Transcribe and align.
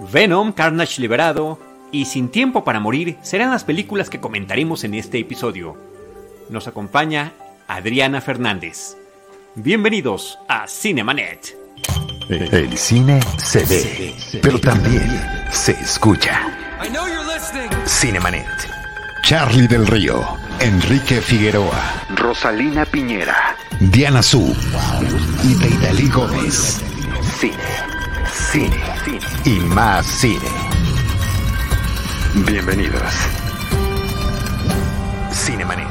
Venom, 0.00 0.52
Carnage 0.52 1.00
Liberado 1.00 1.58
y 1.92 2.06
Sin 2.06 2.28
Tiempo 2.28 2.64
para 2.64 2.80
Morir 2.80 3.16
serán 3.22 3.50
las 3.50 3.64
películas 3.64 4.10
que 4.10 4.20
comentaremos 4.20 4.84
en 4.84 4.94
este 4.94 5.18
episodio. 5.18 5.76
Nos 6.50 6.66
acompaña 6.66 7.32
Adriana 7.68 8.20
Fernández. 8.20 8.96
Bienvenidos 9.54 10.38
a 10.48 10.66
Cinemanet. 10.66 11.56
El 12.28 12.76
cine 12.76 13.20
se 13.36 13.64
ve, 13.64 14.14
pero 14.42 14.58
también 14.58 15.08
se 15.50 15.72
escucha. 15.72 16.40
Cinemanet. 17.86 18.46
Charlie 19.22 19.66
del 19.66 19.86
Río, 19.86 20.22
Enrique 20.60 21.20
Figueroa, 21.20 22.04
Rosalina 22.14 22.84
Piñera, 22.84 23.56
Diana 23.80 24.22
Su 24.22 24.54
y 25.42 25.54
Deidali 25.54 26.08
Gómez. 26.10 26.82
Cine, 27.38 27.54
cine, 28.34 28.76
y 29.44 29.60
más 29.74 30.04
cine. 30.06 30.48
Bienvenidos. 32.46 33.12
Cinemanet. 35.30 35.86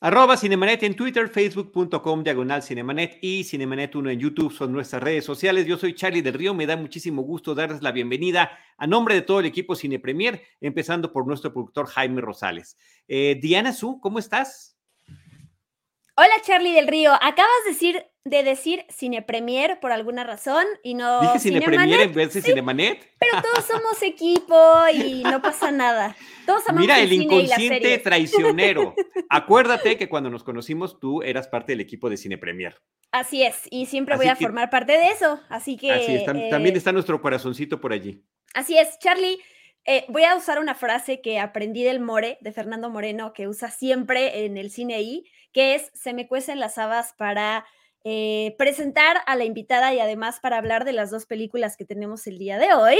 Arroba 0.00 0.36
Cinemanet 0.36 0.82
en 0.82 0.96
Twitter, 0.96 1.28
facebook.com 1.28 2.24
diagonal 2.24 2.62
Cinemanet 2.62 3.18
y 3.20 3.42
Cinemanet1 3.42 4.12
en 4.12 4.18
YouTube 4.18 4.52
son 4.52 4.72
nuestras 4.72 5.02
redes 5.02 5.24
sociales. 5.24 5.66
Yo 5.66 5.76
soy 5.76 5.94
Charlie 5.94 6.22
del 6.22 6.34
Río, 6.34 6.54
me 6.54 6.66
da 6.66 6.76
muchísimo 6.76 7.22
gusto 7.22 7.54
darles 7.54 7.82
la 7.82 7.92
bienvenida 7.92 8.50
a 8.76 8.86
nombre 8.86 9.14
de 9.14 9.22
todo 9.22 9.40
el 9.40 9.46
equipo 9.46 9.76
Cine 9.76 9.98
Premier, 10.00 10.42
empezando 10.60 11.12
por 11.12 11.26
nuestro 11.26 11.52
productor 11.52 11.86
Jaime 11.86 12.22
Rosales. 12.22 12.76
Eh, 13.06 13.38
Diana 13.40 13.72
Su, 13.72 14.00
¿cómo 14.00 14.18
estás? 14.18 14.79
Hola 16.22 16.34
Charlie 16.44 16.72
del 16.74 16.86
Río, 16.86 17.12
acabas 17.14 17.50
de 17.64 17.70
decir, 17.72 18.04
de 18.26 18.42
decir 18.42 18.84
Cine 18.90 19.22
Premier 19.22 19.80
por 19.80 19.90
alguna 19.90 20.22
razón 20.22 20.66
y 20.82 20.92
no 20.92 21.22
Dije 21.22 21.38
Cine 21.38 21.62
Premier 21.62 22.00
en 22.02 22.12
vez 22.12 22.34
de 22.34 22.42
Sí, 22.42 22.48
Cinemanet. 22.48 22.98
Pero 23.18 23.40
todos 23.42 23.64
somos 23.64 24.02
equipo 24.02 24.54
y 24.92 25.22
no 25.22 25.40
pasa 25.40 25.70
nada. 25.70 26.14
Todos 26.44 26.62
amamos 26.68 26.82
Mira, 26.82 27.00
el 27.00 27.08
cine 27.08 27.24
y 27.24 27.26
las 27.28 27.34
inconsciente 27.58 27.78
series. 27.80 28.02
traicionero. 28.02 28.94
Acuérdate 29.30 29.96
que 29.96 30.10
cuando 30.10 30.28
nos 30.28 30.44
conocimos 30.44 31.00
tú 31.00 31.22
eras 31.22 31.48
parte 31.48 31.72
del 31.72 31.80
equipo 31.80 32.10
de 32.10 32.18
Cine 32.18 32.36
Premier. 32.36 32.78
Así 33.12 33.42
es, 33.42 33.62
y 33.70 33.86
siempre 33.86 34.14
Así 34.14 34.24
voy 34.24 34.28
a 34.30 34.34
que- 34.36 34.44
formar 34.44 34.68
parte 34.68 34.92
de 34.92 35.08
eso. 35.08 35.40
Así 35.48 35.78
que. 35.78 35.90
Así 35.90 36.16
es, 36.16 36.24
tam- 36.26 36.38
eh, 36.38 36.50
también 36.50 36.76
está 36.76 36.92
nuestro 36.92 37.22
corazoncito 37.22 37.80
por 37.80 37.94
allí. 37.94 38.22
Así 38.52 38.76
es, 38.76 38.98
Charlie. 38.98 39.38
eh, 39.86 40.04
voy 40.08 40.24
a 40.24 40.36
usar 40.36 40.58
una 40.58 40.74
frase 40.74 41.22
que 41.22 41.38
aprendí 41.38 41.82
del 41.82 42.00
More, 42.00 42.36
de 42.42 42.52
Fernando 42.52 42.90
Moreno, 42.90 43.32
que 43.32 43.48
usa 43.48 43.70
siempre 43.70 44.44
en 44.44 44.58
el 44.58 44.70
cine 44.70 45.00
I, 45.00 45.24
que 45.52 45.74
es: 45.74 45.90
se 45.94 46.12
me 46.12 46.28
cuecen 46.28 46.60
las 46.60 46.78
habas 46.78 47.12
para 47.14 47.66
eh, 48.04 48.54
presentar 48.56 49.18
a 49.26 49.36
la 49.36 49.44
invitada 49.44 49.92
y 49.92 50.00
además 50.00 50.40
para 50.40 50.56
hablar 50.56 50.84
de 50.84 50.92
las 50.92 51.10
dos 51.10 51.26
películas 51.26 51.76
que 51.76 51.84
tenemos 51.84 52.26
el 52.26 52.38
día 52.38 52.58
de 52.58 52.72
hoy. 52.72 52.98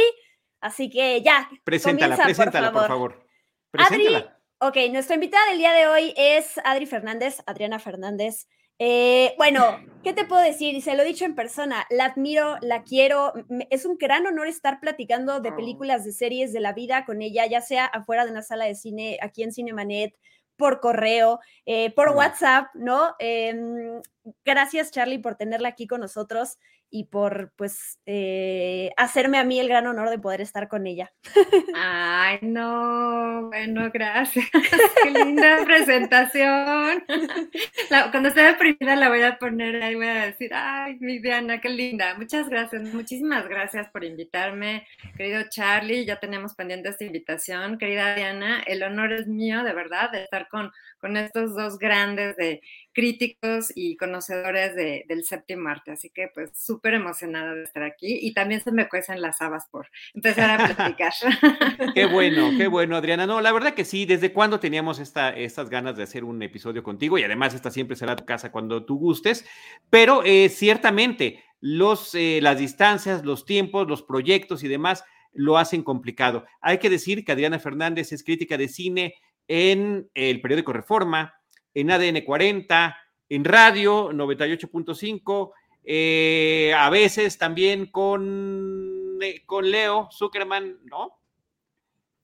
Así 0.60 0.90
que 0.90 1.22
ya. 1.22 1.48
Preséntala, 1.64 2.16
comienza, 2.16 2.24
preséntala, 2.24 2.72
por 2.72 2.86
favor. 2.86 3.26
Adri, 3.72 4.04
Preséntala. 4.04 4.40
ok, 4.58 4.76
nuestra 4.90 5.14
invitada 5.14 5.48
del 5.48 5.58
día 5.58 5.72
de 5.72 5.86
hoy 5.86 6.12
es 6.16 6.58
Adri 6.64 6.86
Fernández, 6.86 7.42
Adriana 7.46 7.78
Fernández. 7.78 8.46
Eh, 8.82 9.34
bueno, 9.36 9.78
¿qué 10.02 10.14
te 10.14 10.24
puedo 10.24 10.40
decir? 10.42 10.74
Y 10.74 10.80
se 10.80 10.94
lo 10.94 11.02
he 11.02 11.06
dicho 11.06 11.26
en 11.26 11.34
persona, 11.34 11.86
la 11.90 12.06
admiro, 12.06 12.56
la 12.62 12.82
quiero. 12.82 13.34
Es 13.68 13.84
un 13.84 13.98
gran 13.98 14.26
honor 14.26 14.48
estar 14.48 14.80
platicando 14.80 15.40
de 15.40 15.52
películas, 15.52 16.02
de 16.04 16.12
series, 16.12 16.54
de 16.54 16.60
la 16.60 16.72
vida 16.72 17.04
con 17.04 17.20
ella, 17.20 17.44
ya 17.44 17.60
sea 17.60 17.84
afuera 17.84 18.24
de 18.24 18.30
una 18.30 18.40
sala 18.42 18.64
de 18.64 18.74
cine, 18.74 19.18
aquí 19.20 19.42
en 19.42 19.52
Cinemanet, 19.52 20.14
por 20.60 20.78
correo, 20.80 21.40
eh, 21.66 21.92
por. 21.92 22.10
WhatsApp, 22.10 22.68
¿no? 22.74 23.14
Em, 23.18 24.00
gracias, 24.44 24.90
Charlie, 24.90 25.18
por 25.18 25.34
tenerla 25.36 25.70
aquí 25.70 25.86
con 25.86 26.00
nosotros 26.00 26.58
y 26.90 27.04
por, 27.04 27.52
pues, 27.56 27.98
eh, 28.06 28.90
hacerme 28.96 29.38
a 29.38 29.44
mí 29.44 29.60
el 29.60 29.68
gran 29.68 29.86
honor 29.86 30.10
de 30.10 30.18
poder 30.18 30.40
estar 30.40 30.68
con 30.68 30.86
ella. 30.86 31.12
Ay, 31.74 32.38
no, 32.42 33.48
bueno, 33.48 33.90
gracias. 33.92 34.46
Qué 35.02 35.10
linda 35.10 35.64
presentación. 35.64 37.04
Cuando 38.10 38.28
esté 38.28 38.42
deprimida 38.42 38.96
la 38.96 39.08
voy 39.08 39.22
a 39.22 39.38
poner 39.38 39.82
ahí, 39.82 39.94
voy 39.94 40.06
a 40.06 40.26
decir, 40.26 40.52
ay, 40.54 40.96
mi 41.00 41.18
Diana, 41.18 41.60
qué 41.60 41.68
linda. 41.68 42.14
Muchas 42.14 42.48
gracias, 42.48 42.82
muchísimas 42.92 43.48
gracias 43.48 43.88
por 43.88 44.04
invitarme, 44.04 44.86
querido 45.16 45.42
Charlie. 45.48 46.04
Ya 46.04 46.18
tenemos 46.20 46.54
pendiente 46.54 46.88
esta 46.88 47.04
invitación. 47.04 47.78
Querida 47.78 48.14
Diana, 48.14 48.62
el 48.66 48.82
honor 48.82 49.12
es 49.12 49.26
mío, 49.26 49.62
de 49.64 49.72
verdad, 49.72 50.10
de 50.10 50.24
estar 50.24 50.48
con, 50.48 50.70
con 51.00 51.16
estos 51.16 51.54
dos 51.56 51.78
grandes 51.78 52.36
de 52.36 52.60
críticos 52.92 53.72
y 53.74 53.96
conocedores 53.96 54.74
de- 54.74 55.04
del 55.08 55.24
séptimo 55.24 55.68
arte. 55.68 55.92
Así 55.92 56.10
que, 56.10 56.28
pues, 56.34 56.50
súper 56.56 56.94
emocionada 56.94 57.54
de 57.54 57.62
estar 57.62 57.82
aquí. 57.82 58.18
Y 58.20 58.34
también 58.34 58.60
se 58.62 58.72
me 58.72 58.88
cuecen 58.88 59.20
las 59.22 59.40
habas 59.40 59.66
por 59.68 59.88
empezar 60.14 60.60
a 60.60 60.66
platicar. 60.74 61.12
Qué 61.94 62.06
bueno, 62.06 62.50
qué 62.58 62.66
bueno, 62.68 62.96
Adriana. 62.96 63.26
No, 63.26 63.40
la 63.40 63.52
verdad 63.52 63.74
que 63.74 63.84
sí, 63.84 64.06
¿desde 64.06 64.32
cuándo 64.32 64.60
teníamos 64.60 64.98
esta, 64.98 65.30
estas 65.30 65.70
ganas 65.70 65.96
de 65.96 66.02
hacer 66.02 66.24
un 66.24 66.42
episodio 66.42 66.82
contigo? 66.82 67.16
Y 67.18 67.22
además, 67.24 67.54
esta 67.54 67.70
siempre 67.70 67.96
será 67.96 68.16
tu 68.16 68.24
casa 68.24 68.50
cuando 68.52 68.84
tú 68.84 68.98
gustes. 68.98 69.46
Pero 69.88 70.22
eh, 70.24 70.48
ciertamente, 70.48 71.42
los, 71.60 72.14
eh, 72.14 72.40
las 72.42 72.58
distancias, 72.58 73.24
los 73.24 73.44
tiempos, 73.44 73.88
los 73.88 74.02
proyectos 74.02 74.62
y 74.64 74.68
demás 74.68 75.04
lo 75.32 75.58
hacen 75.58 75.82
complicado. 75.84 76.44
Hay 76.60 76.78
que 76.78 76.90
decir 76.90 77.24
que 77.24 77.30
Adriana 77.32 77.58
Fernández 77.60 78.12
es 78.12 78.24
crítica 78.24 78.56
de 78.58 78.66
cine 78.68 79.14
en 79.52 80.08
el 80.14 80.40
periódico 80.40 80.72
Reforma, 80.72 81.34
en 81.74 81.90
ADN 81.90 82.24
40, 82.24 82.96
en 83.28 83.44
radio 83.44 84.12
98.5, 84.12 85.52
eh, 85.82 86.72
a 86.78 86.88
veces 86.88 87.36
también 87.36 87.86
con, 87.86 89.18
eh, 89.20 89.42
con 89.46 89.68
Leo 89.68 90.08
Zuckerman, 90.12 90.78
¿no? 90.84 91.18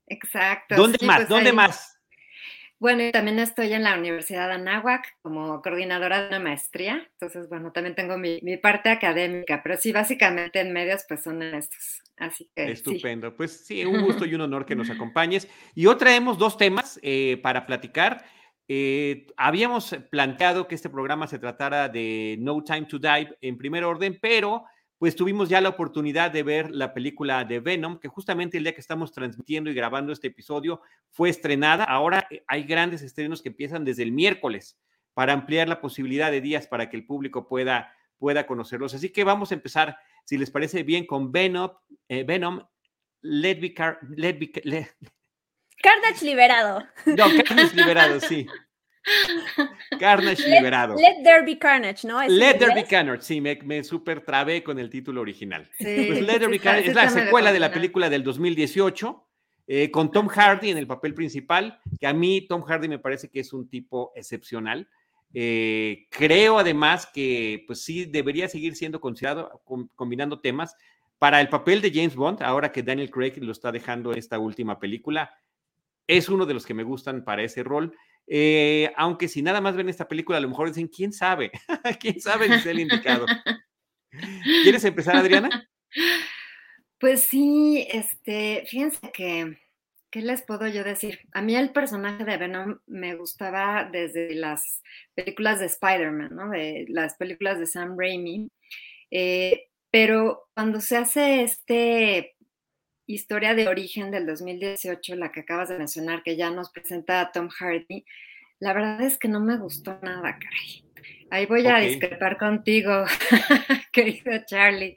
Exacto. 0.07 0.77
¿Dónde 0.77 0.99
sí, 1.01 1.07
más? 1.07 1.17
pues 1.17 1.29
¿Dónde 1.29 1.51
ahí- 1.51 1.57
más? 1.57 1.96
Bueno, 2.79 3.03
y 3.03 3.11
también 3.11 3.39
estoy 3.39 3.73
en 3.73 3.83
la 3.83 3.99
Universidad 3.99 4.49
de 4.49 4.55
Anáhuac 4.55 5.17
como 5.23 5.63
coordinadora 5.63 6.23
de 6.23 6.29
una 6.29 6.41
maestría. 6.41 7.09
Entonces, 7.13 7.49
bueno, 7.49 7.73
también 7.73 7.95
tengo 7.95 8.19
mi, 8.19 8.39
mi 8.43 8.59
parte 8.59 8.91
académica, 8.91 9.63
pero 9.63 9.77
sí, 9.79 9.93
básicamente 9.93 10.61
en 10.61 10.73
medios, 10.73 11.05
pues 11.09 11.23
son 11.23 11.43
estos. 11.43 12.03
Así 12.19 12.51
que 12.55 12.67
sí. 12.67 12.73
Estupendo. 12.73 13.35
Pues 13.35 13.65
sí, 13.67 13.85
un 13.85 14.03
gusto 14.03 14.27
y 14.27 14.35
un 14.35 14.43
honor 14.43 14.67
que 14.67 14.77
nos 14.77 14.91
acompañes. 14.91 15.49
Y 15.75 15.87
hoy 15.87 15.97
traemos 15.97 16.39
dos 16.39 16.59
temas 16.59 16.99
eh, 17.03 17.39
para 17.43 17.67
platicar. 17.67 18.25
Eh, 18.69 19.27
habíamos 19.37 19.97
planteado 20.11 20.67
que 20.67 20.75
este 20.75 20.91
programa 20.91 21.27
se 21.27 21.39
tratara 21.39 21.89
de 21.89 22.37
No 22.41 22.63
Time 22.63 22.87
to 22.87 22.99
Die 22.99 23.29
en 23.41 23.57
primer 23.57 23.85
orden, 23.85 24.19
pero 24.21 24.65
pues 24.99 25.15
tuvimos 25.15 25.49
ya 25.49 25.61
la 25.61 25.69
oportunidad 25.69 26.31
de 26.31 26.43
ver 26.43 26.71
la 26.71 26.95
película 26.95 27.45
de 27.45 27.61
Venom, 27.61 27.99
que 27.99 28.09
justamente 28.09 28.57
el 28.57 28.65
día 28.65 28.75
que 28.75 28.81
estamos 28.81 29.12
transmitiendo 29.12 29.71
y 29.71 29.75
grabando 29.75 30.12
este 30.12 30.29
episodio 30.29 30.81
fue 31.11 31.29
estrenada. 31.29 31.84
Ahora 31.84 32.27
eh, 32.31 32.45
hay 32.47 32.65
grandes 32.65 33.03
estrenos 33.03 33.43
que 33.43 33.51
empiezan 33.51 33.84
desde 33.84 34.03
el 34.03 34.12
miércoles 34.12 34.79
para 35.12 35.33
ampliar 35.33 35.69
la 35.69 35.81
posibilidad 35.81 36.31
de 36.31 36.41
días 36.41 36.67
para 36.67 36.89
que 36.89 36.97
el 36.97 37.05
público 37.05 37.47
pueda, 37.47 37.95
pueda 38.19 38.47
conocerlos. 38.47 38.95
Así 38.95 39.11
que 39.11 39.25
vamos 39.25 39.51
a 39.51 39.55
empezar, 39.55 39.99
si 40.25 40.39
les 40.39 40.51
parece 40.51 40.83
bien, 40.83 41.07
con 41.07 41.31
Venom, 41.31 41.71
eh, 42.09 42.25
Venom 42.25 42.63
Let 43.21 43.75
Carnage 45.83 46.25
liberado. 46.25 46.87
no, 47.05 47.25
Carnage 47.45 47.77
liberado, 47.77 48.21
sí. 48.21 48.47
Carnage 49.99 50.43
Let- 50.49 50.56
liberado. 50.59 50.94
Let 50.97 51.22
there 51.22 51.43
be 51.44 51.59
carnage, 51.59 52.06
¿no? 52.06 52.21
¿Es 52.21 52.28
en 52.31 52.39
Let 52.39 52.55
There 52.59 52.75
Be? 52.75 52.84
Carnage, 52.84 53.22
sí, 53.22 53.41
me, 53.41 53.56
me 53.65 53.84
super 53.84 54.21
trabé 54.22 54.62
con 54.62 54.78
el 54.78 54.91
título 54.91 55.21
original. 55.21 55.69
Sí, 55.78 55.84
Pues 56.09 56.22
Let 56.22 56.39
There 56.41 56.49
Be 56.49 56.59
Carnage 56.59 56.84
sí 56.84 56.89
es 56.91 56.94
la 56.97 57.09
secuela 57.11 57.53
de 57.53 57.61
la 57.61 57.72
película 57.72 58.09
del 58.11 58.22
2018, 58.25 59.22
eh, 59.69 59.91
con 59.91 60.11
Tom 60.11 60.28
Hardy 60.28 60.71
en 60.71 60.78
el 60.78 60.87
papel 60.87 61.15
principal, 61.15 61.81
que 62.00 62.06
a 62.06 62.12
mí 62.12 62.47
Tom 62.49 62.62
Hardy 62.62 62.89
me 62.89 62.99
parece 62.99 63.28
que 63.28 63.41
es 63.41 63.53
un 63.53 63.69
tipo 63.69 64.12
excepcional. 64.16 64.89
Eh, 65.34 66.06
creo 66.11 66.59
además 66.59 67.06
que 67.12 67.65
pues 67.66 67.83
sí 67.83 68.04
debería 68.07 68.48
seguir 68.48 68.75
siendo 68.77 69.01
considerado 69.01 69.60
com- 69.65 69.89
combinando 69.95 70.41
temas 70.41 70.75
para 71.19 71.41
el 71.41 71.48
papel 71.48 71.81
de 71.83 71.91
James 71.92 72.15
Bond, 72.15 72.42
ahora 72.42 72.71
que 72.72 72.83
Daniel 72.83 73.10
Craig 73.10 73.34
lo 73.39 73.53
está 73.53 73.72
dejando 73.72 74.13
esta 74.13 74.39
última 74.39 74.78
película. 74.78 75.31
Es 76.07 76.28
uno 76.28 76.47
de 76.47 76.54
los 76.54 76.65
que 76.65 76.75
me 76.75 76.84
gustan 76.84 77.25
para 77.25 77.42
ese 77.42 77.65
rol. 77.65 77.95
Eh, 78.27 78.93
aunque 78.97 79.28
si 79.28 79.43
nada 79.43 79.61
más 79.61 79.77
ven 79.77 79.89
esta 79.89 80.09
película, 80.09 80.39
a 80.39 80.41
lo 80.41 80.49
mejor 80.49 80.69
dicen, 80.69 80.89
¿quién 80.89 81.13
sabe? 81.13 81.51
¿Quién 82.01 82.21
sabe 82.21 82.47
si 82.47 82.55
es 82.55 82.67
el 82.67 82.81
indicado? 82.81 83.27
¿Quieres 84.63 84.84
empezar, 84.84 85.17
Adriana? 85.17 85.69
Pues 86.99 87.25
sí, 87.25 87.87
este, 87.91 88.65
fíjense 88.69 89.13
que, 89.13 89.59
¿qué 90.11 90.23
les 90.23 90.43
puedo 90.43 90.67
yo 90.67 90.83
decir? 90.83 91.21
A 91.33 91.43
mí 91.43 91.55
el 91.55 91.71
personaje 91.71 92.25
de 92.25 92.37
Venom 92.39 92.78
me 92.87 93.15
gustaba 93.17 93.89
desde 93.91 94.34
las 94.34 94.83
películas 95.15 95.61
de 95.61 95.67
Spider-Man, 95.67 96.31
¿no? 96.34 96.49
De 96.51 96.87
las 96.89 97.17
películas 97.17 97.59
de 97.59 97.67
Sam 97.67 97.97
Raimi. 97.99 98.51
Eh, 99.11 99.69
pero 99.91 100.49
cuando 100.55 100.81
se 100.81 100.97
hace 100.97 101.43
este 101.43 102.35
historia 103.07 103.55
de 103.55 103.69
origen 103.69 104.11
del 104.11 104.27
2018, 104.27 105.17
la 105.17 105.33
que 105.33 105.41
acabas 105.41 105.69
de 105.69 105.79
mencionar, 105.79 106.23
que 106.23 106.37
ya 106.37 106.51
nos 106.51 106.71
presenta 106.71 107.21
a 107.21 107.33
Tom 107.33 107.49
Hardy, 107.49 108.05
la 108.59 108.73
verdad 108.73 109.03
es 109.03 109.19
que 109.19 109.29
no 109.29 109.41
me 109.41 109.57
gustó 109.57 109.99
nada, 110.03 110.39
caray. 110.39 110.85
Ahí 111.31 111.47
voy 111.47 111.67
a 111.67 111.79
discrepar 111.79 112.39
contigo, 112.39 113.05
querido 113.93 114.33
Charlie, 114.47 114.97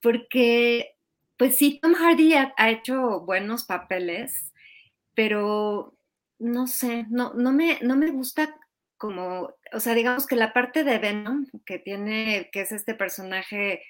porque 0.00 0.96
pues 1.36 1.56
sí, 1.56 1.78
Tom 1.80 1.94
Hardy 1.94 2.34
ha, 2.34 2.70
hecho 2.70 3.20
buenos 3.20 3.64
papeles, 3.64 4.52
pero 5.14 5.94
no 6.38 6.66
sé, 6.66 7.06
no, 7.08 7.32
no, 7.32 7.52
me, 7.52 7.78
no 7.80 7.96
me 7.96 8.10
gusta 8.10 8.54
como, 8.98 9.54
o 9.72 9.80
sea, 9.80 9.94
digamos 9.94 10.26
que 10.26 10.36
la 10.36 10.52
parte 10.52 10.84
de 10.84 10.98
Venom, 10.98 11.46
que 11.64 11.78
tiene, 11.78 12.50
que 12.52 12.60
es 12.60 12.72
este 12.72 12.94
personaje, 12.94 13.82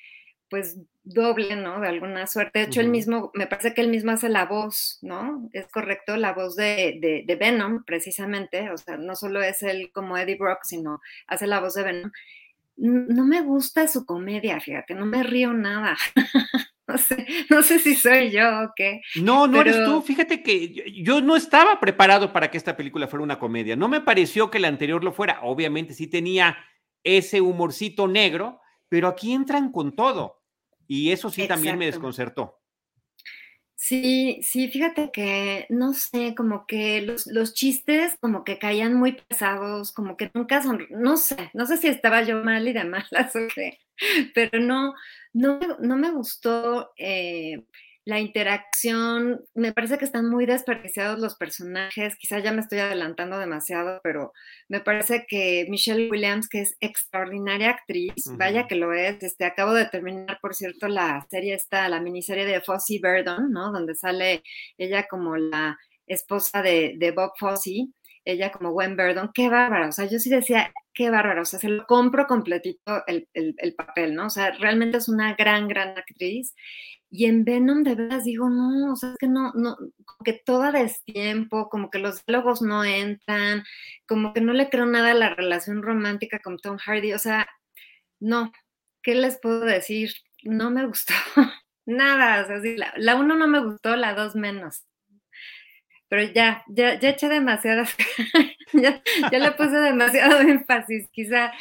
pues 0.50 0.76
doble, 1.02 1.56
¿no? 1.56 1.81
De 1.81 1.88
alguna 1.88 2.26
suerte. 2.26 2.58
De 2.58 2.64
hecho, 2.67 2.81
él 2.81 2.88
mismo, 2.88 3.31
me 3.35 3.47
parece 3.47 3.73
que 3.73 3.81
él 3.81 3.88
mismo 3.88 4.11
hace 4.11 4.29
la 4.29 4.44
voz, 4.44 4.99
¿no? 5.00 5.49
Es 5.52 5.69
correcto, 5.69 6.17
la 6.17 6.32
voz 6.32 6.56
de, 6.56 7.25
de, 7.26 7.37
Venom, 7.37 7.85
precisamente. 7.85 8.70
O 8.70 8.76
sea, 8.76 8.97
no 8.97 9.14
solo 9.14 9.41
es 9.43 9.62
él 9.62 9.91
como 9.93 10.19
Eddie 10.19 10.37
Brock, 10.37 10.61
sino 10.64 11.00
hace 11.26 11.47
la 11.47 11.61
voz 11.61 11.75
de 11.75 11.85
Venom. 11.85 12.11
No 12.76 13.25
me 13.25 13.43
gusta 13.43 13.87
su 13.88 14.05
comedia, 14.05 14.61
fíjate, 14.61 14.94
no 14.94 15.06
me 15.06 15.23
río 15.23 15.52
nada. 15.52 15.97
No 16.91 16.99
sé, 16.99 17.26
no 17.49 17.62
sé 17.62 17.79
si 17.79 17.94
soy 17.94 18.32
yo 18.32 18.64
o 18.64 18.73
qué. 18.75 19.00
No, 19.14 19.47
no 19.47 19.61
eres 19.61 19.85
tú. 19.85 20.02
Fíjate 20.02 20.43
que 20.43 20.93
yo, 21.05 21.20
no 21.20 21.37
estaba 21.37 21.79
preparado 21.79 22.32
para 22.32 22.50
que 22.50 22.58
esta 22.58 22.76
película 22.76 23.06
fuera 23.06 23.23
una 23.23 23.38
comedia. 23.38 23.76
No 23.76 23.87
me 23.87 24.00
pareció 24.00 24.50
que 24.50 24.58
la 24.58 24.67
anterior 24.67 25.05
lo 25.05 25.12
fuera. 25.12 25.38
Obviamente 25.43 25.94
sí 25.94 26.08
tenía 26.08 26.58
ese 27.05 27.41
humorcito 27.41 28.08
negro, 28.08 28.61
pero 28.88 29.06
aquí 29.06 29.32
entran 29.32 29.70
con 29.70 29.94
todo. 29.94 30.39
Y 30.90 31.12
eso 31.12 31.31
sí 31.31 31.46
también 31.46 31.78
me 31.78 31.87
desconcertó. 31.87 32.58
Sí, 33.76 34.40
sí, 34.42 34.69
fíjate 34.69 35.12
que, 35.12 35.66
no 35.69 35.94
sé, 35.94 36.34
como 36.34 36.66
que 36.66 37.00
los, 37.00 37.28
los, 37.28 37.54
chistes 37.54 38.16
como 38.20 38.42
que 38.42 38.58
caían 38.58 38.94
muy 38.94 39.12
pesados, 39.12 39.92
como 39.92 40.16
que 40.16 40.32
nunca 40.34 40.60
son, 40.60 40.84
no 40.90 41.16
sé, 41.16 41.50
no 41.54 41.64
sé 41.64 41.76
si 41.76 41.87
estaba 41.87 42.22
yo 42.25 42.42
mal 42.42 42.66
y 42.66 42.72
de 42.72 42.82
malas 43.12 43.37
o 43.37 43.46
qué, 43.54 43.78
pero 44.34 44.58
no, 44.58 44.94
no, 45.32 45.60
no 45.78 45.96
me 45.96 46.10
gustó 46.10 46.90
eh, 46.96 47.64
la 48.05 48.19
interacción, 48.19 49.41
me 49.55 49.73
parece 49.73 49.99
que 49.99 50.05
están 50.05 50.29
muy 50.29 50.47
desperdiciados 50.47 51.19
los 51.19 51.37
personajes, 51.37 52.17
quizá 52.17 52.38
ya 52.38 52.52
me 52.52 52.61
estoy 52.61 52.79
adelantando 52.79 53.38
demasiado, 53.38 54.00
pero 54.02 54.32
me 54.69 54.81
parece 54.81 55.26
que 55.29 55.67
Michelle 55.69 56.11
Williams, 56.11 56.49
que 56.49 56.62
es 56.62 56.76
extraordinaria 56.81 57.70
actriz, 57.70 58.14
vaya 58.38 58.67
que 58.67 58.76
lo 58.76 58.93
es, 58.93 59.23
este, 59.23 59.44
acabo 59.44 59.75
de 59.75 59.87
terminar, 59.87 60.38
por 60.41 60.55
cierto, 60.55 60.88
la 60.88 61.26
serie 61.31 61.55
esta, 61.55 61.88
la 61.88 62.00
miniserie 62.00 62.47
de 62.47 62.61
Fosse 62.61 62.99
Verdon, 63.02 63.52
¿no? 63.52 63.70
Donde 63.70 63.94
sale 63.94 64.43
ella 64.79 65.06
como 65.08 65.37
la 65.37 65.79
esposa 66.06 66.62
de, 66.62 66.94
de 66.97 67.11
Bob 67.12 67.32
Fosse, 67.38 67.88
ella 68.25 68.50
como 68.50 68.73
Gwen 68.73 68.97
Verdon, 68.97 69.31
qué 69.35 69.49
bárbaro, 69.49 69.88
o 69.88 69.93
sea, 69.93 70.06
yo 70.06 70.19
sí 70.19 70.31
decía, 70.31 70.73
qué 70.94 71.11
bárbaro, 71.11 71.43
o 71.43 71.44
sea, 71.44 71.58
se 71.58 71.69
lo 71.69 71.87
compro 71.87 72.26
completito 72.26 73.02
el, 73.06 73.29
el, 73.35 73.75
papel, 73.75 74.14
¿no? 74.14 74.26
O 74.26 74.31
sea, 74.31 74.52
realmente 74.52 74.99
es 74.99 75.08
una 75.08 75.35
gran, 75.35 75.69
gran 75.69 75.97
actriz. 75.97 76.55
Y 77.11 77.27
en 77.27 77.45
Venom 77.45 77.83
de 77.83 77.95
veras 77.97 78.25
digo, 78.25 78.49
no, 78.49 78.93
o 78.93 78.97
sea, 78.97 79.11
es 79.11 79.17
que 79.19 79.27
no, 79.27 79.53
no, 79.55 79.77
como 80.05 80.25
que 80.25 80.33
todo 80.33 80.71
destiempo, 80.71 81.69
como 81.69 81.91
que 81.91 81.99
los 81.99 82.25
diálogos 82.25 82.62
no 82.62 82.85
entran, 82.85 83.65
como 84.07 84.33
que 84.33 84.41
no 84.41 84.53
le 84.53 84.71
creo 84.71 84.87
nada 84.87 85.11
a 85.11 85.15
la 85.15 85.35
relación 85.35 85.83
romántica 85.83 86.39
con 86.39 86.59
Tom 86.59 86.79
Hardy, 86.79 87.12
o 87.12 87.19
sea, 87.19 87.49
no, 88.21 88.53
¿qué 89.03 89.15
les 89.15 89.39
puedo 89.41 89.61
decir? 89.65 90.12
No 90.45 90.71
me 90.71 90.87
gustó, 90.87 91.15
nada, 91.87 92.45
o 92.45 92.47
sea, 92.47 92.61
sí, 92.61 92.77
la, 92.77 92.93
la 92.97 93.17
uno 93.17 93.35
no 93.37 93.49
me 93.49 93.61
gustó, 93.61 93.97
la 93.97 94.15
dos 94.15 94.37
menos 94.37 94.85
pero 96.11 96.25
ya, 96.25 96.65
ya, 96.67 96.99
ya 96.99 97.11
eché 97.11 97.29
demasiadas, 97.29 97.97
ya, 98.73 99.01
ya, 99.31 99.39
le 99.39 99.53
puse 99.53 99.77
demasiado 99.77 100.41
énfasis, 100.41 101.09
quizá 101.12 101.53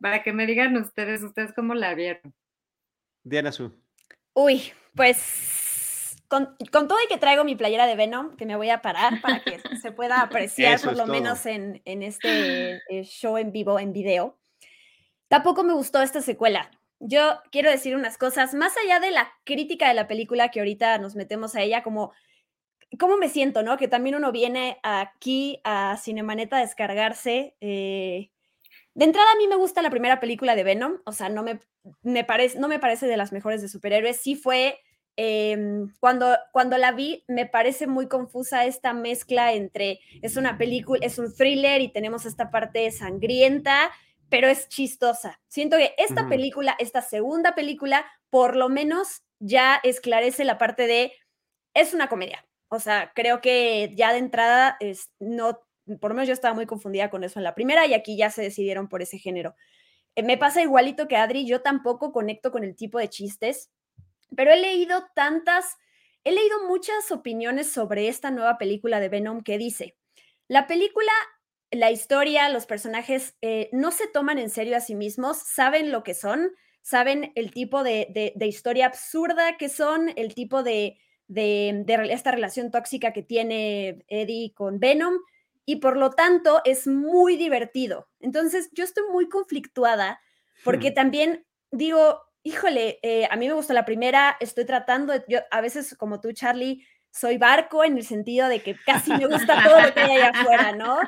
para 0.00 0.22
que 0.22 0.32
me 0.32 0.46
digan 0.46 0.76
ustedes, 0.76 1.24
ustedes 1.24 1.52
cómo 1.52 1.74
la 1.74 1.92
vieron. 1.94 2.32
Diana 3.24 3.50
Su. 3.50 3.74
Uy, 4.32 4.72
pues 4.96 6.16
con, 6.28 6.56
todo 6.70 6.98
y 7.04 7.08
que 7.08 7.18
traigo 7.18 7.44
mi 7.44 7.54
playera 7.54 7.86
de 7.86 7.94
Venom, 7.94 8.36
que 8.36 8.46
me 8.46 8.56
voy 8.56 8.70
a 8.70 8.82
parar 8.82 9.20
para 9.20 9.40
que 9.40 9.60
se 9.80 9.92
pueda 9.92 10.20
apreciar 10.20 10.80
por 10.80 10.96
lo 10.96 11.06
menos 11.06 11.46
en, 11.46 11.82
en 11.84 12.02
este 12.02 12.80
eh, 12.88 13.04
show 13.04 13.36
en 13.36 13.52
vivo, 13.52 13.78
en 13.78 13.92
video. 13.92 14.36
Tampoco 15.28 15.62
me 15.62 15.74
gustó 15.74 16.02
esta 16.02 16.22
secuela. 16.22 16.70
Yo 16.98 17.40
quiero 17.52 17.70
decir 17.70 17.94
unas 17.94 18.18
cosas, 18.18 18.54
más 18.54 18.72
allá 18.82 19.00
de 19.00 19.10
la 19.10 19.32
crítica 19.44 19.88
de 19.88 19.94
la 19.94 20.08
película 20.08 20.50
que 20.50 20.60
ahorita 20.60 20.98
nos 20.98 21.14
metemos 21.14 21.54
a 21.54 21.62
ella, 21.62 21.82
como 21.82 22.12
¿Cómo 22.98 23.16
me 23.16 23.28
siento, 23.28 23.62
no? 23.62 23.76
Que 23.76 23.88
también 23.88 24.14
uno 24.14 24.32
viene 24.32 24.78
aquí 24.82 25.60
a 25.64 25.98
Cinemanet 26.00 26.52
a 26.52 26.58
descargarse. 26.58 27.56
Eh, 27.60 28.30
de 28.94 29.04
entrada, 29.04 29.30
a 29.32 29.36
mí 29.36 29.48
me 29.48 29.56
gusta 29.56 29.82
la 29.82 29.90
primera 29.90 30.20
película 30.20 30.54
de 30.54 30.64
Venom, 30.64 30.98
o 31.04 31.12
sea, 31.12 31.28
no 31.28 31.42
me, 31.42 31.60
me 32.02 32.24
parece, 32.24 32.58
no 32.58 32.68
me 32.68 32.78
parece 32.78 33.06
de 33.06 33.16
las 33.16 33.32
mejores 33.32 33.60
de 33.60 33.68
superhéroes. 33.68 34.18
Sí 34.18 34.36
fue, 34.36 34.78
em, 35.16 35.92
cuando, 36.00 36.36
cuando 36.52 36.78
la 36.78 36.92
vi, 36.92 37.24
me 37.26 37.46
parece 37.46 37.86
muy 37.86 38.08
confusa 38.08 38.66
esta 38.66 38.92
mezcla 38.92 39.52
entre, 39.52 40.00
es 40.22 40.36
una 40.36 40.58
película, 40.58 41.00
es 41.04 41.18
un 41.18 41.34
thriller 41.34 41.80
y 41.80 41.88
tenemos 41.88 42.26
esta 42.26 42.50
parte 42.50 42.90
sangrienta, 42.90 43.90
pero 44.28 44.48
es 44.48 44.68
chistosa. 44.68 45.40
Siento 45.48 45.76
que 45.76 45.94
esta 45.98 46.28
película, 46.28 46.74
esta 46.78 47.00
segunda 47.00 47.54
película, 47.54 48.04
por 48.30 48.56
lo 48.56 48.68
menos 48.68 49.22
ya 49.38 49.80
esclarece 49.82 50.44
la 50.44 50.58
parte 50.58 50.86
de, 50.86 51.12
es 51.74 51.94
una 51.94 52.08
comedia 52.08 52.46
o 52.68 52.80
sea, 52.80 53.12
creo 53.14 53.40
que 53.40 53.92
ya 53.94 54.12
de 54.12 54.18
entrada 54.18 54.76
es, 54.80 55.10
no, 55.20 55.60
por 56.00 56.10
lo 56.10 56.14
menos 56.14 56.28
yo 56.28 56.34
estaba 56.34 56.54
muy 56.54 56.66
confundida 56.66 57.10
con 57.10 57.22
eso 57.24 57.38
en 57.38 57.44
la 57.44 57.54
primera 57.54 57.86
y 57.86 57.94
aquí 57.94 58.16
ya 58.16 58.30
se 58.30 58.42
decidieron 58.42 58.88
por 58.88 59.02
ese 59.02 59.18
género. 59.18 59.54
Eh, 60.16 60.22
me 60.22 60.36
pasa 60.36 60.62
igualito 60.62 61.06
que 61.08 61.16
Adri, 61.16 61.46
yo 61.46 61.62
tampoco 61.62 62.12
conecto 62.12 62.50
con 62.50 62.64
el 62.64 62.74
tipo 62.74 62.98
de 62.98 63.08
chistes, 63.08 63.70
pero 64.34 64.52
he 64.52 64.60
leído 64.60 65.06
tantas, 65.14 65.76
he 66.24 66.32
leído 66.32 66.64
muchas 66.66 67.10
opiniones 67.10 67.70
sobre 67.70 68.08
esta 68.08 68.30
nueva 68.30 68.58
película 68.58 69.00
de 69.00 69.08
Venom 69.08 69.42
que 69.42 69.58
dice, 69.58 69.96
la 70.48 70.66
película, 70.66 71.12
la 71.70 71.90
historia, 71.90 72.48
los 72.48 72.66
personajes 72.66 73.36
eh, 73.42 73.68
no 73.72 73.90
se 73.90 74.08
toman 74.08 74.38
en 74.38 74.50
serio 74.50 74.76
a 74.76 74.80
sí 74.80 74.94
mismos, 74.94 75.38
saben 75.38 75.92
lo 75.92 76.02
que 76.02 76.14
son, 76.14 76.52
saben 76.82 77.32
el 77.34 77.50
tipo 77.50 77.82
de 77.82 78.32
historia 78.40 78.86
absurda 78.86 79.56
que 79.56 79.68
son, 79.68 80.12
el 80.16 80.34
tipo 80.34 80.62
de, 80.62 80.98
de, 81.28 81.84
esta 82.10 82.30
relación 82.30 82.70
tóxica 82.70 83.12
que 83.12 83.22
tiene 83.22 84.04
Eddie 84.08 84.52
con 84.54 84.78
Venom 84.78 85.18
y 85.64 85.76
por 85.76 85.96
lo 85.96 86.10
tanto 86.10 86.60
es 86.64 86.86
muy 86.86 87.36
divertido. 87.36 88.08
Entonces 88.20 88.70
yo 88.72 88.84
estoy 88.84 89.04
muy 89.10 89.28
conflictuada 89.28 90.20
porque 90.64 90.90
hmm. 90.90 90.94
también 90.94 91.46
digo, 91.70 92.22
híjole, 92.46 93.00
eh, 93.02 93.26
a 93.28 93.34
mí 93.34 93.48
me 93.48 93.54
gusta 93.54 93.74
la 93.74 93.84
primera, 93.84 94.36
estoy 94.38 94.64
tratando, 94.64 95.12
yo 95.26 95.40
a 95.50 95.60
veces 95.60 95.96
como 95.98 96.20
tú 96.20 96.32
Charlie, 96.32 96.86
soy 97.10 97.38
barco 97.38 97.82
en 97.82 97.96
el 97.96 98.04
sentido 98.04 98.48
de 98.48 98.60
que 98.60 98.76
casi 98.86 99.10
me 99.10 99.26
gusta 99.26 99.64
todo 99.64 99.80
lo 99.80 99.92
que 99.92 100.00
hay 100.00 100.12
allá 100.12 100.30
afuera, 100.32 100.72
¿no? 100.72 100.98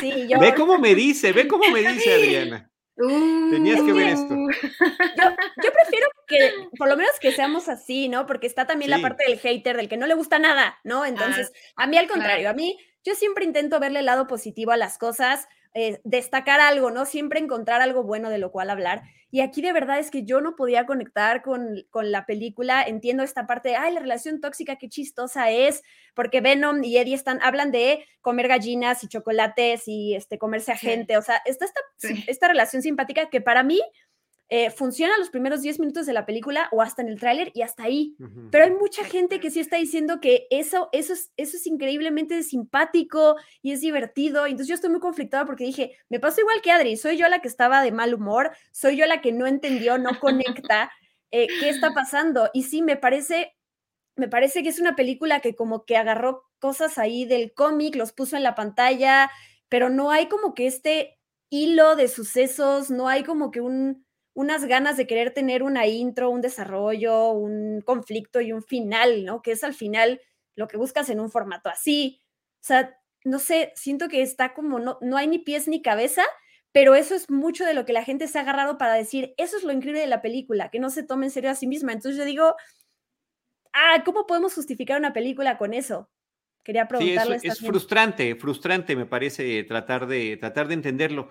Sí, 0.00 0.26
yo... 0.28 0.40
Ve 0.40 0.54
cómo 0.54 0.78
me 0.78 0.96
dice, 0.96 1.32
ve 1.32 1.46
cómo 1.46 1.70
me 1.70 1.80
dice 1.80 2.14
Adriana. 2.14 2.70
Tenías 2.96 3.82
que 3.82 3.92
ver 3.92 4.08
esto. 4.08 4.34
Yo, 4.34 5.72
prefiero 5.72 6.08
que, 6.26 6.50
por 6.76 6.88
lo 6.88 6.96
menos 6.96 7.12
que 7.20 7.30
seamos 7.30 7.68
así, 7.68 8.08
¿no? 8.08 8.26
Porque 8.26 8.48
está 8.48 8.66
también 8.66 8.90
la 8.90 9.00
parte 9.00 9.24
del 9.28 9.38
hater, 9.38 9.76
del 9.76 9.88
que 9.88 9.98
no 9.98 10.06
le 10.06 10.14
gusta 10.14 10.40
nada, 10.40 10.80
¿no? 10.82 11.04
Entonces, 11.04 11.52
ah, 11.76 11.84
a 11.84 11.86
mí 11.86 11.98
al 11.98 12.08
contrario, 12.08 12.50
a 12.50 12.54
mí 12.54 12.76
yo 13.04 13.14
siempre 13.14 13.44
intento 13.44 13.78
verle 13.78 14.00
el 14.00 14.06
lado 14.06 14.26
positivo 14.26 14.72
a 14.72 14.76
las 14.76 14.98
cosas, 14.98 15.46
eh, 15.78 16.00
destacar 16.04 16.58
algo, 16.58 16.90
¿no? 16.90 17.04
Siempre 17.04 17.38
encontrar 17.38 17.82
algo 17.82 18.02
bueno 18.02 18.30
de 18.30 18.38
lo 18.38 18.50
cual 18.50 18.70
hablar. 18.70 19.02
Y 19.30 19.40
aquí 19.40 19.60
de 19.60 19.74
verdad 19.74 19.98
es 19.98 20.10
que 20.10 20.24
yo 20.24 20.40
no 20.40 20.56
podía 20.56 20.86
conectar 20.86 21.42
con, 21.42 21.84
con 21.90 22.10
la 22.10 22.24
película. 22.24 22.82
Entiendo 22.82 23.22
esta 23.22 23.46
parte 23.46 23.68
de, 23.68 23.76
ay, 23.76 23.92
la 23.92 24.00
relación 24.00 24.40
tóxica, 24.40 24.76
qué 24.76 24.88
chistosa 24.88 25.50
es, 25.50 25.82
porque 26.14 26.40
Venom 26.40 26.82
y 26.82 26.96
Eddie 26.96 27.14
están, 27.14 27.42
hablan 27.42 27.72
de 27.72 28.06
comer 28.22 28.48
gallinas 28.48 29.04
y 29.04 29.08
chocolates 29.08 29.82
y 29.86 30.14
este, 30.14 30.38
comerse 30.38 30.72
a 30.72 30.78
gente. 30.78 31.18
O 31.18 31.22
sea, 31.22 31.42
está 31.44 31.66
esta, 31.66 31.80
esta 32.26 32.48
relación 32.48 32.80
simpática 32.80 33.28
que 33.28 33.42
para 33.42 33.62
mí 33.62 33.82
eh, 34.48 34.70
funciona 34.70 35.18
los 35.18 35.30
primeros 35.30 35.60
10 35.62 35.80
minutos 35.80 36.06
de 36.06 36.12
la 36.12 36.24
película 36.24 36.68
o 36.70 36.80
hasta 36.80 37.02
en 37.02 37.08
el 37.08 37.18
tráiler 37.18 37.50
y 37.52 37.62
hasta 37.62 37.82
ahí. 37.82 38.16
Pero 38.52 38.64
hay 38.64 38.70
mucha 38.70 39.04
gente 39.04 39.40
que 39.40 39.50
sí 39.50 39.58
está 39.58 39.76
diciendo 39.76 40.20
que 40.20 40.46
eso, 40.50 40.88
eso, 40.92 41.14
es, 41.14 41.32
eso 41.36 41.56
es 41.56 41.66
increíblemente 41.66 42.40
simpático 42.44 43.34
y 43.60 43.72
es 43.72 43.80
divertido. 43.80 44.46
Entonces 44.46 44.68
yo 44.68 44.74
estoy 44.76 44.90
muy 44.90 45.00
conflictada 45.00 45.46
porque 45.46 45.64
dije, 45.64 45.96
me 46.08 46.20
pasó 46.20 46.42
igual 46.42 46.62
que 46.62 46.70
Adri, 46.70 46.96
soy 46.96 47.16
yo 47.16 47.26
la 47.26 47.40
que 47.40 47.48
estaba 47.48 47.82
de 47.82 47.90
mal 47.90 48.14
humor, 48.14 48.52
soy 48.70 48.96
yo 48.96 49.06
la 49.06 49.20
que 49.20 49.32
no 49.32 49.48
entendió, 49.48 49.98
no 49.98 50.20
conecta 50.20 50.92
eh, 51.32 51.48
qué 51.58 51.68
está 51.68 51.92
pasando. 51.92 52.48
Y 52.54 52.62
sí, 52.62 52.82
me 52.82 52.96
parece, 52.96 53.56
me 54.14 54.28
parece 54.28 54.62
que 54.62 54.68
es 54.68 54.78
una 54.78 54.94
película 54.94 55.40
que 55.40 55.56
como 55.56 55.84
que 55.84 55.96
agarró 55.96 56.44
cosas 56.60 56.98
ahí 56.98 57.24
del 57.24 57.52
cómic, 57.52 57.96
los 57.96 58.12
puso 58.12 58.36
en 58.36 58.44
la 58.44 58.54
pantalla, 58.54 59.28
pero 59.68 59.90
no 59.90 60.12
hay 60.12 60.28
como 60.28 60.54
que 60.54 60.68
este 60.68 61.18
hilo 61.50 61.96
de 61.96 62.06
sucesos, 62.06 62.90
no 62.90 63.08
hay 63.08 63.24
como 63.24 63.50
que 63.50 63.60
un 63.60 64.05
unas 64.36 64.66
ganas 64.66 64.98
de 64.98 65.06
querer 65.06 65.32
tener 65.32 65.62
una 65.62 65.86
intro, 65.86 66.28
un 66.28 66.42
desarrollo, 66.42 67.30
un 67.30 67.80
conflicto 67.80 68.42
y 68.42 68.52
un 68.52 68.62
final, 68.62 69.24
¿no? 69.24 69.40
Que 69.40 69.52
es 69.52 69.64
al 69.64 69.72
final 69.72 70.20
lo 70.54 70.68
que 70.68 70.76
buscas 70.76 71.08
en 71.08 71.20
un 71.20 71.30
formato 71.30 71.70
así. 71.70 72.20
O 72.56 72.66
sea, 72.66 72.94
no 73.24 73.38
sé, 73.38 73.72
siento 73.76 74.08
que 74.08 74.20
está 74.20 74.52
como, 74.52 74.78
no, 74.78 74.98
no 75.00 75.16
hay 75.16 75.26
ni 75.26 75.38
pies 75.38 75.68
ni 75.68 75.80
cabeza, 75.80 76.22
pero 76.70 76.94
eso 76.94 77.14
es 77.14 77.30
mucho 77.30 77.64
de 77.64 77.72
lo 77.72 77.86
que 77.86 77.94
la 77.94 78.04
gente 78.04 78.28
se 78.28 78.36
ha 78.36 78.42
agarrado 78.42 78.76
para 78.76 78.92
decir, 78.92 79.32
eso 79.38 79.56
es 79.56 79.64
lo 79.64 79.72
increíble 79.72 80.02
de 80.02 80.06
la 80.06 80.20
película, 80.20 80.70
que 80.70 80.80
no 80.80 80.90
se 80.90 81.02
tome 81.02 81.24
en 81.24 81.32
serio 81.32 81.50
a 81.50 81.54
sí 81.54 81.66
misma. 81.66 81.94
Entonces 81.94 82.18
yo 82.18 82.26
digo, 82.26 82.56
ah, 83.72 84.02
¿cómo 84.04 84.26
podemos 84.26 84.52
justificar 84.52 84.98
una 84.98 85.14
película 85.14 85.56
con 85.56 85.72
eso? 85.72 86.10
Quería 86.62 86.86
preguntarle. 86.88 87.38
Sí, 87.38 87.48
es, 87.48 87.58
frustrante, 87.60 88.34
frustrante 88.34 88.96
me 88.96 89.06
parece 89.06 89.64
tratar 89.64 90.06
de, 90.06 90.36
tratar 90.36 90.68
de 90.68 90.74
entenderlo. 90.74 91.30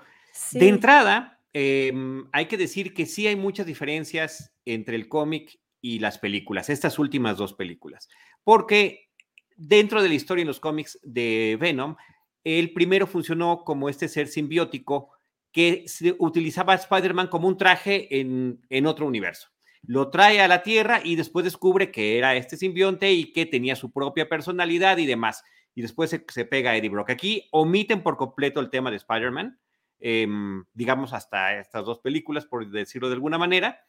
De 0.53 0.67
entrada, 0.67 1.34
em, 1.57 2.27
hay 2.31 2.47
que 2.47 2.57
decir 2.57 2.93
que 2.93 3.05
sí 3.05 3.27
hay 3.27 3.35
muchas 3.35 3.65
diferencias 3.65 4.53
entre 4.65 4.95
el 4.95 5.07
cómic 5.07 5.59
y 5.81 5.99
las 5.99 6.17
películas, 6.17 6.69
estas 6.69 6.99
últimas 6.99 7.37
dos 7.37 7.53
películas, 7.53 8.09
porque 8.43 9.09
dentro 9.55 10.01
de 10.03 10.09
la 10.09 10.15
historia 10.15 10.41
en 10.41 10.47
los 10.47 10.59
cómics 10.59 10.99
de 11.03 11.57
Venom, 11.59 11.95
el 12.43 12.73
primero 12.73 13.07
funcionó 13.07 13.63
como 13.63 13.89
este 13.89 14.07
ser 14.07 14.27
simbiótico 14.27 15.11
que 15.51 15.85
utilizaba 16.19 16.73
a 16.73 16.75
Spider-Man 16.75 17.27
como 17.27 17.47
un 17.47 17.57
traje 17.57 18.19
en, 18.19 18.59
en 18.69 18.85
otro 18.85 19.07
universo 19.07 19.55
lo 19.87 20.09
trae 20.09 20.41
a 20.41 20.47
la 20.47 20.63
Tierra 20.63 21.01
y 21.03 21.15
después 21.15 21.43
descubre 21.43 21.91
que 21.91 22.17
era 22.17 22.35
este 22.35 22.57
simbionte 22.57 23.11
y 23.11 23.31
que 23.31 23.45
tenía 23.45 23.75
su 23.75 23.91
propia 23.91 24.27
personalidad 24.27 24.97
y 24.97 25.05
demás. 25.05 25.43
Y 25.73 25.81
después 25.81 26.09
se, 26.09 26.45
pega 26.45 26.71
a 26.71 26.77
Eddie 26.77 26.89
Brock. 26.89 27.09
Aquí 27.09 27.47
omiten 27.51 28.01
por 28.01 28.17
completo 28.17 28.59
el 28.59 28.69
tema 28.69 28.91
de 28.91 28.97
Spider-Man, 28.97 29.59
em, 30.07 30.63
digamos 30.75 31.13
hasta 31.13 31.57
estas 31.57 31.83
dos 31.83 31.97
películas, 31.97 32.45
por 32.45 32.69
decirlo 32.69 33.09
de 33.09 33.15
alguna 33.15 33.39
manera. 33.39 33.79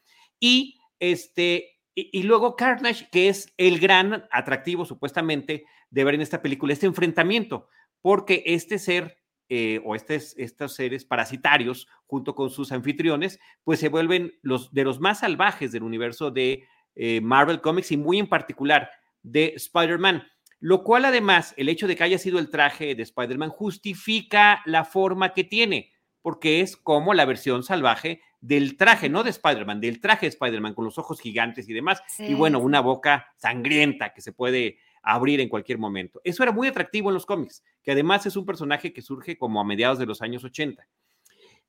Y, 0.41 0.79
este, 0.99 1.79
y, 1.95 2.23
luego 2.23 2.57
Carnage, 2.57 3.11
que 3.13 3.29
es 3.29 3.53
el 3.59 3.79
gran 3.79 4.25
atractivo 4.31 4.87
supuestamente 4.87 5.67
de 5.91 6.05
ver 6.05 6.15
en 6.15 6.23
esta 6.23 6.41
película, 6.41 6.73
este 6.73 6.87
enfrentamiento, 6.87 7.69
porque 8.01 8.43
este 8.47 8.79
ser 8.79 9.19
eh, 9.51 9.83
o 9.85 9.95
estos 9.95 10.75
seres 10.75 11.05
parasitarios, 11.05 11.87
junto 12.07 12.35
con 12.35 12.49
sus 12.49 12.73
anfitriones, 12.73 13.39
pues 13.63 13.79
se 13.79 13.91
vuelven 13.91 14.33
los 14.41 14.73
de 14.73 14.85
los 14.85 15.01
más 15.01 15.21
salvajes 15.21 15.71
del 15.71 15.83
universo 15.83 16.31
de 16.31 16.65
eh, 16.95 17.21
Marvel 17.21 17.61
Comics 17.61 17.93
y 17.93 17.99
muy 17.99 18.19
en 18.19 18.27
particular 18.27 18.91
de 19.23 19.53
Spider-Man. 19.57 20.27
Lo 20.61 20.83
cual 20.83 21.05
además, 21.05 21.53
el 21.59 21.69
hecho 21.69 21.87
de 21.87 21.95
que 21.95 22.05
haya 22.05 22.19
sido 22.19 22.39
el 22.39 22.49
traje 22.49 22.95
de 22.95 23.03
Spider-Man 23.03 23.51
justifica 23.51 24.63
la 24.65 24.87
forma 24.87 25.35
que 25.35 25.45
tiene, 25.45 25.93
porque 26.27 26.61
es 26.61 26.77
como 26.77 27.15
la 27.15 27.25
versión 27.25 27.63
salvaje 27.63 28.21
del 28.41 28.77
traje, 28.77 29.09
no 29.09 29.23
de 29.23 29.31
Spider-Man, 29.31 29.81
del 29.81 30.01
traje 30.01 30.27
de 30.27 30.31
Spider-Man 30.31 30.75
con 30.75 30.85
los 30.85 30.99
ojos 30.99 31.21
gigantes 31.21 31.69
y 31.69 31.73
demás, 31.73 32.03
y 32.19 32.35
bueno, 32.35 32.59
una 32.59 32.81
boca 32.81 33.33
sangrienta 33.37 34.13
que 34.13 34.21
se 34.21 34.33
puede 34.33 34.81
abrir 35.05 35.41
en 35.41 35.49
cualquier 35.49 35.79
momento. 35.79 36.21
Eso 36.25 36.43
era 36.43 36.51
muy 36.51 36.67
atractivo 36.67 37.11
en 37.11 37.15
los 37.15 37.27
cómics, 37.27 37.63
que 37.81 37.93
además 37.93 38.27
es 38.27 38.35
un 38.35 38.45
personaje 38.45 38.93
que 38.93 39.03
surge 39.03 39.39
como 39.39 39.61
a 39.61 39.65
mediados 39.65 40.01
de 40.01 40.07
los 40.07 40.21
años 40.21 40.43
80. 40.43 40.85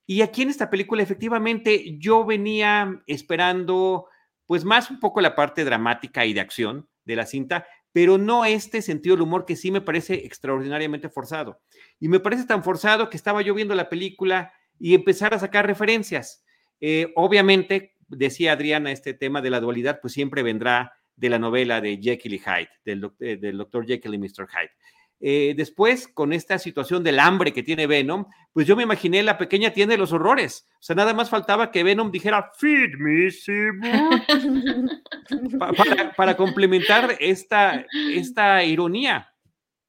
Y 0.07 0.23
aquí 0.23 0.41
en 0.41 0.49
esta 0.49 0.71
película, 0.71 1.03
efectivamente, 1.03 1.95
yo 1.99 2.25
venía 2.25 3.03
esperando, 3.05 4.07
pues 4.47 4.65
más 4.65 4.89
un 4.89 4.99
poco 4.99 5.21
la 5.21 5.35
parte 5.35 5.65
dramática 5.65 6.25
y 6.25 6.33
de 6.33 6.39
acción 6.39 6.89
de 7.05 7.15
la 7.15 7.27
cinta, 7.27 7.67
pero 7.98 8.20
no 8.20 8.46
este 8.46 8.84
sentido 8.84 9.16
del 9.16 9.24
humor 9.24 9.44
que 9.44 9.56
sí 9.56 9.72
me 9.72 9.82
parece 9.82 10.24
extraordinariamente 10.24 11.10
forzado. 11.10 11.63
Y 12.00 12.10
me 12.10 12.20
parece 12.20 12.46
tan 12.46 12.63
forzado 12.63 13.10
que 13.10 13.18
estaba 13.18 13.42
yo 13.42 13.56
viendo 13.56 13.74
la 13.74 13.89
película 13.89 14.54
y 14.77 14.94
empezar 14.94 15.34
a 15.34 15.39
sacar 15.39 15.66
referencias. 15.66 16.46
Eh, 16.80 17.12
obviamente, 17.16 17.96
decía 18.08 18.51
Adriana, 18.51 18.92
este 18.92 19.16
tema 19.16 19.42
de 19.42 19.50
la 19.50 19.60
dualidad, 19.60 19.98
pues 20.00 20.13
siempre 20.13 20.44
vendrá 20.44 20.94
de 21.16 21.30
la 21.32 21.39
novela 21.39 21.82
de 21.82 21.98
Jekyll 22.00 22.36
y 22.36 22.38
Hyde, 22.38 22.70
del, 22.86 23.12
eh, 23.20 23.38
del 23.38 23.58
doctor 23.58 23.88
Jekyll 23.88 24.13
y 24.13 24.20
Mr. 24.20 24.48
Hyde. 24.48 24.72
Eh, 25.19 25.55
después, 25.57 26.07
con 26.07 26.31
esta 26.31 26.59
situación 26.59 27.03
del 27.03 27.19
hambre 27.19 27.51
que 27.51 27.63
tiene 27.63 27.88
Venom, 27.88 28.25
pues 28.53 28.67
yo 28.67 28.75
me 28.75 28.83
imaginé 28.83 29.24
la 29.24 29.38
pequeña 29.38 29.71
tienda 29.71 29.93
de 29.93 29.97
los 29.97 30.13
horrores. 30.13 30.67
O 30.74 30.83
sea, 30.83 30.95
nada 30.95 31.13
más 31.13 31.29
faltaba 31.29 31.71
que 31.71 31.83
Venom 31.83 32.12
dijera, 32.12 32.51
feed 32.57 32.91
me, 33.00 33.29
para, 35.59 36.13
para, 36.13 36.38
complementar 36.38 37.17
esta, 37.19 37.86
esta 38.13 38.63
ironía. 38.63 39.33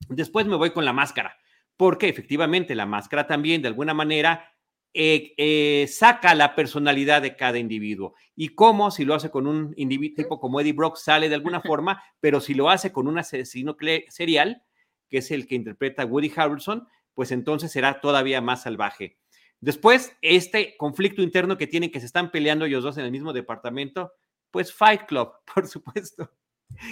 Después 0.09 0.47
me 0.47 0.57
voy 0.57 0.71
con 0.71 0.85
la 0.85 0.95
máscara, 0.95 1.37
porque 1.77 2.09
efectivamente 2.09 2.75
la 2.75 2.87
máscara 2.87 3.27
también, 3.27 3.61
de 3.61 3.69
alguna 3.69 3.93
manera, 3.93 4.51
eh, 4.95 5.35
eh, 5.37 5.87
saca 5.87 6.35
la 6.35 6.55
personalidad 6.55 7.21
de 7.21 7.37
cada 7.37 7.59
individuo. 7.59 8.15
Y 8.35 8.55
cómo, 8.55 8.91
si 8.91 9.05
lo 9.05 9.15
hace 9.15 9.31
con 9.31 9.47
un 9.47 9.75
individuo 9.77 10.17
tipo 10.17 10.41
como 10.41 10.61
Eddie 10.61 10.73
Brock, 10.73 10.97
sale 10.97 11.29
de 11.29 11.35
alguna 11.35 11.61
forma, 11.61 12.03
pero 12.21 12.41
si 12.41 12.55
lo 12.55 12.71
hace 12.71 12.91
con 12.91 13.07
un 13.07 13.19
asesino 13.19 13.77
serial, 14.09 14.63
que 15.09 15.19
es 15.19 15.31
el 15.31 15.47
que 15.47 15.55
interpreta 15.55 16.05
Woody 16.05 16.33
Harrelson, 16.35 16.87
pues 17.15 17.33
entonces 17.33 17.73
será 17.73 18.01
todavía 18.01 18.41
más 18.41 18.63
salvaje. 18.63 19.19
Después, 19.61 20.17
este 20.23 20.77
conflicto 20.77 21.23
interno 21.23 21.59
que 21.59 21.67
tienen, 21.67 21.91
que 21.91 22.01
se 22.01 22.07
están 22.07 22.31
peleando 22.31 22.65
ellos 22.65 22.85
dos 22.85 22.97
en 22.99 23.05
el 23.05 23.11
mismo 23.11 23.33
departamento, 23.33 24.13
pues 24.51 24.73
Fight 24.73 25.03
Club, 25.07 25.33
por 25.55 25.67
supuesto. 25.67 26.33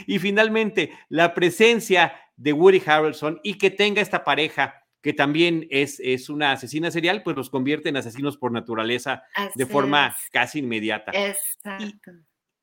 Y 0.06 0.18
finalmente, 0.18 0.90
la 1.08 1.34
presencia 1.34 2.14
de 2.36 2.52
Woody 2.52 2.82
Harrelson 2.84 3.40
y 3.42 3.58
que 3.58 3.70
tenga 3.70 4.00
esta 4.00 4.24
pareja 4.24 4.86
que 5.06 5.12
también 5.12 5.68
es, 5.70 6.00
es 6.00 6.28
una 6.28 6.50
asesina 6.50 6.90
serial, 6.90 7.22
pues 7.22 7.36
los 7.36 7.48
convierte 7.48 7.90
en 7.90 7.96
asesinos 7.96 8.36
por 8.36 8.50
naturaleza 8.50 9.22
de 9.54 9.64
forma 9.64 10.16
casi 10.32 10.58
inmediata. 10.58 11.12
Exacto. 11.14 12.10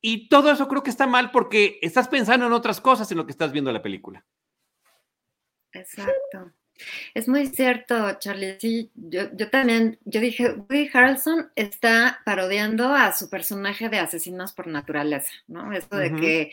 Y, 0.02 0.28
todo 0.28 0.52
eso 0.52 0.68
creo 0.68 0.84
que 0.84 0.90
está 0.90 1.08
mal 1.08 1.32
porque 1.32 1.80
estás 1.82 2.10
pensando 2.10 2.46
en 2.46 2.52
otras 2.52 2.82
cosas 2.82 3.10
en 3.10 3.18
lo 3.18 3.26
que 3.26 3.32
estás 3.32 3.54
viendo 3.54 3.72
la 3.72 3.82
película. 3.82 4.26
Exacto. 5.74 6.52
Es 7.14 7.28
muy 7.28 7.48
cierto, 7.48 8.14
Charlie. 8.20 8.58
Sí, 8.60 8.92
yo, 8.96 9.30
también, 9.50 10.00
yo 10.06 10.20
dije, 10.20 10.52
Woody 10.52 10.90
Harrelson 10.92 11.52
está 11.56 12.22
parodiando 12.26 12.94
a 12.94 13.14
su 13.14 13.30
personaje 13.30 13.90
de 13.90 14.00
asesinos 14.00 14.54
por 14.54 14.68
naturaleza, 14.68 15.32
¿no? 15.48 15.72
Eso 15.72 15.96
de 15.96 16.16
que 16.16 16.52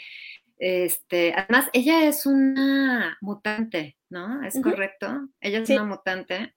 este, 0.61 1.33
además, 1.35 1.71
ella 1.73 2.07
es 2.07 2.27
una 2.27 3.17
mutante, 3.23 3.97
¿no? 4.11 4.45
¿Es 4.45 4.61
correcto? 4.63 5.29
Ella 5.41 5.61
es 5.61 5.71
una 5.71 5.85
mutante. 5.85 6.55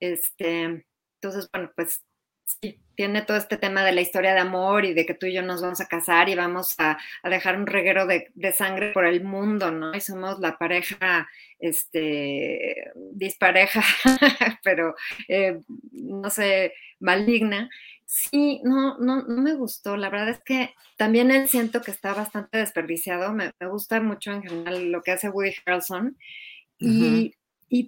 Este, 0.00 0.84
entonces, 1.14 1.48
bueno, 1.52 1.70
pues 1.76 2.02
sí, 2.44 2.80
tiene 3.00 3.22
todo 3.22 3.38
este 3.38 3.56
tema 3.56 3.82
de 3.82 3.92
la 3.92 4.02
historia 4.02 4.34
de 4.34 4.40
amor 4.40 4.84
y 4.84 4.92
de 4.92 5.06
que 5.06 5.14
tú 5.14 5.24
y 5.24 5.32
yo 5.32 5.40
nos 5.40 5.62
vamos 5.62 5.80
a 5.80 5.88
casar 5.88 6.28
y 6.28 6.34
vamos 6.34 6.74
a, 6.76 6.98
dejar 7.24 7.56
un 7.56 7.66
reguero 7.66 8.06
de, 8.06 8.30
sangre 8.52 8.92
por 8.92 9.06
el 9.06 9.24
mundo, 9.24 9.70
¿no? 9.70 9.96
Y 9.96 10.02
somos 10.02 10.38
la 10.38 10.58
pareja, 10.58 11.26
este, 11.58 12.92
dispareja, 13.12 13.82
pero, 14.62 14.94
eh, 15.28 15.60
no 15.92 16.28
sé, 16.28 16.74
maligna. 16.98 17.70
Sí, 18.04 18.60
no, 18.64 18.98
no, 18.98 19.22
no 19.22 19.40
me 19.40 19.54
gustó. 19.54 19.96
La 19.96 20.10
verdad 20.10 20.28
es 20.28 20.42
que 20.44 20.74
también 20.98 21.30
él 21.30 21.48
siento 21.48 21.80
que 21.80 21.92
está 21.92 22.12
bastante 22.12 22.58
desperdiciado. 22.58 23.32
Me, 23.32 23.50
gusta 23.62 23.98
mucho 24.02 24.30
en 24.30 24.42
general 24.42 24.92
lo 24.92 25.00
que 25.00 25.12
hace 25.12 25.30
Woody 25.30 25.54
Harrelson. 25.64 26.18
Y, 26.78 27.32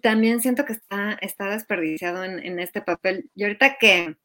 también 0.01 0.41
siento 0.41 0.65
que 0.65 0.73
está, 0.73 1.19
está 1.21 1.51
desperdiciado 1.51 2.25
en, 2.25 2.59
este 2.61 2.81
papel. 2.81 3.29
Y 3.35 3.43
ahorita 3.43 3.77
que, 3.77 4.17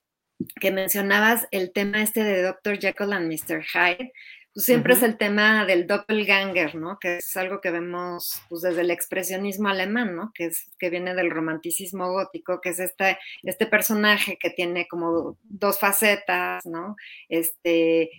que 0.60 0.72
mencionabas 0.72 1.48
el 1.52 1.72
tema 1.72 2.02
este 2.02 2.24
de 2.24 2.42
Dr. 2.42 2.80
Jekyll 2.80 3.14
and 3.14 3.32
Mr. 3.32 3.64
Hyde, 3.64 4.12
pues, 4.58 4.66
siempre 4.66 4.96
es 4.96 5.04
el 5.04 5.18
tema 5.18 5.66
del 5.66 5.86
doppelganger, 5.86 6.74
¿no? 6.74 6.98
Que 7.00 7.18
es 7.18 7.38
algo 7.38 7.62
que 7.62 7.70
vemos 7.70 8.42
pues, 8.50 8.64
desde 8.64 8.82
el 8.82 8.90
expresionismo 8.90 9.70
alemán, 9.70 10.16
¿no? 10.16 10.32
Que, 10.34 10.46
es, 10.46 10.72
que 10.80 10.90
viene 10.90 11.14
del 11.14 11.30
romanticismo 11.30 12.12
gótico, 12.12 12.60
que 12.60 12.70
es 12.70 12.80
este, 12.80 13.20
este 13.44 13.68
personaje 13.68 14.40
que 14.40 14.50
tiene 14.50 14.88
como 14.88 15.38
dos 15.44 15.80
facetas, 15.80 16.66
¿no? 16.66 16.96
Este, 17.30 18.10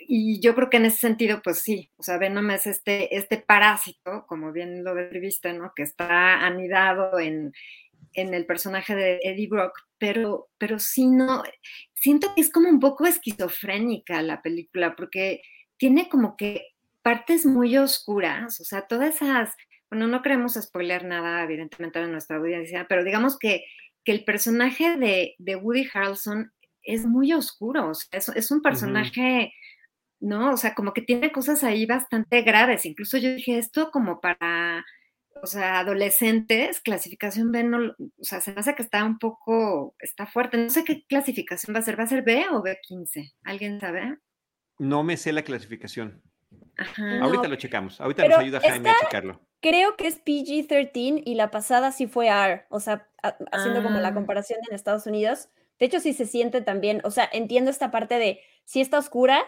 y 0.00 0.40
yo 0.40 0.56
creo 0.56 0.68
que 0.68 0.78
en 0.78 0.86
ese 0.86 0.98
sentido, 0.98 1.40
pues 1.44 1.60
sí, 1.60 1.92
o 1.96 2.02
sea, 2.02 2.18
Venom 2.18 2.50
es 2.50 2.66
este, 2.66 3.16
este 3.16 3.38
parásito, 3.38 4.26
como 4.26 4.50
bien 4.50 4.82
lo 4.82 4.96
describiste, 4.96 5.52
¿no? 5.52 5.72
Que 5.76 5.84
está 5.84 6.44
anidado 6.44 7.20
en, 7.20 7.52
en 8.14 8.34
el 8.34 8.46
personaje 8.46 8.94
de 8.94 9.20
Eddie 9.22 9.48
Brock, 9.48 9.72
pero, 9.98 10.48
pero 10.58 10.78
sí 10.78 11.06
no, 11.06 11.42
siento 11.94 12.34
que 12.34 12.40
es 12.40 12.50
como 12.50 12.68
un 12.68 12.80
poco 12.80 13.06
esquizofrénica 13.06 14.22
la 14.22 14.42
película, 14.42 14.96
porque 14.96 15.42
tiene 15.76 16.08
como 16.08 16.36
que 16.36 16.66
partes 17.02 17.46
muy 17.46 17.76
oscuras, 17.76 18.60
o 18.60 18.64
sea, 18.64 18.82
todas 18.82 19.16
esas, 19.16 19.54
bueno, 19.90 20.06
no 20.06 20.22
queremos 20.22 20.54
spoiler 20.54 21.04
nada, 21.04 21.42
evidentemente, 21.42 22.00
de 22.00 22.08
nuestra 22.08 22.36
audiencia, 22.36 22.86
pero 22.88 23.04
digamos 23.04 23.38
que, 23.38 23.64
que 24.04 24.12
el 24.12 24.24
personaje 24.24 24.96
de, 24.96 25.34
de, 25.38 25.56
Woody 25.56 25.88
Harrelson 25.92 26.52
es 26.82 27.06
muy 27.06 27.32
oscuro, 27.32 27.90
o 27.90 27.94
sea, 27.94 28.20
es, 28.34 28.50
un 28.50 28.62
personaje, 28.62 29.52
¿no? 30.20 30.52
O 30.52 30.56
sea, 30.56 30.74
como 30.74 30.92
que 30.92 31.02
tiene 31.02 31.32
cosas 31.32 31.64
ahí 31.64 31.86
bastante 31.86 32.42
graves, 32.42 32.86
incluso 32.86 33.18
yo 33.18 33.34
dije 33.34 33.58
esto 33.58 33.90
como 33.90 34.20
para 34.20 34.84
o 35.40 35.46
sea, 35.46 35.80
adolescentes, 35.80 36.80
clasificación 36.80 37.52
B, 37.52 37.64
no, 37.64 37.94
o 37.98 38.24
sea, 38.24 38.40
se 38.40 38.52
me 38.52 38.60
hace 38.60 38.74
que 38.74 38.82
está 38.82 39.04
un 39.04 39.18
poco, 39.18 39.94
está 39.98 40.26
fuerte. 40.26 40.56
No 40.56 40.70
sé 40.70 40.84
qué 40.84 41.04
clasificación 41.06 41.74
va 41.74 41.80
a 41.80 41.82
ser, 41.82 41.98
¿va 41.98 42.04
a 42.04 42.08
ser 42.08 42.22
B 42.22 42.44
o 42.50 42.62
B15? 42.62 43.34
¿Alguien 43.44 43.80
sabe? 43.80 44.18
No 44.78 45.02
me 45.02 45.16
sé 45.16 45.32
la 45.32 45.42
clasificación. 45.42 46.22
Ajá. 46.76 47.20
Ahorita 47.22 47.48
lo 47.48 47.56
checamos, 47.56 48.00
ahorita 48.00 48.26
nos 48.26 48.38
ayuda 48.38 48.60
Jaime 48.60 48.90
a 48.90 48.96
checarlo. 49.00 49.40
creo 49.60 49.96
que 49.96 50.06
es 50.06 50.24
PG-13 50.24 51.22
y 51.24 51.34
la 51.34 51.50
pasada 51.50 51.92
sí 51.92 52.06
fue 52.06 52.28
R, 52.28 52.64
o 52.70 52.80
sea, 52.80 53.08
haciendo 53.52 53.82
como 53.82 54.00
la 54.00 54.08
ah. 54.08 54.14
comparación 54.14 54.58
en 54.68 54.74
Estados 54.74 55.06
Unidos. 55.06 55.48
De 55.78 55.86
hecho, 55.86 56.00
sí 56.00 56.12
se 56.12 56.26
siente 56.26 56.60
también, 56.62 57.00
o 57.04 57.10
sea, 57.10 57.28
entiendo 57.32 57.70
esta 57.70 57.90
parte 57.90 58.18
de 58.18 58.40
sí 58.64 58.80
está 58.80 58.98
oscura, 58.98 59.44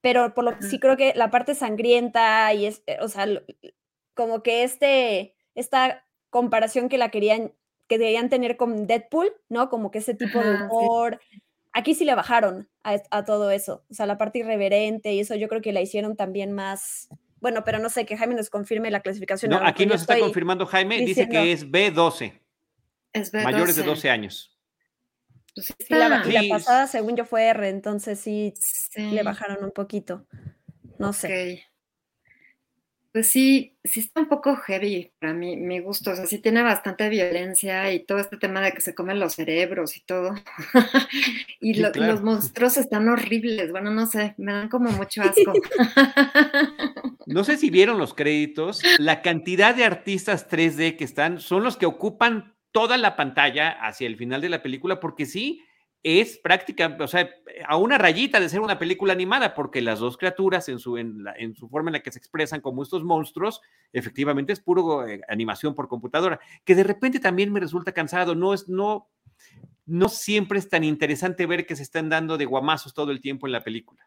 pero 0.00 0.34
por 0.34 0.44
lo 0.44 0.58
que 0.58 0.64
sí 0.64 0.78
creo 0.78 0.96
que 0.96 1.14
la 1.14 1.30
parte 1.30 1.54
sangrienta 1.54 2.52
y 2.52 2.66
es, 2.66 2.82
eh, 2.86 2.98
o 3.00 3.08
sea, 3.08 3.26
como 4.14 4.42
que 4.42 4.62
este, 4.62 5.34
esta 5.54 6.04
comparación 6.30 6.88
que 6.88 6.98
la 6.98 7.10
querían, 7.10 7.52
que 7.88 7.98
deberían 7.98 8.28
tener 8.28 8.56
con 8.56 8.86
Deadpool, 8.86 9.32
¿no? 9.48 9.68
Como 9.68 9.90
que 9.90 9.98
ese 9.98 10.14
tipo 10.14 10.40
de 10.40 10.54
humor. 10.54 11.20
Aquí 11.72 11.94
sí 11.94 12.04
le 12.04 12.14
bajaron 12.14 12.68
a, 12.82 13.24
todo 13.24 13.50
eso, 13.50 13.84
o 13.90 13.94
sea, 13.94 14.06
la 14.06 14.16
parte 14.16 14.38
irreverente 14.38 15.12
y 15.12 15.20
eso 15.20 15.34
yo 15.34 15.48
creo 15.48 15.60
que 15.60 15.72
la 15.72 15.80
hicieron 15.80 16.14
también 16.14 16.52
más, 16.52 17.08
bueno, 17.40 17.64
pero 17.64 17.80
no 17.80 17.88
sé, 17.88 18.06
que 18.06 18.16
Jaime 18.16 18.36
nos 18.36 18.48
confirme 18.48 18.92
la 18.92 19.00
clasificación. 19.00 19.50
No, 19.50 19.58
aquí 19.58 19.84
nos 19.84 20.02
está 20.02 20.18
confirmando 20.20 20.66
Jaime, 20.66 20.98
dice 20.98 21.28
que 21.28 21.50
es 21.50 21.66
B12. 21.66 22.40
Es 23.12 23.32
B12. 23.32 23.42
Mayores 23.44 23.76
de 23.76 23.82
12 23.82 24.10
años. 24.10 24.56
Pues 25.54 25.74
y, 25.88 25.94
la, 25.94 26.22
pasada, 26.48 26.86
según 26.86 27.16
yo, 27.16 27.24
fue 27.24 27.44
R, 27.44 27.68
entonces 27.68 28.18
sí, 28.18 28.54
le 28.96 29.22
bajaron 29.22 29.64
un 29.64 29.70
poquito. 29.70 30.26
No 30.98 31.12
sé. 31.12 31.64
Pues 33.14 33.30
sí, 33.30 33.78
sí 33.84 34.00
está 34.00 34.22
un 34.22 34.28
poco 34.28 34.56
heavy 34.56 35.12
para 35.20 35.32
mí, 35.32 35.56
me 35.56 35.80
gusta, 35.80 36.10
o 36.10 36.16
sea, 36.16 36.26
sí 36.26 36.40
tiene 36.40 36.64
bastante 36.64 37.08
violencia 37.08 37.92
y 37.92 38.04
todo 38.04 38.18
este 38.18 38.38
tema 38.38 38.60
de 38.60 38.72
que 38.72 38.80
se 38.80 38.92
comen 38.92 39.20
los 39.20 39.34
cerebros 39.34 39.96
y 39.96 40.00
todo. 40.00 40.34
y 41.60 41.74
los 41.74 41.94
monstruos 42.24 42.76
están 42.76 43.08
horribles, 43.08 43.70
bueno, 43.70 43.92
no 43.92 44.06
sé, 44.06 44.34
me 44.36 44.52
dan 44.52 44.68
como 44.68 44.90
mucho 44.90 45.22
asco. 45.22 45.52
no 47.26 47.44
sé 47.44 47.56
si 47.56 47.70
vieron 47.70 47.98
los 47.98 48.14
créditos, 48.14 48.82
la 48.98 49.22
cantidad 49.22 49.76
de 49.76 49.84
artistas 49.84 50.50
3D 50.50 50.96
que 50.96 51.04
están 51.04 51.38
son 51.38 51.62
los 51.62 51.76
que 51.76 51.86
ocupan 51.86 52.56
toda 52.72 52.98
la 52.98 53.14
pantalla 53.14 53.70
hacia 53.70 54.08
el 54.08 54.16
final 54.16 54.40
de 54.40 54.48
la 54.48 54.60
película, 54.60 54.98
porque 54.98 55.24
sí, 55.24 55.62
es 56.04 56.36
práctica, 56.36 56.98
o 57.00 57.08
sea, 57.08 57.30
a 57.66 57.78
una 57.78 57.96
rayita 57.96 58.38
de 58.38 58.50
ser 58.50 58.60
una 58.60 58.78
película 58.78 59.14
animada, 59.14 59.54
porque 59.54 59.80
las 59.80 60.00
dos 60.00 60.18
criaturas 60.18 60.68
en 60.68 60.78
su, 60.78 60.98
en, 60.98 61.54
su 61.54 61.66
forma 61.70 61.88
en 61.88 61.94
la 61.94 62.02
que 62.02 62.12
se 62.12 62.18
expresan 62.18 62.60
como 62.60 62.82
estos 62.82 63.02
monstruos, 63.02 63.62
efectivamente 63.90 64.52
es 64.52 64.60
puro 64.60 65.08
eh, 65.08 65.22
animación 65.28 65.74
por 65.74 65.88
computadora, 65.88 66.38
que 66.64 66.74
de 66.74 66.84
repente 66.84 67.20
también 67.20 67.50
me 67.50 67.58
resulta 67.58 67.92
cansado, 67.92 68.34
no 68.34 68.52
es, 68.52 68.68
no, 68.68 69.08
no 69.86 70.10
siempre 70.10 70.58
es 70.58 70.68
tan 70.68 70.84
interesante 70.84 71.46
ver 71.46 71.64
que 71.64 71.74
se 71.74 71.82
están 71.82 72.10
dando 72.10 72.36
de 72.36 72.44
guamazos 72.44 72.92
todo 72.92 73.10
el 73.10 73.22
tiempo 73.22 73.46
en 73.46 73.52
la 73.52 73.64
película. 73.64 74.06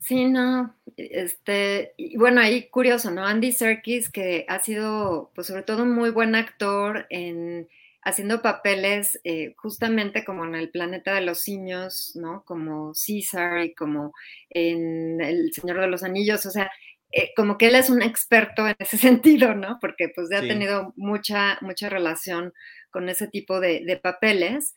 Sí, 0.00 0.24
no, 0.24 0.74
este, 0.96 1.94
y 1.96 2.16
bueno, 2.16 2.40
ahí 2.40 2.68
curioso, 2.68 3.12
¿no? 3.12 3.24
Andy 3.24 3.52
Serkis, 3.52 4.10
que 4.10 4.44
ha 4.48 4.58
sido, 4.58 5.30
pues 5.34 5.46
sobre 5.46 5.62
todo 5.62 5.84
un 5.84 5.94
muy 5.94 6.10
buen 6.10 6.34
actor 6.34 7.06
en 7.10 7.68
haciendo 8.08 8.42
papeles 8.42 9.20
eh, 9.24 9.54
justamente 9.56 10.24
como 10.24 10.44
en 10.44 10.54
el 10.54 10.70
planeta 10.70 11.14
de 11.14 11.22
los 11.22 11.40
simios, 11.40 12.12
¿no? 12.14 12.44
Como 12.44 12.94
César 12.94 13.64
y 13.64 13.74
como 13.74 14.12
en 14.50 15.20
El 15.20 15.52
Señor 15.52 15.80
de 15.80 15.88
los 15.88 16.02
Anillos, 16.02 16.44
o 16.46 16.50
sea, 16.50 16.70
eh, 17.12 17.30
como 17.36 17.58
que 17.58 17.68
él 17.68 17.74
es 17.74 17.90
un 17.90 18.02
experto 18.02 18.66
en 18.66 18.76
ese 18.78 18.96
sentido, 18.98 19.54
¿no? 19.54 19.78
Porque 19.80 20.10
pues 20.14 20.28
ya 20.30 20.38
ha 20.38 20.42
tenido 20.42 20.92
mucha, 20.96 21.58
mucha 21.60 21.88
relación 21.88 22.52
con 22.90 23.08
ese 23.08 23.28
tipo 23.28 23.60
de, 23.60 23.84
de 23.84 23.96
papeles 23.96 24.74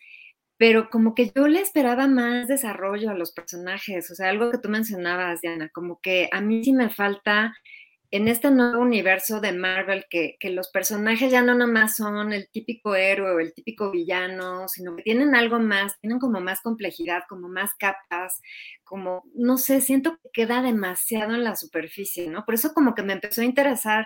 pero 0.62 0.92
como 0.92 1.16
que 1.16 1.32
yo 1.36 1.48
le 1.48 1.60
esperaba 1.60 2.08
más 2.08 2.48
desarrollo 2.48 3.10
a 3.10 3.16
los 3.16 3.32
personajes, 3.32 4.12
o 4.12 4.14
sea, 4.14 4.30
algo 4.30 4.52
que 4.52 4.60
tú 4.60 4.70
mencionabas, 4.70 5.42
Diana, 5.42 5.70
como 5.70 6.00
que 6.00 6.30
a 6.32 6.40
mí 6.40 6.64
sí 6.64 6.72
me 6.72 6.92
falta 6.92 7.52
en 8.12 8.28
este 8.28 8.52
nuevo 8.52 8.82
universo 8.82 9.40
de 9.40 9.54
Marvel 9.54 10.06
que, 10.10 10.38
los 10.52 10.70
personajes 10.70 11.32
ya 11.32 11.42
no 11.42 11.56
nomás 11.56 11.96
son 11.96 12.34
el 12.34 12.50
típico 12.52 12.96
héroe 12.96 13.32
o 13.32 13.40
el 13.40 13.54
típico 13.54 13.90
villano, 13.90 14.68
sino 14.68 14.96
que 14.96 15.04
tienen 15.04 15.34
algo 15.34 15.60
más, 15.60 15.98
tienen 16.02 16.20
como 16.20 16.42
más 16.42 16.62
complejidad, 16.62 17.24
como 17.30 17.48
más 17.48 17.74
capas, 17.76 18.42
como, 18.84 19.24
no 19.34 19.58
sé, 19.58 19.80
siento 19.80 20.18
que 20.22 20.30
queda 20.34 20.62
demasiado 20.62 21.34
en 21.34 21.46
la 21.46 21.56
superficie, 21.56 22.28
¿no? 22.28 22.44
Por 22.46 22.56
eso 22.56 22.74
como 22.74 22.96
que 22.96 23.04
me 23.04 23.14
empezó 23.14 23.42
a 23.42 23.46
interesar 23.46 24.06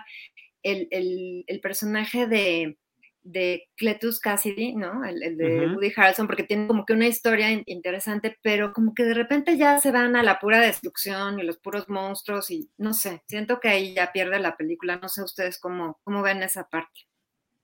el 0.62 1.60
personaje 1.62 2.26
de, 2.26 2.78
de 3.26 3.68
Cletus 3.76 4.20
Cassidy, 4.20 4.74
¿no? 4.74 5.04
El, 5.04 5.36
de 5.36 5.66
Woody 5.66 5.92
Harrelson, 5.94 6.26
porque 6.26 6.44
tiene 6.44 6.68
como 6.68 6.86
que 6.86 6.92
una 6.92 7.08
historia 7.08 7.50
interesante, 7.66 8.38
pero 8.40 8.72
como 8.72 8.94
que 8.94 9.04
de 9.04 9.14
repente 9.14 9.56
ya 9.56 9.78
se 9.78 9.90
van 9.90 10.14
a 10.14 10.22
la 10.22 10.38
pura 10.38 10.60
destrucción 10.60 11.40
y 11.40 11.42
los 11.42 11.58
puros 11.58 11.88
monstruos 11.88 12.50
y 12.50 12.70
no 12.78 12.94
sé, 12.94 13.22
siento 13.26 13.58
que 13.58 13.68
ahí 13.68 13.94
ya 13.94 14.12
pierde 14.12 14.38
la 14.38 14.56
película, 14.56 14.98
no 15.02 15.08
sé 15.08 15.22
ustedes 15.22 15.58
cómo, 15.58 15.98
cómo 16.04 16.22
ven 16.22 16.42
esa 16.42 16.68
parte. 16.68 17.00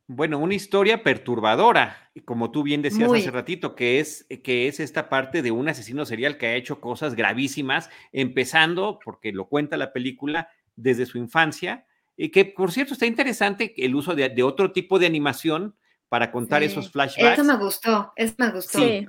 Bueno, 0.08 0.38
una 0.38 0.54
historia 0.54 1.04
perturbadora, 1.04 2.10
como 2.24 2.50
tú 2.50 2.64
bien 2.64 2.82
decías 2.82 3.10
hace 3.10 3.30
ratito, 3.30 3.76
que 3.76 4.00
es, 4.00 4.26
que 4.42 4.66
es 4.66 4.80
esta 4.80 5.08
parte 5.08 5.42
de 5.42 5.52
un 5.52 5.68
asesino 5.68 6.04
serial 6.04 6.38
que 6.38 6.48
ha 6.48 6.56
hecho 6.56 6.80
cosas 6.80 7.14
gravísimas, 7.14 7.88
empezando, 8.10 8.98
porque 9.02 9.32
lo 9.32 9.48
cuenta 9.48 9.76
la 9.76 9.92
película, 9.92 10.48
desde 10.74 11.06
su 11.06 11.18
infancia, 11.18 11.86
y 12.22 12.28
que 12.28 12.44
por 12.44 12.70
cierto 12.70 12.92
está 12.92 13.04
interesante 13.04 13.74
el 13.84 13.96
uso 13.96 14.14
de, 14.14 14.42
otro 14.44 14.70
tipo 14.70 15.00
de 15.00 15.06
animación 15.06 15.74
para 16.08 16.30
contar 16.30 16.62
esos 16.62 16.88
flashbacks. 16.88 17.36
Eso 17.36 17.42
me 17.42 17.56
gustó, 17.56 18.12
eso 18.14 18.34
me 18.38 18.52
gustó. 18.52 18.78
Sí. 18.78 19.04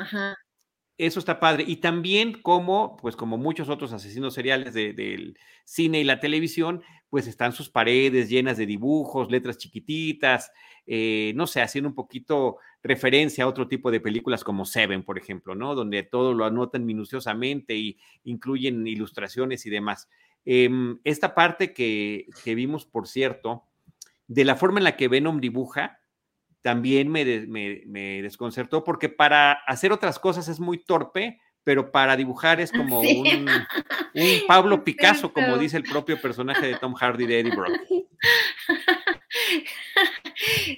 Eso 0.97 1.19
está 1.19 1.39
padre. 1.39 1.63
Y 1.67 1.75
también 1.75 2.41
como, 2.41 2.97
pues 2.97 3.15
como 3.15 3.37
muchos 3.37 3.69
otros 3.69 3.93
asesinos 3.93 4.33
seriales 4.33 4.73
del 4.73 5.37
cine 5.63 5.99
y 5.99 6.03
la 6.03 6.19
televisión, 6.19 6.81
pues 7.11 7.27
están 7.27 7.51
sus 7.51 7.69
paredes 7.69 8.29
llenas 8.29 8.57
de 8.57 8.65
dibujos, 8.65 9.29
letras 9.29 9.59
chiquititas, 9.59 10.51
eh, 10.87 11.33
no 11.35 11.45
sé, 11.45 11.61
haciendo 11.61 11.89
un 11.89 11.95
poquito 11.95 12.57
referencia 12.81 13.43
a 13.43 13.47
otro 13.47 13.67
tipo 13.67 13.91
de 13.91 13.99
películas 13.99 14.43
como 14.43 14.65
Seven, 14.65 15.03
por 15.03 15.19
ejemplo, 15.19 15.53
¿no? 15.53 15.75
Donde 15.75 16.01
todo 16.01 16.33
lo 16.33 16.45
anotan 16.45 16.83
minuciosamente 16.83 17.75
y 17.75 17.99
incluyen 18.23 18.87
ilustraciones 18.87 19.67
y 19.67 19.69
demás. 19.69 20.09
Em, 20.45 20.99
esta 21.03 21.35
parte 21.35 21.73
que, 21.73 22.27
vimos, 22.45 22.85
por 22.85 23.07
cierto, 23.07 23.63
de 24.27 24.45
la 24.45 24.55
forma 24.55 24.79
en 24.79 24.83
la 24.83 24.97
que 24.97 25.07
Venom 25.07 25.39
dibuja, 25.39 25.99
también 26.61 27.09
me, 27.09 27.25
desconcertó 28.21 28.83
porque 28.83 29.09
para 29.09 29.51
hacer 29.51 29.91
otras 29.91 30.19
cosas 30.19 30.47
es 30.47 30.59
muy 30.59 30.83
torpe, 30.83 31.39
pero 31.63 31.91
para 31.91 32.15
dibujar 32.17 32.59
es 32.59 32.71
como 32.71 32.99
un, 33.01 33.49
Pablo 34.47 34.83
Picasso, 34.83 35.31
como 35.33 35.57
dice 35.57 35.77
el 35.77 35.83
propio 35.83 36.19
personaje 36.21 36.67
de 36.67 36.77
Tom 36.77 36.93
Hardy 36.93 37.25
de 37.25 37.39
Eddie 37.39 37.55
Brock. 37.55 37.71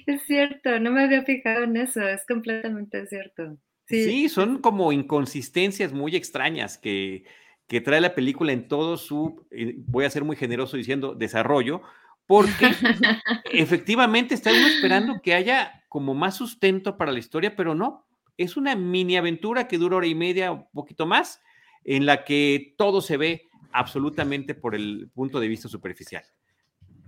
Es 0.06 0.22
cierto, 0.22 0.78
no 0.78 0.92
me 0.92 1.04
había 1.04 1.22
fijado 1.22 1.64
en 1.64 1.76
eso, 1.76 2.00
es 2.00 2.24
completamente 2.26 3.06
cierto. 3.06 3.58
sí 3.86 4.28
son 4.28 4.60
como 4.60 4.92
inconsistencias 4.92 5.92
muy 5.92 6.14
extrañas 6.14 6.78
que, 6.78 7.24
que 7.66 7.80
trae 7.80 8.00
la 8.00 8.14
película 8.14 8.52
en 8.52 8.68
todo 8.68 8.96
su, 8.96 9.46
eh, 9.50 9.74
voy 9.78 10.04
a 10.04 10.10
ser 10.10 10.24
muy 10.24 10.36
generoso 10.36 10.76
diciendo, 10.76 11.14
desarrollo, 11.14 11.82
porque 12.26 12.70
efectivamente 13.52 14.34
estamos 14.34 14.60
esperando 14.60 15.20
que 15.22 15.34
haya 15.34 15.84
como 15.88 16.14
más 16.14 16.36
sustento 16.36 16.96
para 16.96 17.12
la 17.12 17.18
historia, 17.18 17.56
pero 17.56 17.74
no, 17.74 18.06
es 18.36 18.56
una 18.56 18.76
mini 18.76 19.16
aventura 19.16 19.68
que 19.68 19.78
dura 19.78 19.96
hora 19.96 20.06
y 20.06 20.14
media, 20.14 20.52
un 20.52 20.66
poquito 20.72 21.06
más, 21.06 21.40
en 21.84 22.06
la 22.06 22.24
que 22.24 22.74
todo 22.76 23.00
se 23.00 23.16
ve 23.16 23.48
absolutamente 23.72 24.54
por 24.54 24.74
el 24.74 25.10
punto 25.14 25.40
de 25.40 25.48
vista 25.48 25.68
superficial. 25.68 26.24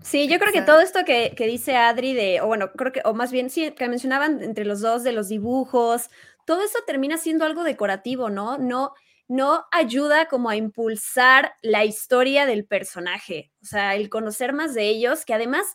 Sí, 0.01 0.29
yo 0.29 0.39
creo 0.39 0.53
que 0.53 0.63
todo 0.63 0.81
esto 0.81 1.01
que, 1.05 1.35
que, 1.37 1.47
dice 1.49 1.77
Adri 1.77 2.15
de, 2.15 2.41
o 2.41 2.47
bueno, 2.47 2.71
creo 2.73 2.93
que, 2.93 3.03
o 3.05 3.15
más 3.15 3.33
bien, 3.33 3.51
sí, 3.51 3.73
que 3.73 3.89
mencionaban 3.89 4.43
entre 4.43 4.65
los 4.65 4.81
dos 4.81 5.03
de 5.03 5.13
los 5.13 5.29
dibujos, 5.29 6.09
todo 6.45 6.63
eso 6.63 6.79
termina 6.87 7.19
siendo 7.19 7.45
algo 7.45 7.65
decorativo, 7.65 8.31
¿no? 8.31 8.59
No, 8.59 8.93
no 9.29 9.67
ayuda 9.71 10.27
como 10.27 10.49
a 10.49 10.57
impulsar 10.57 11.53
la 11.63 11.85
historia 11.85 12.47
del 12.47 12.67
personaje, 12.67 13.53
o 13.63 13.67
sea, 13.67 13.95
el 13.95 14.09
conocer 14.09 14.55
más 14.55 14.75
de 14.75 14.89
ellos, 14.89 15.25
que 15.25 15.35
además 15.35 15.67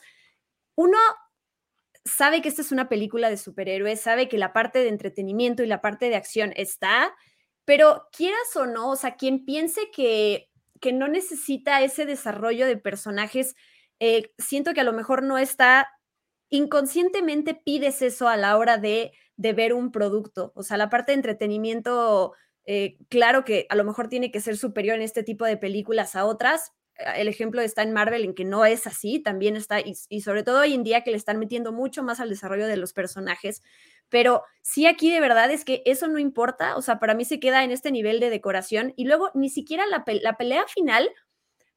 uno 0.76 0.98
sabe 2.06 2.42
que 2.42 2.50
esta 2.50 2.62
es 2.62 2.72
una 2.72 2.90
película 2.90 3.30
de 3.30 3.38
superhéroes, 3.38 4.02
sabe 4.02 4.28
que 4.28 4.38
la 4.38 4.54
parte 4.54 4.80
de 4.80 4.90
entretenimiento 4.90 5.64
y 5.64 5.68
la 5.68 5.82
parte 5.82 6.10
de 6.10 6.16
acción 6.16 6.52
está, 6.56 7.16
pero 7.66 8.08
quieras 8.12 8.56
o 8.56 8.66
no, 8.66 8.90
o 8.90 8.96
sea, 8.96 9.16
quien 9.16 9.46
piense 9.46 9.90
que, 9.96 10.50
que 10.82 10.92
no 10.92 11.08
necesita 11.08 11.82
ese 11.82 12.06
desarrollo 12.06 12.66
de 12.66 12.78
personajes, 12.78 13.56
eh, 14.00 14.34
siento 14.38 14.74
que 14.74 14.82
a 14.82 14.84
lo 14.86 14.94
mejor 14.94 15.24
no 15.24 15.38
está, 15.38 15.88
inconscientemente 16.50 17.56
pides 17.56 18.02
eso 18.02 18.28
a 18.28 18.38
la 18.38 18.58
hora 18.58 18.78
de, 18.78 19.14
de 19.38 19.54
ver 19.54 19.74
un 19.74 19.92
producto, 19.92 20.52
o 20.56 20.64
sea, 20.64 20.78
la 20.78 20.90
parte 20.90 21.12
de 21.14 21.18
entretenimiento 21.18 22.34
eh, 22.66 22.98
claro 23.10 23.44
que 23.44 23.66
a 23.70 23.76
lo 23.76 23.84
mejor 23.84 24.08
tiene 24.08 24.32
que 24.32 24.42
ser 24.42 24.58
superior 24.58 24.96
en 24.96 25.02
este 25.02 25.24
tipo 25.24 25.46
de 25.46 25.58
películas 25.58 26.16
a 26.16 26.26
otras. 26.26 26.72
Ah, 27.00 27.18
el 27.18 27.28
ejemplo 27.28 27.62
está 27.62 27.82
en 27.82 27.92
Marvel 27.92 28.24
en 28.24 28.36
que 28.36 28.46
no 28.46 28.66
es 28.66 28.88
así, 28.88 29.20
también 29.20 29.56
está, 29.56 29.80
y, 29.82 30.22
sobre 30.22 30.44
todo 30.44 30.62
hoy 30.62 30.74
en 30.74 30.84
día 30.84 31.02
que 31.02 31.12
le 31.12 31.18
están 31.18 31.40
metiendo 31.40 31.72
mucho 31.72 32.04
más 32.04 32.20
al 32.20 32.30
desarrollo 32.30 32.68
de 32.68 32.78
los 32.78 32.94
personajes, 32.94 33.64
pero 34.10 34.44
sí 34.62 34.86
aquí 34.86 35.12
de 35.12 35.20
verdad 35.20 35.50
es 35.50 35.66
que 35.66 35.82
eso 35.86 36.08
no 36.08 36.20
importa, 36.20 36.78
o 36.78 36.82
sea, 36.82 37.00
para 37.00 37.16
mí 37.16 37.26
se 37.26 37.40
queda 37.40 37.64
en 37.64 37.72
este 37.72 37.92
nivel 37.92 38.20
de 38.20 38.30
decoración 38.30 38.94
y 38.96 39.06
luego 39.06 39.32
ni 39.34 39.50
siquiera 39.50 39.88
la, 39.88 40.04
la 40.22 40.38
pelea 40.38 40.66
final, 40.68 41.10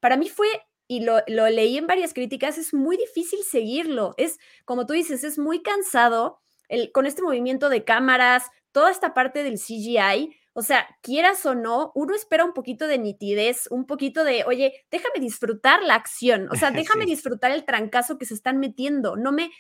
para 0.01 0.17
mí 0.19 0.29
fue 0.29 0.49
y 0.89 1.01
lo, 1.01 1.19
lo, 1.27 1.49
leí 1.49 1.79
en 1.79 1.87
varias 1.87 2.15
críticas, 2.15 2.59
es 2.59 2.73
muy 2.73 2.97
difícil 2.97 3.41
seguirlo. 3.43 4.15
Es, 4.19 4.39
como 4.65 4.87
tú 4.87 4.93
dices, 4.93 5.25
es 5.25 5.39
muy 5.39 5.63
cansado 5.63 6.41
el, 6.69 6.93
con 6.93 7.07
este 7.07 7.23
movimiento 7.23 7.69
de 7.69 7.85
cámaras, 7.85 8.45
toda 8.71 8.91
esta 8.91 9.15
parte 9.15 9.43
del 9.43 9.59
CGI. 9.59 10.37
O 10.59 10.63
sea, 10.63 10.89
quieras 11.03 11.45
o 11.45 11.55
no, 11.55 11.93
uno 11.95 12.15
espera 12.15 12.43
un 12.43 12.55
poquito 12.55 12.87
de 12.87 12.97
nitidez, 12.97 13.69
un 13.71 13.85
poquito 13.85 14.25
de, 14.25 14.43
oye, 14.45 14.87
déjame 14.91 15.21
disfrutar 15.21 15.83
la 15.83 15.97
acción, 15.97 16.49
o 16.51 16.55
sea, 16.55 16.71
déjame 17.05 17.05
disfrutar 17.05 17.51
el 17.51 17.67
trancazo 17.67 18.17
que 18.17 18.25
se 18.25 18.33
están 18.33 18.59
metiendo, 18.59 19.17
no 19.17 19.33
me, 19.33 19.51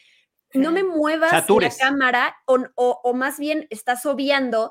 no 0.55 0.73
me 0.73 0.85
muevas 0.85 1.33
la 1.51 1.71
cámara 1.79 2.37
o, 2.47 2.65
o, 2.77 3.13
más 3.13 3.39
bien 3.39 3.67
estás 3.69 4.07
obviando 4.07 4.71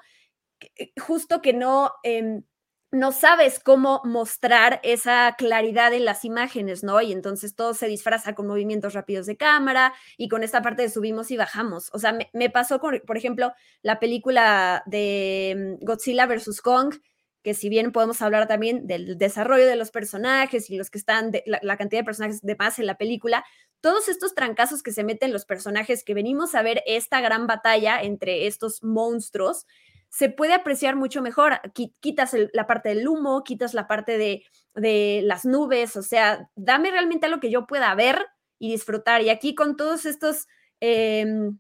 eh, 0.60 0.92
justo 1.00 1.44
que 1.44 1.54
no... 1.54 1.92
Em, 2.02 2.42
no 2.92 3.12
sabes 3.12 3.60
cómo 3.60 4.02
mostrar 4.06 4.80
esa 4.84 5.36
claridad 5.38 5.94
en 5.94 6.06
las 6.06 6.24
imágenes, 6.24 6.84
¿no? 6.84 7.02
Y 7.02 7.12
entonces 7.12 7.56
todo 7.56 7.74
se 7.74 7.88
disfraza 7.88 8.36
con 8.36 8.48
movimientos 8.48 8.94
rápidos 8.94 9.26
de 9.26 9.38
cámara 9.38 9.94
y 10.18 10.30
con 10.30 10.44
esta 10.44 10.62
parte 10.62 10.84
de 10.84 10.90
subimos 10.90 11.32
y 11.32 11.38
bajamos. 11.38 11.90
O 11.94 12.00
sea, 12.00 12.18
me, 12.34 12.50
pasó 12.50 12.80
con, 12.80 13.02
por 13.06 13.18
ejemplo, 13.18 13.54
la 13.82 14.00
película 14.00 14.84
de 14.86 15.78
mm, 15.82 15.86
Godzilla 15.86 16.26
vs. 16.26 16.62
Kong, 16.62 16.96
que 17.44 17.54
si 17.54 17.70
bien 17.70 17.92
podemos 17.92 18.22
hablar 18.22 18.48
también 18.48 18.88
del 18.88 19.18
desarrollo 19.18 19.68
de 19.68 19.76
los 19.76 19.92
personajes 19.92 20.70
y 20.70 20.78
los 20.78 20.90
que 20.90 20.98
están, 20.98 21.32
de, 21.32 21.44
la, 21.46 21.78
cantidad 21.78 22.00
de 22.00 22.06
personajes 22.06 22.42
de 22.42 22.56
más 22.56 22.80
en 22.80 22.88
la 22.88 22.98
película, 22.98 23.46
todos 23.82 24.10
estos 24.10 24.34
trancazos 24.34 24.82
que 24.82 24.92
se 24.92 25.04
meten 25.04 25.32
los 25.32 25.46
personajes 25.46 26.04
que 26.04 26.16
venimos 26.16 26.56
a 26.56 26.64
ver 26.64 26.82
esta 26.88 27.22
gran 27.22 27.46
batalla 27.46 28.02
entre 28.02 28.48
estos 28.48 28.84
monstruos, 28.84 29.68
se 30.16 30.30
puede 30.30 30.54
apreciar 30.54 30.96
mucho 30.96 31.22
mejor. 31.22 31.60
Quitas 32.00 32.34
la 32.54 32.68
parte 32.68 32.88
del 32.88 33.06
humo, 33.06 33.44
quitas 33.44 33.74
la 33.74 33.86
parte 33.86 34.18
de, 34.18 35.22
las 35.24 35.44
nubes, 35.44 35.98
o 35.98 36.04
sea, 36.04 36.50
dame 36.56 36.90
realmente 36.90 37.26
algo 37.26 37.42
que 37.42 37.52
yo 37.52 37.68
pueda 37.68 37.94
ver 37.96 38.26
y 38.58 38.72
disfrutar. 38.72 39.24
Y 39.24 39.30
aquí 39.30 39.56
con 39.56 39.76
todos 39.76 40.06
estos 40.06 40.48
em, 40.80 41.60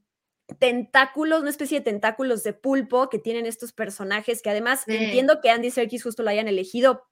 tentáculos, 0.58 1.41
una 1.41 1.50
especie 1.50 1.80
de 1.80 1.84
tentáculos 1.84 2.44
de 2.44 2.54
pulpo 2.54 3.10
que 3.10 3.20
tienen 3.20 3.46
estos 3.46 3.74
personajes, 3.74 4.41
que 4.41 4.52
además 4.52 4.88
entiendo 4.88 5.41
que 5.41 5.50
Andy 5.50 5.70
Serkis 5.70 6.04
justo 6.04 6.24
lo 6.24 6.30
hayan 6.30 6.48
elegido 6.48 7.04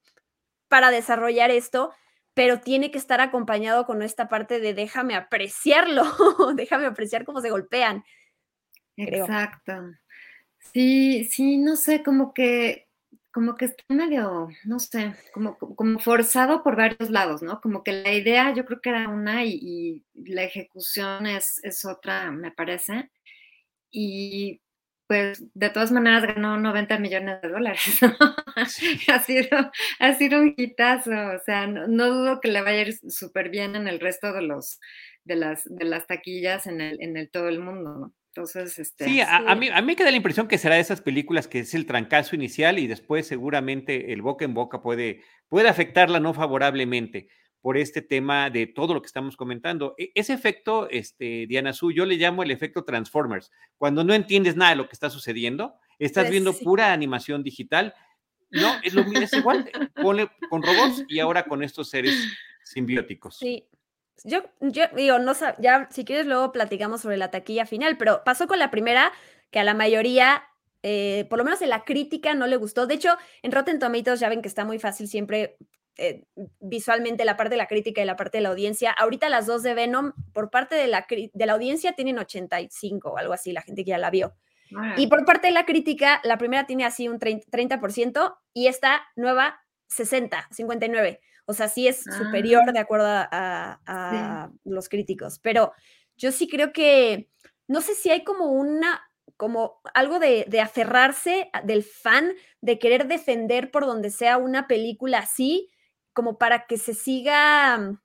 para 0.70 0.92
desarrollar 0.92 1.52
esto, 1.52 1.92
pero 2.34 2.62
tiene 2.62 2.90
que 2.90 2.98
estar 2.98 3.20
acompañado 3.20 3.86
con 3.86 4.02
esta 4.02 4.30
parte 4.30 4.62
de 4.62 4.74
déjame 4.74 5.14
apreciarlo, 5.14 6.04
déjame 6.56 6.86
apreciar 6.86 7.26
cómo 7.26 7.42
se 7.42 7.50
golpean. 7.50 8.06
Exacto. 8.96 9.74
Sí, 10.72 11.26
sí, 11.26 11.58
no 11.58 11.76
sé, 11.76 12.04
como 12.04 12.34
que, 12.34 12.88
como 13.32 13.56
que 13.56 13.66
está 13.66 13.84
medio, 13.90 14.50
no 14.66 14.80
sé, 14.80 15.14
como, 15.34 15.58
como 15.58 16.00
forzado 16.00 16.64
por 16.64 16.76
varios 16.76 17.10
lados, 17.10 17.42
¿no? 17.42 17.62
Como 17.62 17.84
que 17.84 17.92
la 17.92 18.14
idea 18.14 18.54
yo 18.54 18.66
creo 18.66 18.82
que 18.82 18.90
era 18.90 19.10
una 19.10 19.44
y, 19.46 20.04
la 20.16 20.44
ejecución 20.44 21.26
es, 21.28 21.60
es, 21.64 21.86
otra, 21.86 22.32
me 22.32 22.52
parece. 22.52 23.10
Y 23.92 24.62
pues 25.08 25.44
de 25.54 25.70
todas 25.70 25.92
maneras 25.92 26.24
ganó 26.24 26.58
90 26.58 26.98
millones 27.00 27.42
de 27.42 27.50
dólares, 27.50 27.82
¿no? 28.02 28.36
ha, 28.56 29.20
sido, 29.20 29.72
ha 30.00 30.14
sido 30.14 30.42
un 30.42 30.54
hitazo, 30.58 31.12
o 31.12 31.40
sea, 31.46 31.68
no, 31.68 31.88
no 31.88 32.10
dudo 32.10 32.42
que 32.42 32.48
le 32.50 32.62
vaya 32.62 32.80
a 32.80 32.88
ir 32.88 32.96
súper 33.12 33.50
bien 33.50 33.76
en 33.76 33.88
el 33.88 34.00
resto 34.00 34.34
de 34.34 34.42
los 34.44 34.80
de 35.26 35.36
las, 35.36 35.64
de 35.66 35.86
las 35.86 36.08
taquillas 36.08 36.68
en 36.68 36.82
el, 36.82 37.02
en 37.02 37.18
el 37.18 37.30
todo 37.30 37.48
el 37.50 37.60
mundo, 37.60 37.96
¿no? 37.96 38.14
Entonces, 38.36 38.80
este. 38.80 39.06
Sí, 39.06 39.22
a, 39.22 39.54
mí, 39.54 39.70
a 39.70 39.80
mí 39.82 39.86
me 39.86 39.96
queda 39.96 40.10
la 40.10 40.18
impresión 40.18 40.48
que 40.48 40.58
será 40.58 40.74
de 40.74 40.82
esas 40.82 41.02
películas 41.02 41.48
que 41.48 41.60
es 41.60 41.76
el 41.76 41.86
trancazo 41.86 42.36
inicial 42.36 42.80
y 42.80 42.88
después 42.88 43.28
seguramente 43.28 44.12
el 44.12 44.24
boca 44.24 44.44
en 44.44 44.56
boca 44.56 44.82
puede, 44.82 45.22
puede 45.50 45.70
afectarla 45.70 46.20
no 46.20 46.34
favorablemente 46.34 47.28
por 47.62 47.78
este 47.78 48.02
tema 48.02 48.50
de 48.50 48.66
todo 48.66 48.96
lo 48.96 49.04
que 49.04 49.06
estamos 49.06 49.38
comentando. 49.38 49.94
E, 50.00 50.12
ese 50.16 50.34
efecto, 50.34 50.90
este, 50.90 51.46
Diana 51.46 51.74
Su, 51.74 51.92
yo 51.92 52.08
le 52.08 52.16
llamo 52.16 52.42
el 52.42 52.50
efecto 52.50 52.84
Transformers. 52.84 53.52
Cuando 53.78 54.04
no 54.04 54.16
entiendes 54.16 54.56
nada 54.56 54.72
de 54.72 54.78
lo 54.78 54.88
que 54.88 54.94
está 54.94 55.12
sucediendo, 55.12 55.76
estás 56.00 56.24
pues 56.24 56.32
viendo 56.32 56.54
pura 56.54 56.92
animación 56.92 57.44
digital. 57.44 57.94
No, 58.50 58.74
es 58.84 58.96
lo 58.96 59.04
mismo, 59.04 59.20
es 59.20 59.34
igual, 59.34 59.70
con, 60.02 60.18
con 60.50 60.64
robots 60.64 61.06
y 61.08 61.20
ahora 61.20 61.44
con 61.44 61.64
estos 61.64 61.88
seres 61.88 62.16
simbióticos. 62.64 63.38
Sí, 63.38 63.68
yo, 64.24 64.44
yo 64.62 64.84
digo, 64.96 65.20
no 65.20 65.34
ya 65.60 65.88
si 65.92 66.06
quieres 66.06 66.26
luego 66.26 66.52
platicamos 66.52 67.02
sobre 67.02 67.18
la 67.18 67.32
taquilla 67.32 67.66
final, 67.66 67.98
pero 67.98 68.24
pasó 68.24 68.48
con 68.48 68.60
la 68.60 68.72
primera, 68.72 69.12
que 69.52 69.60
a 69.60 69.64
la 69.64 69.74
mayoría, 69.74 70.44
eh, 70.82 71.26
por 71.30 71.40
lo 71.40 71.46
menos 71.46 71.62
en 71.62 71.70
la 71.70 71.84
crítica, 71.84 72.34
no 72.34 72.48
le 72.48 72.58
gustó. 72.58 72.88
De 72.88 72.96
hecho, 72.96 73.18
en 73.42 73.52
Rotten 73.52 73.80
Tomatoes 73.80 74.20
ya 74.20 74.30
ven 74.30 74.42
que 74.42 74.48
está 74.48 74.66
muy 74.66 74.80
fácil 74.80 75.08
siempre 75.08 75.58
eh, 75.98 76.26
visualmente 76.60 77.24
la 77.24 77.38
parte 77.38 77.52
de 77.52 77.58
la 77.58 77.68
crítica 77.68 78.02
y 78.02 78.06
la 78.06 78.16
parte 78.16 78.40
de 78.40 78.42
la 78.44 78.50
audiencia. 78.50 78.92
Ahorita 78.92 79.30
las 79.30 79.46
dos 79.46 79.62
de 79.62 79.76
Venom, 79.76 80.14
por 80.34 80.50
parte 80.50 80.76
de 80.76 80.88
la, 80.88 81.06
de 81.10 81.46
la 81.46 81.54
audiencia, 81.54 81.94
tienen 81.94 82.18
85 82.18 83.10
o 83.10 83.18
algo 83.18 83.34
así, 83.34 83.52
la 83.52 83.62
gente 83.62 83.84
que 83.84 83.92
ya 83.92 83.98
la 83.98 84.10
vio. 84.10 84.34
Y 84.98 85.06
por 85.06 85.24
parte 85.24 85.48
de 85.48 85.54
la 85.54 85.66
crítica, 85.66 86.20
la 86.24 86.40
primera 86.40 86.66
tiene 86.66 86.84
así 86.84 87.08
un 87.08 87.20
30%, 87.20 87.46
30% 87.52 88.36
y 88.54 88.66
esta 88.66 89.04
nueva 89.16 89.62
60, 89.88 90.48
59. 90.50 91.20
O 91.46 91.54
sea, 91.54 91.68
sí 91.68 91.88
es 91.88 92.04
superior 92.04 92.64
ah. 92.68 92.72
de 92.72 92.80
acuerdo 92.80 93.06
a, 93.08 94.50
los 94.64 94.90
críticos, 94.90 95.40
pero 95.40 95.74
yo 96.16 96.32
sí 96.32 96.48
creo 96.48 96.72
que, 96.72 97.30
no 97.68 97.82
sé 97.82 97.96
si 97.96 98.10
hay 98.10 98.24
como 98.24 98.46
una, 98.52 99.02
como 99.36 99.82
algo 99.94 100.20
de, 100.20 100.48
aferrarse 100.62 101.50
del 101.64 101.84
fan, 101.84 102.34
de 102.62 102.80
querer 102.80 103.08
defender 103.08 103.72
por 103.72 103.86
donde 103.86 104.10
sea 104.10 104.38
una 104.38 104.68
película 104.68 105.20
así, 105.20 105.70
como 106.14 106.38
para 106.38 106.66
que 106.66 106.78
se 106.78 106.94
siga, 106.94 108.00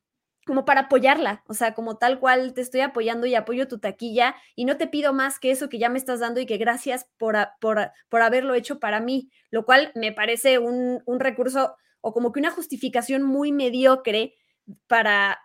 como 0.47 0.65
para 0.65 0.83
apoyarla, 0.83 1.45
o 1.47 1.55
sea, 1.55 1.75
como 1.75 1.99
tal 1.99 2.19
cual 2.19 2.55
te 2.55 2.63
estoy 2.63 2.81
apoyando 2.81 3.27
y 3.27 3.35
apoyo 3.35 3.69
tu 3.69 3.79
taquilla 3.79 4.35
y 4.57 4.65
no 4.65 4.79
te 4.79 4.87
pido 4.87 5.13
más 5.13 5.39
que 5.39 5.51
eso 5.51 5.69
que 5.69 5.79
ya 5.79 5.91
me 5.91 5.99
estás 5.99 6.21
dando 6.21 6.41
y 6.41 6.47
que 6.47 6.57
gracias 6.57 7.09
por, 7.19 7.37
por, 7.61 7.93
por 8.09 8.23
haberlo 8.23 8.55
hecho 8.55 8.81
para 8.81 8.99
mí, 9.01 9.31
lo 9.51 9.65
cual 9.65 9.93
me 9.95 10.11
parece 10.11 10.59
un, 10.59 11.03
un 11.05 11.21
recurso 11.21 11.77
o 12.01 12.13
como 12.13 12.33
que 12.33 12.41
una 12.41 12.51
justificación 12.51 13.23
muy 13.23 13.53
mediocre 13.53 14.35
para, 14.87 15.39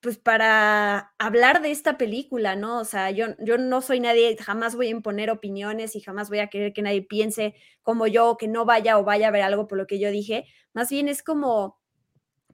pues 0.00 0.18
para 0.18 1.14
hablar 1.18 1.62
de 1.62 1.70
esta 1.70 1.98
película, 1.98 2.56
¿no? 2.56 2.80
O 2.80 2.84
sea, 2.84 3.10
yo, 3.10 3.28
yo 3.38 3.58
no 3.58 3.80
soy 3.80 4.00
nadie, 4.00 4.36
jamás 4.36 4.76
voy 4.76 4.88
a 4.88 4.90
imponer 4.90 5.30
opiniones 5.30 5.96
y 5.96 6.00
jamás 6.00 6.28
voy 6.28 6.40
a 6.40 6.48
querer 6.48 6.72
que 6.72 6.82
nadie 6.82 7.02
piense 7.02 7.54
como 7.82 8.06
yo, 8.06 8.36
que 8.36 8.48
no 8.48 8.64
vaya 8.64 8.98
o 8.98 9.04
vaya 9.04 9.28
a 9.28 9.30
ver 9.30 9.42
algo 9.42 9.66
por 9.66 9.78
lo 9.78 9.86
que 9.86 9.98
yo 9.98 10.10
dije. 10.10 10.46
Más 10.74 10.90
bien 10.90 11.08
es 11.08 11.22
como, 11.22 11.80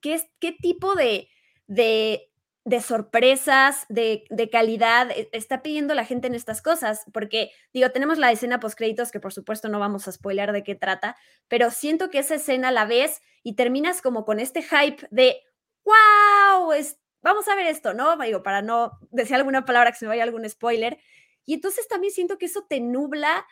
¿qué, 0.00 0.20
qué 0.40 0.52
tipo 0.52 0.94
de, 0.94 1.28
de 1.66 2.29
de 2.64 2.80
sorpresas, 2.80 3.86
de, 3.88 4.24
calidad, 4.52 5.10
e, 5.10 5.28
está 5.32 5.62
pidiendo 5.62 5.94
la 5.94 6.04
gente 6.04 6.26
en 6.26 6.34
estas 6.34 6.60
cosas, 6.62 7.04
porque 7.12 7.52
digo, 7.72 7.90
tenemos 7.90 8.18
la 8.18 8.30
escena 8.32 8.60
post 8.60 8.76
créditos 8.76 9.10
que 9.10 9.20
por 9.20 9.32
supuesto 9.32 9.68
no 9.68 9.78
vamos 9.78 10.06
a 10.06 10.12
spoiler 10.12 10.52
de 10.52 10.62
qué 10.62 10.74
trata, 10.74 11.16
pero 11.48 11.70
siento 11.70 12.10
que 12.10 12.18
esa 12.18 12.34
escena 12.34 12.70
la 12.70 12.84
ves 12.84 13.22
y 13.42 13.54
terminas 13.54 14.02
como 14.02 14.24
con 14.24 14.40
este 14.40 14.62
hype 14.62 15.06
de, 15.10 15.40
wow, 15.84 16.72
es, 16.72 16.98
vamos 17.22 17.48
a 17.48 17.56
ver 17.56 17.66
esto, 17.66 17.94
¿no? 17.94 18.16
Digo, 18.18 18.42
para 18.42 18.62
no 18.62 18.92
decir 19.10 19.36
alguna 19.36 19.64
palabra 19.64 19.92
que 19.92 19.98
se 19.98 20.04
me 20.04 20.10
vaya 20.10 20.24
algún 20.24 20.48
spoiler. 20.48 20.98
Y 21.46 21.54
entonces 21.54 21.88
también 21.88 22.12
siento 22.12 22.36
que 22.38 22.46
eso 22.46 22.66
te 22.68 22.80
nubla 22.80 23.46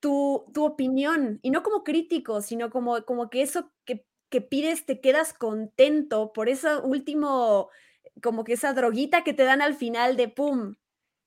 tu, 0.00 0.46
tu 0.52 0.64
opinión, 0.64 1.38
y 1.42 1.50
no 1.50 1.62
como 1.62 1.84
crítico, 1.84 2.42
sino 2.42 2.70
como, 2.70 3.04
como 3.04 3.30
que 3.30 3.42
eso 3.42 3.72
que, 3.84 4.06
que 4.28 4.40
pides 4.40 4.84
te 4.84 5.00
quedas 5.00 5.32
contento 5.32 6.32
por 6.32 6.48
ese 6.48 6.76
último 6.76 7.70
como 8.24 8.42
que 8.42 8.54
esa 8.54 8.72
droguita 8.72 9.22
que 9.22 9.34
te 9.34 9.44
dan 9.44 9.60
al 9.60 9.74
final 9.74 10.16
de 10.16 10.28
pum. 10.28 10.76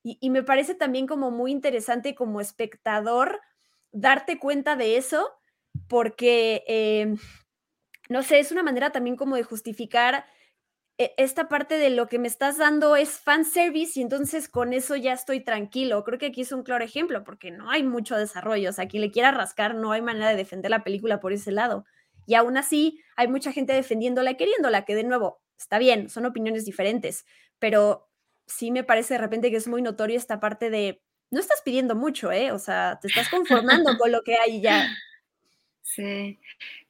Y, 0.03 0.29
me 0.31 0.41
parece 0.41 0.73
también 0.73 1.05
como 1.05 1.31
muy 1.31 1.51
interesante 1.51 2.15
como 2.15 2.41
espectador 2.41 3.41
darte 3.91 4.39
cuenta 4.39 4.75
de 4.75 4.97
eso, 4.97 5.29
porque, 5.87 6.63
em, 6.67 7.17
no 8.09 8.23
sé, 8.23 8.39
es 8.39 8.51
una 8.51 8.63
manera 8.63 8.91
también 8.91 9.15
como 9.15 9.35
de 9.35 9.43
justificar 9.43 10.25
e, 10.97 11.13
esta 11.17 11.49
parte 11.49 11.77
de 11.77 11.91
lo 11.91 12.07
que 12.07 12.19
me 12.19 12.27
estás 12.27 12.57
dando 12.57 12.95
es 12.95 13.19
fan 13.19 13.45
service 13.45 13.99
y 13.99 14.01
entonces 14.03 14.49
con 14.49 14.73
eso 14.73 14.95
ya 14.95 15.13
estoy 15.13 15.41
tranquilo. 15.41 16.03
Creo 16.03 16.17
que 16.19 16.27
aquí 16.27 16.41
es 16.41 16.51
un 16.51 16.63
claro 16.63 16.83
ejemplo 16.83 17.23
porque 17.23 17.51
no 17.51 17.69
hay 17.69 17.83
mucho 17.83 18.15
desarrollo. 18.15 18.69
O 18.71 18.73
sea, 18.73 18.87
quien 18.87 19.01
le 19.01 19.11
quiera 19.11 19.31
rascar 19.31 19.75
no 19.75 19.91
hay 19.91 20.01
manera 20.01 20.29
de 20.29 20.37
defender 20.37 20.71
la 20.71 20.83
película 20.83 21.19
por 21.19 21.33
ese 21.33 21.51
lado. 21.51 21.85
Y 22.25 22.35
aún 22.35 22.57
así 22.57 23.01
hay 23.17 23.27
mucha 23.27 23.51
gente 23.51 23.73
defendiéndola 23.73 24.31
y 24.31 24.37
queriéndola, 24.37 24.85
que 24.85 24.95
de 24.95 25.03
nuevo, 25.03 25.41
está 25.57 25.79
bien, 25.79 26.09
son 26.09 26.25
opiniones 26.25 26.65
diferentes, 26.65 27.25
pero 27.59 28.09
sí 28.45 28.71
me 28.71 28.83
parece 28.83 29.15
de 29.15 29.19
repente 29.19 29.51
que 29.51 29.57
es 29.57 29.67
muy 29.67 29.81
notorio 29.81 30.17
esta 30.17 30.39
parte 30.39 30.69
de, 30.69 31.01
no 31.31 31.39
estás 31.39 31.61
pidiendo 31.63 31.95
mucho, 31.95 32.31
¿eh? 32.31 32.51
O 32.51 32.59
sea, 32.59 32.99
te 33.01 33.07
estás 33.07 33.29
conformando 33.29 33.91
con 33.97 34.11
lo 34.11 34.21
que 34.23 34.35
hay 34.35 34.61
ya. 34.61 34.87
Sí, 35.81 36.39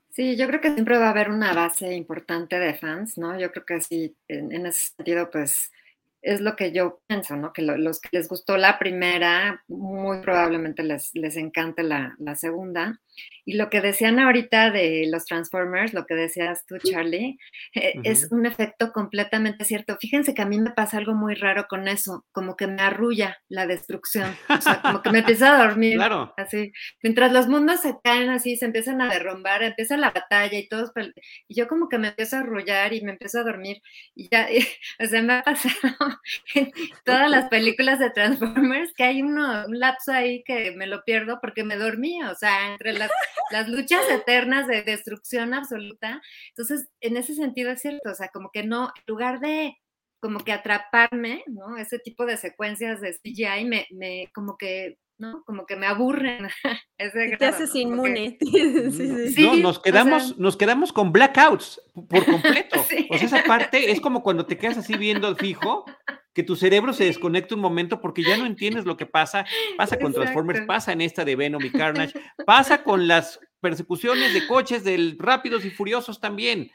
sí, 0.09 0.35
yo 0.37 0.47
creo 0.47 0.61
que 0.61 0.73
siempre 0.73 0.97
va 0.97 1.07
a 1.07 1.11
haber 1.11 1.29
una 1.29 1.53
base 1.53 1.93
importante 1.93 2.59
de 2.59 2.73
fans, 2.73 3.17
¿no? 3.17 3.39
Yo 3.39 3.51
creo 3.51 3.65
que 3.65 3.81
sí, 3.81 4.15
en, 4.27 4.65
ese 4.65 4.93
sentido, 4.95 5.29
pues 5.29 5.71
es 6.27 6.41
lo 6.41 6.57
que 6.57 6.73
yo 6.73 6.99
pienso, 7.07 7.37
¿no? 7.37 7.53
Que 7.53 7.61
los 7.61 8.01
que 8.01 8.09
les 8.11 8.27
gustó 8.27 8.57
la 8.57 8.77
primera, 8.77 9.63
muy 9.69 10.19
probablemente 10.21 10.83
les, 10.83 11.11
les 11.13 11.37
encante 11.37 11.83
la, 11.83 12.15
la, 12.19 12.35
segunda. 12.35 12.99
Y 13.45 13.55
lo 13.55 13.69
que 13.69 13.79
decían 13.79 14.19
ahorita 14.19 14.69
de 14.69 15.07
los 15.09 15.25
Transformers, 15.25 15.93
lo 15.93 16.05
que 16.05 16.15
decías 16.15 16.65
tú, 16.67 16.77
Charlie, 16.79 17.39
eh, 17.73 17.93
es 18.03 18.29
un 18.29 18.45
efecto 18.45 18.91
completamente 18.91 19.63
cierto. 19.63 19.97
Fíjense 19.99 20.33
que 20.33 20.41
a 20.41 20.45
mí 20.45 20.59
me 20.59 20.71
pasa 20.71 20.97
algo 20.97 21.13
muy 21.13 21.33
raro 21.33 21.65
con 21.69 21.87
eso, 21.87 22.25
como 22.33 22.57
que 22.57 22.67
me 22.67 22.81
arrulla 22.81 23.37
la 23.47 23.65
destrucción, 23.65 24.35
o 24.49 24.61
sea, 24.61 24.81
como 24.81 25.01
que 25.01 25.11
me 25.11 25.19
empieza 25.19 25.55
a 25.55 25.65
dormir. 25.65 25.95
Claro. 25.95 26.33
Así. 26.35 26.73
Mientras 27.01 27.31
los 27.31 27.47
mundos 27.47 27.79
se 27.79 27.95
caen 28.03 28.29
así, 28.29 28.57
se 28.57 28.65
empiezan 28.65 29.01
a 29.01 29.09
derrumbar, 29.09 29.63
empieza 29.63 29.95
la 29.95 30.11
batalla 30.11 30.59
y 30.59 30.67
todos, 30.67 30.91
y 31.47 31.55
yo 31.55 31.69
como 31.69 31.87
que 31.87 31.97
me 31.97 32.09
empiezo 32.09 32.35
a 32.35 32.39
arrullar 32.39 32.93
y 32.93 33.01
me 33.01 33.13
empiezo 33.13 33.39
a 33.39 33.43
dormir. 33.43 33.81
Y 34.13 34.27
ya, 34.29 34.47
o 34.99 35.05
sea, 35.05 35.21
me 35.21 35.33
ha 35.35 35.43
pasado 35.43 36.16
todas 37.05 37.29
las 37.29 37.49
películas 37.49 37.99
de 37.99 38.09
Transformers 38.11 38.93
que 38.93 39.03
hay 39.03 39.21
uno, 39.21 39.65
un 39.67 39.79
lapso 39.79 40.11
ahí 40.11 40.43
que 40.43 40.71
me 40.71 40.87
lo 40.87 41.03
pierdo 41.03 41.39
porque 41.41 41.63
me 41.63 41.75
dormía, 41.75 42.31
o 42.31 42.35
sea, 42.35 42.71
entre 42.71 42.93
las 42.93 43.11
las, 43.51 43.67
luchas 43.67 44.01
eternas 44.09 44.67
de 44.67 44.83
destrucción 44.83 45.53
absoluta. 45.53 46.21
Entonces, 46.49 46.89
en 47.01 47.17
ese 47.17 47.35
sentido 47.35 47.71
es 47.71 47.81
cierto, 47.81 48.11
o 48.11 48.15
sea, 48.15 48.29
como 48.29 48.49
que 48.51 48.63
no, 48.63 48.91
en 48.95 49.03
lugar 49.07 49.39
de 49.39 49.77
como 50.19 50.39
que 50.39 50.51
atraparme, 50.51 51.43
¿no? 51.47 51.77
Ese 51.77 51.99
tipo 51.99 52.25
de 52.25 52.37
secuencias 52.37 53.01
de 53.01 53.13
CGI 53.13 53.65
me, 53.65 53.87
me 53.91 54.29
como 54.33 54.57
que 54.57 54.97
¿no? 55.17 55.43
Como 55.45 55.65
que 55.65 55.75
me 55.75 55.87
aburren. 55.87 56.47
Te 57.39 57.45
haces 57.45 57.73
inmune. 57.75 58.37
no, 59.39 59.55
nos 59.55 59.79
quedamos, 59.79 60.37
nos 60.37 60.57
quedamos 60.57 60.93
con 60.93 61.11
blackouts 61.11 61.81
por 62.09 62.25
completo. 62.25 62.79
O 62.79 62.83
sea, 63.17 63.27
esa 63.27 63.43
parte 63.43 63.91
es 63.91 64.01
como 64.01 64.23
cuando 64.23 64.45
te 64.45 64.57
quedas 64.57 64.77
así 64.77 64.95
viendo 64.95 65.35
fijo, 65.35 65.85
que 66.33 66.43
tu 66.43 66.55
cerebro 66.55 66.93
se 66.93 67.05
desconecta 67.05 67.55
un 67.55 67.61
momento 67.61 67.99
porque 67.99 68.23
ya 68.23 68.37
no 68.37 68.45
entiendes 68.45 68.85
lo 68.85 68.97
que 68.97 69.05
pasa. 69.05 69.45
Pasa 69.77 69.97
con 69.97 70.13
Transformers, 70.13 70.65
pasa 70.65 70.91
en 70.91 71.01
esta 71.01 71.25
de 71.25 71.35
Venom 71.35 71.63
y 71.63 71.71
Carnage, 71.71 72.13
pasa 72.45 72.83
con 72.83 73.07
las 73.07 73.39
persecuciones 73.59 74.33
de 74.33 74.45
coches 74.47 74.83
del 74.83 75.17
Rápidos 75.17 75.65
y 75.65 75.71
Furiosos 75.71 76.19
también. 76.19 76.71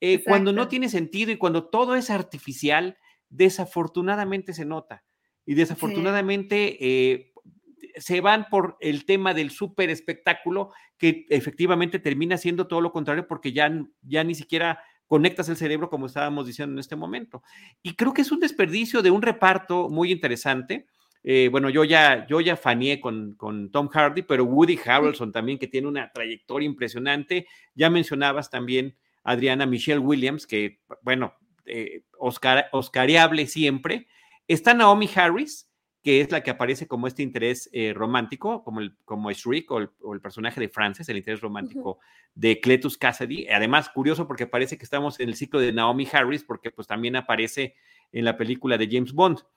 Eh, 0.00 0.22
cuando 0.24 0.52
no 0.52 0.68
tiene 0.68 0.88
sentido 0.88 1.30
y 1.30 1.36
cuando 1.36 1.68
todo 1.68 1.94
es 1.94 2.10
artificial, 2.10 2.98
desafortunadamente 3.28 4.52
se 4.52 4.64
nota. 4.64 5.04
Y 5.46 5.54
desafortunadamente 5.54 6.76
eh, 6.80 7.32
se 7.96 8.20
van 8.20 8.46
por 8.50 8.76
el 8.80 9.04
tema 9.04 9.34
del 9.34 9.50
súper 9.50 9.90
espectáculo, 9.90 10.72
que 10.98 11.26
efectivamente 11.28 11.98
termina 11.98 12.36
siendo 12.36 12.66
todo 12.66 12.80
lo 12.80 12.92
contrario 12.92 13.26
porque 13.26 13.52
ya, 13.52 13.70
ya 14.02 14.24
ni 14.24 14.34
siquiera 14.34 14.80
conectas 15.06 15.48
el 15.48 15.56
cerebro 15.56 15.90
como 15.90 16.06
estábamos 16.06 16.46
diciendo 16.46 16.72
en 16.74 16.78
este 16.78 16.96
momento. 16.96 17.42
Y 17.82 17.94
creo 17.94 18.12
que 18.12 18.22
es 18.22 18.32
un 18.32 18.40
desperdicio 18.40 19.02
de 19.02 19.10
un 19.10 19.22
reparto 19.22 19.88
muy 19.88 20.10
interesante. 20.10 20.86
Eh, 21.22 21.48
bueno, 21.50 21.70
yo 21.70 21.84
ya, 21.84 22.26
yo 22.26 22.40
ya 22.40 22.56
faneé 22.56 23.00
con, 23.00 23.34
con, 23.34 23.70
Tom 23.70 23.88
Hardy, 23.88 24.22
pero 24.22 24.44
Woody 24.44 24.78
Harrelson 24.84 25.32
también, 25.32 25.58
que 25.58 25.68
tiene 25.68 25.88
una 25.88 26.10
trayectoria 26.12 26.66
impresionante. 26.66 27.46
Ya 27.74 27.90
mencionabas 27.90 28.50
también, 28.50 28.96
Adriana, 29.22 29.66
Michelle 29.66 30.00
Williams, 30.00 30.46
que, 30.46 30.80
bueno, 31.02 31.34
eh, 31.64 32.02
Oscar, 32.18 32.66
oscariable 32.72 33.46
siempre. 33.46 34.06
Está 34.48 34.74
Naomi 34.74 35.08
Harris, 35.14 35.70
que 36.04 36.20
es 36.20 36.30
la 36.30 36.42
que 36.42 36.50
aparece 36.50 36.86
como 36.86 37.06
este 37.06 37.22
interés 37.22 37.70
eh, 37.72 37.94
romántico, 37.94 38.62
como, 38.62 38.80
el, 38.80 38.94
como 39.06 39.32
Shriek 39.32 39.70
o 39.70 39.78
el, 39.78 40.20
personaje 40.20 40.60
de 40.60 40.68
Frances, 40.68 41.08
el 41.08 41.16
interés 41.16 41.40
romántico 41.40 41.98
de 42.34 42.60
Cletus 42.60 42.98
Cassidy. 42.98 43.48
Además, 43.48 43.88
curioso 43.88 44.28
porque 44.28 44.46
parece 44.46 44.76
que 44.76 44.84
estamos 44.84 45.18
en 45.18 45.30
el 45.30 45.34
ciclo 45.34 45.60
de 45.60 45.72
Naomi 45.72 46.06
Harris, 46.12 46.44
porque 46.44 46.70
pues 46.70 46.86
también 46.86 47.16
aparece 47.16 47.74
en 48.12 48.26
la 48.26 48.36
película 48.36 48.76
de 48.76 48.86
James 48.88 49.12
Bond. 49.12 49.38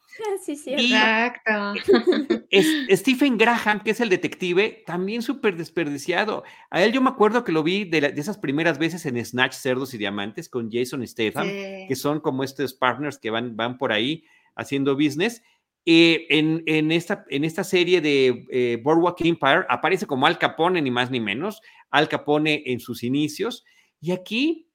Sí, 0.41 0.55
sí, 0.55 0.73
exacto. 0.73 1.73
Es, 2.49 2.65
Stephen 3.01 3.37
Graham, 3.37 3.81
que 3.83 3.91
es 3.91 3.99
el 3.99 4.07
detective, 4.07 4.83
también 4.85 5.21
súper 5.21 5.57
desperdiciado. 5.57 6.45
A 6.69 6.81
él 6.81 6.93
yo 6.93 7.01
me 7.01 7.09
acuerdo 7.09 7.43
que 7.43 7.51
lo 7.51 7.61
vi 7.61 7.83
de, 7.83 8.13
esas 8.15 8.37
primeras 8.37 8.79
veces 8.79 9.05
en 9.05 9.23
Snatch, 9.23 9.53
Cerdos 9.53 9.93
y 9.93 9.97
Diamantes 9.97 10.47
con 10.47 10.71
Jason 10.71 11.05
Statham, 11.05 11.45
que 11.45 11.95
son 11.95 12.21
como 12.21 12.45
estos 12.45 12.73
partners 12.73 13.19
que 13.19 13.31
van, 13.31 13.57
van 13.57 13.77
por 13.77 13.91
ahí 13.91 14.23
haciendo 14.55 14.95
business 14.95 15.43
eh, 15.89 16.27
en, 16.29 16.91
esta, 16.91 17.23
en 17.29 17.45
esta 17.45 17.63
serie 17.63 18.01
de 18.01 18.45
eh, 18.51 18.77
Boardwalk 18.83 19.21
Empire 19.21 19.63
aparece 19.69 20.05
como 20.05 20.27
Al 20.27 20.37
Capone, 20.37 20.81
ni 20.81 20.91
más 20.91 21.09
ni 21.09 21.21
menos. 21.21 21.61
Al 21.91 22.09
Capone 22.09 22.61
en 22.65 22.81
sus 22.81 23.03
inicios. 23.03 23.63
Y 24.01 24.11
aquí, 24.11 24.67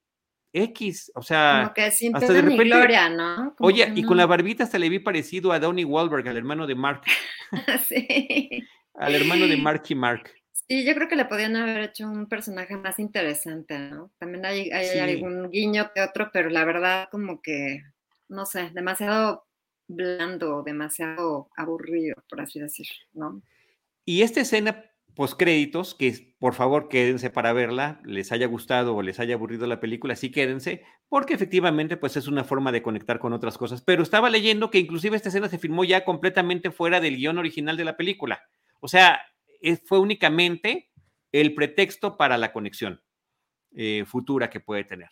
X, 0.54 1.12
o 1.14 1.20
sea. 1.20 1.64
Como 1.64 1.74
que 1.74 1.90
sin 1.90 2.16
hasta 2.16 2.32
de 2.32 2.40
repente, 2.40 2.64
gloria, 2.64 3.10
¿no? 3.10 3.54
oye, 3.58 3.92
y 3.94 4.04
con 4.04 4.16
la 4.16 4.24
barbita 4.24 4.64
hasta 4.64 4.78
le 4.78 4.88
vi 4.88 5.00
parecido 5.00 5.52
a 5.52 5.58
Donnie 5.58 5.84
Wahlberg, 5.84 6.26
al 6.26 6.38
hermano 6.38 6.66
de 6.66 6.76
Mark. 6.76 7.02
sí. 7.86 8.48
Al 8.94 9.14
hermano 9.14 9.46
de 9.46 9.58
Mark 9.58 9.82
y 9.90 9.94
Mark. 9.94 10.32
Sí, 10.66 10.82
yo 10.82 10.94
creo 10.94 11.08
que 11.08 11.16
le 11.16 11.26
podían 11.26 11.56
haber 11.56 11.82
hecho 11.82 12.06
un 12.08 12.26
personaje 12.26 12.74
más 12.78 12.98
interesante, 12.98 13.78
¿no? 13.78 14.10
También 14.18 14.46
hay, 14.46 14.70
hay 14.70 14.98
algún 14.98 15.50
guiño 15.50 15.90
que 15.94 16.00
otro, 16.00 16.30
pero 16.32 16.48
la 16.48 16.64
verdad, 16.64 17.08
como 17.10 17.42
que, 17.42 17.82
no 18.28 18.46
sé, 18.46 18.70
demasiado 18.72 19.44
blando, 19.88 20.62
demasiado 20.62 21.50
aburrido, 21.56 22.22
por 22.28 22.40
así 22.40 22.60
decirlo, 22.60 23.06
¿no? 23.12 23.42
Y 24.04 24.22
esta 24.22 24.40
escena 24.40 24.84
post 25.14 25.38
créditos, 25.38 25.94
que 25.94 26.34
por 26.38 26.54
favor 26.54 26.88
quédense 26.88 27.30
para 27.30 27.52
verla, 27.52 28.00
les 28.04 28.32
haya 28.32 28.46
gustado 28.46 28.96
o 28.96 29.02
les 29.02 29.20
haya 29.20 29.34
aburrido 29.34 29.66
la 29.66 29.80
película, 29.80 30.16
sí 30.16 30.30
quédense, 30.30 30.84
porque 31.08 31.34
efectivamente 31.34 31.96
pues 31.96 32.16
es 32.16 32.26
una 32.26 32.44
forma 32.44 32.72
de 32.72 32.82
conectar 32.82 33.18
con 33.18 33.32
otras 33.32 33.58
cosas. 33.58 33.82
Pero 33.82 34.02
estaba 34.02 34.30
leyendo 34.30 34.70
que 34.70 34.78
inclusive 34.78 35.16
esta 35.16 35.28
escena 35.28 35.48
se 35.48 35.58
filmó 35.58 35.84
ya 35.84 36.04
completamente 36.04 36.70
fuera 36.70 37.00
del 37.00 37.16
guion 37.16 37.38
original 37.38 37.76
de 37.76 37.84
la 37.84 37.96
película. 37.96 38.42
O 38.80 38.88
sea, 38.88 39.20
fue 39.84 39.98
únicamente 39.98 40.90
el 41.30 41.54
pretexto 41.54 42.16
para 42.16 42.38
la 42.38 42.52
conexión 42.52 43.02
eh, 43.74 44.04
futura 44.06 44.50
que 44.50 44.60
puede 44.60 44.84
tener. 44.84 45.10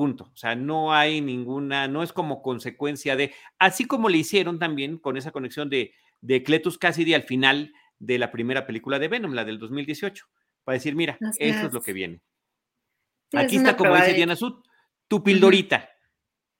Punto. 0.00 0.30
O 0.32 0.36
sea, 0.38 0.54
no 0.54 0.94
hay 0.94 1.20
ninguna, 1.20 1.86
no 1.86 2.02
es 2.02 2.10
como 2.10 2.40
consecuencia 2.40 3.16
de, 3.16 3.34
así 3.58 3.84
como 3.84 4.08
le 4.08 4.16
hicieron 4.16 4.58
también 4.58 4.96
con 4.96 5.18
esa 5.18 5.30
conexión 5.30 5.68
de, 5.68 5.92
de 6.22 6.42
Cletus 6.42 6.78
Cassidy 6.78 7.12
al 7.12 7.24
final 7.24 7.74
de 7.98 8.18
la 8.18 8.32
primera 8.32 8.66
película 8.66 8.98
de 8.98 9.08
Venom, 9.08 9.34
la 9.34 9.44
del 9.44 9.58
2018, 9.58 10.24
para 10.64 10.78
decir, 10.78 10.96
mira, 10.96 11.18
eso 11.38 11.66
es. 11.66 11.72
lo 11.74 11.82
que 11.82 11.92
viene. 11.92 12.22
Aquí 13.34 13.56
está, 13.56 13.76
como 13.76 13.94
dice 13.94 14.14
Diana 14.14 14.36
Sud, 14.36 14.64
tu 15.06 15.22
pildorita. 15.22 15.90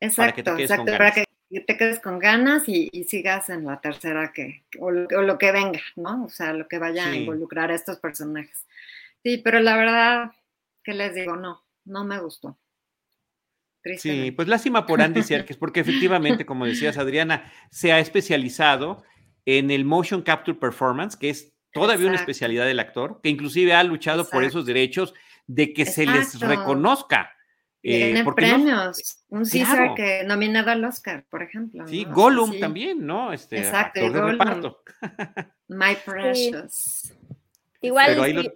Exacto, 0.00 0.44
para 0.44 0.56
que 0.58 0.62
exacto, 0.62 0.92
para 0.92 1.12
que 1.12 1.24
te 1.62 1.76
quedes 1.78 1.98
con 2.00 2.18
ganas 2.18 2.64
y, 2.68 2.90
sigas 3.04 3.48
en 3.48 3.64
la 3.64 3.80
tercera 3.80 4.34
que, 4.34 4.64
o 4.80 4.90
lo, 4.90 5.38
que 5.38 5.50
venga, 5.50 5.80
¿no? 5.96 6.26
O 6.26 6.28
sea, 6.28 6.52
lo 6.52 6.68
que 6.68 6.78
vaya 6.78 7.06
a 7.06 7.16
involucrar 7.16 7.70
a 7.70 7.74
estos 7.74 8.00
personajes. 8.00 8.66
Sí, 9.22 9.38
pero 9.38 9.60
la 9.60 9.78
verdad, 9.78 10.32
¿qué 10.84 10.92
les 10.92 11.14
digo? 11.14 11.36
No, 11.36 11.64
no 11.86 12.04
me 12.04 12.20
gustó. 12.20 12.58
Sí, 13.98 14.30
pues 14.32 14.48
lástima 14.48 14.86
por 14.86 15.00
Andy 15.00 15.22
Serkis, 15.22 15.56
porque 15.56 15.80
efectivamente, 15.80 16.44
como 16.44 16.66
decías 16.66 16.98
Adriana, 16.98 17.50
se 17.70 17.92
ha 17.92 17.98
especializado 17.98 19.02
en 19.46 19.70
el 19.70 19.84
motion 19.84 20.22
capture 20.22 20.58
performance, 20.58 21.16
que 21.16 21.30
es 21.30 21.54
todavía 21.72 22.08
una 22.08 22.16
especialidad 22.16 22.66
del 22.66 22.80
actor, 22.80 23.20
que 23.22 23.30
inclusive 23.30 23.72
ha 23.72 23.82
luchado 23.82 24.28
por 24.28 24.44
esos 24.44 24.66
derechos 24.66 25.14
de 25.46 25.72
que 25.72 25.86
se 25.86 26.06
les 26.06 26.38
reconozca. 26.40 27.32
Eh, 27.82 28.22
premios. 28.36 29.24
un 29.28 29.46
César 29.46 29.94
que 29.94 30.22
nominado 30.24 30.70
al 30.70 30.84
Oscar, 30.84 31.24
por 31.30 31.42
ejemplo. 31.42 31.88
Sí, 31.88 32.04
Gollum 32.04 32.60
también, 32.60 33.06
¿no? 33.06 33.32
Este, 33.32 33.56
Exacto, 33.56 34.00
Gollum. 34.12 34.74
My 35.68 35.96
Precious. 36.04 37.14
Igual, 37.80 38.52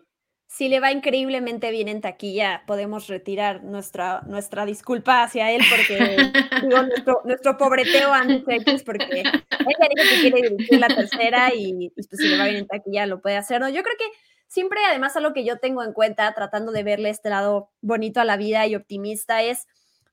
si 0.54 0.68
le 0.68 0.78
va 0.78 0.92
increíblemente 0.92 1.72
bien 1.72 1.88
en 1.88 2.00
taquilla, 2.00 2.62
podemos 2.64 3.08
retirar 3.08 3.64
nuestra, 3.64 4.20
nuestra 4.28 4.64
disculpa 4.64 5.24
hacia 5.24 5.50
él, 5.50 5.60
porque 5.68 5.96
digo, 6.62 6.82
nuestro, 6.84 7.22
nuestro 7.24 7.56
pobreteo 7.56 8.12
antes, 8.12 8.84
porque 8.84 9.18
ella 9.18 9.32
dijo 9.50 10.10
que 10.10 10.20
quiere 10.20 10.48
dirigir 10.50 10.78
la 10.78 10.86
tercera 10.86 11.52
y, 11.52 11.90
pues, 11.90 12.06
si 12.12 12.28
le 12.28 12.38
va 12.38 12.44
bien 12.44 12.58
en 12.58 12.66
taquilla 12.68 13.06
lo 13.06 13.20
puede 13.20 13.36
hacer. 13.36 13.60
¿no? 13.60 13.68
Yo 13.68 13.82
creo 13.82 13.96
que 13.98 14.04
siempre, 14.46 14.78
además, 14.88 15.16
algo 15.16 15.32
que 15.32 15.44
yo 15.44 15.58
tengo 15.58 15.82
en 15.82 15.92
cuenta, 15.92 16.32
tratando 16.34 16.70
de 16.70 16.84
verle 16.84 17.10
este 17.10 17.30
lado 17.30 17.70
bonito 17.80 18.20
a 18.20 18.24
la 18.24 18.36
vida 18.36 18.64
y 18.68 18.76
optimista, 18.76 19.42
es 19.42 19.66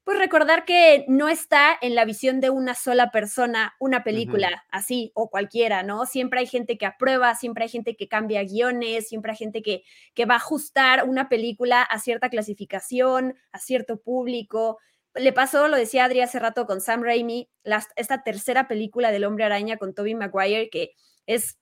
pues 0.04 0.18
recordar 0.18 0.66
que 0.66 1.06
no 1.08 1.30
está 1.30 1.78
en 1.80 1.94
la 1.94 2.06
visión 2.06 2.40
de 2.40 2.50
una 2.50 2.74
sola 2.74 3.12
persona 3.12 3.76
una 3.80 4.04
película 4.04 4.66
así 4.72 5.12
o 5.14 5.30
cualquiera, 5.30 5.84
¿no? 5.84 6.06
Siempre 6.06 6.40
hay 6.40 6.48
gente 6.48 6.78
que 6.78 6.88
aprueba, 6.88 7.36
siempre 7.36 7.66
hay 7.66 7.70
gente 7.70 7.96
que 7.96 8.08
cambia 8.08 8.44
guiones, 8.44 9.08
siempre 9.08 9.32
hay 9.32 9.38
gente 9.38 9.62
que, 9.62 9.84
que 10.16 10.26
va 10.26 10.36
a 10.36 10.38
ajustar 10.38 11.08
una 11.08 11.30
película 11.30 11.84
a 11.84 12.00
cierta 12.00 12.30
clasificación, 12.30 13.36
a 13.52 13.60
cierto 13.60 14.02
público. 14.02 14.80
Le 15.14 15.34
pasó, 15.34 15.68
lo 15.68 15.78
decía 15.78 16.06
Adri 16.06 16.22
hace 16.22 16.40
rato 16.40 16.66
con 16.66 16.82
Sam 16.82 17.04
Raimi, 17.04 17.50
esta 17.96 18.24
tercera 18.24 18.68
película 18.68 19.12
del 19.12 19.26
Hombre 19.26 19.46
Araña 19.46 19.78
con 19.78 19.94
Tobey 19.94 20.16
Maguire, 20.16 20.70
que 20.72 20.94
es 21.28 21.60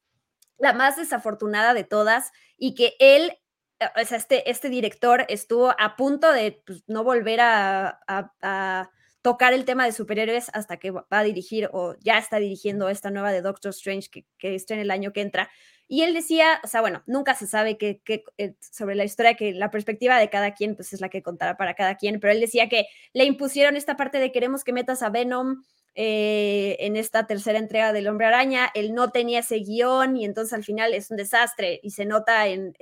la 0.58 0.74
más 0.74 0.96
desafortunada 0.96 1.74
de 1.74 1.84
todas 1.84 2.32
y 2.58 2.74
que 2.76 2.94
él 3.00 3.38
o 3.80 4.06
sea, 4.06 4.18
este, 4.18 4.50
este 4.50 4.70
director 4.70 5.26
estuvo 5.30 5.74
a 5.78 5.96
punto 5.96 6.32
de 6.32 6.62
pues, 6.66 6.84
no 6.88 7.04
volver 7.04 7.40
a, 7.42 8.90
tocar 9.22 9.52
el 9.52 9.66
tema 9.66 9.86
de 9.86 9.92
superhéroes 9.92 10.50
hasta 10.54 10.78
que 10.78 10.92
va 10.92 11.06
a 11.10 11.24
dirigir 11.24 11.70
o 11.74 11.94
ya 12.00 12.18
está 12.18 12.38
dirigiendo 12.38 12.88
esta 12.88 13.12
nueva 13.12 13.34
de 13.34 13.42
Doctor 13.42 13.72
Strange 13.72 14.10
que, 14.10 14.26
que 14.38 14.56
está 14.56 14.76
en 14.76 14.80
el 14.80 14.92
año 14.92 15.12
que 15.12 15.20
entra. 15.20 15.50
Y 15.90 16.04
él 16.04 16.14
decía, 16.14 16.62
o 16.64 16.68
sea, 16.68 16.80
bueno, 16.80 17.04
nunca 17.06 17.36
se 17.36 17.46
sabe 17.46 17.78
que, 17.78 18.02
eh, 18.38 18.56
sobre 18.62 18.96
la 18.96 19.04
historia, 19.04 19.34
que 19.34 19.54
la 19.54 19.72
perspectiva 19.72 20.18
de 20.18 20.30
cada 20.30 20.54
quien, 20.54 20.76
pues 20.76 20.94
es 20.94 21.02
la 21.02 21.10
que 21.10 21.22
contará 21.22 21.58
para 21.58 21.74
cada 21.74 21.96
quien, 21.96 22.22
pero 22.22 22.32
él 22.32 22.40
decía 22.40 22.70
que 22.70 22.86
le 23.12 23.26
impusieron 23.26 23.76
esta 23.76 23.98
parte 23.98 24.20
de 24.20 24.32
queremos 24.32 24.64
que 24.64 24.72
metas 24.72 25.02
a 25.02 25.10
Venom 25.10 25.64
eh, 25.96 26.78
en 26.80 26.96
esta 26.96 27.28
tercera 27.28 27.60
entrega 27.60 27.92
del 27.92 28.08
Hombre 28.08 28.28
Araña, 28.28 28.70
él 28.74 28.94
no 28.94 29.12
tenía 29.12 29.40
ese 29.40 29.58
guion 29.58 30.16
y 30.16 30.24
entonces 30.24 30.54
al 30.54 30.64
final 30.64 30.94
es 30.94 31.12
un 31.12 31.18
desastre 31.18 31.82
y 31.84 31.90
se 31.90 32.06
nota 32.06 32.48
en 32.48 32.74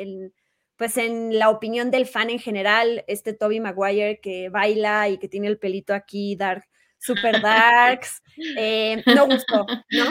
pues 0.78 0.98
en 0.98 1.38
la 1.38 1.50
opinión 1.50 1.92
del 1.92 2.06
fan 2.06 2.30
en 2.30 2.40
general, 2.40 3.04
este 3.08 3.34
Toby 3.34 3.60
Maguire 3.60 4.20
que 4.22 4.50
baila 4.50 5.10
y 5.10 5.18
que 5.18 5.28
tiene 5.28 5.48
el 5.48 5.60
pelito 5.60 5.94
aquí 5.94 6.36
dark 6.36 6.64
super 7.00 7.42
darks, 7.42 8.22
eh, 8.58 9.04
no 9.06 9.28
gustó, 9.28 9.66
¿no? 9.92 10.06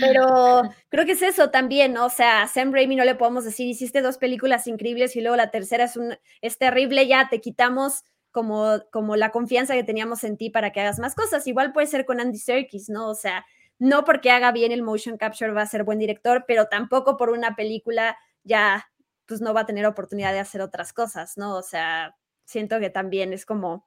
Pero 0.00 0.62
creo 0.88 1.04
que 1.04 1.12
es 1.12 1.22
eso 1.22 1.50
también, 1.50 1.92
¿no? 1.92 2.06
O 2.06 2.10
sea, 2.10 2.42
a 2.42 2.48
Sam 2.48 2.72
Raimi 2.72 2.96
no 2.96 3.04
le 3.04 3.14
podemos 3.14 3.44
decir, 3.44 3.66
hiciste 3.66 4.02
dos 4.02 4.18
películas 4.18 4.66
increíbles 4.66 5.16
y 5.16 5.20
luego 5.20 5.36
la 5.36 5.50
tercera 5.50 5.84
es, 5.84 5.96
un, 5.96 6.16
es 6.40 6.58
terrible, 6.58 7.06
ya 7.06 7.28
te 7.28 7.40
quitamos 7.40 8.04
como, 8.30 8.80
como 8.90 9.16
la 9.16 9.30
confianza 9.30 9.74
que 9.74 9.84
teníamos 9.84 10.24
en 10.24 10.36
ti 10.36 10.50
para 10.50 10.72
que 10.72 10.80
hagas 10.80 10.98
más 10.98 11.14
cosas. 11.14 11.46
Igual 11.46 11.72
puede 11.72 11.86
ser 11.86 12.04
con 12.04 12.20
Andy 12.20 12.38
Serkis, 12.38 12.88
¿no? 12.88 13.08
O 13.08 13.14
sea, 13.14 13.44
no 13.78 14.04
porque 14.04 14.30
haga 14.30 14.52
bien 14.52 14.72
el 14.72 14.82
motion 14.82 15.18
capture 15.18 15.52
va 15.52 15.62
a 15.62 15.66
ser 15.66 15.84
buen 15.84 15.98
director, 15.98 16.44
pero 16.46 16.66
tampoco 16.66 17.16
por 17.16 17.30
una 17.30 17.56
película 17.56 18.16
ya 18.44 18.88
pues 19.26 19.40
no 19.40 19.54
va 19.54 19.62
a 19.62 19.66
tener 19.66 19.86
oportunidad 19.86 20.32
de 20.32 20.40
hacer 20.40 20.60
otras 20.60 20.92
cosas, 20.92 21.36
¿no? 21.36 21.56
O 21.56 21.62
sea, 21.62 22.16
siento 22.44 22.80
que 22.80 22.90
también 22.90 23.32
es 23.32 23.46
como... 23.46 23.86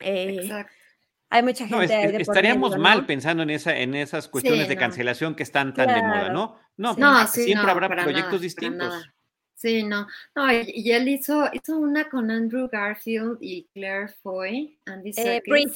Eh, 0.00 0.38
Exacto 0.40 0.72
hay 1.34 1.42
mucha 1.42 1.66
gente. 1.66 2.22
estaríamos 2.22 2.78
mal 2.78 3.06
pensando 3.06 3.42
en, 3.42 3.50
esa, 3.50 3.76
en 3.76 3.96
esas 3.96 4.28
cuestiones 4.28 4.68
de 4.68 4.76
cancelación 4.76 5.34
que 5.34 5.42
están 5.42 5.74
tan 5.74 5.88
de 5.88 6.00
moda, 6.00 6.30
¿no? 6.30 6.56
No, 6.76 7.26
siempre 7.26 7.70
habrá 7.70 7.88
proyectos 7.88 8.40
distintos. 8.40 9.10
Sí, 9.56 9.82
no, 9.82 10.06
no, 10.34 10.52
y, 10.52 10.92
él 10.92 11.08
hizo, 11.08 11.48
hizo 11.52 11.78
una 11.78 12.08
con 12.10 12.30
Andrew 12.30 12.68
Garfield 12.70 13.38
y 13.40 13.66
Claire 13.72 14.08
Foy, 14.22 14.78
Andy 14.84 15.12
eh, 15.16 15.42
Breathe. 15.46 15.74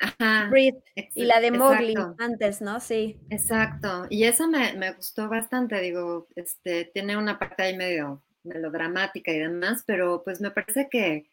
Ajá. 0.00 0.48
Breathe. 0.48 0.82
y 1.14 1.24
la 1.24 1.40
de 1.40 1.50
Mowgli 1.50 1.94
antes, 2.18 2.60
¿no? 2.60 2.80
Sí. 2.80 3.20
Exacto. 3.28 4.06
Y 4.08 4.24
eso 4.24 4.48
me, 4.48 4.72
me, 4.72 4.92
gustó 4.92 5.28
bastante, 5.28 5.80
digo, 5.80 6.26
este, 6.34 6.86
tiene 6.86 7.16
una 7.16 7.38
parte 7.38 7.62
ahí 7.64 7.76
medio 7.76 8.22
melodramática 8.42 9.30
y 9.30 9.38
demás, 9.38 9.84
pero 9.86 10.22
pues 10.24 10.40
me 10.40 10.50
parece 10.50 10.88
que, 10.90 11.26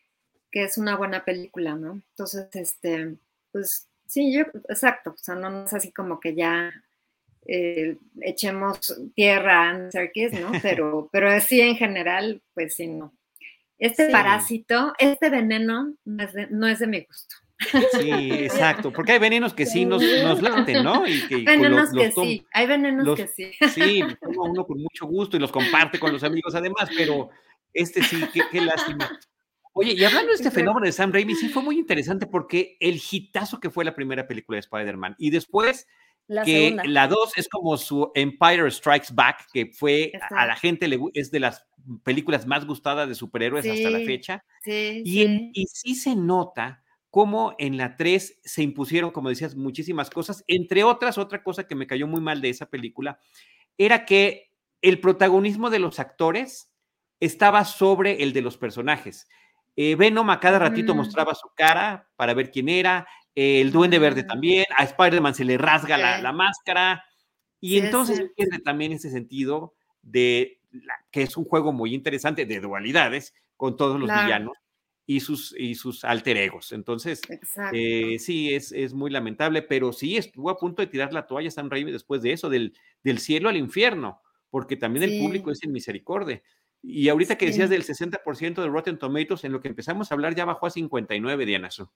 que 0.52 0.64
es 0.64 0.78
una 0.78 0.98
buena 0.98 1.24
película, 1.24 1.76
¿no? 1.76 2.02
Entonces, 2.12 2.48
este, 2.54 3.16
pues 3.52 3.88
sí, 4.06 4.34
yo, 4.34 4.44
exacto, 4.70 5.12
o 5.12 5.18
sea, 5.18 5.36
no 5.36 5.64
es 5.64 5.74
así 5.74 5.92
como 5.92 6.20
que 6.20 6.36
ya 6.36 6.72
eh, 7.46 7.98
echemos 8.22 9.02
tierra 9.16 9.70
a 9.70 9.92
Serkis, 9.92 10.34
¿no? 10.34 10.52
Pero, 10.62 11.10
pero 11.12 11.40
sí, 11.40 11.62
en 11.62 11.78
general, 11.78 12.42
pues 12.54 12.76
sí, 12.76 12.88
no. 12.88 13.14
Este 13.80 14.10
parásito, 14.10 14.94
este 14.98 15.30
veneno, 15.30 15.96
no 16.04 16.24
es, 16.24 16.34
de, 16.34 16.48
no 16.48 16.68
es 16.68 16.80
de 16.80 16.88
mi 16.88 17.02
gusto. 17.02 17.36
Sí, 18.00 18.12
exacto, 18.12 18.94
porque 18.94 19.14
hay 19.14 19.20
venenos 19.20 19.54
que 19.54 19.66
sí 19.66 19.86
nos, 19.86 20.04
nos 20.24 20.42
laten, 20.42 20.84
¿no? 20.84 21.08
Y 21.08 21.22
que, 21.28 21.38
venenos 21.38 21.92
que 21.92 22.12
sí, 22.12 22.46
hay 22.54 22.68
venenos 22.68 23.18
que 23.18 23.28
sí. 23.28 23.52
Sí, 23.74 24.04
uno 24.22 24.66
con 24.66 24.82
mucho 24.82 25.06
gusto 25.08 25.38
y 25.38 25.40
los 25.40 25.52
comparte 25.52 26.00
con 26.00 26.14
los 26.14 26.24
amigos 26.24 26.54
además, 26.56 26.90
pero 26.96 27.30
este 27.74 28.04
sí, 28.04 28.24
qué, 28.34 28.42
qué 28.52 28.62
lástima. 28.62 29.10
Oye, 29.74 29.94
y 29.94 30.04
hablando 30.04 30.30
de 30.30 30.36
este 30.36 30.52
fenómeno 30.52 30.86
de 30.86 30.92
Sam 30.92 31.12
Raimi, 31.12 31.36
sí 31.36 31.50
fue 31.50 31.62
muy 31.62 31.78
interesante 31.78 32.26
porque 32.26 32.78
el 32.80 33.00
hitazo 33.12 33.60
que 33.60 33.70
fue 33.70 33.86
la 33.86 33.96
primera 33.96 34.28
película 34.28 34.56
de 34.56 34.62
Spider-Man 34.62 35.16
y 35.20 35.30
después 35.30 35.88
la 36.28 36.44
que 36.44 36.76
la 36.86 37.08
2 37.08 37.38
es 37.38 37.48
como 37.48 37.78
su 37.78 38.12
Empire 38.14 38.70
Strikes 38.70 39.10
Back, 39.14 39.48
que 39.54 39.68
fue 39.68 40.12
a 40.32 40.46
la 40.46 40.56
gente 40.56 40.88
le, 40.88 41.00
es 41.14 41.32
de 41.32 41.40
las 41.40 41.66
películas 42.04 42.46
más 42.46 42.66
gustadas 42.66 43.08
de 43.08 43.16
superhéroes 43.16 43.66
hasta 43.66 43.90
la 43.90 44.00
fecha. 44.00 44.44
Sí, 44.64 45.04
y, 45.06 45.24
sí. 45.24 45.52
y 45.54 45.66
sí 45.68 45.96
se 45.96 46.16
nota 46.16 46.84
cómo 47.18 47.56
en 47.58 47.78
la 47.78 47.96
3 47.96 48.42
se 48.44 48.62
impusieron, 48.62 49.10
como 49.10 49.30
decías, 49.30 49.56
muchísimas 49.56 50.12
cosas. 50.12 50.44
Entre 50.46 50.84
otras, 50.84 51.18
otra 51.18 51.42
cosa 51.42 51.66
que 51.66 51.74
me 51.74 51.88
cayó 51.88 52.06
muy 52.06 52.22
mal 52.22 52.42
de 52.42 52.50
esa 52.50 52.68
película 52.68 53.20
era 53.76 54.06
que 54.06 54.52
el 54.84 55.00
protagonismo 55.00 55.72
de 55.72 55.80
los 55.80 56.00
actores 56.00 56.72
estaba 57.20 57.66
sobre 57.66 58.22
el 58.22 58.34
de 58.34 58.44
los 58.44 58.60
personajes. 58.60 59.28
Eh, 59.76 59.96
Venom 59.96 60.30
a 60.30 60.40
cada 60.40 60.60
ratito 60.60 60.94
mm. 60.94 60.98
mostraba 60.98 61.34
su 61.34 61.50
cara 61.56 62.08
para 62.18 62.36
ver 62.36 62.52
quién 62.52 62.70
era. 62.70 63.08
el 63.34 63.72
Duende 63.72 63.98
Verde 63.98 64.22
ah. 64.24 64.28
también. 64.28 64.66
A 64.78 64.84
Spider-Man 64.84 65.34
se 65.34 65.44
le 65.44 65.58
rasga 65.58 65.98
la, 65.98 66.32
máscara. 66.32 67.04
Y 67.60 67.80
entonces 67.80 68.30
pierde 68.36 68.60
también 68.60 68.92
ese 68.92 69.10
sentido 69.10 69.74
de 70.04 70.62
que 71.10 71.24
es 71.24 71.36
un 71.36 71.46
juego 71.46 71.74
muy 71.74 71.96
interesante 71.96 72.46
de 72.46 72.60
dualidades 72.60 73.34
con 73.56 73.76
todos 73.76 74.00
los 74.00 74.08
villanos 74.08 74.56
y 75.10 75.22
sus, 75.22 75.56
y 75.58 75.76
sus 75.76 76.04
alter 76.04 76.36
egos. 76.36 76.74
Entonces, 76.74 77.22
eh, 77.72 78.18
sí, 78.20 78.54
es, 78.54 78.74
es, 78.74 78.94
muy 78.94 79.10
lamentable, 79.10 79.62
pero 79.62 79.94
sí 79.94 80.18
estuvo 80.18 80.50
a 80.50 80.58
punto 80.58 80.82
de 80.82 80.88
tirar 80.88 81.14
la 81.14 81.26
toalla 81.26 81.50
San 81.50 81.72
Raimi 81.72 81.94
después 81.94 82.22
de 82.22 82.34
eso, 82.34 82.50
del, 82.50 82.78
del 83.04 83.20
cielo 83.20 83.48
al 83.48 83.56
infierno, 83.56 84.22
porque 84.50 84.76
también 84.76 85.10
el 85.10 85.24
público 85.24 85.50
es 85.50 85.64
en 85.64 85.72
misericordia. 85.72 86.44
Y 86.84 87.10
ahorita 87.10 87.38
que 87.38 87.48
decías 87.48 87.70
del 87.70 87.84
60% 87.84 88.62
de 88.62 88.68
Rotten 88.68 88.98
Tomatoes, 88.98 89.44
en 89.44 89.52
lo 89.52 89.62
que 89.62 89.68
empezamos 89.68 90.12
a 90.12 90.16
hablar 90.16 90.36
ya 90.36 90.46
bajó 90.46 90.68
a 90.68 90.70
59, 90.70 91.46
Diana 91.46 91.72
Su. 91.72 91.90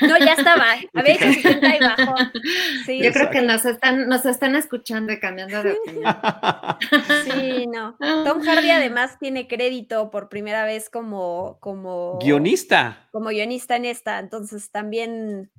No, 0.00 0.18
ya 0.18 0.34
estaba. 0.34 0.74
A 0.94 1.02
ver, 1.02 1.16
60 1.16 1.76
y 1.76 1.80
bajó. 1.80 2.14
Sí, 2.86 3.02
Yo 3.02 3.12
creo 3.12 3.30
que 3.30 3.42
nos 3.42 3.64
están, 3.64 4.08
nos 4.08 4.26
están 4.26 4.56
escuchando 4.56 5.12
y 5.12 5.20
cambiando 5.20 5.62
de 5.62 5.72
opinión. 5.72 6.16
Sí, 7.24 7.66
no. 7.66 7.96
Tom 8.24 8.42
Hardy 8.42 8.70
además 8.70 9.18
tiene 9.18 9.48
crédito 9.48 10.10
por 10.10 10.28
primera 10.28 10.64
vez 10.64 10.90
como, 10.90 11.58
como 11.60 12.18
guionista. 12.18 13.08
Como 13.12 13.30
guionista 13.30 13.76
en 13.76 13.86
esta. 13.86 14.18
Entonces 14.18 14.70
también, 14.70 15.50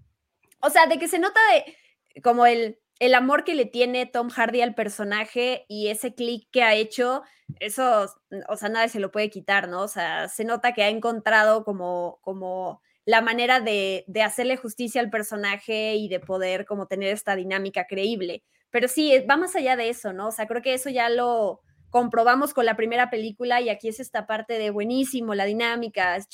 o 0.60 0.70
sea, 0.70 0.88
de 0.88 1.00
que 1.00 1.08
se 1.08 1.20
nota 1.20 1.40
de 1.54 2.22
como 2.22 2.46
el 2.46 2.80
el 3.00 3.14
amor 3.14 3.44
que 3.44 3.56
le 3.56 3.66
tiene 3.66 4.06
Tom 4.06 4.30
Hardy 4.30 4.62
al 4.62 4.76
personaje 4.76 5.66
y 5.68 5.88
ese 5.88 6.14
clic 6.14 6.48
que 6.52 6.64
ha 6.64 6.76
hecho, 6.76 7.24
eso, 7.60 8.08
o 8.48 8.56
sea, 8.56 8.70
nadie 8.70 8.90
se 8.90 9.00
lo 9.00 9.12
puede 9.12 9.30
quitar, 9.30 9.68
¿no? 9.68 9.82
O 9.84 9.88
sea, 9.88 10.30
se 10.30 10.46
nota 10.46 10.74
que 10.74 10.84
ha 10.84 10.90
encontrado 10.90 11.64
como, 11.66 12.20
como 12.22 12.82
la 13.06 13.22
manera 13.22 13.60
de, 13.60 14.06
de 14.08 14.22
hacerle 14.22 14.58
justicia 14.58 15.02
al 15.02 15.10
personaje 15.10 15.96
y 15.96 16.08
de 16.08 16.20
poder 16.20 16.66
como 16.66 16.88
tener 16.88 17.14
esta 17.14 17.36
dinámica 17.36 17.86
creíble. 17.86 18.44
Pero 18.72 18.88
sí, 18.88 19.14
va 19.30 19.38
más 19.38 19.56
allá 19.56 19.76
de 19.76 19.90
eso, 19.90 20.14
¿no? 20.14 20.30
O 20.30 20.32
sea, 20.32 20.48
creo 20.48 20.62
que 20.62 20.74
eso 20.74 20.90
ya 20.90 21.10
lo, 21.10 21.62
comprobamos 21.96 22.54
con 22.54 22.66
la 22.66 22.76
primera 22.76 23.10
película 23.10 23.62
y 23.62 23.70
aquí 23.70 23.88
es 23.88 24.02
esta 24.02 24.28
parte 24.28 24.60
de 24.60 24.70
buenísimo, 24.70 25.34
la 25.34 25.46
dinámica 25.46 26.18
es 26.18 26.28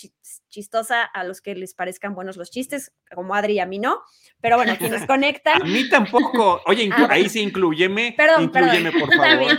chistosa 0.50 1.04
a 1.04 1.24
los 1.24 1.40
que 1.40 1.54
les 1.54 1.76
parezcan 1.76 2.16
buenos 2.16 2.36
los 2.36 2.50
chistes, 2.50 2.92
como 3.14 3.36
Adri 3.36 3.54
y 3.54 3.60
a 3.60 3.68
mí 3.68 3.78
no, 3.78 4.02
pero 4.42 4.56
bueno, 4.56 4.76
quienes 4.80 5.06
conectan. 5.06 5.62
A 5.62 5.66
mí 5.66 5.88
tampoco. 5.88 6.62
Oye, 6.66 6.90
ah, 6.92 7.10
ahí 7.12 7.30
sí 7.30 7.42
incluyeme, 7.42 8.16
perdón, 8.18 8.46
incluyeme 8.46 8.92
por 8.92 9.14
favor. 9.16 9.52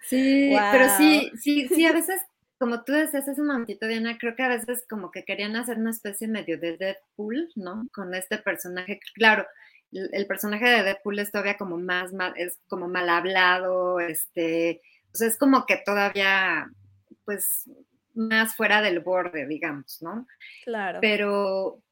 Sí, 0.00 0.52
pero 0.72 0.96
sí, 0.96 1.30
sí, 1.40 1.68
sí, 1.68 1.86
a 1.86 1.92
veces 1.92 2.20
como 2.58 2.82
tú 2.82 2.90
decías 2.90 3.28
hace 3.28 3.40
un 3.40 3.46
momentito, 3.46 3.86
Diana, 3.86 4.18
creo 4.18 4.34
que 4.34 4.42
a 4.42 4.48
veces 4.48 4.84
como 4.90 5.12
que 5.12 5.24
querían 5.24 5.54
hacer 5.54 5.78
una 5.78 5.90
especie 5.90 6.26
medio 6.26 6.58
de 6.58 6.76
Deadpool, 6.76 7.52
¿no? 7.54 7.86
Con 7.94 8.12
este 8.16 8.38
personaje. 8.38 8.98
Claro, 9.14 9.46
el, 9.92 10.26
personaje 10.26 10.66
de 10.66 10.82
Deadpool 10.82 11.18
es 11.18 11.30
todavía 11.30 11.56
como 11.56 11.78
más, 11.78 12.10
es 12.36 12.58
como 12.68 12.88
mal 12.88 13.08
hablado, 13.08 14.00
este, 14.00 14.80
o 15.12 15.16
sea, 15.16 15.28
es 15.28 15.38
como 15.38 15.66
que 15.66 15.80
todavía, 15.84 16.68
pues, 17.24 17.70
más 18.14 18.54
fuera 18.56 18.82
del 18.82 19.00
borde, 19.00 19.46
digamos, 19.46 19.98
¿no? 20.00 20.26
Claro. 20.64 20.98
Pero, 21.00 21.82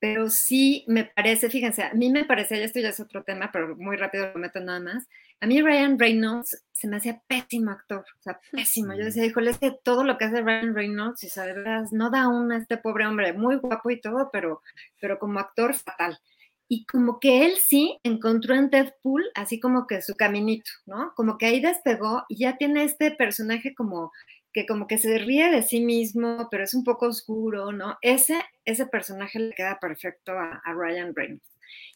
pero 0.00 0.28
sí 0.28 0.84
me 0.88 1.04
parece, 1.04 1.48
fíjense, 1.48 1.82
a 1.82 1.94
mí 1.94 2.10
me 2.10 2.24
parece, 2.24 2.58
ya 2.58 2.64
esto 2.64 2.80
ya 2.80 2.90
es 2.90 3.00
otro 3.00 3.24
tema, 3.24 3.50
pero 3.52 3.76
muy 3.76 3.96
rápido 3.96 4.30
lo 4.32 4.40
meto 4.40 4.60
nada 4.60 4.80
más. 4.80 5.08
A 5.40 5.46
mí 5.46 5.62
Ryan 5.62 5.98
Reynolds 5.98 6.64
se 6.72 6.88
me 6.88 6.96
hacía 6.96 7.22
pésimo 7.26 7.70
actor, 7.70 8.04
o 8.18 8.22
sea, 8.22 8.40
pésimo. 8.52 8.94
Yo 8.94 9.04
decía, 9.04 9.24
híjole, 9.24 9.50
es 9.50 9.58
que 9.58 9.72
todo 9.82 10.04
lo 10.04 10.18
que 10.18 10.24
hace 10.26 10.42
Ryan 10.42 10.74
Reynolds, 10.74 11.22
y 11.24 11.28
sabes, 11.28 11.92
no 11.92 12.10
da 12.10 12.28
una 12.28 12.56
a 12.56 12.58
este 12.58 12.76
pobre 12.76 13.06
hombre, 13.06 13.32
muy 13.32 13.56
guapo 13.56 13.90
y 13.90 14.00
todo, 14.00 14.30
pero, 14.32 14.62
pero 15.00 15.18
como 15.18 15.38
actor 15.38 15.74
fatal 15.74 16.18
y 16.68 16.84
como 16.86 17.18
que 17.18 17.46
él 17.46 17.52
sí 17.56 17.98
encontró 18.02 18.54
en 18.54 18.70
Deadpool 18.70 19.24
así 19.34 19.58
como 19.58 19.86
que 19.86 20.02
su 20.02 20.14
caminito, 20.14 20.70
¿no? 20.86 21.12
Como 21.16 21.38
que 21.38 21.46
ahí 21.46 21.60
despegó 21.60 22.24
y 22.28 22.40
ya 22.40 22.56
tiene 22.56 22.84
este 22.84 23.10
personaje 23.10 23.74
como 23.74 24.12
que 24.52 24.66
como 24.66 24.86
que 24.86 24.98
se 24.98 25.18
ríe 25.18 25.50
de 25.50 25.62
sí 25.62 25.80
mismo, 25.80 26.48
pero 26.50 26.64
es 26.64 26.74
un 26.74 26.84
poco 26.84 27.06
oscuro, 27.06 27.72
¿no? 27.72 27.96
Ese, 28.02 28.42
ese 28.64 28.86
personaje 28.86 29.38
le 29.38 29.54
queda 29.54 29.78
perfecto 29.80 30.32
a, 30.32 30.60
Ryan 30.74 31.14
Reynolds. 31.14 31.44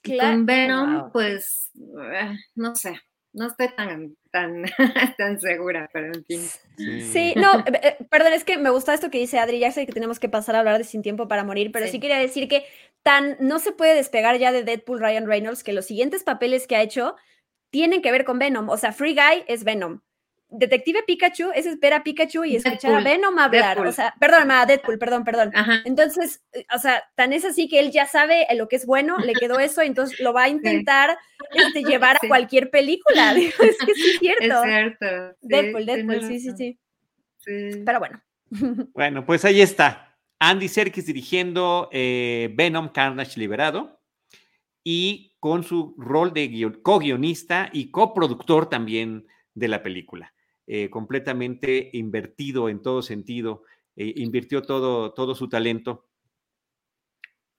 Y 0.05 0.19
con 0.19 0.45
Venom, 0.45 1.11
pues, 1.13 1.71
eh, 1.75 2.37
no 2.55 2.75
sé, 2.75 3.01
no 3.33 3.47
estoy 3.47 3.69
tan, 3.75 4.17
tan, 4.31 4.65
tan 5.19 5.41
segura, 5.41 5.89
pero 5.93 6.09
en 6.09 6.25
fin. 6.25 6.41
Sí, 6.77 7.35
no, 7.37 7.61
eh, 7.61 7.81
eh, 7.83 7.97
perdón, 8.11 8.33
es 8.33 8.45
que 8.45 8.59
me 8.59 8.71
gusta 8.71 8.95
esto 8.95 9.11
que 9.11 9.19
dice 9.19 9.39
Adri, 9.39 9.59
ya 9.59 9.73
sé 9.73 9.87
que 9.87 9.93
tenemos 9.93 10.21
que 10.21 10.29
pasar 10.29 10.55
a 10.55 10.61
hablar 10.61 10.79
de 10.79 10.85
Sin 10.85 11.03
Tiempo 11.03 11.29
para 11.29 11.45
Morir, 11.45 11.73
pero 11.73 11.87
sí. 11.87 12.01
quería 12.01 12.19
decir 12.19 12.49
que 12.49 12.65
tan 13.03 13.37
no 13.41 13.59
se 13.59 13.73
puede 13.73 13.95
despegar 13.95 14.39
ya 14.39 14.53
de 14.53 14.65
Deadpool 14.65 15.01
Ryan 15.01 15.27
Reynolds 15.27 15.65
que 15.65 15.73
los 15.73 15.87
siguientes 15.87 16.25
papeles 16.25 16.67
que 16.67 16.77
ha 16.77 16.83
hecho 16.83 17.17
tienen 17.71 18.03
que 18.03 18.13
ver 18.13 18.25
con 18.25 18.39
Venom, 18.39 18.69
o 18.69 18.77
sea, 18.77 18.93
Free 18.93 19.15
Guy 19.15 19.45
es 19.47 19.65
Venom. 19.65 20.01
Detective 20.53 21.03
Pikachu 21.07 21.51
es 21.55 21.65
esperar 21.65 22.01
a 22.01 22.05
Pikachu 22.05 22.45
y 22.45 22.57
escuchar 22.57 22.95
a 22.95 23.01
Venom 23.01 23.39
hablar. 23.39 23.81
O 23.81 23.91
sea, 23.91 24.15
perdón, 24.21 24.51
a 24.51 24.67
Deadpool, 24.67 24.99
perdón, 24.99 25.25
perdón. 25.25 25.53
Entonces, 25.85 26.43
o 26.75 26.79
sea, 26.79 27.03
tan 27.15 27.33
es 27.33 27.45
así 27.45 27.69
que 27.69 27.81
él 27.81 27.91
ya 27.91 28.07
sabe 28.07 28.47
lo 28.55 28.69
que 28.69 28.77
es 28.77 28.85
bueno, 28.85 29.19
le 29.19 29.33
quedó 29.33 29.59
eso, 29.59 29.81
entonces 29.81 30.21
lo 30.21 30.33
va 30.33 30.45
a 30.45 30.49
intentar 30.51 31.17
este, 31.55 31.83
llevar 31.85 32.17
a 32.17 32.29
cualquier 32.29 32.71
película. 32.71 33.33
es 33.37 33.55
que 33.57 33.95
sí 33.95 34.11
es 34.11 34.19
cierto. 34.19 34.65
Es 34.65 34.71
cierto. 34.71 35.37
Deadpool, 35.41 35.87
Deadpool, 35.87 36.23
sí, 36.23 36.41
sí, 36.41 36.51
sí, 36.57 36.79
sí. 37.39 37.83
Pero 37.85 37.99
bueno. 37.99 38.23
Bueno, 38.93 39.25
pues 39.25 39.45
ahí 39.47 39.63
está. 39.63 40.15
Andy 40.39 40.69
Serkis 40.69 41.07
dirigiendo 41.07 41.89
eh, 41.93 42.53
Venom 42.55 42.89
Carnage 42.89 43.41
Liberado 43.41 44.03
y 44.85 45.35
con 45.41 45.63
su 45.63 45.95
rol 45.97 46.35
de 46.35 46.81
co-guionista 46.83 47.71
y 47.73 47.91
coproductor 47.91 48.69
también 48.69 49.27
de 49.55 49.69
la 49.69 49.83
película. 49.83 50.33
Eh, 50.67 50.91
completamente 50.91 51.91
invertido 51.93 52.69
en 52.69 52.83
todo 52.83 53.03
sentido, 53.03 53.65
eh, 53.97 54.13
invirtió 54.17 54.63
todo, 54.63 55.13
todo 55.13 55.35
su 55.35 55.49
talento 55.49 56.09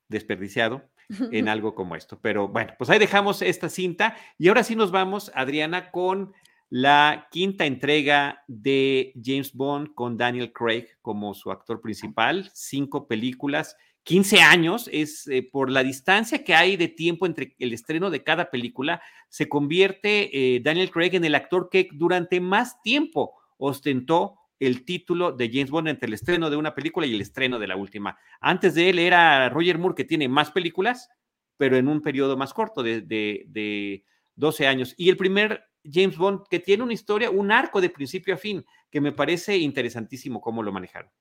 desperdiciado 0.08 0.90
en 1.10 1.10
algo 1.50 1.76
como 1.76 1.96
esto. 1.96 2.20
Pero 2.22 2.48
bueno, 2.48 2.74
pues 2.78 2.90
ahí 2.90 3.00
dejamos 3.00 3.42
esta 3.42 3.68
cinta 3.68 4.16
y 4.38 4.48
ahora 4.48 4.64
sí 4.64 4.76
nos 4.76 4.92
vamos, 4.92 5.32
Adriana, 5.36 5.92
con 5.92 6.34
la 6.70 7.28
quinta 7.30 7.66
entrega 7.66 8.44
de 8.48 9.14
James 9.22 9.54
Bond 9.54 9.94
con 9.94 10.18
Daniel 10.18 10.54
Craig 10.54 10.88
como 11.02 11.34
su 11.34 11.52
actor 11.52 11.82
principal, 11.82 12.50
cinco 12.54 13.08
películas 13.08 13.76
15 14.04 14.42
años, 14.42 14.90
es 14.92 15.28
eh, 15.28 15.48
por 15.50 15.70
la 15.72 15.84
distancia 15.84 16.44
que 16.44 16.54
hay 16.54 16.76
de 16.76 16.90
tiempo 16.90 17.26
entre 17.26 17.56
el 17.60 17.74
estreno 17.74 18.10
de 18.10 18.24
cada 18.24 18.50
película, 18.50 19.02
se 19.30 19.48
convierte 19.48 20.56
eh, 20.56 20.60
Daniel 20.62 20.92
Craig 20.92 21.16
en 21.16 21.26
el 21.26 21.36
actor 21.36 21.70
que 21.72 21.88
durante 21.94 22.42
más 22.42 22.82
tiempo 22.82 23.34
ostentó 23.58 24.36
el 24.60 24.86
título 24.86 25.32
de 25.32 25.50
James 25.52 25.72
Bond 25.72 25.88
entre 25.88 26.08
el 26.08 26.14
estreno 26.14 26.50
de 26.50 26.58
una 26.58 26.76
película 26.76 27.06
y 27.06 27.14
el 27.14 27.22
estreno 27.22 27.60
de 27.60 27.68
la 27.68 27.76
última. 27.76 28.18
Antes 28.40 28.76
de 28.76 28.90
él 28.90 29.00
era 29.00 29.50
Roger 29.50 29.78
Moore, 29.78 29.96
que 29.96 30.06
tiene 30.06 30.28
más 30.28 30.52
películas, 30.52 31.10
pero 31.58 31.78
en 31.78 31.88
un 31.88 32.02
periodo 32.02 32.38
más 32.38 32.54
corto 32.54 32.84
de, 32.84 33.02
de, 33.02 33.46
de 33.48 34.04
12 34.36 34.68
años. 34.68 34.94
Y 34.98 35.10
el 35.10 35.18
primer 35.18 35.64
James 35.84 36.18
Bond 36.18 36.42
que 36.50 36.60
tiene 36.60 36.84
una 36.84 36.94
historia, 36.94 37.30
un 37.30 37.52
arco 37.52 37.82
de 37.82 37.90
principio 37.90 38.34
a 38.34 38.38
fin, 38.38 38.66
que 38.90 39.02
me 39.02 39.12
parece 39.12 39.58
interesantísimo 39.58 40.42
cómo 40.42 40.64
lo 40.64 40.72
manejaron. 40.72 41.12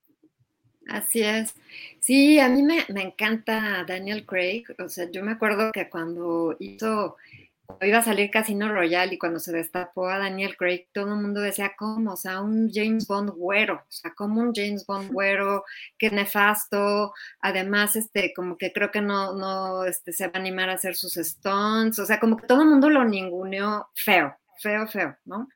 Así 0.89 1.23
es. 1.23 1.55
Sí, 2.01 2.39
a 2.41 2.49
mí 2.49 2.63
me, 2.63 2.85
encanta 3.03 3.85
Daniel 3.87 4.27
Craig. 4.27 4.65
O 4.79 4.89
sea, 4.89 5.11
yo 5.11 5.23
me 5.23 5.33
acuerdo 5.33 5.73
que 5.73 5.89
cuando 5.89 6.57
hizo, 6.59 7.17
cuando 7.67 7.87
iba 7.87 7.99
a 7.99 8.03
salir 8.03 8.31
Casino 8.31 8.73
Royale 8.73 9.15
y 9.15 9.19
cuando 9.19 9.39
se 9.39 9.53
destapó 9.53 10.09
a 10.09 10.19
Daniel 10.19 10.57
Craig, 10.57 10.87
todo 10.93 11.15
el 11.15 11.21
mundo 11.21 11.41
decía, 11.41 11.73
¿cómo? 11.79 12.13
O 12.13 12.17
sea, 12.17 12.41
un 12.41 12.71
James 12.73 13.07
Bond 13.07 13.31
güero. 13.31 13.77
O 13.77 13.93
sea, 13.93 14.13
como 14.15 14.41
un 14.41 14.53
James 14.55 14.85
Bond 14.87 15.13
güero, 15.13 15.65
qué 15.99 16.11
nefasto. 16.11 17.13
Además, 17.41 17.97
este, 17.97 18.33
como 18.35 18.59
que 18.59 18.73
creo 18.73 18.91
que 18.91 19.01
no, 19.01 19.35
no, 19.35 19.85
este, 19.85 20.13
se 20.13 20.27
va 20.27 20.33
a 20.35 20.39
animar 20.39 20.69
a 20.71 20.75
hacer 20.75 20.97
sus 20.97 21.15
stunts. 21.15 21.99
O 22.01 22.07
sea, 22.07 22.19
como 22.21 22.37
que 22.37 22.47
todo 22.47 22.63
el 22.63 22.69
mundo 22.69 22.91
lo 22.91 23.05
ninguneó 23.05 23.89
feo, 23.95 24.37
feo, 24.59 24.89
feo, 24.89 25.17
¿no? 25.25 25.49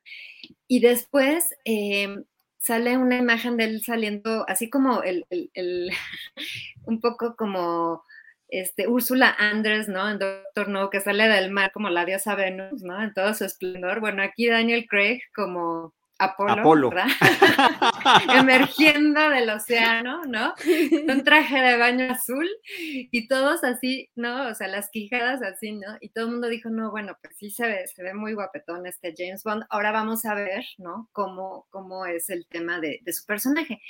Y 0.67 0.79
después, 0.79 1.55
eh, 1.65 2.23
sale 2.67 2.97
una 2.97 3.17
imagen 3.17 3.57
de 3.57 3.63
él 3.63 3.81
saliendo, 3.83 4.45
así 4.47 4.69
como 4.69 5.01
el, 5.03 5.25
un 6.85 6.99
poco 6.99 7.35
como 7.35 8.03
este, 8.49 8.87
Úrsula 8.87 9.35
Andrés, 9.39 9.87
¿no? 9.87 10.09
En 10.09 10.19
Doctor 10.19 10.67
No, 10.67 10.89
que 10.89 11.01
sale 11.01 11.27
del 11.27 11.51
mar 11.51 11.71
como 11.71 11.89
la 11.89 12.05
diosa 12.05 12.35
Venus, 12.35 12.83
¿no? 12.83 13.01
En 13.01 13.13
todo 13.13 13.33
su 13.33 13.45
esplendor. 13.45 14.01
Bueno, 14.01 14.21
aquí 14.21 14.47
Daniel 14.47 14.85
Craig 14.89 15.21
como 15.33 15.93
Apolo, 16.19 16.89
¿verdad? 16.89 17.07
emergiendo 18.39 19.29
del 19.29 19.49
océano, 19.49 20.23
¿no? 20.25 20.53
Un 21.07 21.23
traje 21.23 21.61
de 21.61 21.77
baño 21.77 22.11
azul 22.11 22.47
y 22.65 23.27
todos 23.27 23.63
así, 23.63 24.09
¿no? 24.15 24.47
O 24.47 24.55
sea, 24.55 24.67
las 24.67 24.89
quijadas 24.89 25.41
así, 25.41 25.73
¿no? 25.73 25.97
Y 26.01 26.09
todo 26.09 26.25
el 26.25 26.31
mundo 26.31 26.47
dijo, 26.47 26.69
no, 26.69 26.91
bueno, 26.91 27.17
pues 27.21 27.35
sí 27.37 27.49
se 27.49 27.67
ve, 27.67 27.87
se 27.87 28.03
ve 28.03 28.13
muy 28.13 28.33
guapetón 28.33 28.85
este 28.87 29.13
James 29.15 29.43
Bond. 29.43 29.63
Ahora 29.69 29.91
vamos 29.91 30.25
a 30.25 30.33
ver, 30.33 30.65
¿no? 30.77 31.09
Cómo, 31.11 31.67
cómo 31.69 32.05
es 32.05 32.29
el 32.29 32.47
tema 32.47 32.79
de, 32.79 32.99
de 33.03 33.13
su 33.13 33.25
personaje. 33.25 33.81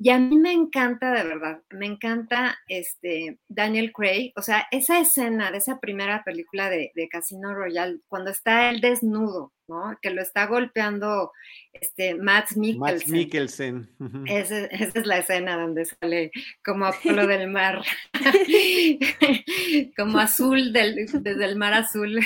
Y 0.00 0.10
a 0.10 0.18
mí 0.18 0.38
me 0.38 0.52
encanta, 0.52 1.12
de 1.12 1.24
verdad, 1.24 1.60
me 1.70 1.86
encanta 1.86 2.56
este 2.68 3.38
Daniel 3.48 3.92
Craig, 3.92 4.32
o 4.36 4.42
sea, 4.42 4.66
esa 4.70 5.00
escena 5.00 5.50
de 5.50 5.58
esa 5.58 5.80
primera 5.80 6.22
película 6.24 6.70
de, 6.70 6.92
Casino 7.10 7.52
Royale, 7.52 7.98
cuando 8.06 8.30
está 8.30 8.70
él 8.70 8.80
desnudo, 8.80 9.52
¿no? 9.66 9.98
Que 10.00 10.10
lo 10.10 10.22
está 10.22 10.46
golpeando 10.46 11.32
este 11.72 12.14
Matt 12.14 12.52
Mikkelsen. 12.56 13.12
Mikkelsen. 13.12 13.90
esa, 14.26 14.66
es 14.66 15.06
la 15.06 15.18
escena 15.18 15.60
donde 15.60 15.84
sale 15.84 16.30
como 16.64 16.86
Apolo 16.86 17.26
del 17.26 17.50
mar, 17.50 17.82
como 19.96 20.18
azul 20.18 20.72
del, 20.72 21.06
desde 21.06 21.44
el 21.44 21.56
mar 21.56 21.74
azul. 21.74 22.20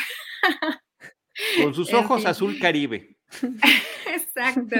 Con 1.62 1.74
sus 1.74 1.92
ojos 1.94 2.26
azul 2.26 2.58
caribe. 2.58 3.16
Exacto, 4.06 4.76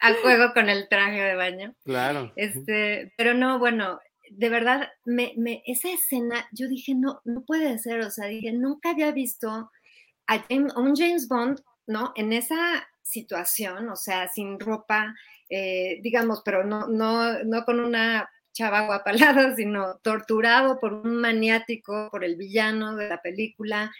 al 0.00 0.16
juego 0.16 0.52
con 0.52 0.68
el 0.68 0.88
traje 0.88 1.20
de 1.20 1.34
baño. 1.34 1.74
Claro. 1.84 2.32
Este, 2.36 3.12
pero 3.16 3.34
no, 3.34 3.58
bueno, 3.58 3.98
de 4.30 4.48
verdad, 4.48 4.88
me, 5.04 5.32
me, 5.36 5.62
esa 5.66 5.90
escena, 5.90 6.46
yo 6.52 6.68
dije, 6.68 6.94
no, 6.94 7.20
no 7.24 7.44
puede 7.44 7.78
ser, 7.78 8.00
o 8.00 8.10
sea, 8.10 8.26
dije, 8.26 8.52
nunca 8.52 8.90
había 8.90 9.12
visto 9.12 9.70
a, 10.26 10.44
un 10.50 10.96
James 10.96 11.28
Bond, 11.28 11.60
¿no? 11.86 12.12
En 12.16 12.32
esa 12.32 12.86
situación, 13.02 13.88
o 13.88 13.96
sea, 13.96 14.28
sin 14.28 14.58
ropa, 14.58 15.14
eh, 15.48 16.00
digamos, 16.02 16.42
pero 16.44 16.64
no, 16.64 16.88
no, 16.88 17.44
no 17.44 17.64
con 17.64 17.80
una 17.80 18.28
chava 18.52 18.86
guapa 18.86 19.12
sino 19.56 19.98
torturado 19.98 20.78
por 20.78 20.92
un 20.94 21.16
maniático, 21.16 22.08
por 22.10 22.24
el 22.24 22.36
villano 22.36 22.96
de 22.96 23.08
la 23.08 23.20
película, 23.20 23.92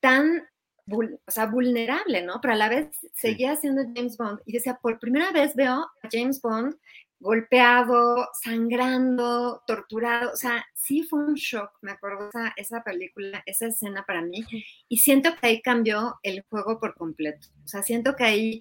tan 0.00 0.46
o 0.90 1.30
sea, 1.30 1.46
vulnerable, 1.46 2.22
¿no? 2.22 2.40
Pero 2.40 2.54
a 2.54 2.56
la 2.56 2.68
vez 2.68 2.88
seguía 3.14 3.56
siendo 3.56 3.82
James 3.94 4.16
Bond 4.16 4.40
y 4.46 4.52
decía, 4.52 4.78
por 4.82 4.98
primera 4.98 5.30
vez 5.32 5.54
veo 5.54 5.72
a 5.74 6.08
James 6.10 6.40
Bond 6.40 6.76
golpeado, 7.22 8.28
sangrando, 8.42 9.62
torturado, 9.64 10.32
o 10.32 10.36
sea, 10.36 10.66
sí 10.74 11.04
fue 11.04 11.24
un 11.24 11.34
shock, 11.34 11.70
me 11.80 11.92
acuerdo 11.92 12.28
esa, 12.28 12.52
esa 12.56 12.82
película, 12.82 13.42
esa 13.46 13.68
escena 13.68 14.04
para 14.04 14.22
mí, 14.22 14.44
y 14.88 14.98
siento 14.98 15.30
que 15.36 15.46
ahí 15.46 15.62
cambió 15.62 16.18
el 16.24 16.42
juego 16.50 16.80
por 16.80 16.96
completo, 16.96 17.46
o 17.64 17.68
sea, 17.68 17.82
siento 17.82 18.16
que 18.16 18.24
ahí 18.24 18.60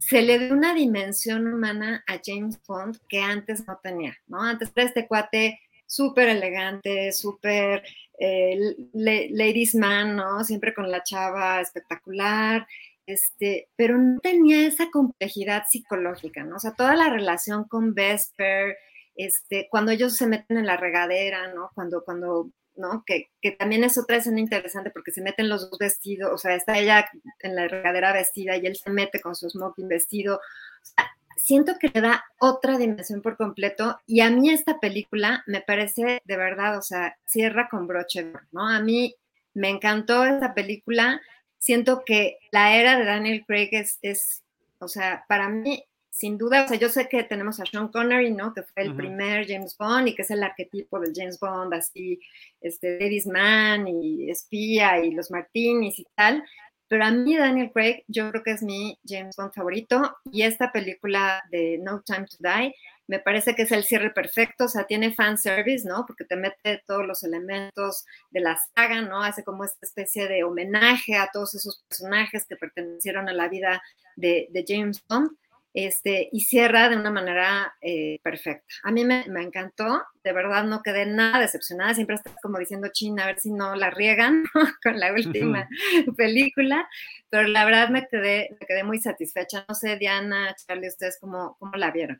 se 0.00 0.22
le 0.22 0.40
dio 0.40 0.54
una 0.54 0.74
dimensión 0.74 1.46
humana 1.46 2.02
a 2.08 2.20
James 2.24 2.58
Bond 2.66 2.98
que 3.08 3.20
antes 3.20 3.66
no 3.66 3.78
tenía, 3.82 4.16
¿no? 4.26 4.42
Antes 4.42 4.72
era 4.74 4.86
este 4.86 5.06
cuate 5.06 5.60
súper 5.86 6.30
elegante, 6.30 7.12
súper 7.12 7.82
eh, 8.20 8.76
ladies 8.92 9.74
man, 9.74 10.14
¿no? 10.14 10.44
Siempre 10.44 10.74
con 10.74 10.90
la 10.90 11.02
chava 11.02 11.60
espectacular, 11.60 12.66
este, 13.06 13.68
pero 13.76 13.96
no 13.98 14.20
tenía 14.20 14.66
esa 14.66 14.90
complejidad 14.90 15.64
psicológica, 15.68 16.44
¿no? 16.44 16.56
O 16.56 16.58
sea, 16.58 16.74
toda 16.74 16.94
la 16.94 17.08
relación 17.08 17.64
con 17.64 17.94
Vesper, 17.94 18.76
este, 19.16 19.68
cuando 19.70 19.90
ellos 19.90 20.16
se 20.16 20.26
meten 20.26 20.58
en 20.58 20.66
la 20.66 20.76
regadera, 20.76 21.52
¿no? 21.54 21.70
Cuando, 21.74 22.04
cuando, 22.04 22.50
¿no? 22.76 23.04
Que, 23.06 23.30
que 23.40 23.52
también 23.52 23.84
es 23.84 23.96
otra 23.96 24.16
escena 24.18 24.38
interesante 24.38 24.90
porque 24.90 25.12
se 25.12 25.22
meten 25.22 25.48
los 25.48 25.70
dos 25.70 25.78
vestidos, 25.78 26.30
o 26.30 26.38
sea, 26.38 26.54
está 26.54 26.78
ella 26.78 27.08
en 27.40 27.56
la 27.56 27.68
regadera 27.68 28.12
vestida 28.12 28.56
y 28.56 28.66
él 28.66 28.76
se 28.76 28.90
mete 28.90 29.20
con 29.20 29.34
su 29.34 29.48
smoking 29.48 29.88
vestido. 29.88 30.36
O 30.36 30.84
sea, 30.84 31.10
siento 31.50 31.80
que 31.80 31.90
le 31.92 32.00
da 32.00 32.24
otra 32.38 32.78
dimensión 32.78 33.22
por 33.22 33.36
completo 33.36 33.98
y 34.06 34.20
a 34.20 34.30
mí 34.30 34.50
esta 34.50 34.78
película 34.78 35.42
me 35.48 35.60
parece 35.60 36.22
de 36.24 36.36
verdad, 36.36 36.78
o 36.78 36.80
sea, 36.80 37.18
cierra 37.26 37.68
con 37.68 37.88
broche, 37.88 38.30
¿no? 38.52 38.68
A 38.68 38.78
mí 38.78 39.16
me 39.52 39.68
encantó 39.68 40.24
esta 40.24 40.54
película, 40.54 41.20
siento 41.58 42.04
que 42.06 42.38
la 42.52 42.76
era 42.76 42.96
de 42.96 43.04
Daniel 43.04 43.44
Craig 43.48 43.70
es, 43.72 43.98
es 44.00 44.44
o 44.78 44.86
sea, 44.86 45.24
para 45.28 45.48
mí, 45.48 45.82
sin 46.08 46.38
duda, 46.38 46.66
o 46.66 46.68
sea, 46.68 46.78
yo 46.78 46.88
sé 46.88 47.08
que 47.08 47.24
tenemos 47.24 47.58
a 47.58 47.66
Sean 47.66 47.88
Connery, 47.88 48.30
¿no? 48.30 48.54
Que 48.54 48.62
fue 48.62 48.84
el 48.84 48.94
primer 48.94 49.48
James 49.48 49.76
Bond 49.76 50.06
y 50.06 50.14
que 50.14 50.22
es 50.22 50.30
el 50.30 50.44
arquetipo 50.44 51.00
del 51.00 51.12
James 51.12 51.40
Bond, 51.40 51.74
así, 51.74 52.20
este, 52.60 52.92
Ladies 53.00 53.26
Man 53.26 53.88
y 53.88 54.30
espía 54.30 55.04
y 55.04 55.10
los 55.10 55.32
Martinis 55.32 55.98
y 55.98 56.06
tal, 56.14 56.44
Pero 56.90 57.04
a 57.04 57.12
mí 57.12 57.36
Daniel 57.36 57.70
Craig 57.72 58.02
yo 58.08 58.28
creo 58.30 58.42
que 58.42 58.50
es 58.50 58.64
mi 58.64 58.98
James 59.06 59.36
Bond 59.36 59.52
favorito 59.52 60.16
y 60.32 60.42
esta 60.42 60.72
película 60.72 61.40
de 61.52 61.78
No 61.78 62.02
Time 62.02 62.26
to 62.26 62.36
Die 62.40 62.74
me 63.06 63.20
parece 63.20 63.54
que 63.54 63.62
es 63.62 63.70
el 63.70 63.84
cierre 63.84 64.10
perfecto, 64.10 64.64
o 64.64 64.68
sea, 64.68 64.84
tiene 64.84 65.12
fan 65.12 65.38
service, 65.38 65.86
¿no? 65.86 66.04
Porque 66.04 66.24
te 66.24 66.36
mete 66.36 66.82
todos 66.86 67.06
los 67.06 67.22
elementos 67.24 68.04
de 68.30 68.40
la 68.40 68.58
saga, 68.74 69.02
¿no? 69.02 69.22
Hace 69.22 69.44
como 69.44 69.64
esta 69.64 69.84
especie 69.84 70.26
de 70.26 70.42
homenaje 70.42 71.16
a 71.16 71.28
todos 71.32 71.54
esos 71.54 71.84
personajes 71.88 72.44
que 72.46 72.56
pertenecieron 72.56 73.28
a 73.28 73.32
la 73.32 73.48
vida 73.48 73.82
de, 74.16 74.48
James 74.66 75.02
Bond. 75.08 75.30
Este, 75.72 76.28
y 76.32 76.40
cierra 76.40 76.88
de 76.88 76.96
una 76.96 77.10
manera 77.10 77.74
eh, 77.80 78.18
perfecta. 78.22 78.66
A 78.82 78.90
mí 78.90 79.04
me, 79.04 79.24
encantó, 79.40 80.02
de 80.24 80.32
verdad 80.32 80.64
no 80.64 80.82
quedé 80.82 81.06
nada 81.06 81.38
decepcionada, 81.38 81.94
siempre 81.94 82.16
estás 82.16 82.34
como 82.42 82.58
diciendo, 82.58 82.88
China, 82.92 83.22
a 83.22 83.26
ver 83.26 83.38
si 83.38 83.52
no 83.52 83.76
la 83.76 83.90
riegan 83.90 84.44
con 84.82 84.98
la 84.98 85.12
última 85.12 85.68
película, 86.16 86.88
pero 87.28 87.46
la 87.46 87.64
verdad 87.64 87.88
me 87.90 88.08
quedé, 88.08 88.56
me 88.58 88.66
quedé 88.66 88.82
muy 88.82 88.98
satisfecha. 88.98 89.64
No 89.68 89.74
sé, 89.74 89.96
Diana, 89.96 90.54
Charlie, 90.56 90.88
ustedes 90.88 91.18
cómo, 91.20 91.56
cómo 91.58 91.76
la 91.76 91.92
vieron. 91.92 92.18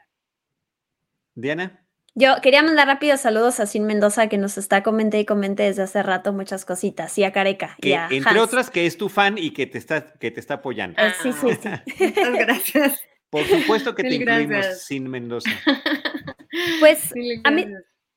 Diana. 1.35 1.85
Yo 2.15 2.41
quería 2.43 2.63
mandar 2.63 2.89
rápidos 2.89 3.21
saludos 3.21 3.61
a 3.61 3.67
Sin 3.67 3.87
Mendoza 3.87 4.29
que 4.29 4.37
nos 4.37 4.59
está 4.59 4.83
comente 4.83 5.19
y 5.21 5.25
comente 5.25 5.63
desde 5.63 5.83
hace 5.83 6.03
rato 6.03 6.33
muchas 6.33 6.65
cositas 6.65 7.17
y 7.19 7.25
a 7.25 7.33
Careca. 7.33 7.77
y 7.81 7.93
a 7.93 8.09
entre 8.11 8.41
otras 8.41 8.69
que 8.69 8.85
es 8.85 8.97
tu 8.97 9.09
fan 9.09 9.39
y 9.39 9.53
que 9.53 9.67
te 9.67 9.79
está, 9.79 10.13
que 10.15 10.33
te 10.33 10.41
está 10.41 10.55
apoyando. 10.55 10.97
Ah, 10.99 11.15
sí, 11.23 11.33
sí, 11.33 11.49
sí. 11.63 12.05
Muchas 12.05 12.35
gracias. 12.35 13.10
Por 13.31 13.45
supuesto 13.47 13.95
que 13.95 14.03
te 14.03 14.15
incluimos 14.15 14.83
Sin 14.83 15.09
Mendoza. 15.09 15.51
Pues 16.81 17.15
a 17.45 17.51
mí, 17.53 17.65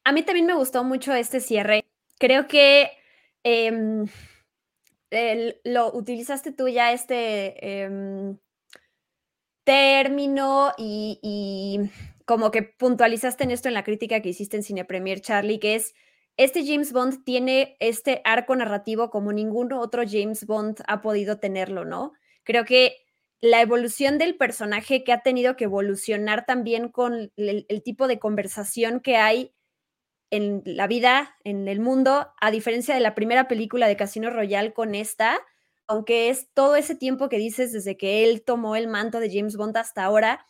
a 0.03 0.11
mí 0.11 0.24
también 0.24 0.47
me 0.47 0.55
gustó 0.55 0.84
mucho 0.84 1.14
este 1.14 1.39
cierre. 1.39 1.86
Creo 2.18 2.47
que 2.47 2.89
em, 3.43 4.07
lo 5.64 5.93
utilizaste 5.93 6.51
tú 6.51 6.68
ya 6.68 6.91
este 6.93 7.84
em, 7.84 8.39
término 9.64 10.74
y 10.80 11.91
como 12.26 12.51
que 12.51 12.64
puntualizaste 12.64 13.43
en 13.43 13.51
esto 13.51 13.68
en 13.68 13.74
la 13.74 13.84
crítica 13.84 14.22
que 14.22 14.30
hiciste 14.30 14.57
en 14.57 14.64
Cine 14.64 14.86
Premier, 14.86 15.22
Charlie, 15.22 15.59
que 15.59 15.76
es, 15.76 15.93
este 16.38 16.66
James 16.66 16.91
Bond 16.93 17.24
tiene 17.24 17.76
este 17.80 18.22
arco 18.24 18.55
narrativo 18.55 19.09
como 19.09 19.34
ningún 19.34 19.72
otro 19.74 20.03
James 20.07 20.45
Bond 20.45 20.82
ha 20.88 21.01
podido 21.01 21.39
tenerlo, 21.39 21.86
¿no? 21.86 22.14
Creo 22.43 22.66
que 22.66 23.03
la 23.44 23.60
evolución 23.60 24.18
del 24.18 24.38
personaje 24.38 25.04
que 25.04 25.12
ha 25.12 25.20
tenido 25.20 25.58
que 25.58 25.66
evolucionar 25.66 26.46
también 26.46 26.88
con 26.88 27.30
el, 27.36 27.84
tipo 27.84 28.08
de 28.08 28.18
conversación 28.18 29.02
que 29.02 29.18
hay 29.18 29.54
en 30.32 30.64
la 30.66 30.88
vida, 30.88 31.36
en 31.44 31.68
el 31.68 31.82
mundo, 31.82 32.32
a 32.39 32.52
diferencia 32.52 32.96
de 32.96 33.02
la 33.02 33.16
primera 33.16 33.50
película 33.50 33.89
de 33.89 33.98
Casino 33.98 34.30
Royale 34.30 34.72
con 34.72 34.96
esta, 34.96 35.41
aunque 35.88 36.30
es 36.30 36.54
todo 36.54 36.78
ese 36.78 36.96
tiempo 36.96 37.28
que 37.28 37.38
dices 37.38 37.74
desde 37.74 37.98
que 37.98 38.24
él 38.24 38.44
tomó 38.46 38.78
el 38.78 38.88
manto 38.88 39.20
de 39.20 39.30
James 39.30 39.58
Bond 39.58 39.76
hasta 39.76 40.06
ahora, 40.06 40.46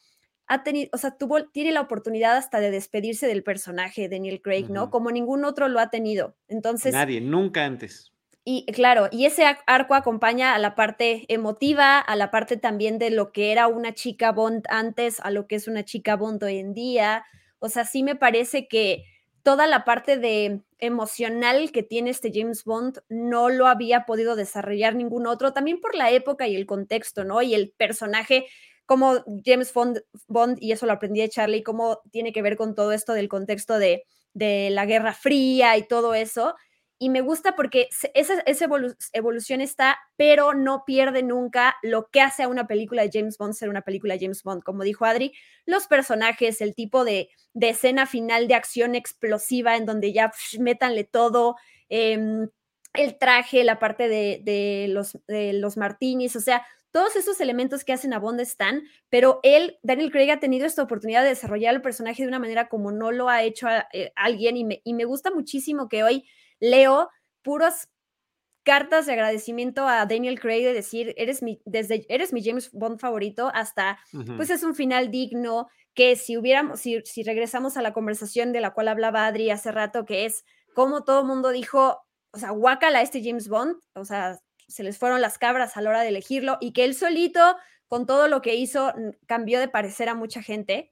ha 0.46 0.62
tenido, 0.62 0.92
o 0.94 1.00
sea, 1.00 1.18
tuvo, 1.18 1.48
tiene 1.48 1.72
la 1.72 1.82
oportunidad 1.82 2.38
hasta 2.38 2.60
de 2.60 2.70
despedirse 2.70 3.26
del 3.26 3.42
personaje 3.42 4.08
de 4.08 4.20
Neil 4.20 4.40
Craig, 4.44 4.70
¿no? 4.70 4.92
Como 4.92 5.10
ningún 5.10 5.46
otro 5.46 5.68
lo 5.68 5.80
ha 5.80 5.90
tenido. 5.90 6.38
Entonces. 6.48 6.94
Nadie, 6.94 7.22
nunca 7.22 7.66
antes. 7.66 8.13
Y 8.46 8.66
claro, 8.74 9.08
y 9.12 9.26
ese 9.26 9.46
arco 9.68 9.96
acompaña 9.96 10.54
a 10.54 10.60
la 10.60 10.76
parte 10.76 11.26
emotiva, 11.30 12.00
a 12.00 12.16
la 12.18 12.30
parte 12.30 12.58
también 12.58 13.00
de 13.00 13.10
lo 13.10 13.32
que 13.32 13.54
era 13.54 13.68
una 13.68 13.94
chica 13.94 14.34
Bond 14.34 14.66
antes, 14.70 15.20
a 15.22 15.32
lo 15.32 15.48
que 15.48 15.56
es 15.56 15.68
una 15.68 15.86
chica 15.86 16.18
Bond 16.18 16.44
hoy 16.44 16.58
en 16.58 16.74
día. 16.74 17.26
O 17.60 17.70
sea, 17.70 17.86
sí 17.86 18.04
me 18.04 18.16
parece 18.16 18.68
que 18.68 19.06
toda 19.44 19.68
la 19.68 19.86
parte 19.86 20.18
de 20.18 20.62
emocional 20.80 21.72
que 21.72 21.84
tiene 21.84 22.10
este 22.10 22.32
James 22.34 22.66
Bond 22.66 23.00
no 23.08 23.50
lo 23.50 23.68
había 23.68 24.06
podido 24.06 24.36
desarrollar 24.36 24.96
ningún 24.96 25.28
otro, 25.28 25.54
también 25.54 25.80
por 25.80 25.96
la 25.96 26.12
época 26.12 26.48
y 26.48 26.56
el 26.56 26.66
contexto, 26.66 27.24
¿no? 27.24 27.42
Y 27.42 27.54
el 27.54 27.72
personaje 27.72 28.48
como 28.86 29.24
James 29.46 29.74
Bond, 29.74 30.58
y 30.60 30.72
eso 30.72 30.86
lo 30.86 30.94
aprendí 30.94 31.22
de 31.22 31.30
Charlie, 31.30 31.64
cómo 31.64 32.02
tiene 32.12 32.34
que 32.34 32.42
ver 32.42 32.58
con 32.58 32.76
todo 32.76 32.92
esto 32.92 33.14
del 33.14 33.30
contexto 33.30 33.78
de, 33.80 34.04
la 34.36 34.86
Guerra 34.86 35.14
Fría 35.14 35.78
y 35.78 35.88
todo 35.88 36.16
eso. 36.16 36.56
Y 37.00 37.10
me 37.10 37.22
gusta 37.22 37.56
porque 37.56 37.90
esa, 38.14 38.44
evolución 39.12 39.62
está, 39.62 39.98
pero 40.16 40.54
no 40.54 40.84
pierde 40.86 41.24
nunca 41.24 41.76
lo 41.82 42.08
que 42.10 42.22
hace 42.22 42.44
a 42.44 42.48
una 42.48 42.68
película 42.68 43.02
de 43.02 43.10
James 43.12 43.38
Bond 43.38 43.54
ser 43.54 43.70
una 43.70 43.82
película 43.82 44.14
de 44.14 44.22
James 44.22 44.44
Bond. 44.44 44.64
Como 44.64 44.84
dijo 44.84 45.06
Adri, 45.06 45.34
los 45.66 45.88
personajes, 45.88 46.62
el 46.62 46.76
tipo 46.76 47.04
de, 47.04 47.30
escena 47.60 48.06
final 48.06 48.48
de 48.48 48.56
acción 48.56 48.96
explosiva 48.96 49.76
en 49.76 49.86
donde 49.86 50.14
ya 50.14 50.32
métanle 50.60 51.04
todo, 51.04 51.56
em, 51.90 52.50
el 52.94 53.18
traje, 53.18 53.64
la 53.64 53.80
parte 53.80 54.08
de, 54.08 54.42
de, 54.44 54.88
los, 54.90 55.18
de 55.28 55.54
los 55.54 55.78
martinis, 55.78 56.36
o 56.36 56.40
sea, 56.40 56.64
todos 56.94 57.16
esos 57.16 57.42
elementos 57.42 57.84
que 57.84 57.92
hacen 57.92 58.14
a 58.14 58.20
Bond 58.20 58.40
están, 58.40 58.84
pero 59.10 59.40
él, 59.42 59.80
Daniel 59.82 60.12
Craig, 60.12 60.30
ha 60.30 60.40
tenido 60.40 60.68
esta 60.68 60.84
oportunidad 60.84 61.24
de 61.24 61.30
desarrollar 61.30 61.74
el 61.74 61.82
personaje 61.82 62.22
de 62.22 62.28
una 62.28 62.38
manera 62.38 62.70
como 62.70 62.92
no 62.92 63.12
lo 63.12 63.30
ha 63.30 63.42
hecho 63.42 63.68
eh, 63.94 64.14
alguien 64.16 64.58
y 64.58 64.64
me, 64.64 64.82
y 64.84 64.94
me 64.94 65.06
gusta 65.06 65.32
muchísimo 65.32 65.90
que 65.90 66.04
hoy 66.04 66.24
leo 66.60 67.10
puras 67.42 67.90
cartas 68.64 69.06
de 69.06 69.14
agradecimiento 69.14 69.88
a 69.88 70.06
Daniel 70.06 70.40
Craig 70.40 70.64
de 70.64 70.74
decir, 70.74 71.14
eres 71.18 71.44
mi, 71.44 71.62
desde, 71.66 72.06
eres 72.08 72.32
mi 72.34 72.44
James 72.44 72.72
Bond 72.72 73.00
favorito 73.00 73.52
hasta, 73.54 74.00
pues 74.38 74.50
es 74.50 74.64
un 74.64 74.74
final 74.74 75.12
digno, 75.12 75.68
que 75.94 76.16
si 76.16 76.38
hubiéramos, 76.38 76.80
si, 76.80 77.02
si 77.04 77.24
regresamos 77.24 77.78
a 77.78 77.82
la 77.82 77.94
conversación 77.94 78.54
de 78.54 78.62
la 78.62 78.72
cual 78.72 78.88
hablaba 78.88 79.28
Adri 79.28 79.50
hace 79.50 79.72
rato, 79.72 80.06
que 80.06 80.26
es 80.26 80.46
como 80.74 81.04
todo 81.04 81.22
el 81.22 81.28
mundo 81.28 81.50
dijo, 81.50 82.02
o 82.32 82.38
sea, 82.38 82.52
guácala 82.52 83.00
a 83.00 83.02
este 83.02 83.24
James 83.24 83.48
Bond, 83.48 83.76
o 83.94 84.06
sea, 84.06 84.40
se 84.68 84.84
les 84.84 84.98
fueron 84.98 85.22
las 85.22 85.38
cabras 85.38 85.78
a 85.78 85.82
la 85.82 85.90
hora 85.90 86.02
de 86.02 86.08
elegirlo 86.08 86.58
y 86.60 86.74
que 86.74 86.86
él 86.86 86.96
solito, 86.96 87.58
con 87.88 88.06
todo 88.06 88.28
lo 88.28 88.42
que 88.42 88.56
hizo, 88.56 88.94
cambió 89.28 89.60
de 89.60 89.68
parecer 89.68 90.10
a 90.10 90.16
mucha 90.16 90.42
gente. 90.42 90.92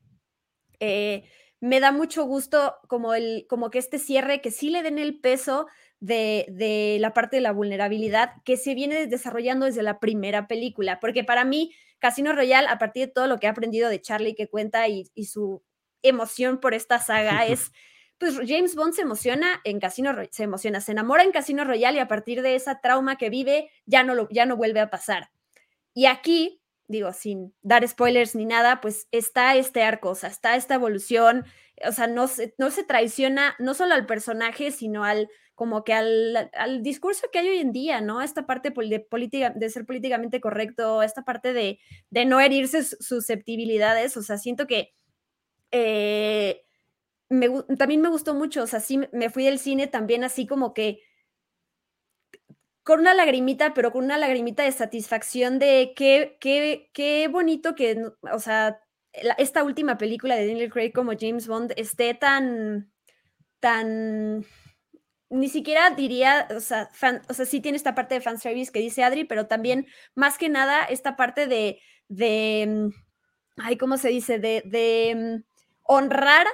Eh, 0.80 1.24
me 1.62 1.80
da 1.80 1.91
mucho 1.91 2.26
gusto 2.26 2.76
como, 2.88 3.14
el, 3.14 3.45
como 3.47 3.70
que 3.70 3.80
este 3.80 3.99
cierre, 3.99 4.41
que 4.41 4.51
sí 4.51 4.72
le 4.72 4.82
den 4.82 4.97
el 4.97 5.20
peso 5.20 5.68
de, 5.99 6.97
la 6.99 7.14
parte 7.14 7.38
de 7.38 7.41
la 7.41 7.51
vulnerabilidad 7.51 8.34
que 8.43 8.57
se 8.57 8.74
viene 8.74 9.05
desarrollando 9.05 9.68
desde 9.68 9.84
la 9.84 9.99
primera 9.99 10.47
película, 10.47 10.99
porque 10.99 11.24
para 11.24 11.45
mí 11.45 11.74
Casino 11.99 12.34
Royale, 12.34 12.68
a 12.68 12.80
partir 12.80 13.05
de 13.05 13.14
todo 13.14 13.28
lo 13.28 13.39
que 13.39 13.45
he 13.45 13.49
aprendido 13.49 13.89
de 13.89 14.01
Charlie 14.01 14.34
que 14.34 14.49
cuenta 14.49 14.88
y, 14.88 15.09
y 15.14 15.26
su 15.26 15.64
emoción 16.01 16.59
por 16.59 16.74
esta 16.74 16.99
saga, 16.99 17.45
es 17.45 17.72
pues 18.18 18.36
James 18.47 18.76
Bond 18.76 18.93
se 18.93 19.01
emociona 19.01 19.62
en 19.64 19.80
Casino 19.80 20.14
se 20.30 20.43
emociona, 20.43 20.80
se 20.80 20.91
enamora 20.91 21.24
en 21.24 21.32
Casino 21.32 21.64
Royale 21.64 21.97
y 21.97 22.01
a 22.01 22.07
partir 22.07 22.43
de 22.43 22.53
esa 22.55 22.80
trauma 22.80 23.18
que 23.18 23.32
vive 23.32 23.72
ya 23.86 24.03
no 24.03 24.14
lo, 24.14 24.30
ya 24.30 24.45
no 24.45 24.57
vuelve 24.57 24.80
a 24.80 24.91
pasar. 24.91 25.32
Y 25.93 26.05
aquí, 26.05 26.61
digo, 26.91 27.13
sin 27.13 27.53
dar 27.61 27.87
spoilers 27.87 28.35
ni 28.35 28.45
nada, 28.45 28.81
pues 28.81 29.07
está 29.11 29.55
este 29.55 29.83
arco, 29.83 30.09
o 30.09 30.15
sea, 30.15 30.29
está 30.29 30.55
esta 30.55 30.75
evolución, 30.75 31.45
o 31.87 31.91
sea, 31.91 32.07
no 32.07 32.27
se, 32.27 32.53
no 32.57 32.69
se 32.69 32.83
traiciona 32.83 33.55
no 33.59 33.73
solo 33.73 33.95
al 33.95 34.05
personaje, 34.05 34.71
sino 34.71 35.03
al 35.03 35.29
como 35.55 35.83
que 35.83 35.93
al, 35.93 36.49
discurso 36.81 37.27
que 37.31 37.39
hay 37.39 37.49
hoy 37.49 37.57
en 37.59 37.71
día, 37.71 38.01
¿no? 38.01 38.21
Esta 38.21 38.47
parte 38.47 38.73
de, 38.75 38.99
política, 38.99 39.51
de 39.51 39.69
ser 39.69 39.85
políticamente 39.85 40.41
correcto, 40.41 41.03
esta 41.03 41.23
parte 41.23 41.53
de, 41.53 41.79
de 42.09 42.25
no 42.25 42.39
herirse 42.39 42.83
susceptibilidades, 42.83 44.17
o 44.17 44.23
sea, 44.23 44.37
siento 44.37 44.65
que 44.65 44.91
eh, 45.71 46.63
también 47.77 48.01
me 48.01 48.09
gustó 48.09 48.33
mucho, 48.33 48.63
o 48.63 48.67
sea, 48.67 48.79
sí 48.79 48.99
me 49.13 49.29
fui 49.29 49.43
del 49.43 49.59
cine 49.59 49.87
también 49.87 50.23
así 50.23 50.47
como 50.47 50.73
que 50.73 50.99
con 52.84 52.99
una 52.99 53.13
lagrimita, 53.13 53.73
pero 53.73 53.91
con 53.91 54.03
una 54.05 54.17
lagrimita 54.17 54.63
de 54.63 54.71
satisfacción 54.71 55.59
de 55.59 55.93
qué, 55.95 56.38
qué, 56.39 56.89
qué 56.93 57.27
bonito 57.27 57.75
que, 57.75 58.01
o 58.32 58.39
sea, 58.39 58.79
esta 59.38 59.63
última 59.63 59.97
película 59.97 60.36
de 60.36 60.47
Daniel 60.47 60.71
Craig 60.71 60.91
como 60.93 61.11
James 61.19 61.47
Bond 61.47 61.73
esté 61.75 62.13
tan, 62.13 62.91
tan, 63.59 64.45
ni 65.29 65.49
siquiera 65.49 65.91
diría, 65.91 66.47
o 66.55 66.59
sea, 66.59 66.89
o 67.29 67.34
sea, 67.34 67.45
sí 67.45 67.61
tiene 67.61 67.77
esta 67.77 67.95
parte 67.95 68.15
de 68.15 68.21
fanservice 68.21 68.71
que 68.71 68.79
dice 68.79 69.03
Adri, 69.03 69.25
pero 69.25 69.47
también, 69.47 69.88
más 70.15 70.38
que 70.38 70.49
nada, 70.49 70.84
esta 70.86 71.15
parte 71.15 71.47
de, 71.47 71.79
de, 72.07 72.89
ay, 73.57 73.77
¿cómo 73.77 73.97
se 73.97 74.09
dice? 74.09 74.39
De, 74.39 74.63
de 74.65 75.15
mm, 75.15 75.43
honrar 75.84 76.47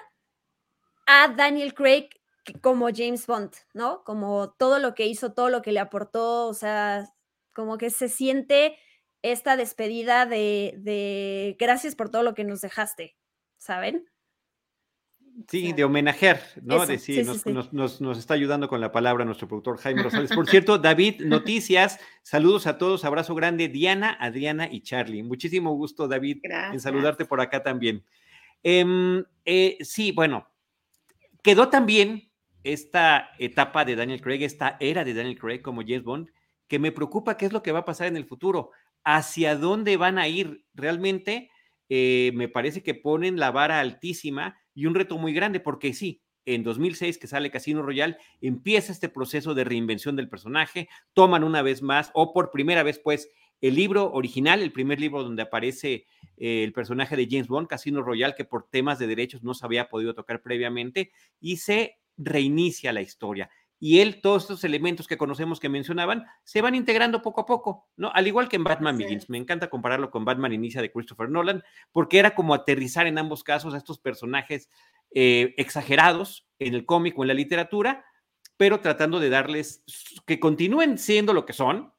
a 1.05 1.29
Daniel 1.29 1.73
Craig 1.73 2.09
como 2.53 2.89
James 2.93 3.27
Bond, 3.27 3.51
¿no? 3.73 4.03
Como 4.03 4.51
todo 4.57 4.79
lo 4.79 4.95
que 4.95 5.07
hizo, 5.07 5.33
todo 5.33 5.49
lo 5.49 5.61
que 5.61 5.71
le 5.71 5.79
aportó, 5.79 6.47
o 6.47 6.53
sea, 6.53 7.05
como 7.53 7.77
que 7.77 7.89
se 7.89 8.09
siente 8.09 8.77
esta 9.21 9.57
despedida 9.57 10.25
de, 10.25 11.55
gracias 11.59 11.95
por 11.95 12.09
todo 12.09 12.23
lo 12.23 12.33
que 12.33 12.43
nos 12.43 12.61
dejaste, 12.61 13.15
¿saben? 13.57 14.05
Sí, 15.47 15.71
de 15.71 15.83
homenajear, 15.83 16.41
¿no? 16.63 16.85
Decir, 16.85 17.25
nos, 17.45 18.01
nos, 18.01 18.17
está 18.17 18.33
ayudando 18.33 18.67
con 18.67 18.81
la 18.81 18.91
palabra 18.91 19.23
nuestro 19.23 19.47
productor 19.47 19.77
Jaime 19.77 20.01
Rosales. 20.01 20.33
Por 20.33 20.49
cierto, 20.49 20.79
David, 20.79 21.21
noticias, 21.21 21.99
saludos 22.23 22.65
a 22.65 22.79
todos, 22.79 23.05
abrazo 23.05 23.35
grande, 23.35 23.67
Diana, 23.67 24.17
Adriana 24.19 24.67
y 24.71 24.81
Charlie. 24.81 25.21
Muchísimo 25.21 25.75
gusto, 25.75 26.07
David, 26.07 26.39
en 26.43 26.79
saludarte 26.79 27.25
por 27.25 27.39
acá 27.39 27.61
también. 27.61 28.03
Em, 28.63 29.23
eh, 29.45 29.77
sí, 29.81 30.11
bueno, 30.11 30.47
Quedó 31.47 31.69
también 31.69 32.26
esta 32.73 33.31
etapa 33.39 33.85
de 33.85 33.95
Daniel 33.95 34.21
Craig, 34.21 34.43
esta 34.43 34.77
era 34.79 35.03
de 35.03 35.13
Daniel 35.13 35.39
Craig 35.39 35.61
como 35.61 35.81
James 35.81 36.03
Bond, 36.03 36.29
que 36.67 36.79
me 36.79 36.91
preocupa 36.91 37.37
qué 37.37 37.45
es 37.45 37.53
lo 37.53 37.63
que 37.63 37.71
va 37.71 37.79
a 37.79 37.85
pasar 37.85 38.07
en 38.07 38.17
el 38.17 38.25
futuro, 38.25 38.71
hacia 39.03 39.55
dónde 39.55 39.95
van 39.97 40.17
a 40.17 40.27
ir. 40.27 40.65
Realmente 40.73 41.49
eh, 41.89 42.31
me 42.35 42.49
parece 42.49 42.83
que 42.83 42.93
ponen 42.93 43.39
la 43.39 43.51
vara 43.51 43.79
altísima 43.79 44.57
y 44.73 44.85
un 44.85 44.95
reto 44.95 45.17
muy 45.17 45.33
grande, 45.33 45.59
porque 45.59 45.93
sí, 45.93 46.21
en 46.45 46.63
2006 46.63 47.17
que 47.17 47.27
sale 47.27 47.51
Casino 47.51 47.81
Royale, 47.81 48.17
empieza 48.41 48.91
este 48.91 49.09
proceso 49.09 49.53
de 49.53 49.63
reinvención 49.63 50.15
del 50.15 50.29
personaje, 50.29 50.89
toman 51.13 51.43
una 51.43 51.61
vez 51.61 51.81
más, 51.81 52.11
o 52.13 52.33
por 52.33 52.51
primera 52.51 52.83
vez, 52.83 52.99
pues, 52.99 53.29
el 53.59 53.75
libro 53.75 54.11
original, 54.11 54.61
el 54.61 54.71
primer 54.71 54.99
libro 54.99 55.23
donde 55.23 55.41
aparece 55.41 56.05
eh, 56.37 56.63
el 56.63 56.73
personaje 56.73 57.15
de 57.15 57.27
James 57.29 57.47
Bond, 57.47 57.67
Casino 57.67 58.03
Royale, 58.03 58.35
que 58.35 58.45
por 58.45 58.69
temas 58.69 58.99
de 58.99 59.07
derechos 59.07 59.43
no 59.43 59.53
se 59.53 59.65
había 59.65 59.89
podido 59.89 60.13
tocar 60.13 60.41
previamente, 60.41 61.11
y 61.39 61.57
se 61.57 61.97
reinicia 62.17 62.91
la 62.91 63.01
historia. 63.01 63.49
Y 63.79 63.99
él, 63.99 64.21
todos 64.21 64.43
estos 64.43 64.63
elementos 64.63 65.07
que 65.07 65.17
conocemos 65.17 65.59
que 65.59 65.69
mencionaban, 65.69 66.25
se 66.43 66.61
van 66.61 66.73
integrando 66.73 67.21
poco 67.21 67.41
a 67.41 67.45
poco, 67.45 67.87
¿no? 67.95 68.11
Al 68.13 68.25
igual 68.25 68.49
que 68.49 68.55
en 68.55 68.63
Batman 68.63 68.97
Begins. 68.97 69.29
Me 69.29 69.37
encanta 69.37 69.69
compararlo 69.69 70.09
con 70.09 70.25
Batman 70.25 70.53
Inicia 70.53 70.81
de 70.81 70.91
Christopher 70.91 71.29
Nolan, 71.29 71.63
porque 71.91 72.17
era 72.17 72.33
como 72.33 72.55
aterrizar 72.55 73.05
en 73.05 73.19
ambos 73.19 73.43
casos 73.43 73.75
a 73.75 73.77
estos 73.77 73.99
personajes 73.99 74.69
eh, 75.13 75.53
exagerados 75.57 76.47
en 76.57 76.73
el 76.73 76.85
cómic 76.85 77.17
o 77.17 77.23
en 77.23 77.27
la 77.27 77.33
literatura, 77.35 78.03
pero 78.57 78.79
tratando 78.79 79.19
de 79.19 79.29
darles 79.29 79.83
que 80.25 80.39
continúen 80.39 80.97
siendo 80.97 81.33
lo 81.33 81.45
que 81.45 81.53
son, 81.53 81.93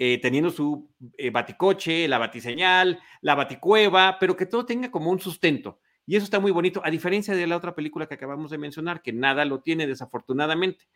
eh, 0.00 0.18
teniendo 0.20 0.50
su 0.50 0.90
eh, 1.16 1.30
baticoche, 1.30 2.08
la 2.08 2.18
batiseñal, 2.18 2.98
la 3.20 3.36
baticueva, 3.36 4.18
pero 4.18 4.36
que 4.36 4.46
todo 4.46 4.66
tenga 4.66 4.90
como 4.90 5.10
un 5.10 5.20
sustento. 5.20 5.78
Y 6.06 6.16
eso 6.16 6.24
está 6.24 6.38
muy 6.40 6.52
bonito, 6.52 6.82
a 6.84 6.90
diferencia 6.90 7.34
de 7.34 7.46
la 7.46 7.56
otra 7.56 7.74
película 7.74 8.06
que 8.06 8.14
acabamos 8.14 8.50
de 8.50 8.58
mencionar, 8.58 9.02
que 9.02 9.12
nada 9.12 9.44
lo 9.44 9.60
tiene 9.60 9.86
desafortunadamente. 9.86 10.86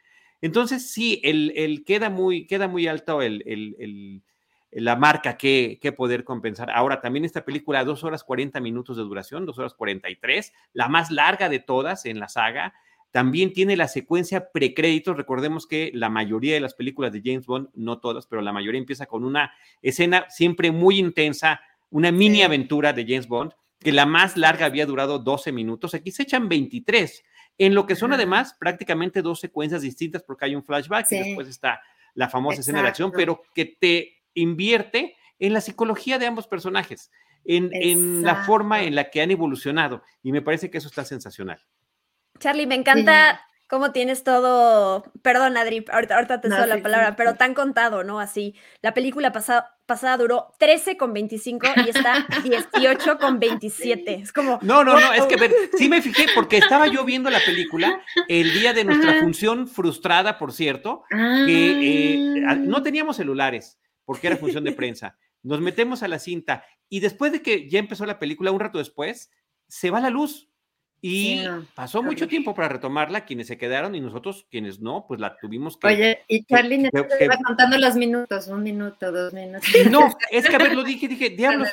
Entonces, 0.40 0.90
sí, 0.90 1.20
el, 1.24 1.82
queda, 1.86 2.10
muy, 2.10 2.46
queda 2.46 2.68
muy 2.68 2.86
alto 2.86 3.22
el, 3.22 4.22
la 4.70 4.96
marca 4.96 5.36
que, 5.36 5.78
que, 5.80 5.92
poder 5.92 6.24
compensar. 6.24 6.70
Ahora, 6.70 7.00
también 7.00 7.24
esta 7.24 7.44
película, 7.44 7.84
dos 7.84 8.04
horas 8.04 8.22
40 8.22 8.60
minutos 8.60 8.96
de 8.96 9.02
duración, 9.02 9.46
dos 9.46 9.58
horas 9.58 9.74
43, 9.74 10.52
la 10.74 10.88
más 10.88 11.10
larga 11.10 11.48
de 11.48 11.58
todas 11.58 12.04
en 12.04 12.20
la 12.20 12.28
saga. 12.28 12.74
También 13.10 13.54
tiene 13.54 13.76
la 13.76 13.88
secuencia 13.88 14.50
precréditos. 14.52 15.16
Recordemos 15.16 15.66
que 15.66 15.90
la 15.94 16.10
mayoría 16.10 16.54
de 16.54 16.60
las 16.60 16.74
películas 16.74 17.12
de 17.12 17.22
James 17.24 17.46
Bond, 17.46 17.70
no 17.74 17.98
todas, 17.98 18.26
pero 18.26 18.42
la 18.42 18.52
mayoría 18.52 18.78
empieza 18.78 19.06
con 19.06 19.24
una 19.24 19.52
escena 19.80 20.26
siempre 20.28 20.70
muy 20.70 20.98
intensa, 20.98 21.60
una 21.90 22.12
mini 22.12 22.42
aventura 22.42 22.92
de 22.92 23.04
James 23.08 23.26
Bond, 23.26 23.52
que 23.78 23.92
la 23.92 24.06
más 24.06 24.36
larga 24.36 24.66
había 24.66 24.86
durado 24.86 25.18
12 25.18 25.52
minutos. 25.52 25.94
Aquí 25.94 26.10
se 26.10 26.24
echan 26.24 26.48
23, 26.48 27.24
en 27.58 27.74
lo 27.74 27.86
que 27.86 27.96
son 27.96 28.12
además 28.12 28.56
prácticamente 28.58 29.22
dos 29.22 29.40
secuencias 29.40 29.82
distintas, 29.82 30.22
porque 30.22 30.46
hay 30.46 30.54
un 30.54 30.64
flashback 30.64 31.10
y 31.12 31.18
después 31.18 31.48
está 31.48 31.80
la 32.14 32.28
famosa 32.28 32.60
escena 32.60 32.82
de 32.82 32.88
acción, 32.88 33.12
pero 33.12 33.42
que 33.54 33.64
te 33.64 34.22
invierte 34.34 35.16
en 35.38 35.52
la 35.52 35.60
psicología 35.60 36.18
de 36.18 36.26
ambos 36.26 36.48
personajes, 36.48 37.10
en, 37.44 37.70
en, 37.72 38.22
la 38.22 38.44
forma 38.44 38.82
en 38.82 38.94
la 38.94 39.10
que 39.10 39.22
han 39.22 39.30
evolucionado. 39.30 40.02
Y 40.22 40.32
me 40.32 40.42
parece 40.42 40.70
que 40.70 40.78
eso 40.78 40.88
está 40.88 41.04
sensacional. 41.04 41.64
Charlie, 42.40 42.66
me 42.66 42.74
encanta 42.74 43.40
cómo 43.68 43.92
tienes 43.92 44.24
todo, 44.24 45.04
perdón 45.22 45.56
Adri, 45.56 45.84
ahorita, 45.92 46.16
ahorita 46.16 46.40
te 46.40 46.48
no, 46.48 46.66
la 46.66 46.82
palabra, 46.82 47.16
pero 47.16 47.34
tan 47.34 47.54
contado, 47.54 48.02
¿no? 48.02 48.18
Así, 48.18 48.54
la 48.80 48.94
película 48.94 49.30
pasada, 49.30 49.78
pasada 49.84 50.16
duró 50.16 50.54
13 50.58 50.96
con 50.96 51.12
25 51.12 51.66
y 51.84 51.90
está 51.90 52.26
18 52.42 53.18
con 53.18 53.38
27. 53.38 54.14
Es 54.14 54.32
como... 54.32 54.58
No, 54.62 54.82
no, 54.84 54.98
no, 54.98 55.12
es 55.12 55.24
que 55.26 55.36
ver, 55.36 55.54
sí 55.76 55.88
me 55.88 56.00
fijé 56.00 56.26
porque 56.34 56.56
estaba 56.56 56.86
yo 56.86 57.04
viendo 57.04 57.28
la 57.28 57.40
película 57.40 58.00
el 58.26 58.54
día 58.54 58.72
de 58.72 58.84
nuestra 58.84 59.20
función 59.20 59.68
frustrada, 59.68 60.38
por 60.38 60.52
cierto, 60.52 61.04
que 61.10 62.36
eh, 62.36 62.56
no 62.56 62.82
teníamos 62.82 63.16
celulares 63.16 63.78
porque 64.06 64.28
era 64.28 64.36
función 64.38 64.64
de 64.64 64.72
prensa. 64.72 65.18
Nos 65.42 65.60
metemos 65.60 66.02
a 66.02 66.08
la 66.08 66.18
cinta 66.18 66.64
y 66.88 67.00
después 67.00 67.32
de 67.32 67.42
que 67.42 67.68
ya 67.68 67.78
empezó 67.78 68.06
la 68.06 68.18
película, 68.18 68.50
un 68.50 68.60
rato 68.60 68.78
después, 68.78 69.30
se 69.68 69.90
va 69.90 70.00
la 70.00 70.08
luz 70.08 70.48
y 71.00 71.42
pasó 71.74 72.02
mucho 72.02 72.26
tiempo 72.26 72.54
para 72.54 72.68
retomarla, 72.68 73.24
quienes 73.24 73.46
se 73.46 73.56
quedaron 73.56 73.94
y 73.94 74.00
nosotros, 74.00 74.46
quienes 74.50 74.80
no, 74.80 75.04
pues 75.06 75.20
la 75.20 75.36
tuvimos 75.36 75.76
que. 75.76 75.86
Oye, 75.86 76.24
y 76.26 76.44
Charlie 76.44 76.90
que, 76.90 77.24
iba 77.24 77.36
contando 77.44 77.78
los 77.78 77.94
minutos, 77.94 78.48
un 78.48 78.62
minuto, 78.62 79.12
dos 79.12 79.32
minutos. 79.32 79.68
No, 79.90 80.16
es 80.30 80.48
que 80.48 80.56
a 80.56 80.58
ver, 80.58 80.74
lo 80.74 80.82
dije, 80.82 81.06
dije, 81.06 81.30
diablos. 81.36 81.68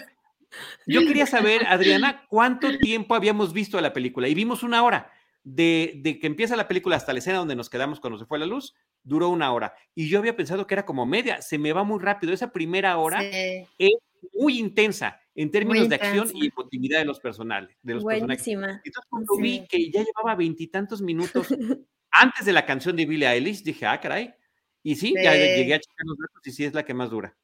Yo 0.86 1.02
quería 1.02 1.26
saber, 1.26 1.66
Adriana, 1.68 2.26
cuánto 2.30 2.78
tiempo 2.78 3.16
habíamos 3.16 3.52
visto 3.52 3.82
la 3.82 3.94
película 3.94 4.28
y 4.28 4.36
vimos 4.36 4.64
una 4.64 4.84
hora. 4.84 5.12
De, 5.48 5.94
de, 5.98 6.18
que 6.18 6.26
empieza 6.26 6.56
la 6.56 6.68
película 6.68 6.96
hasta 6.96 7.14
la 7.14 7.20
escena 7.20 7.38
donde 7.38 7.56
nos 7.56 7.70
quedamos 7.70 8.00
cuando 8.00 8.18
se 8.18 8.26
fue 8.26 8.40
la 8.40 8.48
luz, 8.48 8.74
duró 9.04 9.30
una 9.30 9.52
hora. 9.54 9.76
Y 9.94 10.10
yo 10.10 10.18
había 10.18 10.36
pensado 10.36 10.66
que 10.66 10.74
era 10.74 10.88
como 10.88 11.06
media, 11.06 11.40
se 11.44 11.60
me 11.60 11.72
va 11.72 11.84
muy 11.84 12.00
rápido. 12.00 12.34
Esa 12.34 12.52
primera 12.52 12.98
hora 12.98 13.22
es 13.22 13.94
muy 14.34 14.58
intensa 14.58 15.20
en 15.36 15.52
términos 15.52 15.90
de 15.90 15.96
acción 15.96 16.30
y 16.34 16.50
continuidad 16.50 17.00
de 17.00 17.06
los 17.06 17.20
personales. 17.20 17.76
De 17.84 17.96
los 17.96 18.04
Buenísima. 18.04 18.82
Entonces, 18.84 19.10
cuando 19.10 19.36
vi 19.38 19.66
que 19.68 19.92
ya 19.92 20.04
llevaba 20.04 20.36
veintitantos 20.36 21.02
minutos 21.02 21.48
antes 22.12 22.46
de 22.46 22.54
la 22.54 22.66
canción 22.66 22.96
de 22.96 23.06
Billie 23.06 23.28
Eilish, 23.28 23.62
dije, 23.62 23.86
ah, 23.86 24.00
caray. 24.00 24.34
Y 24.82 24.96
sí, 24.96 25.14
ya 25.22 25.34
llegué 25.34 25.74
a 25.74 25.80
checar 25.80 26.06
los 26.06 26.18
datos 26.18 26.46
y 26.46 26.52
sí 26.52 26.64
es 26.64 26.74
la 26.74 26.86
que 26.86 26.94
más 26.94 27.10
dura. 27.10 27.36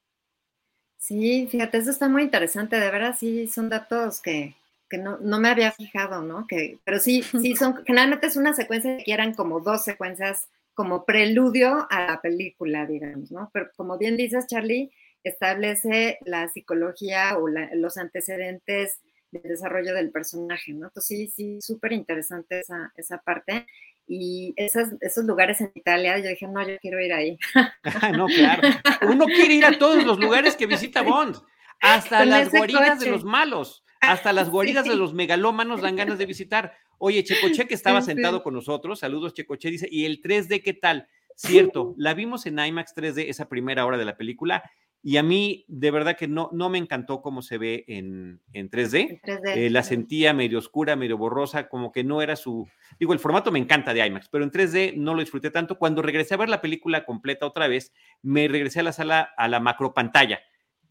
Sí, 0.98 1.48
fíjate, 1.50 1.80
eso 1.80 1.89
está 1.89 2.08
muy 2.08 2.22
interesante, 2.22 2.80
de 2.80 2.92
verdad, 2.92 3.16
sí, 3.20 3.48
son 3.48 3.70
datos 3.70 4.22
que, 4.22 4.56
que 4.88 5.00
no, 5.00 5.18
no, 5.18 5.39
me 5.39 5.50
había 5.50 5.72
fijado, 5.72 6.22
¿no? 6.22 6.46
Que, 6.46 6.78
pero 6.84 7.00
sí, 7.00 7.24
sí, 7.42 7.56
son, 7.56 7.84
generalmente 7.86 8.28
es 8.28 8.36
una 8.36 8.54
secuencia 8.54 8.98
que 9.04 9.12
eran 9.12 9.34
como 9.34 9.60
dos 9.62 9.84
secuencias 9.84 10.48
como 10.76 11.04
preludio 11.04 11.88
a 11.89 12.06
la 12.06 12.22
película, 12.22 12.86
digamos, 12.86 13.32
¿no? 13.32 13.50
Pero 13.52 13.72
como 13.76 13.98
bien 13.98 14.16
dices, 14.16 14.46
Charlie, 14.46 14.92
establece 15.24 16.18
la 16.26 16.48
psicología 16.50 17.38
o 17.38 17.48
los 17.48 17.98
antecedentes 17.98 19.02
del 19.32 19.44
desarrollo 19.44 19.94
del 19.94 20.12
personaje, 20.12 20.74
¿no? 20.74 20.88
Entonces 20.88 21.08
sí, 21.08 21.28
sí, 21.28 21.62
súper 21.62 21.94
interesante 21.94 22.60
esa, 22.60 22.92
esa 22.98 23.20
parte. 23.20 23.66
Y 24.08 24.54
esos 24.58 25.24
lugares 25.24 25.62
en 25.62 25.72
Italia, 25.74 26.18
yo 26.18 26.28
dije, 26.28 26.46
no, 26.48 26.68
yo 26.68 26.78
quiero 26.82 27.00
ir 27.00 27.14
ahí. 27.14 27.38
no, 28.18 28.26
claro. 28.26 28.68
Uno 29.08 29.26
quiere 29.26 29.54
ir 29.54 29.66
a 29.66 29.78
todos 29.78 30.04
los 30.04 30.20
lugares 30.20 30.58
que 30.58 30.66
visita 30.66 31.02
Bond, 31.02 31.38
hasta 31.80 32.26
las 32.26 32.52
guaridas 32.52 33.00
de 33.00 33.10
los 33.10 33.24
malos, 33.24 33.86
hasta 34.02 34.34
las 34.34 34.50
guaridas 34.50 34.86
de 34.86 34.96
los 34.96 35.14
megalómanos 35.14 35.82
dan 35.82 35.96
ganas 35.96 36.18
de 36.18 36.26
visitar. 36.26 36.74
Oye, 36.98 37.24
Checoche, 37.24 37.68
que 37.68 37.74
estaba 37.74 38.02
sentado 38.02 38.44
con 38.44 38.54
nosotros, 38.54 39.00
saludos 39.00 39.34
Checoche, 39.34 39.72
dice, 39.72 39.88
¿y 39.90 40.06
el 40.06 40.22
3D 40.22 40.62
qué 40.62 40.74
tal? 40.74 41.08
Cierto, 41.36 41.96
la 41.98 42.14
vimos 42.14 42.46
en 42.46 42.60
IMAX 42.60 42.94
3D 42.94 43.30
esa 43.30 43.48
primera 43.48 43.86
hora 43.86 43.98
de 43.98 44.06
la 44.06 44.18
película 44.18 44.62
y 45.04 45.18
a 45.18 45.24
mí, 45.24 45.66
de 45.68 45.89
verdad 45.89 46.16
que 46.16 46.28
no, 46.28 46.49
no 46.54 46.70
me 46.70 46.78
encantó 46.78 47.24
cómo 47.24 47.41
se 47.41 47.58
ve 47.58 47.86
en, 47.88 48.39
en 48.54 48.70
3D. 48.70 49.20
Eh, 49.56 49.70
la 49.72 49.82
sentía 49.82 50.32
medio 50.34 50.60
oscura, 50.60 50.95
medio 50.95 51.18
borrosa, 51.18 51.70
como 51.70 51.91
que 51.91 52.04
no 52.04 52.22
era 52.22 52.36
su... 52.36 52.68
Digo, 52.99 53.14
el 53.14 53.20
formato 53.20 53.52
me 53.52 53.58
encanta 53.58 53.95
de 53.95 54.06
IMAX, 54.06 54.30
pero 54.30 54.43
en 54.43 54.52
3D 54.52 54.95
no 54.95 55.16
lo 55.16 55.22
disfruté 55.22 55.49
tanto. 55.49 55.80
Cuando 55.80 56.04
regresé 56.04 56.36
a 56.36 56.38
ver 56.38 56.49
la 56.49 56.62
película 56.62 57.04
completa 57.04 57.47
otra 57.47 57.68
vez, 57.68 57.93
me 58.22 58.47
regresé 58.47 58.82
a 58.82 58.84
la 58.84 58.91
sala, 58.91 59.30
a 59.38 59.47
la 59.47 59.60
macro 59.60 59.95
pantalla, 59.95 60.39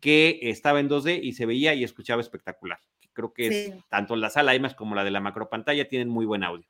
que 0.01 0.41
estaba 0.43 0.81
en 0.81 0.89
2D 0.89 1.21
y 1.23 1.35
se 1.35 1.47
veía 1.47 1.75
y 1.75 1.85
escuchaba 1.85 2.21
espectacular. 2.21 2.81
Creo 3.13 3.33
que 3.33 3.47
es 3.47 3.75
tanto 3.91 4.17
la 4.17 4.31
sala 4.31 4.57
IMAX 4.57 4.75
como 4.75 4.97
la 4.97 5.05
de 5.05 5.13
la 5.13 5.21
macro 5.21 5.49
pantalla 5.49 5.87
tienen 5.87 6.09
muy 6.09 6.27
buen 6.27 6.43
audio. 6.43 6.67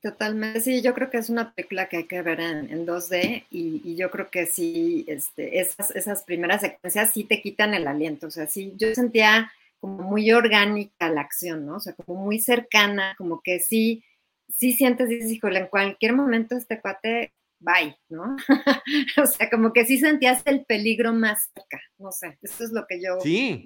Totalmente, 0.00 0.60
sí, 0.60 0.80
yo 0.80 0.94
creo 0.94 1.10
que 1.10 1.18
es 1.18 1.28
una 1.28 1.52
película 1.52 1.88
que 1.88 1.96
hay 1.96 2.04
que 2.04 2.22
ver 2.22 2.38
en, 2.38 2.86
2D 2.86 3.46
y, 3.50 3.96
yo 3.96 4.12
creo 4.12 4.30
que 4.30 4.46
sí, 4.46 5.04
este, 5.08 5.58
esas, 5.58 5.90
esas 5.90 6.22
primeras 6.22 6.60
secuencias 6.60 7.10
sí 7.10 7.24
te 7.24 7.42
quitan 7.42 7.74
el 7.74 7.88
aliento, 7.88 8.28
o 8.28 8.30
sea, 8.30 8.46
sí, 8.46 8.74
yo 8.76 8.94
sentía 8.94 9.50
como 9.80 10.04
muy 10.04 10.30
orgánica 10.30 11.08
la 11.10 11.22
acción, 11.22 11.66
¿no? 11.66 11.76
O 11.76 11.80
sea, 11.80 11.94
como 11.94 12.24
muy 12.24 12.40
cercana, 12.40 13.16
como 13.18 13.40
que 13.42 13.58
sí, 13.58 14.04
sí 14.48 14.72
sientes, 14.72 15.08
dices, 15.08 15.32
híjole, 15.32 15.60
en 15.60 15.66
cualquier 15.66 16.12
momento 16.12 16.56
este 16.56 16.80
cuate, 16.80 17.32
bye, 17.58 17.98
¿no? 18.08 18.36
o 19.22 19.26
sea, 19.26 19.50
como 19.50 19.72
que 19.72 19.84
sí 19.84 19.98
sentías 19.98 20.42
el 20.44 20.64
peligro 20.64 21.12
más 21.12 21.50
cerca, 21.52 21.82
no 21.98 22.12
sé, 22.12 22.38
eso 22.40 22.62
es 22.62 22.70
lo 22.70 22.86
que 22.86 23.02
yo, 23.02 23.18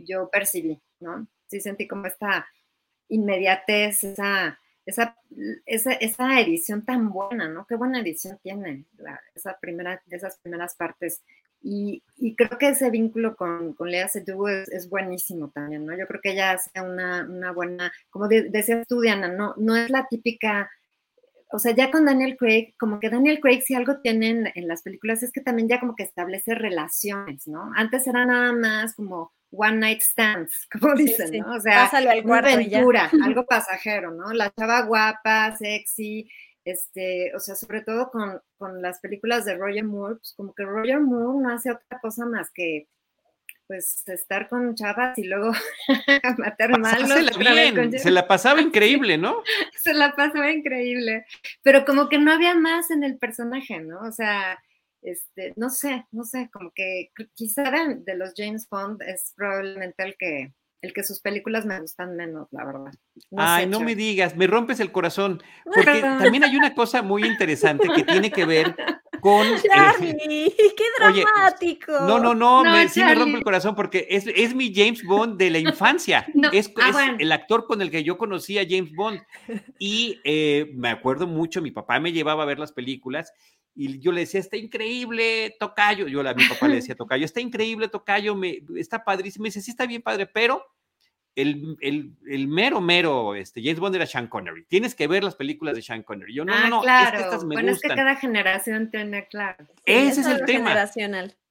yo 0.07 0.31
percibí, 0.31 0.81
¿no? 0.99 1.27
Sí 1.47 1.61
sentí 1.61 1.87
como 1.87 2.07
esta 2.07 2.47
inmediatez, 3.09 4.05
esa 4.05 4.59
esa, 4.87 5.17
esa, 5.67 5.93
esa, 5.93 6.41
edición 6.41 6.85
tan 6.85 7.11
buena, 7.11 7.49
¿no? 7.49 7.67
Qué 7.67 7.77
buena 7.77 8.01
edición 8.01 8.39
tiene 8.43 8.85
esa 9.35 9.59
primera, 9.61 10.03
esas 10.11 10.39
primeras 10.39 10.75
partes. 10.75 11.23
Y, 11.63 12.03
y, 12.17 12.35
creo 12.35 12.59
que 12.59 12.71
ese 12.71 12.91
vínculo 12.91 13.37
con, 13.37 13.75
con 13.75 13.89
Lea 13.89 14.09
Seydoux 14.09 14.51
es, 14.51 14.69
es, 14.71 14.91
buenísimo 14.91 15.51
también, 15.51 15.87
¿no? 15.87 15.97
Yo 15.97 16.07
creo 16.09 16.21
que 16.21 16.33
ella 16.33 16.53
hace 16.53 16.81
una, 16.81 17.25
una 17.25 17.53
buena, 17.53 17.93
como 18.11 18.27
de, 18.27 18.51
decías 18.51 18.87
tú, 18.89 19.01
Diana, 19.01 19.29
no, 19.29 19.55
no 19.57 19.77
es 19.77 19.89
la 19.89 20.09
típica, 20.09 20.69
o 21.53 21.61
sea, 21.61 21.73
ya 21.73 21.93
con 21.93 22.05
Daniel 22.05 22.37
Craig, 22.37 22.75
como 22.79 22.99
que 22.99 23.11
Daniel 23.11 23.39
Craig 23.41 23.63
si 23.63 23.75
algo 23.75 24.01
tiene 24.01 24.53
en 24.57 24.67
las 24.67 24.83
películas 24.83 25.23
es 25.23 25.31
que 25.31 25.41
también 25.41 25.69
ya 25.69 25.79
como 25.79 25.95
que 25.95 26.03
establece 26.03 26.57
relaciones, 26.57 27.47
¿no? 27.47 27.71
Antes 27.77 28.09
era 28.09 28.27
nada 28.27 28.53
más 28.53 28.97
como 28.97 29.33
one 29.53 29.79
night 29.79 30.01
stands, 30.01 30.67
como 30.81 30.95
dicen, 30.95 31.39
¿no? 31.39 31.55
O 31.55 31.61
sea, 31.61 31.91
una 32.25 32.39
aventura, 32.39 33.11
algo 33.25 33.47
pasajero, 33.47 34.11
¿no? 34.11 34.33
La 34.33 34.51
chava 34.51 34.83
guapa, 34.83 35.55
sexy, 35.57 36.29
este, 36.65 37.35
o 37.37 37.39
sea, 37.39 37.55
sobre 37.55 37.83
todo 37.83 38.11
con, 38.11 38.41
con 38.57 38.83
las 38.83 38.99
películas 39.01 39.45
de 39.45 39.57
Roger 39.57 39.85
Moore, 39.85 40.17
pues 40.17 40.35
como 40.37 40.55
que 40.55 40.65
Roger 40.65 41.01
Moore 41.01 41.43
no 41.43 41.51
hace 41.51 41.71
otra 41.71 42.01
cosa 42.01 42.25
más 42.27 42.51
que 42.51 42.89
pues 43.69 44.07
estar 44.07 44.49
con 44.51 44.75
chavas 44.75 45.17
y 45.17 45.25
luego 45.25 45.53
matar 46.39 46.79
mal. 46.79 47.05
bien, 47.39 47.99
se 47.99 48.11
la 48.11 48.27
pasaba 48.27 48.61
increíble, 48.61 49.17
¿no? 49.17 49.43
se 49.77 49.95
la 49.95 50.15
pasaba 50.15 50.51
increíble, 50.51 51.25
pero 51.63 51.85
como 51.87 52.09
que 52.09 52.19
no 52.19 52.33
había 52.33 52.55
más 52.55 52.91
en 52.91 53.03
el 53.03 53.17
personaje, 53.17 53.81
¿no? 53.81 54.01
O 54.01 54.13
sea, 54.13 54.63
este, 55.03 55.53
no 55.57 55.69
sé, 55.69 56.07
no 56.13 56.25
sé, 56.25 56.49
como 56.53 56.71
que 56.75 57.11
quizá 57.35 57.65
de 57.71 58.17
los 58.17 58.33
James 58.37 58.69
Bond 58.71 59.03
es 59.03 59.33
probablemente 59.37 60.05
el 60.05 60.17
que, 60.17 60.53
el 60.81 60.93
que 60.93 61.03
sus 61.03 61.21
películas 61.21 61.67
me 61.67 61.81
gustan 61.81 62.17
menos, 62.17 62.49
la 62.53 62.65
verdad. 62.65 62.93
Ay, 63.37 63.67
no 63.67 63.81
me 63.81 63.97
digas, 63.97 64.37
me 64.37 64.47
rompes 64.47 64.81
el 64.81 64.93
corazón, 64.93 65.43
porque 65.65 66.01
también 66.01 66.45
hay 66.45 66.57
una 66.57 66.75
cosa 66.75 67.03
muy 67.03 67.25
interesante 67.25 67.89
que 67.89 68.05
tiene 68.05 68.31
que 68.31 68.45
ver 68.45 68.77
con... 69.21 69.47
Charlie, 69.61 70.55
qué 70.77 70.85
dramático. 70.99 71.93
no, 71.93 72.21
no, 72.21 72.35
no, 72.35 72.63
me, 72.65 72.89
sí 72.89 73.03
me 73.03 73.15
rompe 73.15 73.39
el 73.39 73.45
corazón 73.45 73.75
porque 73.75 74.07
es, 74.09 74.27
es 74.27 74.55
mi 74.55 74.73
James 74.73 75.03
Bond 75.05 75.37
de 75.37 75.51
la 75.51 75.59
infancia. 75.59 76.27
es, 76.53 76.73
ah, 76.81 77.17
el 77.19 77.33
actor 77.33 77.67
con 77.67 77.83
el 77.83 77.91
que 77.91 78.05
yo 78.05 78.19
conocí 78.19 78.59
a 78.59 78.67
James 78.69 78.93
Bond. 78.95 79.21
Y 79.81 80.21
eh, 80.25 80.71
me 80.75 80.91
acuerdo 80.91 81.27
mucho, 81.27 81.61
mi 81.61 81.73
papá 81.73 81.99
me 81.99 82.13
llevaba 82.13 82.45
a 82.45 82.47
ver 82.47 82.61
las 82.61 82.73
películas 82.73 83.33
y 83.75 84.01
yo 84.01 84.13
le 84.13 84.21
decía, 84.21 84.41
está 84.41 84.57
increíble, 84.57 85.57
Tocayo. 85.59 86.07
Yo 86.07 86.21
a 86.21 86.35
mi 86.35 86.47
papá 86.47 86.69
le 86.69 86.77
decía, 86.77 86.95
Tocayo, 86.95 87.25
está 87.25 87.41
increíble, 87.41 87.89
Tocayo, 87.89 88.35
me, 88.35 88.63
está 88.77 89.03
padrísimo. 89.03 89.45
Me 89.45 89.49
dice, 89.49 89.63
sí, 89.63 89.71
está 89.71 89.87
bien 89.87 90.03
padre, 90.03 90.27
pero 90.27 90.65
el, 91.35 91.77
el, 91.81 92.15
el, 92.27 92.47
mero, 92.47 92.83
mero 92.83 93.35
este, 93.35 93.63
James 93.63 93.81
Bond 93.81 93.97
era 93.97 94.07
Sean 94.07 94.27
Connery. 94.27 94.67
Tienes 94.67 94.95
que 94.95 95.07
ver 95.07 95.25
las 95.25 95.35
películas 95.35 95.75
de 95.75 95.81
Sean 95.81 96.03
Connery. 96.03 96.35
Yo, 96.35 96.45
no, 96.45 96.59
no, 96.59 96.69
no, 96.69 96.81
claro. 96.83 97.17
es 97.17 97.23
que 97.23 97.29
estas 97.29 97.45
me 97.45 97.55
bueno, 97.55 97.73
es 97.73 97.81
que 97.81 97.89
cada 97.89 98.17
generación 98.17 98.91
tiene, 98.91 99.27
claro. 99.29 99.67
Ese 99.87 100.21
es, 100.21 100.27
el 100.27 100.45
tema. 100.45 100.87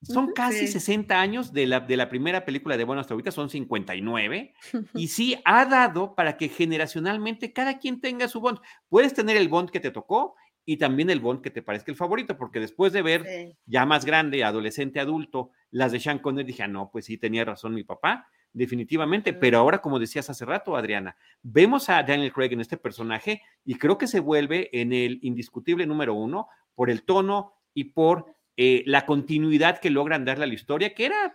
Son 0.03 0.31
casi 0.33 0.67
60 0.67 1.19
años 1.19 1.51
de 1.53 1.65
la, 1.65 1.79
de 1.79 1.97
la 1.97 2.09
primera 2.09 2.45
película 2.45 2.77
de 2.77 2.83
Bueno 2.83 3.01
hasta 3.01 3.15
ahorita, 3.15 3.31
son 3.31 3.49
59. 3.49 4.53
y 4.93 5.07
sí 5.07 5.41
ha 5.43 5.65
dado 5.65 6.13
para 6.13 6.37
que 6.37 6.49
generacionalmente 6.49 7.51
cada 7.51 7.79
quien 7.79 7.99
tenga 7.99 8.27
su 8.27 8.39
Bond. 8.39 8.59
Puedes 8.87 9.15
tener 9.15 9.37
el 9.37 9.49
Bond 9.49 9.71
que 9.71 9.79
te 9.79 9.89
tocó 9.89 10.35
y 10.65 10.77
también 10.77 11.09
el 11.09 11.19
Bond 11.19 11.41
que 11.41 11.49
te 11.49 11.61
parezca 11.61 11.91
el 11.91 11.97
favorito, 11.97 12.37
porque 12.37 12.59
después 12.59 12.93
de 12.93 13.01
ver 13.01 13.55
ya 13.65 13.85
más 13.85 14.05
grande, 14.05 14.43
adolescente, 14.43 14.99
adulto, 14.99 15.51
las 15.71 15.91
de 15.91 15.99
Sean 15.99 16.19
Connery, 16.19 16.47
dije, 16.47 16.63
ah, 16.63 16.67
no, 16.67 16.89
pues 16.91 17.05
sí, 17.05 17.17
tenía 17.17 17.43
razón 17.43 17.73
mi 17.73 17.83
papá, 17.83 18.27
definitivamente, 18.53 19.33
pero 19.33 19.57
ahora, 19.57 19.79
como 19.79 19.99
decías 19.99 20.29
hace 20.29 20.45
rato, 20.45 20.75
Adriana, 20.75 21.15
vemos 21.41 21.89
a 21.89 22.03
Daniel 22.03 22.33
Craig 22.33 22.53
en 22.53 22.61
este 22.61 22.77
personaje 22.77 23.41
y 23.65 23.75
creo 23.75 23.97
que 23.97 24.07
se 24.07 24.19
vuelve 24.19 24.69
en 24.73 24.93
el 24.93 25.19
indiscutible 25.21 25.85
número 25.85 26.13
uno 26.13 26.47
por 26.75 26.89
el 26.89 27.03
tono 27.03 27.53
y 27.73 27.85
por 27.85 28.35
eh, 28.57 28.83
la 28.85 29.05
continuidad 29.05 29.79
que 29.79 29.89
logran 29.89 30.25
darle 30.25 30.43
a 30.43 30.47
la 30.47 30.53
historia, 30.53 30.93
que 30.93 31.05
era 31.05 31.33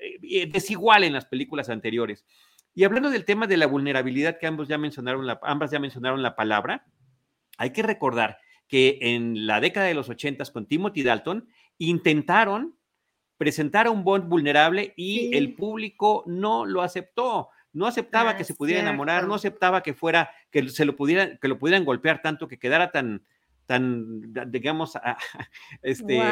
eh, 0.00 0.18
eh, 0.22 0.46
desigual 0.46 1.04
en 1.04 1.12
las 1.12 1.26
películas 1.26 1.68
anteriores. 1.68 2.24
Y 2.74 2.84
hablando 2.84 3.10
del 3.10 3.24
tema 3.24 3.46
de 3.46 3.56
la 3.56 3.66
vulnerabilidad 3.66 4.38
que 4.38 4.46
ambos 4.46 4.68
ya 4.68 4.78
mencionaron, 4.78 5.26
la, 5.26 5.38
ambas 5.42 5.70
ya 5.70 5.78
mencionaron 5.78 6.22
la 6.22 6.36
palabra, 6.36 6.86
hay 7.58 7.70
que 7.70 7.82
recordar 7.82 8.38
que 8.72 8.96
en 9.02 9.46
la 9.46 9.60
década 9.60 9.84
de 9.84 9.92
los 9.92 10.08
ochentas 10.08 10.50
con 10.50 10.64
Timothy 10.64 11.02
Dalton 11.02 11.46
intentaron 11.76 12.74
presentar 13.36 13.86
a 13.86 13.90
un 13.90 14.02
Bond 14.02 14.30
vulnerable 14.30 14.94
y 14.96 15.36
el 15.36 15.54
público 15.54 16.24
no 16.26 16.64
lo 16.64 16.80
aceptó. 16.80 17.50
No 17.74 17.86
aceptaba 17.86 18.30
ah, 18.30 18.36
que 18.38 18.44
se 18.44 18.54
pudiera 18.54 18.80
enamorar, 18.80 19.28
no 19.28 19.34
aceptaba 19.34 19.82
que 19.82 19.92
fuera, 19.92 20.30
que 20.50 20.70
se 20.70 20.86
lo 20.86 20.96
pudieran, 20.96 21.38
que 21.38 21.48
lo 21.48 21.58
pudieran 21.58 21.84
golpear 21.84 22.22
tanto, 22.22 22.48
que 22.48 22.58
quedara 22.58 22.90
tan, 22.90 23.26
tan, 23.66 24.32
digamos, 24.50 24.94
este, 25.82 26.22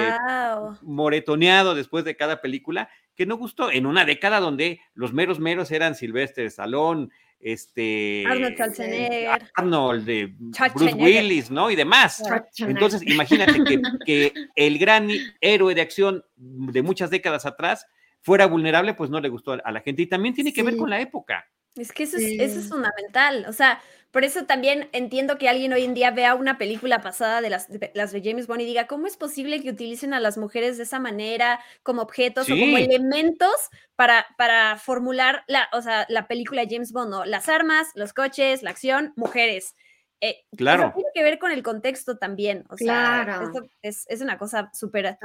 moretoneado 0.80 1.74
después 1.74 2.06
de 2.06 2.16
cada 2.16 2.40
película, 2.40 2.88
que 3.16 3.26
no 3.26 3.36
gustó. 3.36 3.70
En 3.70 3.84
una 3.84 4.06
década 4.06 4.40
donde 4.40 4.80
los 4.94 5.12
meros 5.12 5.40
meros 5.40 5.70
eran 5.72 5.94
Silvestre 5.94 6.48
Salón, 6.48 7.12
este 7.40 8.24
Arnold 8.26 8.54
Schwarzenegger, 8.54 9.50
Arnold 9.54 10.04
de 10.04 10.34
Bruce 10.74 10.94
Willis, 10.94 11.50
¿no? 11.50 11.70
Y 11.70 11.76
demás. 11.76 12.22
Entonces, 12.58 13.02
imagínate 13.06 13.64
que, 13.64 13.82
que, 14.04 14.32
el 14.54 14.78
gran 14.78 15.08
héroe 15.40 15.74
de 15.74 15.80
acción 15.80 16.24
de 16.36 16.82
muchas 16.82 17.10
décadas 17.10 17.46
atrás 17.46 17.86
fuera 18.20 18.46
vulnerable, 18.46 18.94
pues 18.94 19.10
no 19.10 19.20
le 19.20 19.28
gustó 19.28 19.52
a 19.52 19.72
la 19.72 19.80
gente. 19.80 20.02
Y 20.02 20.06
también 20.06 20.34
tiene 20.34 20.52
que 20.52 20.62
ver 20.62 20.76
con 20.76 20.90
la 20.90 21.00
época. 21.00 21.46
Es 21.76 21.92
que 21.92 22.02
eso, 22.02 22.16
es, 22.16 22.24
eso 22.38 22.58
es 22.60 22.68
fundamental. 22.68 23.46
O 23.48 23.52
sea, 23.52 23.80
por 24.10 24.24
eso 24.24 24.44
también 24.44 24.88
entiendo 24.92 25.38
que 25.38 25.48
alguien 25.48 25.72
hoy 25.72 25.84
en 25.84 25.94
día 25.94 26.10
vea 26.10 26.34
una 26.34 26.58
película 26.58 27.00
pasada 27.00 27.40
de 27.40 27.50
las 27.50 27.68
de, 27.68 27.92
las 27.94 28.10
de 28.10 28.20
James 28.22 28.48
Bond 28.48 28.62
y 28.62 28.64
diga, 28.64 28.86
¿cómo 28.88 29.06
es 29.06 29.16
posible 29.16 29.62
que 29.62 29.70
utilicen 29.70 30.14
a 30.14 30.20
las 30.20 30.36
mujeres 30.36 30.76
de 30.76 30.82
esa 30.82 30.98
manera 30.98 31.60
como 31.82 32.02
objetos 32.02 32.50
o 32.50 32.54
como 32.54 32.76
elementos 32.76 33.54
para, 33.94 34.26
para 34.36 34.76
formular 34.78 35.44
la, 35.46 35.68
o 35.72 35.80
sea, 35.80 36.06
la 36.08 36.26
película 36.26 36.62
de 36.62 36.74
James 36.74 36.92
Bond? 36.92 37.10
¿no? 37.10 37.24
Las 37.24 37.48
armas, 37.48 37.88
los 37.94 38.12
coches, 38.12 38.62
la 38.62 38.70
acción, 38.70 39.12
mujeres. 39.16 39.74
Eh, 40.20 40.44
claro. 40.56 40.92
tiene 40.94 41.10
que 41.14 41.22
ver 41.22 41.38
con 41.38 41.52
el 41.52 41.62
contexto 41.62 42.18
también. 42.18 42.64
O 42.68 42.76
sea, 42.76 43.22
claro. 43.24 43.52
es, 43.80 44.06
es, 44.08 44.20
una 44.20 44.36
cosa 44.38 44.70
súper 44.74 45.18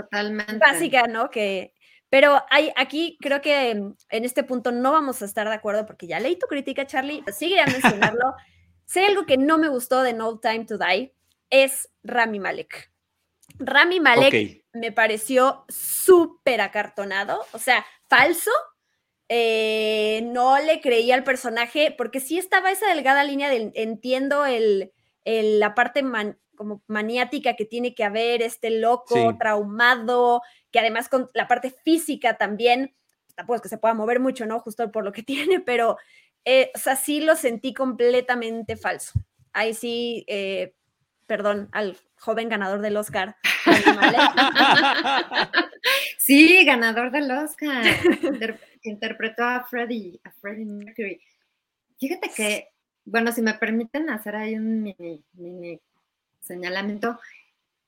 básica, 0.60 1.04
¿no? 1.08 1.30
Que, 1.30 1.74
pero 2.10 2.42
hay, 2.50 2.72
aquí 2.78 3.18
creo 3.20 3.42
que 3.42 3.72
en 3.72 3.96
este 4.10 4.44
punto 4.44 4.72
no 4.72 4.92
vamos 4.92 5.22
a 5.22 5.26
estar 5.26 5.50
de 5.50 5.56
acuerdo 5.56 5.86
porque 5.86 6.08
ya 6.08 6.20
leí 6.20 6.38
tu 6.38 6.48
crítica, 6.48 6.86
Charlie, 6.86 7.24
sigue 7.34 7.60
a 7.60 7.66
mencionarlo. 8.14 8.36
Si 8.86 9.00
algo 9.00 9.26
que 9.26 9.38
no 9.38 9.58
me 9.58 9.68
gustó 9.68 10.02
de 10.04 10.14
No 10.14 10.40
Time 10.40 10.66
to 10.66 10.78
Die, 10.78 11.14
es 11.50 11.90
Rami 12.04 12.40
Malek. 12.40 12.92
Rami 13.60 14.00
Malek 14.00 14.66
me 14.74 14.92
pareció 14.92 15.66
súper 15.70 16.62
acartonado, 16.62 17.46
o 17.54 17.60
sea, 17.60 17.86
falso. 18.10 18.52
Eh, 19.28 20.22
no 20.26 20.60
le 20.60 20.82
creía 20.82 21.16
al 21.16 21.24
personaje, 21.24 21.94
porque 21.98 22.20
sí 22.20 22.38
estaba 22.38 22.72
esa 22.72 22.88
delgada 22.88 23.24
línea 23.24 23.50
de 23.50 23.72
entiendo 23.74 24.46
el, 24.46 24.92
la 25.24 25.74
parte 25.74 26.04
como 26.56 26.84
maniática 26.88 27.56
que 27.56 27.66
tiene 27.66 27.96
que 27.96 28.04
haber, 28.04 28.44
este 28.44 28.70
loco, 28.70 29.36
traumado, 29.40 30.42
que 30.72 30.80
además 30.80 31.10
con 31.10 31.30
la 31.34 31.48
parte 31.48 31.72
física 31.84 32.38
también, 32.38 32.96
tampoco 33.36 33.56
es 33.56 33.62
que 33.62 33.70
se 33.70 33.78
pueda 33.78 33.94
mover 33.94 34.20
mucho, 34.20 34.46
¿no? 34.46 34.60
Justo 34.60 34.92
por 34.92 35.04
lo 35.04 35.12
que 35.12 35.24
tiene, 35.24 35.60
pero 35.60 35.98
eh, 36.46 36.72
o 36.76 36.78
sea, 36.78 36.96
sí 36.96 37.22
lo 37.22 37.36
sentí 37.36 37.74
completamente 37.74 38.78
falso. 38.78 39.20
Ahí 39.52 39.74
sí, 39.74 40.24
eh, 40.28 40.76
perdón, 41.26 41.70
al 41.72 41.98
joven 42.20 42.50
ganador 42.50 42.82
del 42.82 42.98
Oscar. 42.98 43.36
sí, 46.18 46.64
ganador 46.66 47.12
del 47.12 47.32
Oscar. 47.32 47.84
interpretó 48.84 49.44
a 49.44 49.66
Freddie, 49.66 50.20
a 50.24 50.32
Freddie 50.32 50.66
Mercury. 50.66 51.22
Fíjate 52.00 52.30
que, 52.36 52.70
bueno, 53.06 53.32
si 53.32 53.42
me 53.42 53.56
permiten 53.56 54.10
hacer 54.10 54.36
ahí 54.36 54.56
un 54.56 54.84
mini, 54.84 55.82
señalamiento, 56.42 57.20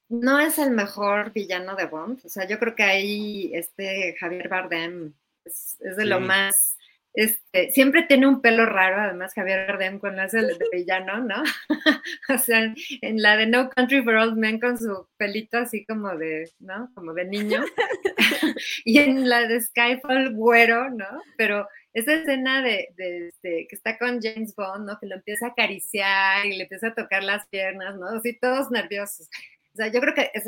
no 0.10 0.40
es 0.40 0.58
el 0.58 0.72
mejor 0.72 1.34
villano 1.34 1.76
de 1.76 1.86
Bond. 1.86 2.22
O 2.26 2.30
sea, 2.30 2.48
yo 2.48 2.58
creo 2.58 2.76
que 2.76 2.84
ahí 2.84 3.52
este 3.54 4.16
Javier 4.20 4.50
Bardem 4.50 5.14
es, 5.44 5.78
de 5.80 6.06
lo 6.06 6.20
más 6.20 6.77
este, 7.18 7.72
siempre 7.72 8.04
tiene 8.04 8.28
un 8.28 8.42
pelo 8.42 8.68
raro, 8.68 9.02
además 9.02 9.34
Javier 9.34 9.66
Bardem 9.66 9.98
con 9.98 10.16
la 10.16 10.28
de 10.28 10.56
villano, 10.72 11.18
¿no? 11.24 11.42
o 12.30 12.38
sea, 12.38 12.72
en 13.02 13.22
la 13.24 13.36
de 13.38 13.48
No 13.48 13.72
Country 13.72 14.04
for 14.04 14.14
Old 14.14 14.38
Men 14.38 14.60
con 14.60 14.78
su 14.78 15.08
pelito 15.18 15.58
así 15.58 15.84
como 15.84 16.16
de, 16.16 16.48
¿no? 16.60 16.92
Como 16.94 17.16
de 17.16 17.26
niño. 17.26 17.64
y 18.86 19.00
en 19.00 19.28
la 19.28 19.48
de 19.48 19.60
Skyfall, 19.60 20.36
güero, 20.36 20.92
¿no? 20.92 21.08
Pero 21.38 21.68
esa 21.92 22.14
escena 22.14 22.62
de, 22.62 22.90
de, 22.96 23.30
este, 23.30 23.66
que 23.68 23.76
está 23.76 23.98
con 23.98 24.22
James 24.22 24.54
Bond, 24.56 24.86
¿no? 24.88 25.00
Que 25.00 25.08
lo 25.08 25.16
empieza 25.16 25.48
a 25.48 25.50
acariciar 25.50 26.46
y 26.46 26.56
le 26.56 26.64
empieza 26.66 26.90
a 26.90 26.94
tocar 26.94 27.24
las 27.24 27.48
piernas, 27.48 27.98
¿no? 27.98 28.10
Así 28.10 28.38
todos 28.38 28.70
nerviosos. 28.70 29.28
O 29.74 29.78
sea, 29.78 29.88
yo 29.88 30.00
creo 30.02 30.14
que 30.14 30.30
es, 30.36 30.46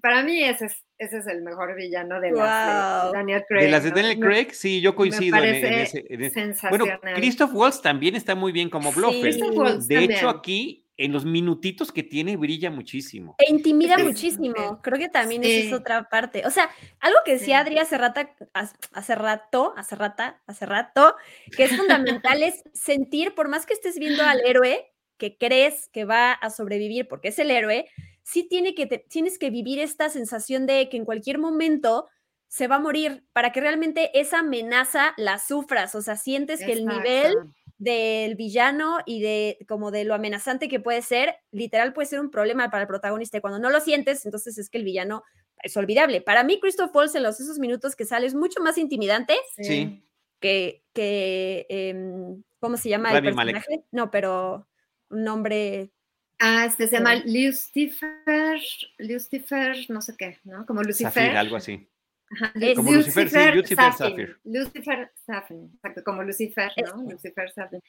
para 0.00 0.22
mí 0.22 0.42
ese 0.42 0.66
es, 0.66 0.84
ese 0.98 1.18
es 1.18 1.26
el 1.26 1.42
mejor 1.42 1.74
villano 1.74 2.20
de 2.20 2.32
las 2.32 3.06
de 3.06 3.18
Daniel 3.18 3.44
Craig. 3.48 3.64
De 3.64 3.70
las 3.70 3.84
de 3.84 3.90
Daniel 3.90 4.18
Craig, 4.18 4.48
sí, 4.52 4.80
yo 4.80 4.94
coincido 4.94 5.36
en, 5.38 5.64
ese, 5.74 6.04
Bueno, 6.68 6.86
Christoph 7.14 7.54
Waltz 7.54 7.82
también 7.82 8.14
está 8.14 8.34
muy 8.34 8.52
bien 8.52 8.70
como 8.70 8.92
Blofeld. 8.92 9.86
de 9.86 10.04
hecho, 10.04 10.28
aquí 10.28 10.84
en 10.98 11.12
los 11.12 11.24
minutitos 11.24 11.92
que 11.92 12.02
tiene 12.02 12.36
brilla 12.36 12.70
muchísimo. 12.70 13.36
E 13.38 13.50
intimida 13.50 13.96
muchísimo. 13.98 14.80
Creo 14.82 14.98
que 14.98 15.08
también 15.08 15.44
es 15.44 15.72
otra 15.72 16.08
parte. 16.08 16.44
O 16.44 16.50
sea, 16.50 16.68
algo 16.98 17.18
que 17.24 17.34
decía 17.34 17.60
Adri 17.60 17.78
hace, 17.78 17.96
hace 18.92 19.14
rato, 19.14 19.74
hace 19.76 19.94
rata, 19.94 20.42
hace 20.46 20.66
rato, 20.66 21.14
que 21.56 21.64
es 21.64 21.76
fundamental 21.76 22.42
es 22.42 22.64
sentir, 22.74 23.34
por 23.34 23.48
más 23.48 23.64
que 23.64 23.74
estés 23.74 23.98
viendo 23.98 24.24
al 24.24 24.40
héroe 24.44 24.90
que 25.18 25.36
crees 25.36 25.88
que 25.92 26.04
va 26.04 26.32
a 26.32 26.48
sobrevivir 26.48 27.08
porque 27.08 27.28
es 27.28 27.38
el 27.38 27.50
héroe, 27.50 27.86
sí 28.28 28.46
tiene 28.46 28.74
que 28.74 28.86
tienes 28.86 29.38
que 29.38 29.48
vivir 29.48 29.78
esta 29.78 30.10
sensación 30.10 30.66
de 30.66 30.88
que 30.90 30.98
en 30.98 31.06
cualquier 31.06 31.38
momento 31.38 32.08
se 32.46 32.66
va 32.66 32.76
a 32.76 32.80
morir 32.80 33.24
para 33.32 33.52
que 33.52 33.60
realmente 33.60 34.10
esa 34.18 34.40
amenaza 34.40 35.14
la 35.16 35.38
sufras, 35.38 35.94
o 35.94 36.02
sea, 36.02 36.16
sientes 36.16 36.60
que 36.60 36.72
el 36.72 36.86
nivel 36.86 37.34
del 37.78 38.34
villano 38.36 38.98
y 39.06 39.22
de 39.22 39.58
como 39.68 39.90
de 39.90 40.04
lo 40.04 40.14
amenazante 40.14 40.68
que 40.68 40.80
puede 40.80 41.00
ser, 41.02 41.36
literal 41.52 41.92
puede 41.92 42.06
ser 42.08 42.20
un 42.20 42.30
problema 42.30 42.70
para 42.70 42.82
el 42.82 42.88
protagonista. 42.88 43.38
Y 43.38 43.40
cuando 43.40 43.58
no 43.60 43.70
lo 43.70 43.80
sientes, 43.80 44.24
entonces 44.26 44.58
es 44.58 44.68
que 44.68 44.78
el 44.78 44.84
villano 44.84 45.22
es 45.62 45.76
olvidable. 45.76 46.20
Para 46.20 46.42
mí, 46.44 46.58
Christoph 46.60 46.94
Waltz 46.94 47.14
en 47.14 47.22
los 47.22 47.40
esos 47.40 47.58
minutos 47.58 47.96
que 47.96 48.04
sale 48.04 48.26
es 48.26 48.34
mucho 48.34 48.60
más 48.62 48.76
intimidante 48.78 49.34
Sí. 49.56 50.02
que, 50.40 50.84
que 50.92 51.66
em, 51.68 52.42
¿cómo 52.60 52.76
se 52.76 52.88
llama 52.90 53.08
el 53.16 53.34
Malek. 53.34 53.34
personaje? 53.34 53.84
No, 53.90 54.10
pero 54.10 54.68
un 55.10 55.24
nombre 55.24 55.92
Ah, 56.40 56.66
este 56.66 56.86
se 56.88 56.96
llama. 56.96 57.16
Lucifer, 57.24 58.60
Lucifer, 58.98 59.76
no 59.90 60.00
sé 60.00 60.14
qué, 60.16 60.38
¿no? 60.44 60.64
Como 60.66 60.82
Lucifer. 60.82 61.12
Zafir, 61.12 61.36
algo 61.36 61.56
así. 61.56 61.88
Ajá, 62.30 62.52
Como 62.76 62.92
Lucifer, 62.92 63.28
sí, 63.30 63.36
Lucifer 63.56 63.92
Zafir. 63.94 64.40
Lucifer 64.44 65.12
Safin, 65.26 65.70
exacto, 65.74 66.04
como 66.04 66.22
Lucifer, 66.22 66.70
¿no? 66.84 67.10
Lucifer 67.10 67.50
Safin. 67.50 67.80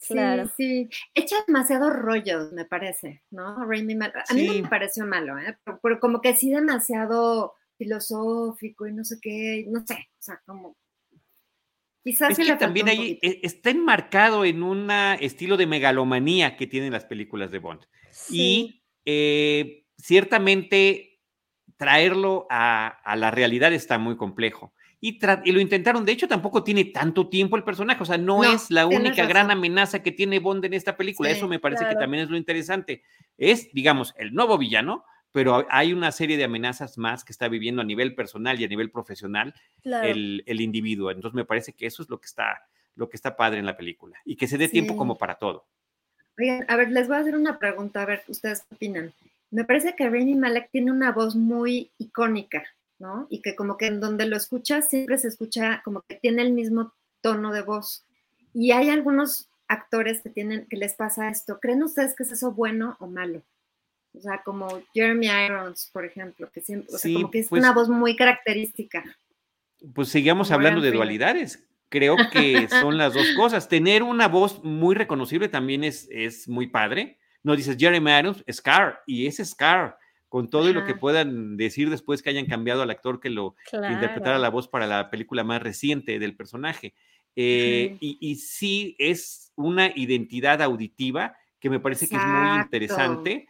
Sí, 0.00 0.12
Claro. 0.14 0.48
sí. 0.56 0.88
Echa 1.14 1.36
demasiado 1.46 1.90
rollo, 1.90 2.50
me 2.52 2.64
parece, 2.66 3.22
¿no? 3.30 3.64
Raimi 3.64 3.94
Mal- 3.96 4.12
A 4.28 4.34
mí 4.34 4.46
no 4.46 4.62
me 4.62 4.68
pareció 4.68 5.04
malo, 5.06 5.38
¿eh? 5.38 5.58
Pero, 5.64 5.80
pero 5.82 6.00
como 6.00 6.20
que 6.20 6.34
sí 6.34 6.50
demasiado 6.50 7.54
filosófico 7.78 8.86
y 8.86 8.92
no 8.92 9.04
sé 9.04 9.18
qué, 9.20 9.64
no 9.68 9.84
sé, 9.86 9.94
o 9.94 10.22
sea, 10.22 10.40
como... 10.46 10.76
Quizás 12.02 12.38
Es 12.38 12.46
que 12.46 12.56
también 12.56 12.88
ahí 12.88 13.18
eh, 13.22 13.40
está 13.42 13.70
enmarcado 13.70 14.44
en 14.44 14.62
un 14.62 14.90
estilo 15.20 15.56
de 15.56 15.66
megalomanía 15.66 16.56
que 16.56 16.66
tienen 16.66 16.92
las 16.92 17.04
películas 17.04 17.50
de 17.50 17.58
Bond. 17.58 17.82
Sí. 18.10 18.36
Y 18.36 18.84
eh, 19.04 19.84
ciertamente 19.96 21.20
traerlo 21.76 22.46
a, 22.50 22.86
a 22.88 23.16
la 23.16 23.30
realidad 23.30 23.72
está 23.72 23.98
muy 23.98 24.16
complejo. 24.16 24.72
Y, 25.00 25.20
lo 25.52 25.60
intentaron, 25.60 26.04
de 26.04 26.12
hecho 26.12 26.26
tampoco 26.26 26.64
tiene 26.64 26.86
tanto 26.86 27.28
tiempo 27.28 27.56
el 27.56 27.62
personaje, 27.62 28.02
o 28.02 28.06
sea, 28.06 28.18
no, 28.18 28.42
No, 28.42 28.52
es 28.52 28.68
la 28.68 28.86
única 28.86 29.26
gran 29.26 29.46
razón. 29.46 29.58
amenaza 29.58 30.02
que 30.02 30.10
tiene 30.10 30.40
Bond 30.40 30.64
en 30.64 30.74
esta 30.74 30.96
película, 30.96 31.30
Sí, 31.30 31.36
eso 31.36 31.46
me 31.46 31.60
parece 31.60 31.86
que 31.88 31.94
también 31.94 32.24
es 32.24 32.30
lo 32.30 32.36
interesante. 32.36 33.04
Es, 33.36 33.72
digamos, 33.72 34.12
el 34.18 34.34
nuevo 34.34 34.58
villano, 34.58 35.04
pero 35.32 35.66
hay 35.70 35.92
una 35.92 36.12
serie 36.12 36.36
de 36.36 36.44
amenazas 36.44 36.98
más 36.98 37.24
que 37.24 37.32
está 37.32 37.48
viviendo 37.48 37.82
a 37.82 37.84
nivel 37.84 38.14
personal 38.14 38.60
y 38.60 38.64
a 38.64 38.68
nivel 38.68 38.90
profesional 38.90 39.54
claro. 39.82 40.08
el, 40.08 40.42
el 40.46 40.60
individuo. 40.60 41.10
Entonces 41.10 41.34
me 41.34 41.44
parece 41.44 41.72
que 41.72 41.86
eso 41.86 42.02
es 42.02 42.08
lo 42.08 42.20
que 42.20 42.26
está, 42.26 42.66
lo 42.94 43.08
que 43.08 43.16
está 43.16 43.36
padre 43.36 43.58
en 43.58 43.66
la 43.66 43.76
película 43.76 44.18
y 44.24 44.36
que 44.36 44.46
se 44.46 44.58
dé 44.58 44.68
tiempo 44.68 44.96
como 44.96 45.16
para 45.16 45.36
todo. 45.36 45.66
Oigan, 46.38 46.64
a 46.68 46.76
ver, 46.76 46.90
les 46.90 47.08
voy 47.08 47.16
a 47.16 47.20
hacer 47.20 47.36
una 47.36 47.58
pregunta, 47.58 48.02
a 48.02 48.06
ver, 48.06 48.22
ustedes 48.28 48.62
qué 48.62 48.74
opinan. 48.74 49.12
Me 49.50 49.64
parece 49.64 49.96
que 49.96 50.04
Rami 50.04 50.34
Malek 50.34 50.70
tiene 50.70 50.92
una 50.92 51.10
voz 51.10 51.34
muy 51.34 51.90
icónica, 51.98 52.64
¿no? 52.98 53.26
Y 53.30 53.40
que 53.40 53.56
como 53.56 53.76
que 53.76 53.86
en 53.86 54.00
donde 54.00 54.26
lo 54.26 54.36
escuchas 54.36 54.88
siempre 54.88 55.18
se 55.18 55.28
escucha 55.28 55.82
como 55.84 56.02
que 56.02 56.16
tiene 56.16 56.42
el 56.42 56.52
mismo 56.52 56.92
tono 57.22 57.52
de 57.52 57.62
voz. 57.62 58.04
Y 58.52 58.72
hay 58.72 58.90
algunos 58.90 59.48
actores 59.68 60.22
que 60.22 60.30
tienen, 60.30 60.66
que 60.66 60.76
les 60.76 60.94
pasa 60.94 61.28
esto. 61.28 61.58
¿Creen 61.60 61.82
ustedes 61.82 62.14
que 62.14 62.22
es 62.22 62.32
eso 62.32 62.52
bueno 62.52 62.96
o 63.00 63.06
malo? 63.06 63.42
O 64.14 64.20
sea, 64.20 64.42
como 64.44 64.82
Jeremy 64.94 65.26
Irons, 65.46 65.90
por 65.92 66.04
ejemplo, 66.04 66.50
que 66.50 66.60
siempre, 66.60 66.88
o 66.88 66.98
sea, 66.98 67.08
Sí, 67.08 67.14
como 67.14 67.30
que 67.30 67.40
es 67.40 67.48
pues- 67.48 67.60
una 67.62 67.72
voz 67.72 67.88
muy 67.88 68.16
característica. 68.16 69.04
Pues 69.94 70.08
sigamos 70.08 70.48
Como 70.48 70.56
hablando 70.56 70.80
de 70.80 70.90
dualidades. 70.92 71.64
Creo 71.88 72.16
que 72.32 72.68
son 72.68 72.98
las 72.98 73.14
dos 73.14 73.26
cosas. 73.36 73.68
Tener 73.68 74.02
una 74.02 74.28
voz 74.28 74.62
muy 74.64 74.94
reconocible 74.94 75.48
también 75.48 75.84
es, 75.84 76.08
es 76.10 76.48
muy 76.48 76.66
padre. 76.66 77.18
No 77.44 77.54
dices 77.56 77.76
Jeremy 77.78 78.10
Irons, 78.18 78.44
Scar, 78.50 79.00
y 79.06 79.26
es 79.26 79.36
Scar, 79.36 79.96
con 80.28 80.50
todo 80.50 80.68
y 80.68 80.72
lo 80.74 80.84
que 80.84 80.94
puedan 80.94 81.56
decir 81.56 81.88
después 81.88 82.20
que 82.22 82.28
hayan 82.30 82.44
cambiado 82.46 82.82
al 82.82 82.90
actor 82.90 83.20
que 83.20 83.30
lo 83.30 83.54
que 83.70 83.76
interpretara 83.76 84.20
Claro. 84.20 84.38
la 84.40 84.50
voz 84.50 84.68
para 84.68 84.86
la 84.86 85.08
película 85.10 85.44
más 85.44 85.62
reciente 85.62 86.18
del 86.18 86.36
personaje. 86.36 86.94
Eh, 87.36 87.90
Ujú. 87.92 87.98
y, 88.00 88.18
y 88.20 88.34
sí 88.34 88.96
es 88.98 89.52
una 89.54 89.86
identidad 89.94 90.60
auditiva 90.60 91.36
que 91.60 91.70
me 91.70 91.78
parece 91.80 92.08
que 92.08 92.16
es 92.16 92.20
muy 92.22 92.30
Exacto. 92.36 92.64
interesante, 92.64 93.48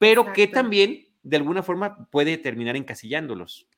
pero 0.00 0.32
que 0.32 0.46
también 0.46 1.06
de 1.22 1.36
alguna 1.36 1.62
forma 1.62 2.08
puede 2.10 2.38
terminar 2.38 2.74
encasillándolos. 2.74 3.68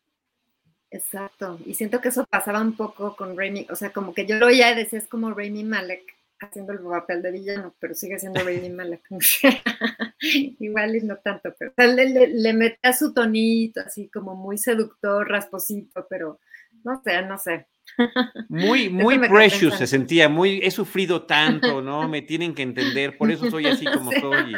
Exacto. 0.88 1.58
Y 1.66 1.74
siento 1.74 2.00
que 2.00 2.08
eso 2.08 2.24
pasaba 2.30 2.60
un 2.60 2.76
poco 2.76 3.16
con 3.16 3.36
Raimi, 3.36 3.66
o 3.68 3.74
sea, 3.74 3.90
como 3.90 4.14
que 4.14 4.24
yo 4.24 4.36
lo 4.36 4.46
oía 4.46 4.70
y 4.70 4.76
decía, 4.76 5.00
es 5.00 5.08
como 5.08 5.34
Raimi 5.34 5.64
Malek 5.64 6.02
haciendo 6.38 6.72
el 6.72 6.78
papel 6.78 7.22
de 7.22 7.32
villano, 7.32 7.74
pero 7.80 7.94
sigue 7.94 8.20
siendo 8.20 8.40
Raimi 8.44 8.70
Malek. 8.70 9.02
Igual 10.20 10.94
y 10.94 11.00
no 11.00 11.16
tanto, 11.16 11.52
pero 11.58 11.72
o 11.72 11.74
sea, 11.74 11.88
le, 11.88 12.08
le, 12.08 12.28
le 12.28 12.52
metía 12.52 12.92
su 12.92 13.12
tonito 13.12 13.80
así 13.80 14.08
como 14.08 14.36
muy 14.36 14.58
seductor, 14.58 15.28
rasposito, 15.28 16.06
pero 16.08 16.38
no 16.84 17.02
sé, 17.02 17.22
no 17.22 17.36
sé. 17.36 17.66
Muy, 18.48 18.88
muy 18.88 19.18
precious 19.18 19.76
se 19.76 19.86
sentía, 19.86 20.28
muy, 20.28 20.60
he 20.62 20.70
sufrido 20.70 21.22
tanto, 21.22 21.82
¿no? 21.82 22.08
Me 22.08 22.22
tienen 22.22 22.54
que 22.54 22.62
entender, 22.62 23.18
por 23.18 23.30
eso 23.30 23.50
soy 23.50 23.66
así 23.66 23.84
como 23.84 24.12
soy. 24.12 24.54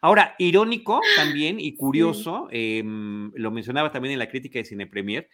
Ahora, 0.00 0.34
irónico 0.38 1.00
también 1.16 1.60
y 1.60 1.74
curioso, 1.76 2.48
em, 2.50 3.32
lo 3.34 3.50
mencionaba 3.50 3.90
también 3.90 4.12
en 4.12 4.18
la 4.18 4.28
crítica 4.28 4.58
de 4.58 4.64
Cine 4.64 4.86
Premier, 4.86 5.28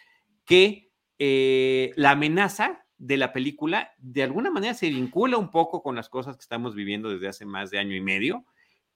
que 0.44 0.90
eh, 1.18 1.92
la 1.96 2.12
amenaza 2.12 2.84
de 2.98 3.16
la 3.16 3.32
película 3.32 3.92
de 3.98 4.22
alguna 4.22 4.50
manera 4.50 4.74
se 4.74 4.88
vincula 4.88 5.36
un 5.36 5.50
poco 5.50 5.82
con 5.82 5.96
las 5.96 6.08
cosas 6.08 6.36
que 6.36 6.42
estamos 6.42 6.74
viviendo 6.74 7.10
desde 7.10 7.28
hace 7.28 7.44
más 7.44 7.70
de 7.70 7.78
año 7.78 7.94
y 7.94 8.00
medio 8.00 8.44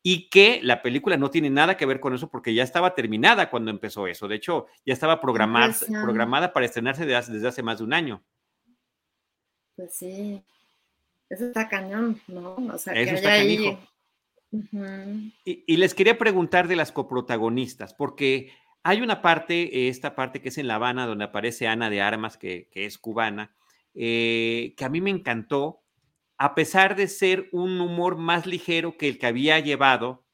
y 0.03 0.29
que 0.31 0.61
la 0.62 0.83
película 0.83 1.16
no 1.16 1.31
tiene 1.31 1.51
nada 1.51 1.77
que 1.77 1.87
ver 1.87 2.01
con 2.01 2.14
eso 2.14 2.31
porque 2.31 2.55
ya 2.55 2.62
estaba 2.62 2.95
terminada 2.95 3.51
cuando 3.51 3.71
empezó 3.71 4.07
eso. 4.07 4.29
De 4.29 4.37
hecho, 4.37 4.66
ya 4.87 4.95
estaba 4.95 5.21
programada, 5.21 6.53
para 6.53 6.66
estrenarse 6.66 7.03
desde 7.03 7.16
hace, 7.16 7.33
desde 7.33 7.49
hace 7.49 7.62
más 7.62 7.79
de 7.79 7.85
un 7.85 7.93
año. 7.93 8.25
Pues 9.77 9.95
sí, 9.95 10.43
eso 11.29 11.47
está 11.47 11.69
cañón, 11.69 12.21
¿no? 12.29 12.55
O 12.55 12.79
sea, 12.79 12.95
Eso 12.95 13.11
que 13.11 13.16
está 13.16 13.33
haya 13.33 13.43
ahí. 13.43 13.79
Y 15.44 15.76
les 15.76 15.94
quería 15.94 16.18
preguntar 16.18 16.68
de 16.68 16.76
las 16.76 16.92
coprotagonistas, 16.92 17.94
porque 17.94 18.53
hay 18.82 19.01
una 19.01 19.20
parte, 19.20 19.62
eh, 19.64 19.88
esta 19.88 20.14
parte 20.14 20.40
que 20.40 20.49
es 20.49 20.59
en 20.59 20.68
La 20.68 20.76
Habana, 20.76 21.07
donde 21.07 21.24
aparece 21.24 21.68
Ana 21.68 21.90
de 21.90 22.01
Armas, 22.01 22.38
que, 22.38 22.68
que 22.70 22.86
es 22.86 22.99
cubana, 22.99 23.55
eh, 23.94 24.74
que 24.76 24.84
a 24.84 24.88
mí 24.88 25.01
me 25.01 25.11
encantó, 25.11 25.82
a 26.38 26.55
pesar 26.55 26.94
de 26.94 27.09
ser 27.09 27.49
un 27.53 27.80
humor 27.80 28.16
más 28.16 28.46
ligero 28.46 28.96
que 28.96 29.09
el 29.09 29.18
que 29.18 29.26
había 29.26 29.59
llevado 29.59 30.24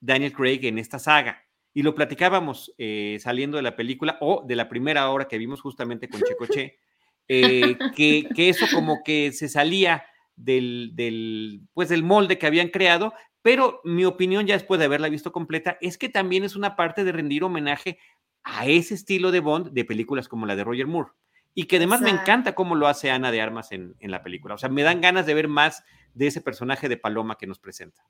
Daniel 0.00 0.32
Craig 0.32 0.60
en 0.62 0.78
esta 0.78 0.98
saga. 0.98 1.44
Y 1.74 1.82
lo 1.82 1.94
platicábamos 1.94 2.72
eh, 2.78 3.18
saliendo 3.20 3.56
de 3.56 3.62
la 3.62 3.76
película 3.76 4.18
o 4.20 4.44
de 4.46 4.56
la 4.56 4.68
primera 4.68 5.10
hora 5.10 5.28
que 5.28 5.38
vimos 5.38 5.60
justamente 5.60 6.08
con 6.08 6.22
Checoche, 6.22 6.78
eh, 7.28 7.76
que, 7.94 8.28
que 8.34 8.48
eso 8.48 8.66
como 8.72 9.02
que 9.04 9.32
se 9.32 9.48
salía 9.48 10.04
del, 10.36 10.92
del, 10.94 11.62
pues 11.74 11.88
del 11.88 12.04
molde 12.04 12.38
que 12.38 12.46
habían 12.46 12.68
creado, 12.68 13.12
pero 13.48 13.80
mi 13.82 14.04
opinión 14.04 14.46
ya 14.46 14.56
después 14.56 14.78
de 14.78 14.84
haberla 14.84 15.08
visto 15.08 15.32
completa 15.32 15.78
es 15.80 15.96
que 15.96 16.10
también 16.10 16.44
es 16.44 16.54
una 16.54 16.76
parte 16.76 17.02
de 17.02 17.12
rendir 17.12 17.42
homenaje 17.44 17.98
a 18.44 18.66
ese 18.66 18.92
estilo 18.92 19.30
de 19.30 19.40
Bond 19.40 19.70
de 19.70 19.86
películas 19.86 20.28
como 20.28 20.44
la 20.44 20.54
de 20.54 20.64
Roger 20.64 20.86
Moore. 20.86 21.12
Y 21.54 21.64
que 21.64 21.76
además 21.76 22.02
me 22.02 22.10
encanta 22.10 22.54
cómo 22.54 22.74
lo 22.74 22.88
hace 22.88 23.10
Ana 23.10 23.32
de 23.32 23.40
Armas 23.40 23.72
en, 23.72 23.96
en 24.00 24.10
la 24.10 24.22
película. 24.22 24.54
O 24.54 24.58
sea, 24.58 24.68
me 24.68 24.82
dan 24.82 25.00
ganas 25.00 25.24
de 25.24 25.32
ver 25.32 25.48
más 25.48 25.82
de 26.12 26.26
ese 26.26 26.42
personaje 26.42 26.90
de 26.90 26.98
Paloma 26.98 27.38
que 27.38 27.46
nos 27.46 27.58
presenta. 27.58 28.04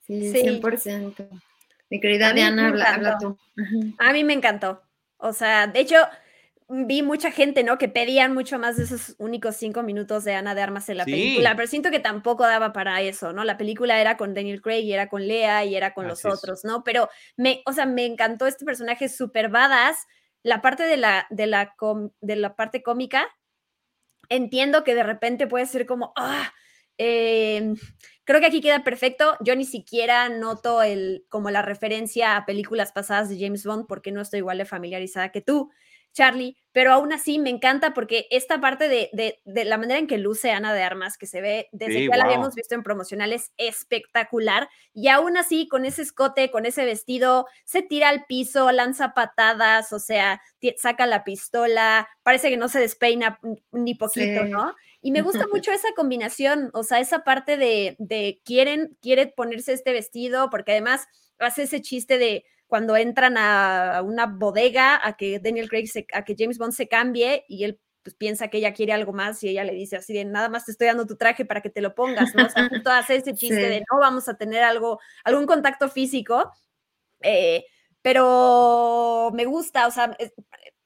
Sí, 0.00 0.28
Sí. 0.32 0.42
100%. 0.42 1.28
Mi 1.88 2.00
querida 2.00 2.32
Diana, 2.32 2.70
habla, 2.70 2.94
habla 2.94 3.18
tú. 3.18 3.38
A 3.98 4.12
mí 4.12 4.24
me 4.24 4.32
encantó. 4.32 4.82
O 5.18 5.32
sea, 5.32 5.68
de 5.68 5.78
hecho, 5.78 5.98
vi 6.68 7.02
mucha 7.02 7.30
gente, 7.30 7.62
¿no? 7.64 7.78
Que 7.78 7.88
pedían 7.88 8.34
mucho 8.34 8.58
más 8.58 8.76
de 8.76 8.84
esos 8.84 9.14
únicos 9.18 9.56
cinco 9.56 9.82
minutos 9.82 10.24
de 10.24 10.34
Ana 10.34 10.54
de 10.54 10.60
Armas 10.62 10.88
en 10.90 10.98
la 10.98 11.04
Sí. 11.04 11.10
película, 11.12 11.56
pero 11.56 11.66
siento 11.66 11.90
que 11.90 11.98
tampoco 12.00 12.44
daba 12.44 12.72
para 12.74 13.00
eso, 13.00 13.32
¿no? 13.32 13.42
La 13.44 13.56
película 13.56 14.00
era 14.00 14.16
con 14.18 14.34
Daniel 14.34 14.60
Craig 14.60 14.82
y 14.84 14.92
era 14.92 15.08
con 15.08 15.26
Lea 15.26 15.64
y 15.64 15.74
era 15.74 15.94
con 15.94 16.06
los 16.06 16.18
Así 16.18 16.28
es. 16.28 16.34
otros, 16.34 16.64
¿no? 16.64 16.84
Pero 16.84 17.08
me, 17.36 17.62
o 17.66 17.72
sea, 17.72 17.86
me 17.86 18.04
encantó 18.04 18.46
este 18.46 18.64
personaje 18.66 19.08
súper 19.08 19.48
badass. 19.48 19.96
La 20.42 20.60
parte 20.60 20.82
de 20.84 20.96
la, 20.98 21.26
de 21.30 21.46
la, 21.46 21.74
com- 21.76 22.10
de 22.20 22.36
la 22.36 22.54
parte 22.54 22.82
cómica, 22.82 23.26
entiendo 24.28 24.84
que 24.84 24.94
de 24.94 25.02
repente 25.02 25.46
puede 25.46 25.66
ser 25.66 25.86
como, 25.86 26.12
ah, 26.16 26.52
em, 26.98 27.76
creo 28.24 28.40
que 28.40 28.46
aquí 28.46 28.60
queda 28.60 28.84
perfecto. 28.84 29.36
Yo 29.40 29.56
ni 29.56 29.64
siquiera 29.64 30.28
noto 30.28 30.82
el, 30.82 31.24
como 31.28 31.50
la 31.50 31.62
referencia 31.62 32.36
a 32.36 32.44
películas 32.44 32.92
pasadas 32.92 33.28
de 33.28 33.38
James 33.40 33.64
Bond 33.64 33.86
porque 33.88 34.12
no 34.12 34.20
estoy 34.20 34.40
igual 34.40 34.58
de 34.58 34.64
familiarizada 34.64 35.30
que 35.32 35.40
tú, 35.40 35.70
Charlie, 36.12 36.56
pero 36.72 36.92
aún 36.92 37.12
así 37.12 37.38
me 37.38 37.50
encanta 37.50 37.94
porque 37.94 38.26
esta 38.30 38.60
parte 38.60 38.88
de, 38.88 39.08
de- 39.12 39.40
de 39.44 39.64
la 39.64 39.78
manera 39.78 39.98
en 39.98 40.06
que 40.06 40.18
luce 40.18 40.50
Ana 40.50 40.74
de 40.74 40.82
Armas, 40.82 41.16
que 41.18 41.26
se 41.26 41.40
ve 41.40 41.68
desde 41.72 41.92
Sí, 42.00 42.08
que 42.10 42.16
la 42.16 42.24
habíamos 42.24 42.54
visto 42.54 42.74
en 42.74 42.82
promocionales, 42.82 43.52
espectacular. 43.56 44.68
Y 44.94 45.08
aún 45.08 45.36
así, 45.36 45.68
con 45.68 45.84
ese 45.84 46.02
escote, 46.02 46.50
con 46.50 46.66
ese 46.66 46.84
vestido, 46.84 47.46
se 47.64 47.82
tira 47.82 48.08
al 48.08 48.24
piso, 48.26 48.70
lanza 48.72 49.14
patadas, 49.14 49.92
o 49.92 49.98
sea, 49.98 50.40
saca 50.76 51.06
la 51.06 51.24
pistola, 51.24 52.08
parece 52.22 52.50
que 52.50 52.56
no 52.56 52.68
se 52.68 52.80
despeina 52.80 53.38
ni 53.72 53.94
poquito, 53.94 54.44
Sí. 54.44 54.50
¿no? 54.50 54.74
Y 55.00 55.12
me 55.12 55.22
gusta 55.22 55.46
mucho 55.52 55.72
esa 55.72 55.88
combinación, 55.96 56.70
o 56.74 56.82
sea, 56.82 57.00
esa 57.00 57.24
parte 57.24 57.56
de, 57.56 57.96
de 57.98 58.40
quieren, 58.44 58.96
quiere 59.00 59.26
ponerse 59.28 59.72
este 59.72 59.92
vestido, 59.92 60.50
porque 60.50 60.72
además 60.72 61.06
hace 61.38 61.62
ese 61.64 61.80
chiste 61.80 62.18
de 62.18 62.44
cuando 62.68 62.96
entran 62.96 63.36
a 63.36 64.02
una 64.04 64.26
bodega 64.26 65.00
a 65.04 65.16
que 65.16 65.40
Daniel 65.40 65.68
Craig, 65.68 65.86
se- 65.88 66.06
a 66.12 66.24
que 66.24 66.36
James 66.38 66.58
Bond 66.58 66.72
se 66.72 66.86
cambie 66.86 67.44
y 67.48 67.64
él 67.64 67.80
pues 68.04 68.14
piensa 68.14 68.48
que 68.48 68.58
ella 68.58 68.72
quiere 68.72 68.92
algo 68.92 69.12
más 69.12 69.42
y 69.42 69.48
ella 69.48 69.64
le 69.64 69.72
dice 69.74 69.96
así 69.96 70.14
de 70.14 70.24
nada 70.24 70.48
más 70.48 70.64
te 70.64 70.70
estoy 70.70 70.86
dando 70.86 71.04
tu 71.06 71.16
traje 71.16 71.44
para 71.44 71.60
que 71.60 71.68
te 71.70 71.80
lo 71.80 71.94
pongas, 71.96 72.34
¿no? 72.36 72.46
O 72.46 72.48
sea, 72.48 72.68
hace 72.98 73.16
ese 73.16 73.34
chiste 73.34 73.68
de 73.68 73.80
no 73.80 73.98
vamos 73.98 74.28
a 74.28 74.36
tener 74.38 74.62
algo, 74.62 75.00
algún 75.24 75.46
contacto 75.46 75.88
físico, 75.88 76.52
eh, 77.20 77.64
pero 78.02 79.30
me 79.34 79.44
gusta, 79.44 79.86
o 79.88 79.90
sea, 79.90 80.16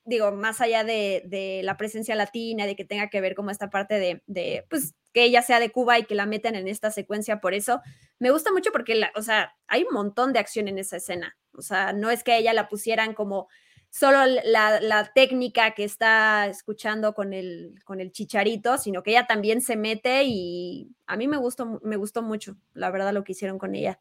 digo, 0.04 0.32
más 0.32 0.60
allá 0.60 0.84
de, 0.84 1.60
la 1.62 1.76
presencia 1.76 2.14
latina, 2.14 2.66
de 2.66 2.76
que 2.76 2.84
tenga 2.84 3.08
que 3.08 3.20
ver 3.20 3.34
como 3.34 3.50
esta 3.50 3.70
parte 3.70 3.98
de, 3.98 4.22
de, 4.26 4.64
pues, 4.68 4.94
que 5.12 5.24
ella 5.24 5.42
sea 5.42 5.60
de 5.60 5.70
Cuba 5.70 5.98
y 5.98 6.04
que 6.04 6.14
la 6.14 6.26
metan 6.26 6.54
en 6.54 6.68
esta 6.68 6.90
secuencia 6.90 7.40
por 7.40 7.54
eso, 7.54 7.80
me 8.18 8.30
gusta 8.30 8.52
mucho 8.52 8.72
porque, 8.72 8.94
la, 8.94 9.12
o 9.14 9.22
sea, 9.22 9.54
hay 9.66 9.84
un 9.84 9.94
montón 9.94 10.32
de 10.32 10.38
acción 10.38 10.68
en 10.68 10.78
esa 10.78 10.96
escena, 10.96 11.36
o 11.52 11.62
sea, 11.62 11.92
no 11.92 12.10
es 12.10 12.24
que 12.24 12.32
a 12.32 12.38
ella 12.38 12.52
la 12.52 12.68
pusieran 12.68 13.14
como 13.14 13.48
solo 13.90 14.24
la, 14.44 15.12
técnica 15.14 15.74
que 15.74 15.84
está 15.84 16.46
escuchando 16.46 17.14
con 17.14 17.34
el, 17.34 17.74
con 17.84 18.00
el 18.00 18.10
chicharito, 18.10 18.78
sino 18.78 19.02
que 19.02 19.10
ella 19.10 19.26
también 19.26 19.60
se 19.60 19.76
mete 19.76 20.22
y 20.24 20.88
a 21.06 21.16
mí 21.16 21.28
me 21.28 21.36
gustó, 21.36 21.80
me 21.84 21.96
gustó 21.96 22.22
mucho, 22.22 22.56
la 22.72 22.90
verdad, 22.90 23.12
lo 23.12 23.22
que 23.22 23.32
hicieron 23.32 23.58
con 23.58 23.74
ella. 23.74 24.00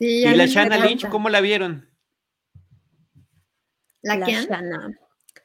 ¿Y 0.00 0.24
la 0.34 0.46
Shanna 0.46 0.78
Lynch, 0.78 1.08
cómo 1.08 1.28
la 1.28 1.40
vieron? 1.42 1.89
¿La, 4.02 4.16
la 4.16 4.26
quién? 4.26 4.48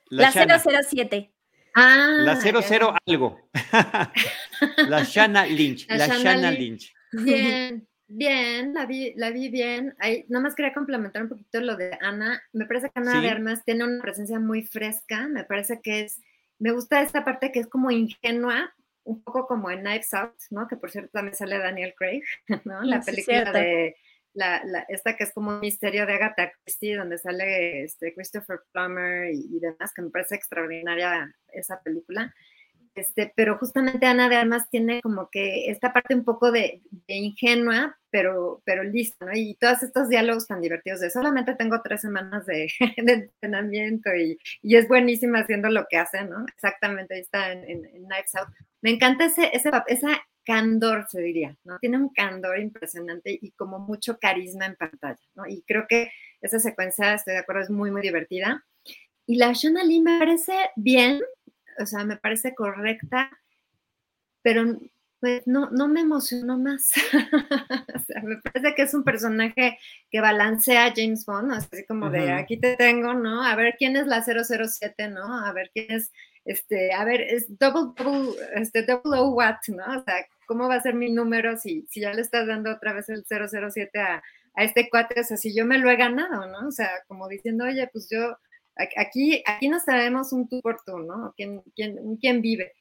La, 0.10 0.32
007. 0.32 1.32
Ah, 1.76 2.16
la 2.20 2.36
00 2.36 2.96
algo. 3.06 3.50
la 4.88 5.04
Shanna 5.04 5.46
Lynch. 5.46 5.88
La, 5.90 6.08
Shanna 6.08 6.52
Lynch. 6.52 6.94
Bien. 7.12 7.88
Bien, 8.08 8.74
la 8.74 8.86
vi, 8.86 9.14
la 9.16 9.32
vi 9.32 9.50
bien. 9.50 9.96
Ahí, 10.00 10.26
nada 10.30 10.44
más 10.44 10.56
quería 10.56 10.74
complementar 10.74 11.24
un 11.24 11.30
poquito 11.30 11.60
lo 11.60 11.76
de 11.76 11.98
Ana. 12.02 12.42
Me 12.54 12.66
parece 12.66 12.90
que 12.90 13.00
Ana 13.00 13.20
de 13.20 13.30
Armas 13.30 13.64
tiene 13.66 13.84
una 13.84 14.02
presencia 14.02 14.40
muy 14.40 14.64
fresca. 14.64 15.28
Me 15.28 15.44
parece 15.44 15.82
que 15.82 16.02
es, 16.02 16.22
me 16.60 16.72
gusta 16.72 17.02
esta 17.02 17.26
parte 17.26 17.52
que 17.52 17.60
es 17.60 17.68
como 17.68 17.90
ingenua, 17.90 18.74
un 19.04 19.24
poco 19.24 19.48
como 19.48 19.72
en 19.72 19.82
Knives 19.82 20.14
Out, 20.14 20.36
¿no? 20.52 20.68
Que 20.68 20.78
por 20.78 20.92
cierto 20.92 21.10
también 21.14 21.36
sale 21.36 21.58
Daniel 21.58 21.96
Craig, 21.98 22.24
¿no? 22.66 22.84
La 22.84 23.02
película 23.02 23.52
de 23.52 23.96
la, 24.36 24.86
esta 24.90 25.16
que 25.16 25.24
es 25.24 25.34
como 25.34 25.50
un 25.50 25.60
misterio 25.60 26.06
de 26.06 26.14
Agatha 26.14 26.52
Christie, 26.64 26.96
donde 26.96 27.18
sale 27.18 27.84
este 27.84 28.14
Christopher 28.14 28.60
Plummer 28.72 29.34
y, 29.34 29.58
y 29.58 29.60
demás, 29.60 29.94
que 29.94 30.02
me 30.02 30.12
parece 30.12 30.36
extraordinaria 30.36 31.34
esa 31.54 31.82
película. 31.82 32.34
Este, 32.96 33.34
pero 33.36 33.58
justamente 33.58 34.06
Ana 34.06 34.30
de 34.30 34.38
Armas 34.38 34.70
tiene 34.70 35.02
como 35.02 35.30
que 35.30 35.70
esta 35.70 35.92
parte 35.92 36.16
un 36.16 36.24
poco 36.24 36.54
de, 36.54 36.82
ingenua, 37.08 37.98
pero, 38.10 38.62
pero 38.64 38.84
lista, 38.84 39.26
¿no? 39.26 39.32
Y 39.36 39.56
todos 39.56 39.84
estos 39.84 40.08
diálogos 40.08 40.48
tan 40.48 40.62
divertidos 40.62 41.02
de 41.02 41.10
solamente 41.10 41.56
tengo 41.56 41.82
tres 41.84 42.00
semanas 42.00 42.46
de, 42.46 42.70
entrenamiento 42.96 44.16
y, 44.16 44.40
y, 44.62 44.78
es 44.78 44.88
buenísima 44.88 45.40
haciendo 45.40 45.70
lo 45.70 45.86
que 45.90 45.98
hace, 45.98 46.24
¿no? 46.24 46.46
Exactamente, 46.48 47.16
ahí 47.16 47.22
está 47.22 47.52
en, 47.52 47.66
en, 47.70 48.06
Out. 48.14 48.48
Me 48.82 48.92
encanta 48.92 49.26
ese, 49.26 49.50
ese, 49.52 49.72
esa 49.88 50.22
candor, 50.46 51.08
se 51.10 51.22
diría, 51.22 51.56
¿no? 51.64 51.80
Tiene 51.80 51.98
un 51.98 52.10
candor 52.10 52.60
impresionante 52.60 53.38
y 53.42 53.52
como 53.52 53.80
mucho 53.80 54.18
carisma 54.20 54.66
en 54.66 54.76
pantalla, 54.76 55.20
¿no? 55.36 55.48
Y 55.48 55.64
creo 55.64 55.86
que 55.90 56.12
esa 56.42 56.60
secuencia, 56.60 57.14
estoy 57.14 57.34
de 57.34 57.40
acuerdo, 57.40 57.64
es 57.64 57.70
muy, 57.70 57.92
muy 57.92 58.02
divertida. 58.02 58.64
Y 59.26 59.38
la 59.38 59.54
Shona 59.54 59.84
Lee 59.84 60.02
me 60.02 60.20
parece 60.20 60.54
bien, 60.76 61.22
o 61.80 61.86
sea, 61.86 62.04
me 62.04 62.18
parece 62.18 62.54
correcta, 62.54 63.30
pero 64.42 64.80
pues 65.20 65.48
no, 65.48 65.72
no 65.72 65.88
me 65.88 66.02
emocionó 66.02 66.60
más. 66.60 66.92
o 67.96 68.00
sea, 68.00 68.22
me 68.22 68.38
parece 68.38 68.76
que 68.76 68.84
es 68.84 68.94
un 68.94 69.04
personaje 69.04 69.80
que 70.12 70.22
balancea 70.22 70.86
a 70.86 70.94
James 70.96 71.26
Bond, 71.26 71.52
así 71.52 71.84
como 71.86 72.12
de 72.12 72.32
aquí 72.32 72.58
te 72.58 72.76
tengo, 72.76 73.16
¿no? 73.16 73.44
A 73.44 73.56
ver 73.56 73.76
quién 73.78 73.96
es 73.96 74.06
la 74.06 74.24
007, 74.24 75.10
¿no? 75.10 75.44
A 75.44 75.52
ver 75.52 75.72
quién 75.74 75.90
es, 75.90 76.12
este, 76.46 76.94
a 76.94 77.04
ver, 77.06 77.22
es 77.22 77.58
double, 77.58 77.94
double, 77.98 78.36
este, 78.54 78.84
double 78.84 79.18
O 79.18 79.30
what, 79.32 79.56
¿no? 79.70 80.00
O 80.00 80.04
sea, 80.04 80.28
¿cómo 80.46 80.68
va 80.68 80.76
a 80.76 80.82
ser 80.82 80.96
mi 80.96 81.12
número 81.12 81.58
si, 81.58 81.86
si 81.90 82.02
ya 82.02 82.14
le 82.14 82.22
estás 82.22 82.48
dando 82.48 82.72
otra 82.72 82.94
vez 82.94 83.10
el 83.10 83.26
007 83.26 84.00
a, 84.00 84.24
este 84.58 84.90
cuate? 84.90 85.20
O 85.22 85.24
sea, 85.24 85.38
si 85.38 85.56
yo 85.56 85.66
me 85.66 85.78
lo 85.80 85.90
he 85.90 85.96
ganado, 85.98 86.48
¿no? 86.48 86.68
O 86.68 86.72
sea, 86.72 86.90
como 87.08 87.28
diciendo, 87.28 87.66
oye, 87.66 87.88
pues 87.92 88.08
yo 88.10 88.38
Aquí, 88.98 89.42
aquí 89.46 89.70
no 89.70 89.80
sabemos 89.80 90.34
un 90.34 90.50
tú 90.50 90.62
por 90.62 90.82
tú, 90.86 91.00
¿no? 91.00 91.34
¿Quién, 91.38 91.62
quién, 91.76 92.18
quién 92.18 92.42
vive? 92.42 92.74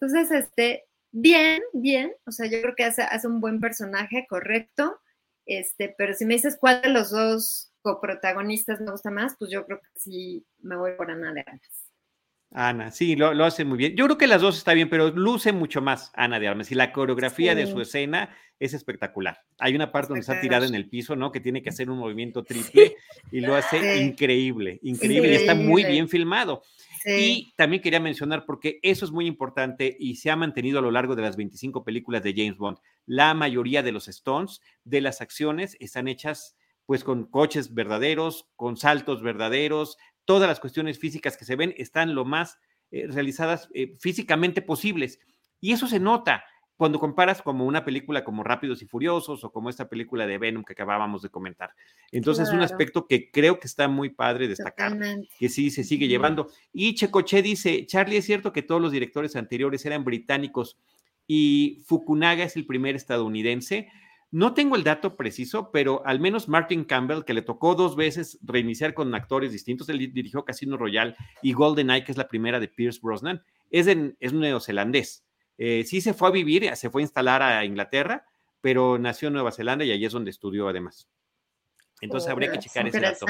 Entonces, 0.00 0.30
este, 0.30 0.84
bien, 1.10 1.62
bien, 1.74 2.12
o 2.26 2.32
sea, 2.32 2.46
yo 2.46 2.60
creo 2.62 2.74
que 2.74 2.84
hace, 2.84 3.02
hace 3.02 3.28
un 3.28 3.40
buen 3.40 3.60
personaje, 3.60 4.26
correcto, 4.28 4.98
este, 5.46 5.94
pero 5.98 6.14
si 6.14 6.24
me 6.24 6.34
dices 6.34 6.56
cuál 6.58 6.80
de 6.82 6.88
los 6.88 7.10
dos 7.10 7.70
coprotagonistas 7.82 8.80
me 8.80 8.92
gusta 8.92 9.10
más, 9.10 9.36
pues 9.38 9.50
yo 9.50 9.66
creo 9.66 9.80
que 9.80 10.00
sí 10.00 10.46
me 10.60 10.76
voy 10.76 10.92
por 10.96 11.10
Ana 11.10 11.34
de 11.34 11.40
Armas. 11.46 11.81
Ana, 12.54 12.90
sí, 12.90 13.16
lo, 13.16 13.44
hace 13.44 13.64
muy 13.64 13.78
bien. 13.78 13.96
Yo 13.96 14.04
creo 14.04 14.18
que 14.18 14.26
las 14.26 14.42
dos 14.42 14.58
está 14.58 14.74
bien, 14.74 14.90
pero 14.90 15.10
luce 15.10 15.52
mucho 15.52 15.80
más 15.80 16.10
Ana 16.14 16.38
de 16.38 16.48
Armas 16.48 16.70
y 16.70 16.74
la 16.74 16.92
coreografía 16.92 17.54
de 17.54 17.66
su 17.66 17.80
escena 17.80 18.30
es 18.58 18.74
espectacular. 18.74 19.40
Hay 19.58 19.74
una 19.74 19.90
parte 19.90 20.08
donde 20.08 20.20
está 20.20 20.40
tirada 20.40 20.66
en 20.66 20.74
el 20.74 20.88
piso, 20.88 21.16
¿no? 21.16 21.32
Que 21.32 21.40
tiene 21.40 21.62
que 21.62 21.70
hacer 21.70 21.90
un 21.90 21.98
movimiento 21.98 22.44
triple 22.44 22.96
y 23.30 23.40
lo 23.40 23.54
hace 23.54 24.02
increíble, 24.02 24.78
increíble, 24.82 25.32
y 25.32 25.34
está 25.36 25.54
muy 25.54 25.84
bien 25.84 26.08
filmado. 26.08 26.62
Y 27.04 27.52
también 27.56 27.82
quería 27.82 27.98
mencionar, 27.98 28.44
porque 28.46 28.78
eso 28.82 29.04
es 29.04 29.10
muy 29.10 29.26
importante 29.26 29.96
y 29.98 30.16
se 30.16 30.30
ha 30.30 30.36
mantenido 30.36 30.78
a 30.78 30.82
lo 30.82 30.90
largo 30.90 31.16
de 31.16 31.22
las 31.22 31.36
25 31.36 31.82
películas 31.82 32.22
de 32.22 32.34
James 32.36 32.58
Bond. 32.58 32.78
La 33.06 33.34
mayoría 33.34 33.82
de 33.82 33.92
los 33.92 34.06
Stones, 34.08 34.60
de 34.84 35.00
las 35.00 35.20
acciones, 35.20 35.76
están 35.80 36.06
hechas 36.06 36.56
pues 36.86 37.04
con 37.04 37.24
coches 37.26 37.74
verdaderos, 37.74 38.48
con 38.56 38.76
saltos 38.76 39.22
verdaderos, 39.22 39.96
todas 40.24 40.48
las 40.48 40.60
cuestiones 40.60 40.98
físicas 40.98 41.36
que 41.36 41.44
se 41.44 41.56
ven 41.56 41.74
están 41.76 42.14
lo 42.14 42.24
más 42.24 42.58
eh, 42.90 43.06
realizadas 43.08 43.68
eh, 43.74 43.96
físicamente 43.98 44.62
posibles. 44.62 45.20
Y 45.60 45.72
eso 45.72 45.86
se 45.86 46.00
nota 46.00 46.44
cuando 46.76 46.98
comparas 46.98 47.42
como 47.42 47.64
una 47.64 47.84
película 47.84 48.24
como 48.24 48.42
Rápidos 48.42 48.82
y 48.82 48.86
Furiosos 48.86 49.44
o 49.44 49.52
como 49.52 49.70
esta 49.70 49.88
película 49.88 50.26
de 50.26 50.36
Venom 50.38 50.64
que 50.64 50.72
acabábamos 50.72 51.22
de 51.22 51.28
comentar. 51.28 51.70
Entonces 52.10 52.48
es 52.48 52.54
un 52.54 52.60
aspecto 52.60 53.06
que 53.06 53.30
creo 53.30 53.60
que 53.60 53.68
está 53.68 53.86
muy 53.86 54.10
padre 54.10 54.48
destacar, 54.48 54.98
que 55.38 55.48
sí 55.48 55.70
se 55.70 55.84
sigue 55.84 56.08
llevando. 56.08 56.50
Y 56.72 56.94
Checoche 56.96 57.40
dice, 57.40 57.86
Charlie, 57.86 58.16
es 58.16 58.24
cierto 58.24 58.52
que 58.52 58.62
todos 58.62 58.80
los 58.80 58.90
directores 58.90 59.36
anteriores 59.36 59.86
eran 59.86 60.04
británicos 60.04 60.76
y 61.26 61.82
Fukunaga 61.86 62.44
es 62.44 62.56
el 62.56 62.66
primer 62.66 62.96
estadounidense. 62.96 63.88
No 64.32 64.54
tengo 64.54 64.76
el 64.76 64.82
dato 64.82 65.14
preciso, 65.14 65.70
pero 65.70 66.04
al 66.06 66.18
menos 66.18 66.48
Martin 66.48 66.84
Campbell, 66.84 67.24
que 67.24 67.34
le 67.34 67.42
tocó 67.42 67.74
dos 67.74 67.96
veces 67.96 68.38
reiniciar 68.42 68.94
con 68.94 69.14
actores 69.14 69.52
distintos, 69.52 69.90
él 69.90 70.10
dirigió 70.10 70.46
Casino 70.46 70.78
Royale 70.78 71.14
y 71.42 71.52
GoldenEye, 71.52 72.02
que 72.02 72.12
es 72.12 72.18
la 72.18 72.28
primera 72.28 72.58
de 72.58 72.66
Pierce 72.66 72.98
Brosnan, 73.02 73.42
es, 73.70 73.86
en, 73.88 74.16
es 74.20 74.32
neozelandés. 74.32 75.26
Eh, 75.58 75.84
sí 75.86 76.00
se 76.00 76.14
fue 76.14 76.28
a 76.28 76.30
vivir, 76.30 76.74
se 76.76 76.88
fue 76.88 77.02
a 77.02 77.04
instalar 77.04 77.42
a 77.42 77.62
Inglaterra, 77.66 78.26
pero 78.62 78.98
nació 78.98 79.28
en 79.28 79.34
Nueva 79.34 79.52
Zelanda 79.52 79.84
y 79.84 79.92
allí 79.92 80.06
es 80.06 80.12
donde 80.12 80.30
estudió 80.30 80.66
además. 80.66 81.10
Entonces 82.00 82.30
habría 82.30 82.50
que 82.50 82.58
checar 82.58 82.88
ese 82.88 83.00
dato. 83.00 83.26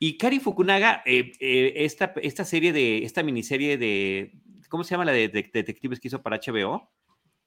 Y 0.00 0.18
Kari 0.18 0.40
Fukunaga, 0.40 1.04
eh, 1.06 1.32
eh, 1.38 1.74
esta, 1.76 2.12
esta 2.20 2.44
serie 2.44 2.72
de, 2.72 3.04
esta 3.04 3.22
miniserie 3.22 3.78
de, 3.78 4.32
¿cómo 4.68 4.82
se 4.82 4.90
llama 4.90 5.04
la 5.04 5.12
de, 5.12 5.28
de 5.28 5.48
detectives 5.52 6.00
que 6.00 6.08
hizo 6.08 6.20
para 6.20 6.40
HBO? 6.44 6.90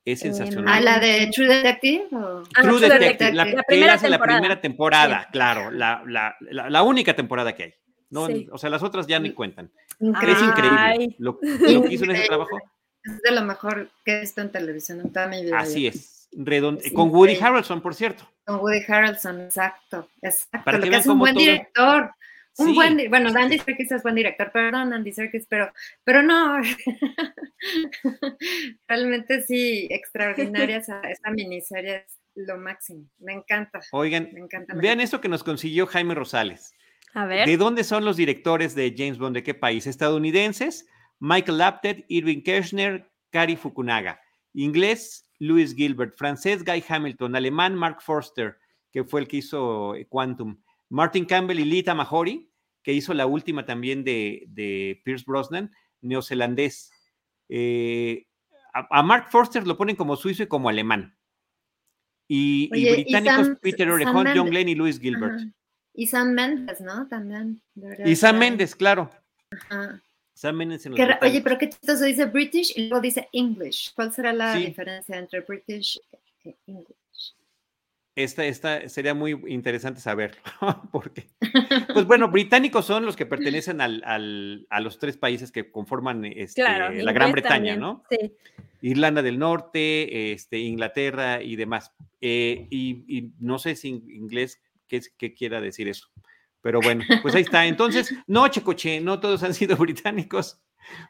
Es 0.06 0.20
sensacional. 0.20 0.72
¿A 0.72 0.80
la 0.80 1.00
de 1.00 1.30
True 1.34 1.48
Detective? 1.48 2.06
Ah, 2.12 2.44
True, 2.62 2.80
Detective, 2.80 3.34
La, 3.34 3.64
primera 3.64 3.98
temporada. 3.98 4.10
la 4.10 4.20
primera 4.20 4.62
temporada, 4.62 5.28
claro, 5.32 5.72
la, 5.72 6.04
la, 6.06 6.36
la, 6.40 6.84
única 6.84 7.16
temporada 7.16 7.56
que 7.56 7.64
hay. 7.64 7.74
No, 8.12 8.28
O 8.52 8.58
sea, 8.58 8.70
las 8.70 8.84
otras 8.84 9.08
ya 9.08 9.20
ni 9.20 9.32
cuentan. 9.32 9.72
Es 10.00 10.42
increíble 10.42 11.16
lo, 11.18 11.40
que 11.40 11.88
hizo 11.90 12.06
en 12.06 12.12
ese 12.12 12.28
trabajo. 12.28 12.58
Es 13.04 13.22
de 13.22 13.32
lo 13.32 13.42
mejor 13.44 13.90
que 14.04 14.18
he 14.18 14.22
visto 14.22 14.42
en 14.42 14.52
televisión 14.52 15.02
en 15.02 15.12
toda 15.12 15.28
mi 15.28 15.44
vida. 15.44 15.58
Así 15.58 15.88
es. 15.88 16.30
con 16.94 17.10
Woody 17.10 17.36
Harrelson, 17.36 17.82
por 17.82 17.96
cierto. 17.96 18.30
Con 18.46 18.58
Woody 18.58 18.84
Harrelson, 18.88 19.42
exacto. 19.42 20.08
exacto. 20.22 20.64
Para 20.64 20.80
que, 20.80 20.96
es 20.96 21.08
un 21.08 21.18
buen 21.18 21.36
director. 21.36 22.12
Un 22.58 22.74
buen, 22.74 23.10
bueno, 23.10 23.30
Andy 23.38 23.60
Serkis 23.60 23.92
es 23.92 24.04
buen 24.04 24.16
director, 24.16 24.52
perdón, 24.52 24.94
Andy 24.94 25.12
Serkis, 25.12 25.46
pero, 25.50 25.72
pero 26.04 26.24
no, 26.24 26.62
realmente 28.88 29.42
sí, 29.44 29.88
extraordinaria 29.90 30.78
esa, 30.78 31.02
miniserie, 31.32 32.06
es 32.08 32.20
lo 32.36 32.58
máximo, 32.58 33.10
me 33.20 33.34
encanta. 33.34 33.82
Oigan, 33.92 34.30
me 34.34 34.40
encanta, 34.40 34.74
vean 34.74 35.02
esto 35.02 35.20
que 35.20 35.28
nos 35.28 35.44
consiguió 35.44 35.86
Jaime 35.88 36.16
Rosales. 36.16 36.74
A 37.14 37.26
ver. 37.26 37.48
¿De 37.48 37.58
dónde 37.58 37.84
son 37.84 38.06
los 38.06 38.18
directores 38.18 38.76
de 38.76 38.94
James 38.96 39.18
Bond? 39.18 39.36
¿De 39.36 39.44
qué 39.44 39.54
país? 39.54 39.88
Estadounidenses, 39.88 40.86
Michael 41.20 41.62
Apted, 41.62 42.04
Irving 42.10 42.42
Kirchner, 42.42 43.10
Kari 43.32 43.56
Fukunaga. 43.56 44.20
Inglés, 44.54 45.30
Louis 45.40 45.74
Gilbert. 45.74 46.18
Francés, 46.18 46.64
Guy 46.64 46.84
Hamilton. 46.88 47.36
Alemán, 47.36 47.76
Mark 47.76 48.02
Forster, 48.02 48.58
que 48.92 49.04
fue 49.06 49.22
el 49.22 49.28
que 49.28 49.38
hizo 49.38 49.94
Quantum. 50.10 50.62
Martin 50.90 51.26
Campbell 51.26 51.60
y 51.60 51.66
Lita 51.66 51.94
Mahori, 51.94 52.52
que 52.84 52.94
hizo 52.94 53.14
la 53.14 53.26
última 53.26 53.66
también 53.66 54.04
de, 54.04 55.02
Pierce 55.04 55.26
Brosnan, 55.26 55.72
neozelandés. 56.02 56.92
Eh, 57.50 58.28
a, 58.74 59.04
Mark 59.04 59.28
Forster 59.30 59.66
lo 59.66 59.78
ponen 59.78 59.96
como 59.96 60.16
suizo 60.16 60.44
y 60.44 60.48
como 60.48 60.70
alemán. 60.70 61.18
Y, 62.28 62.70
británicos, 62.70 63.52
Peter 63.62 63.90
Orejón, 63.90 64.28
John 64.36 64.50
Glenn 64.50 64.70
y 64.70 64.76
Louis 64.76 65.00
Gilbert. 65.00 65.42
Y 65.94 66.08
Sam 66.08 66.34
Mendes, 66.34 66.82
¿no? 66.82 67.08
También. 67.08 67.62
Y 68.04 68.16
Sam 68.16 68.38
Mendes, 68.38 68.76
claro. 68.76 69.10
Sam 70.34 70.58
Mendes 70.58 70.86
en 70.86 70.92
los 70.92 71.00
ra- 71.00 71.20
Oye, 71.22 71.42
pero 71.42 71.58
qué 71.58 71.70
chistoso, 71.70 72.04
dice 72.04 72.26
British 72.26 72.74
y 72.76 72.90
luego 72.90 73.02
dice 73.02 73.30
English. 73.32 73.94
¿Cuál 73.96 74.12
será 74.12 74.34
la 74.34 74.54
Sí. 74.54 74.66
diferencia 74.66 75.18
entre 75.18 75.42
British 75.42 76.00
e 76.44 76.56
English? 76.68 76.98
Esta, 78.16 78.46
esta 78.46 78.88
sería 78.88 79.14
muy 79.14 79.32
interesante 79.48 80.00
saberlo, 80.00 80.40
porque, 80.94 81.28
pues 81.94 82.06
bueno, 82.08 82.30
británicos 82.30 82.86
son 82.86 83.06
los 83.06 83.16
que 83.18 83.26
pertenecen 83.26 83.82
al, 83.82 84.02
al- 84.06 84.66
a 84.70 84.80
los 84.80 84.98
tres 85.00 85.18
países 85.18 85.52
que 85.52 85.70
conforman 85.70 86.24
este, 86.26 86.62
Claro. 86.62 86.92
la 86.94 87.12
Gran 87.12 87.32
Bretaña, 87.34 87.56
también, 87.56 87.80
¿no? 87.82 88.04
Sí. 88.10 88.32
Irlanda 88.82 89.22
del 89.22 89.38
Norte, 89.40 90.32
este, 90.32 90.60
Inglaterra 90.60 91.42
y 91.42 91.56
demás. 91.56 91.92
Eh, 92.22 92.68
y, 92.70 93.04
y 93.08 93.32
no 93.40 93.58
sé 93.60 93.76
si 93.76 93.90
en 93.90 94.10
inglés 94.10 94.62
qué, 94.88 95.02
qué 95.18 95.34
quiera 95.34 95.60
decir 95.60 95.88
eso. 95.88 96.08
Pero 96.62 96.80
bueno, 96.82 97.04
pues 97.22 97.36
ahí 97.36 97.42
está. 97.42 97.66
Entonces, 97.66 98.14
no, 98.28 98.48
Checoche, 98.48 99.00
no 99.02 99.20
todos 99.20 99.44
han 99.44 99.54
sido 99.54 99.76
británicos. 99.78 100.62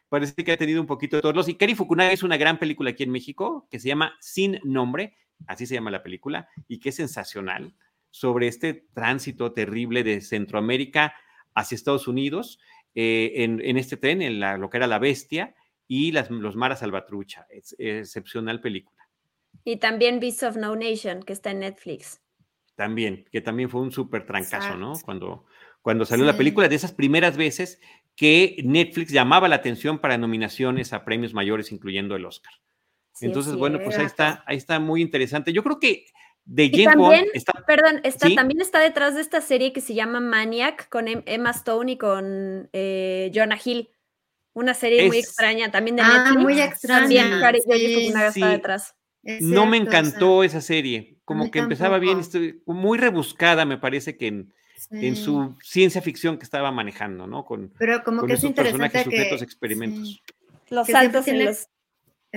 Parece 0.09 0.43
que 0.43 0.51
ha 0.51 0.57
tenido 0.57 0.81
un 0.81 0.87
poquito 0.87 1.15
de 1.15 1.21
todos 1.21 1.35
los. 1.35 1.47
Y 1.49 1.55
Keri 1.55 1.75
Fukunaga 1.75 2.11
es 2.11 2.23
una 2.23 2.37
gran 2.37 2.59
película 2.59 2.91
aquí 2.91 3.03
en 3.03 3.11
México 3.11 3.67
que 3.69 3.79
se 3.79 3.87
llama 3.87 4.15
Sin 4.19 4.59
Nombre, 4.63 5.15
así 5.47 5.65
se 5.65 5.75
llama 5.75 5.91
la 5.91 6.03
película, 6.03 6.49
y 6.67 6.79
que 6.79 6.89
es 6.89 6.95
sensacional 6.95 7.73
sobre 8.11 8.47
este 8.47 8.85
tránsito 8.93 9.51
terrible 9.51 10.03
de 10.03 10.21
Centroamérica 10.21 11.13
hacia 11.53 11.75
Estados 11.75 12.07
Unidos 12.07 12.59
eh, 12.93 13.43
en, 13.43 13.61
en 13.63 13.77
este 13.77 13.97
tren, 13.97 14.21
en 14.21 14.39
la, 14.39 14.57
lo 14.57 14.69
que 14.69 14.77
era 14.77 14.87
la 14.87 14.99
bestia 14.99 15.55
y 15.87 16.11
las, 16.11 16.29
los 16.29 16.55
maras 16.55 16.79
salvatrucha. 16.79 17.45
Es, 17.49 17.75
excepcional 17.77 18.61
película. 18.61 19.03
Y 19.63 19.77
también 19.77 20.19
Beasts 20.19 20.43
of 20.43 20.57
No 20.57 20.75
Nation, 20.75 21.23
que 21.23 21.33
está 21.33 21.51
en 21.51 21.59
Netflix. 21.59 22.21
También, 22.75 23.25
que 23.31 23.41
también 23.41 23.69
fue 23.69 23.81
un 23.81 23.91
súper 23.91 24.25
trancazo, 24.25 24.75
¿no? 24.75 24.93
Cuando, 25.03 25.45
cuando 25.81 26.05
salió 26.05 26.25
la 26.25 26.35
película, 26.35 26.67
de 26.67 26.75
esas 26.75 26.91
primeras 26.91 27.37
veces 27.37 27.79
que 28.15 28.57
Netflix 28.63 29.11
llamaba 29.11 29.47
la 29.47 29.57
atención 29.57 29.99
para 29.99 30.17
nominaciones 30.17 30.93
a 30.93 31.03
premios 31.03 31.33
mayores, 31.33 31.71
incluyendo 31.71 32.15
el 32.15 32.25
Oscar. 32.25 32.53
Sí, 33.13 33.25
Entonces, 33.25 33.55
bueno, 33.55 33.79
pues 33.83 33.97
ahí 33.97 34.05
está, 34.05 34.43
ahí 34.47 34.57
está 34.57 34.79
muy 34.79 35.01
interesante. 35.01 35.53
Yo 35.53 35.63
creo 35.63 35.79
que 35.79 36.05
de 36.43 36.65
Y 36.65 36.71
James 36.83 36.97
Bond 36.97 37.11
también, 37.15 37.25
está. 37.33 37.53
perdón, 37.65 38.01
está, 38.03 38.27
¿Sí? 38.27 38.35
también 38.35 38.61
está 38.61 38.79
detrás 38.79 39.15
de 39.15 39.21
esta 39.21 39.41
serie 39.41 39.73
que 39.73 39.81
se 39.81 39.93
llama 39.93 40.19
Maniac 40.19 40.89
con 40.89 41.07
Em- 41.07 41.23
Emma 41.25 41.51
Stone 41.51 41.91
y 41.93 41.97
con 41.97 42.69
eh, 42.73 43.31
Jonah 43.33 43.57
Hill. 43.63 43.89
Una 44.53 44.73
serie 44.73 45.07
muy 45.07 45.17
extraña 45.17 45.69
también 45.71 45.97
de 45.97 46.03
Ah, 46.03 46.17
Netflix. 46.17 46.41
muy 46.43 46.53
También 46.55 46.69
extraña, 46.69 47.41
Kari- 47.41 47.61
Yoji 47.67 48.11
sí, 48.13 48.13
sí. 48.33 48.41
detrás. 48.41 48.95
Es 49.23 49.41
No 49.41 49.65
me 49.65 49.77
cierto, 49.77 49.89
o 49.89 49.91
sea, 49.91 49.99
encantó 50.01 50.43
esa 50.43 50.61
serie, 50.61 51.17
como 51.25 51.49
que 51.51 51.59
empezaba 51.59 51.99
bien, 51.99 52.21
muy 52.65 52.97
rebuscada, 52.97 53.65
me 53.65 53.77
parece 53.77 54.15
que 54.17 54.27
en, 54.27 54.53
en 54.91 55.15
su 55.15 55.55
ciencia 55.63 56.01
ficción 56.01 56.37
que 56.37 56.43
estaba 56.43 56.71
manejando, 56.71 57.27
¿no? 57.27 57.45
Con, 57.45 57.71
Pero 57.77 58.03
como 58.03 58.19
con 58.21 58.27
que 58.27 58.33
es 58.35 58.39
esos 58.39 58.53
personajes 58.53 59.01
interesante 59.05 59.17
sujetos 59.17 59.41
experimentos. 59.41 60.07
sí, 60.09 60.21
Los 60.69 60.87
saltos 60.87 61.27
en 61.27 61.45
los. 61.45 61.67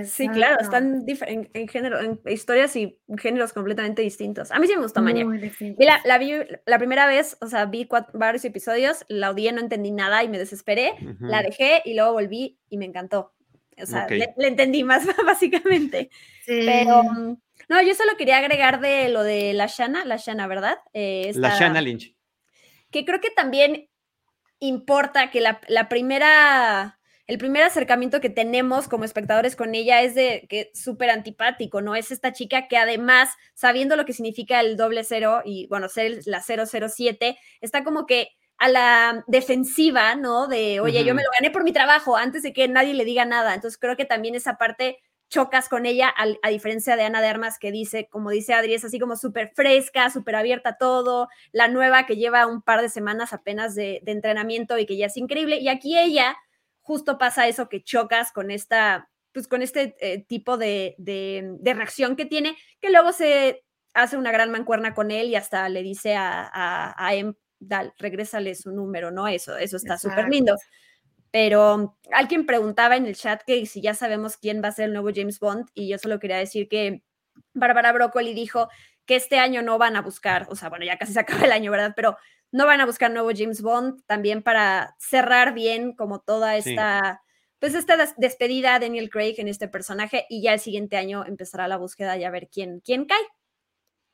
Sí, 0.05 0.28
claro, 0.28 0.59
están 0.61 1.03
en, 1.09 1.51
en 1.55 1.66
género, 1.68 1.99
en 2.01 2.20
historias 2.26 2.76
y 2.76 3.01
géneros 3.16 3.53
completamente 3.53 4.01
distintos. 4.01 4.53
A 4.53 4.61
mí 4.61 4.68
sí 4.68 4.76
me 4.76 4.82
gustó 4.82 5.03
distintos. 5.03 5.76
Vi 5.76 5.84
la, 5.84 6.01
la 6.05 6.18
vi 6.18 6.34
la 6.66 6.78
primera 6.78 7.09
vez, 7.09 7.36
o 7.40 7.49
sea, 7.49 7.64
vi 7.66 7.84
cuat- 7.84 8.11
varios 8.12 8.44
episodios, 8.44 9.05
la 9.09 9.30
odié, 9.30 9.51
no 9.51 9.61
entendí 9.61 9.90
nada 9.90 10.22
y 10.22 10.28
me 10.28 10.38
desesperé. 10.38 10.92
La 11.18 11.42
dejé 11.42 11.82
y 11.84 11.94
luego 11.94 12.12
volví 12.12 12.59
y 12.70 12.78
me 12.78 12.84
encantó. 12.84 13.32
O 13.82 13.86
sea, 13.86 14.05
Ok. 14.05 14.11
le, 14.12 14.34
le 14.36 14.46
entendí 14.49 14.84
más 14.84 15.05
básicamente. 15.26 16.11
Sí. 16.44 16.61
Pero 16.64 17.03
mm, 17.03 17.36
no, 17.68 17.82
yo 17.82 17.94
solo 17.96 18.12
quería 18.16 18.36
agregar 18.38 18.80
de 18.80 19.09
lo 19.09 19.24
de 19.24 19.53
la 19.53 19.66
Shana, 19.66 20.05
la 20.05 20.16
Shana, 20.16 20.46
¿verdad? 20.46 20.78
Eh, 20.92 21.32
La 21.34 21.59
Shanna 21.59 21.80
Lynch. 21.80 22.14
Que 22.91 23.05
creo 23.05 23.20
que 23.20 23.30
también 23.30 23.89
importa 24.61 25.30
que 25.30 25.41
la, 25.41 25.61
la 25.68 25.89
primera, 25.89 26.99
el 27.26 27.39
primer 27.39 27.62
acercamiento 27.62 28.20
que 28.20 28.30
tenemos 28.30 28.89
como 28.89 29.05
espectadores 29.05 29.57
con 29.57 29.74
ella 29.74 30.03
es 30.03 30.14
de 30.14 30.47
que 30.49 30.70
es 30.72 30.80
súper 30.82 31.11
antipático, 31.11 31.80
¿no? 31.80 31.95
Es 31.95 32.11
esta 32.11 32.32
chica 32.32 32.68
que 32.68 32.76
además, 32.76 33.30
sabiendo 33.55 33.97
lo 33.97 34.05
que 34.05 34.12
significa 34.12 34.61
el 34.61 34.76
doble 34.76 35.05
cero 35.05 35.43
y, 35.45 35.66
bueno, 35.68 35.89
ser 35.89 36.20
la 36.26 36.43
007, 36.43 37.39
está 37.61 37.84
como 37.84 38.07
que 38.07 38.30
a 38.59 38.68
la 38.68 39.24
defensiva, 39.28 40.16
¿no? 40.16 40.49
De, 40.49 40.80
oye, 40.80 41.05
yo 41.05 41.14
me 41.14 41.22
lo 41.22 41.30
gané 41.39 41.53
por 41.53 41.62
mi 41.62 41.72
trabajo 41.72 42.16
antes 42.16 42.43
de 42.43 42.53
que 42.53 42.66
nadie 42.66 42.93
le 42.93 43.05
diga 43.05 43.24
nada. 43.24 43.55
Entonces 43.55 43.78
creo 43.78 43.97
que 43.97 44.05
también 44.05 44.34
esa 44.34 44.57
parte 44.57 44.99
chocas 45.29 45.68
con 45.68 45.87
ella, 45.87 46.12
a, 46.16 46.49
diferencia 46.49 46.97
de 46.97 47.03
Ana 47.03 47.20
de 47.20 47.29
Armas, 47.29 47.59
que 47.59 47.70
dice, 47.70 48.09
como 48.11 48.31
dice 48.31 48.55
Adri, 48.55 48.74
es 48.74 48.85
así 48.85 48.99
como 48.99 49.16
súper 49.16 49.53
fresca, 49.55 50.11
súper 50.11 50.37
abierta 50.37 50.70
a 50.70 50.79
todo, 50.79 51.29
la 51.53 51.68
nueva 51.68 52.07
que 52.07 52.16
lleva 52.16 52.47
un 52.47 52.62
par 52.62 52.81
de 52.81 52.89
semanas 52.89 53.33
apenas 53.33 53.74
de, 53.74 54.01
de 54.03 54.12
entrenamiento 54.12 54.79
y 54.79 54.87
que 54.87 54.97
ya 54.97 55.07
es 55.07 55.16
increíble, 55.16 55.59
y 55.59 55.68
aquí 55.68 55.99
ella 55.99 56.37
justo 56.81 57.18
pasa 57.18 57.47
eso 57.49 57.68
que 57.68 57.83
chocas 57.83 58.33
con 58.33 58.51
esta, 58.51 59.11
pues 59.33 59.47
con 59.47 59.61
este 59.61 59.95
eh, 60.01 60.24
tipo 60.26 60.57
de, 60.57 60.95
de- 60.97 61.57
de 61.61 61.74
reacción 61.74 62.16
que 62.16 62.24
tiene, 62.24 62.57
que 62.81 62.91
luego 62.91 63.12
se 63.12 63.62
hace 63.93 64.16
una 64.16 64.33
gran 64.33 64.51
mancuerna 64.51 64.95
con 64.95 65.11
él 65.11 65.29
y 65.29 65.37
hasta 65.37 65.68
le 65.68 65.83
dice 65.83 66.14
a, 66.14 66.49
a, 66.51 66.95
a 67.07 67.14
Em, 67.14 67.35
dal, 67.59 67.93
regrésale 67.99 68.55
su 68.55 68.70
número, 68.70 69.11
¿no? 69.11 69.29
Eso, 69.29 69.57
eso 69.57 69.76
está 69.76 69.99
súper 69.99 70.29
lindo. 70.29 70.55
Pero 71.31 71.97
alguien 72.12 72.47
preguntaba 72.47 72.97
en 72.97 73.07
el 73.07 73.14
chat 73.16 73.43
que 73.47 73.64
si 73.66 73.81
ya 73.83 73.95
sabemos 73.95 74.37
quién 74.37 74.62
va 74.62 74.68
a 74.68 74.72
ser 74.72 74.87
el 74.87 74.93
nuevo 74.93 75.11
James 75.14 75.39
Bond, 75.41 75.68
y 75.74 75.89
yo 75.89 75.99
solo 75.99 76.18
quería 76.18 76.37
decir 76.39 76.68
que 76.68 77.03
Bárbara 77.55 77.93
Broccoli 77.93 78.35
dijo 78.35 78.68
que 79.07 79.16
este 79.16 79.39
año 79.39 79.62
no 79.62 79.79
van 79.79 79.97
a 79.97 80.03
buscar, 80.03 80.47
o 80.51 80.57
sea, 80.57 80.68
bueno, 80.68 80.85
ya 80.85 80.97
casi 80.99 81.12
se 81.12 81.20
acaba 81.43 81.45
el 81.45 81.53
año, 81.53 81.70
¿verdad? 81.70 81.93
Pero 81.97 82.16
no 82.51 82.66
van 82.66 82.81
a 82.81 82.87
buscar 82.87 83.11
nuevo 83.11 83.31
James 83.37 83.61
Bond 83.62 84.03
también 84.07 84.43
para 84.43 84.95
cerrar 84.99 85.53
bien 85.55 85.93
como 85.95 86.20
toda 86.20 86.61
Sí. 86.62 86.70
esta, 86.70 87.22
pues 87.59 87.74
esta 87.74 87.97
des- 87.99 88.14
despedida 88.16 88.74
a 88.74 88.79
Daniel 88.81 89.11
Craig 89.11 89.35
en 89.39 89.49
este 89.49 89.68
personaje 89.68 90.24
y 90.31 90.43
ya 90.43 90.55
el 90.55 90.61
siguiente 90.61 90.97
año 90.97 91.24
empezará 91.26 91.68
la 91.68 91.76
búsqueda 91.76 92.16
y 92.16 92.24
a 92.24 92.31
ver 92.31 92.49
quién, 92.51 92.81
quién 92.81 93.05
cae. 93.05 93.18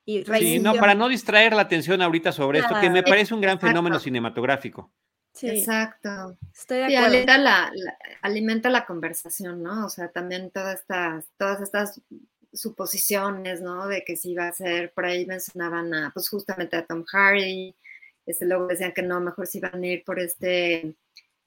Y 0.06 0.24
Sí, 0.24 0.58
no, 0.58 0.74
para 0.74 0.94
no 0.94 1.08
distraer 1.08 1.54
la 1.54 1.62
atención 1.62 2.02
ahorita 2.02 2.30
sobre 2.32 2.58
esto, 2.58 2.74
que 2.80 2.90
me 2.90 3.02
parece 3.02 3.32
un 3.34 3.40
gran 3.40 3.58
fenómeno 3.58 3.94
Exacto. 3.96 4.04
cinematográfico. 4.04 4.92
Sí, 5.34 5.48
Exacto. 5.50 6.38
estoy 6.54 6.78
de 6.78 6.86
Sí, 6.88 6.94
acuerdo. 6.94 7.06
alimenta 7.16 7.38
la, 7.38 7.70
la- 7.74 7.98
alimenta 8.22 8.70
la 8.70 8.86
conversación, 8.86 9.62
¿no? 9.62 9.86
O 9.86 9.88
sea, 9.90 10.08
también 10.08 10.50
todas 10.50 10.80
estas, 10.80 11.26
todas 11.36 11.60
estas 11.60 12.00
suposiciones, 12.52 13.60
¿no? 13.60 13.88
De 13.88 14.04
que 14.04 14.16
si 14.16 14.34
va 14.34 14.48
a 14.48 14.52
ser, 14.52 14.92
por 14.92 15.04
ahí 15.06 15.26
mencionaban 15.26 15.92
a, 15.92 16.10
pues 16.14 16.28
justamente 16.28 16.76
a 16.76 16.86
Tom 16.86 17.04
Hardy, 17.04 17.74
este, 18.26 18.46
luego 18.46 18.68
decían 18.68 18.92
que 18.92 19.02
no, 19.02 19.20
mejor 19.20 19.46
si 19.48 19.58
van 19.60 19.82
a 19.82 19.86
ir 19.86 20.04
por 20.04 20.20
este, 20.20 20.94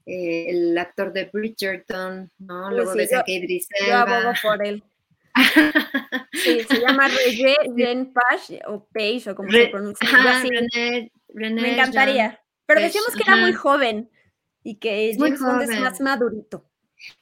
eh, 0.06 0.46
el 0.50 0.78
actor 0.78 1.14
de 1.14 1.30
Bridgerton, 1.32 2.30
¿no? 2.40 2.70
Luego 2.72 2.92
sí, 2.92 3.00
decían 3.00 3.22
yo- 3.22 3.26
que 3.26 3.32
Idris 3.34 3.68
Yo 3.88 3.96
abogo 3.96 4.18
Elba. 4.20 4.34
por 4.42 4.66
él. 4.66 4.84
Sí, 6.34 6.62
se 6.64 6.80
llama 6.82 7.08
Jean 7.76 8.14
Page 8.14 8.62
o 8.68 8.86
Page 8.94 9.30
o 9.32 9.36
como 9.36 9.50
Re- 9.50 9.66
se 9.66 9.68
pronuncia. 9.70 10.08
Ajá. 10.08 10.44
René, 10.44 11.12
René 11.30 11.62
Me 11.62 11.68
Jean 11.70 11.80
encantaría. 11.80 12.40
Pero 12.68 12.82
decíamos 12.82 13.16
que 13.16 13.24
era 13.26 13.38
muy 13.38 13.54
joven 13.54 14.10
y 14.64 14.76
que 14.76 15.10
Es 15.10 15.18
muy 15.18 15.30
James 15.30 15.42
Bond 15.42 15.62
es 15.64 15.80
más 15.80 16.02
madurito. 16.02 16.70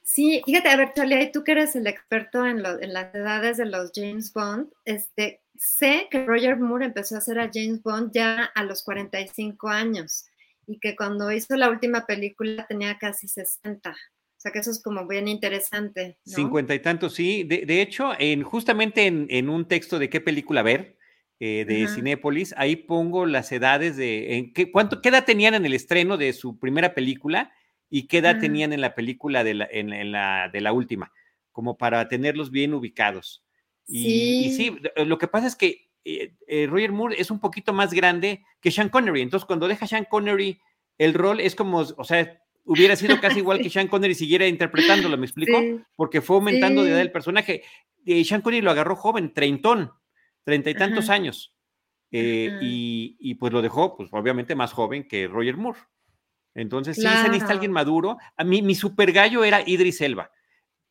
Sí, 0.02 0.42
fíjate, 0.44 0.68
a 0.68 0.76
ver, 0.76 0.92
Charlie, 0.94 1.30
tú 1.30 1.44
que 1.44 1.52
eres 1.52 1.76
el 1.76 1.86
experto 1.86 2.46
en, 2.46 2.62
lo- 2.62 2.80
en 2.80 2.92
las 2.92 3.14
edades 3.14 3.58
de 3.58 3.66
los 3.66 3.92
James 3.94 4.32
Bond, 4.32 4.68
este, 4.84 5.42
sé 5.54 6.08
que 6.10 6.24
Roger 6.24 6.56
Moore 6.58 6.86
empezó 6.86 7.14
a 7.14 7.18
hacer 7.18 7.38
a 7.38 7.50
James 7.52 7.82
Bond 7.82 8.10
ya 8.12 8.44
a 8.54 8.64
los 8.64 8.82
45 8.82 9.68
años 9.68 10.26
y 10.66 10.78
que 10.80 10.96
cuando 10.96 11.30
hizo 11.30 11.54
la 11.56 11.68
última 11.70 12.06
película 12.06 12.66
tenía 12.66 12.98
casi 12.98 13.28
60. 13.28 13.90
O 13.90 14.38
sea 14.38 14.50
que 14.50 14.60
eso 14.60 14.70
es 14.70 14.82
como 14.82 15.06
bien 15.06 15.28
interesante. 15.28 16.18
¿no? 16.24 16.34
Cincuenta 16.34 16.74
y 16.74 16.80
tantos, 16.80 17.14
sí. 17.14 17.44
De, 17.44 17.66
de 17.66 17.82
hecho, 17.82 18.12
en, 18.18 18.42
justamente 18.42 19.06
en, 19.06 19.26
en 19.30 19.48
un 19.48 19.66
texto 19.68 19.98
de 19.98 20.08
qué 20.08 20.20
película 20.20 20.62
ver, 20.62 20.95
eh, 21.40 21.64
de 21.66 21.84
Ajá. 21.84 21.94
Cinépolis, 21.94 22.54
ahí 22.56 22.76
pongo 22.76 23.26
las 23.26 23.52
edades 23.52 23.96
de 23.96 24.36
en 24.36 24.52
qué, 24.52 24.70
cuánto, 24.72 25.02
qué 25.02 25.10
edad 25.10 25.24
tenían 25.24 25.54
en 25.54 25.66
el 25.66 25.74
estreno 25.74 26.16
de 26.16 26.32
su 26.32 26.58
primera 26.58 26.94
película 26.94 27.52
y 27.90 28.06
qué 28.08 28.18
edad 28.18 28.36
Ah. 28.36 28.40
tenían 28.40 28.72
en 28.72 28.80
la 28.80 28.94
película 28.94 29.44
de 29.44 29.54
la, 29.54 29.68
en, 29.70 29.92
en 29.92 30.12
la, 30.12 30.48
de 30.52 30.60
la 30.60 30.72
última, 30.72 31.12
como 31.52 31.76
para 31.76 32.08
tenerlos 32.08 32.50
bien 32.50 32.74
ubicados. 32.74 33.44
Y, 33.86 34.46
y 34.46 34.50
sí, 34.52 34.76
lo 35.04 35.18
que 35.18 35.28
pasa 35.28 35.46
es 35.46 35.54
que 35.56 35.90
eh, 36.04 36.32
eh, 36.48 36.66
Roger 36.68 36.92
Moore 36.92 37.16
es 37.20 37.30
un 37.30 37.38
poquito 37.40 37.72
más 37.72 37.92
grande 37.92 38.42
que 38.60 38.70
Sean 38.70 38.88
Connery. 38.88 39.20
Entonces, 39.22 39.44
cuando 39.46 39.68
deja 39.68 39.86
Sean 39.86 40.06
Connery, 40.08 40.60
el 40.98 41.14
rol 41.14 41.40
es 41.40 41.54
como, 41.54 41.78
o 41.80 42.04
sea, 42.04 42.40
hubiera 42.64 42.96
sido 42.96 43.20
casi 43.20 43.38
igual 43.40 43.60
que 43.60 43.70
Sean 43.70 43.88
Connery 43.88 44.14
siguiera 44.14 44.46
interpretándolo, 44.48 45.16
¿me 45.18 45.26
explico? 45.26 45.60
Sí, 45.60 45.78
Porque 45.94 46.20
fue 46.20 46.36
aumentando 46.36 46.82
de 46.82 46.90
edad 46.92 47.00
el 47.00 47.12
personaje. 47.12 47.62
Eh, 48.06 48.24
Sean 48.24 48.40
Connery 48.40 48.62
lo 48.62 48.70
agarró 48.70 48.96
joven, 48.96 49.32
treintón, 49.34 49.90
treinta 50.46 50.70
y 50.70 50.74
tantos 50.74 51.10
años. 51.10 51.52
Eh, 52.12 52.56
y, 52.62 53.16
y, 53.18 53.34
pues 53.34 53.52
lo 53.52 53.60
dejó, 53.60 53.96
pues 53.96 54.08
obviamente 54.12 54.54
más 54.54 54.72
joven 54.72 55.06
que 55.08 55.26
Roger 55.26 55.56
Moore. 55.56 55.80
Entonces, 56.54 56.96
sí, 56.96 57.02
se 57.02 57.08
necesita 57.08 57.36
Claro. 57.38 57.52
alguien 57.52 57.72
maduro. 57.72 58.16
A 58.36 58.44
mí, 58.44 58.62
mi 58.62 58.74
super 58.76 59.10
gallo 59.12 59.44
era 59.44 59.60
Idris 59.68 60.00
Elba. 60.00 60.30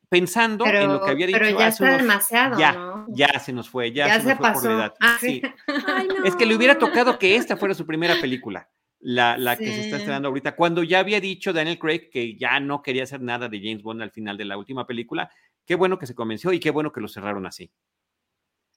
Pensando 0.10 0.66
en 0.68 0.88
lo 0.94 1.02
que 1.04 1.10
había 1.12 1.26
dicho 1.26 1.40
pero 1.40 1.58
ya 1.58 1.68
hace 1.68 1.84
está 1.84 1.86
unos- 1.86 2.02
demasiado, 2.02 2.60
ya, 2.60 2.74
¿no? 2.74 3.06
ya 3.10 3.40
se 3.40 3.52
nos 3.52 3.68
fue, 3.70 3.92
ya, 3.92 4.08
Ya 4.08 4.20
se, 4.20 4.20
nos 4.20 4.28
se 4.28 4.36
fue 4.36 4.38
por 4.38 4.46
la 4.48 4.54
pasó. 4.54 4.72
edad. 4.72 4.94
Ah, 5.00 5.18
Sí. 5.20 5.42
Ay, 5.88 6.08
Es 6.26 6.36
que 6.36 6.46
le 6.46 6.56
hubiera 6.56 6.78
tocado 6.78 7.18
que 7.18 7.36
esta 7.36 7.58
fuera 7.58 7.74
su 7.74 7.86
primera 7.88 8.16
película. 8.22 8.70
la, 9.00 9.38
la 9.38 9.56
que 9.56 9.66
se 9.68 9.82
está 9.82 9.98
estrenando 9.98 10.28
ahorita, 10.30 10.56
cuando 10.56 10.82
ya 10.84 11.00
había 11.00 11.20
dicho 11.20 11.54
Daniel 11.54 11.78
Craig 11.80 12.10
que 12.12 12.36
ya 12.38 12.60
no 12.60 12.82
quería 12.82 13.04
hacer 13.04 13.22
nada 13.22 13.48
de 13.50 13.60
James 13.60 13.84
Bond 13.84 14.02
al 14.02 14.10
final 14.12 14.36
de 14.38 14.46
la 14.46 14.58
última 14.58 14.86
película. 14.88 15.30
Qué 15.66 15.76
bueno 15.76 15.98
que 16.00 16.08
se 16.08 16.16
convenció 16.16 16.52
y 16.54 16.60
qué 16.60 16.72
bueno 16.72 16.92
que 16.92 17.02
lo 17.02 17.08
cerraron 17.08 17.46
así. 17.46 17.72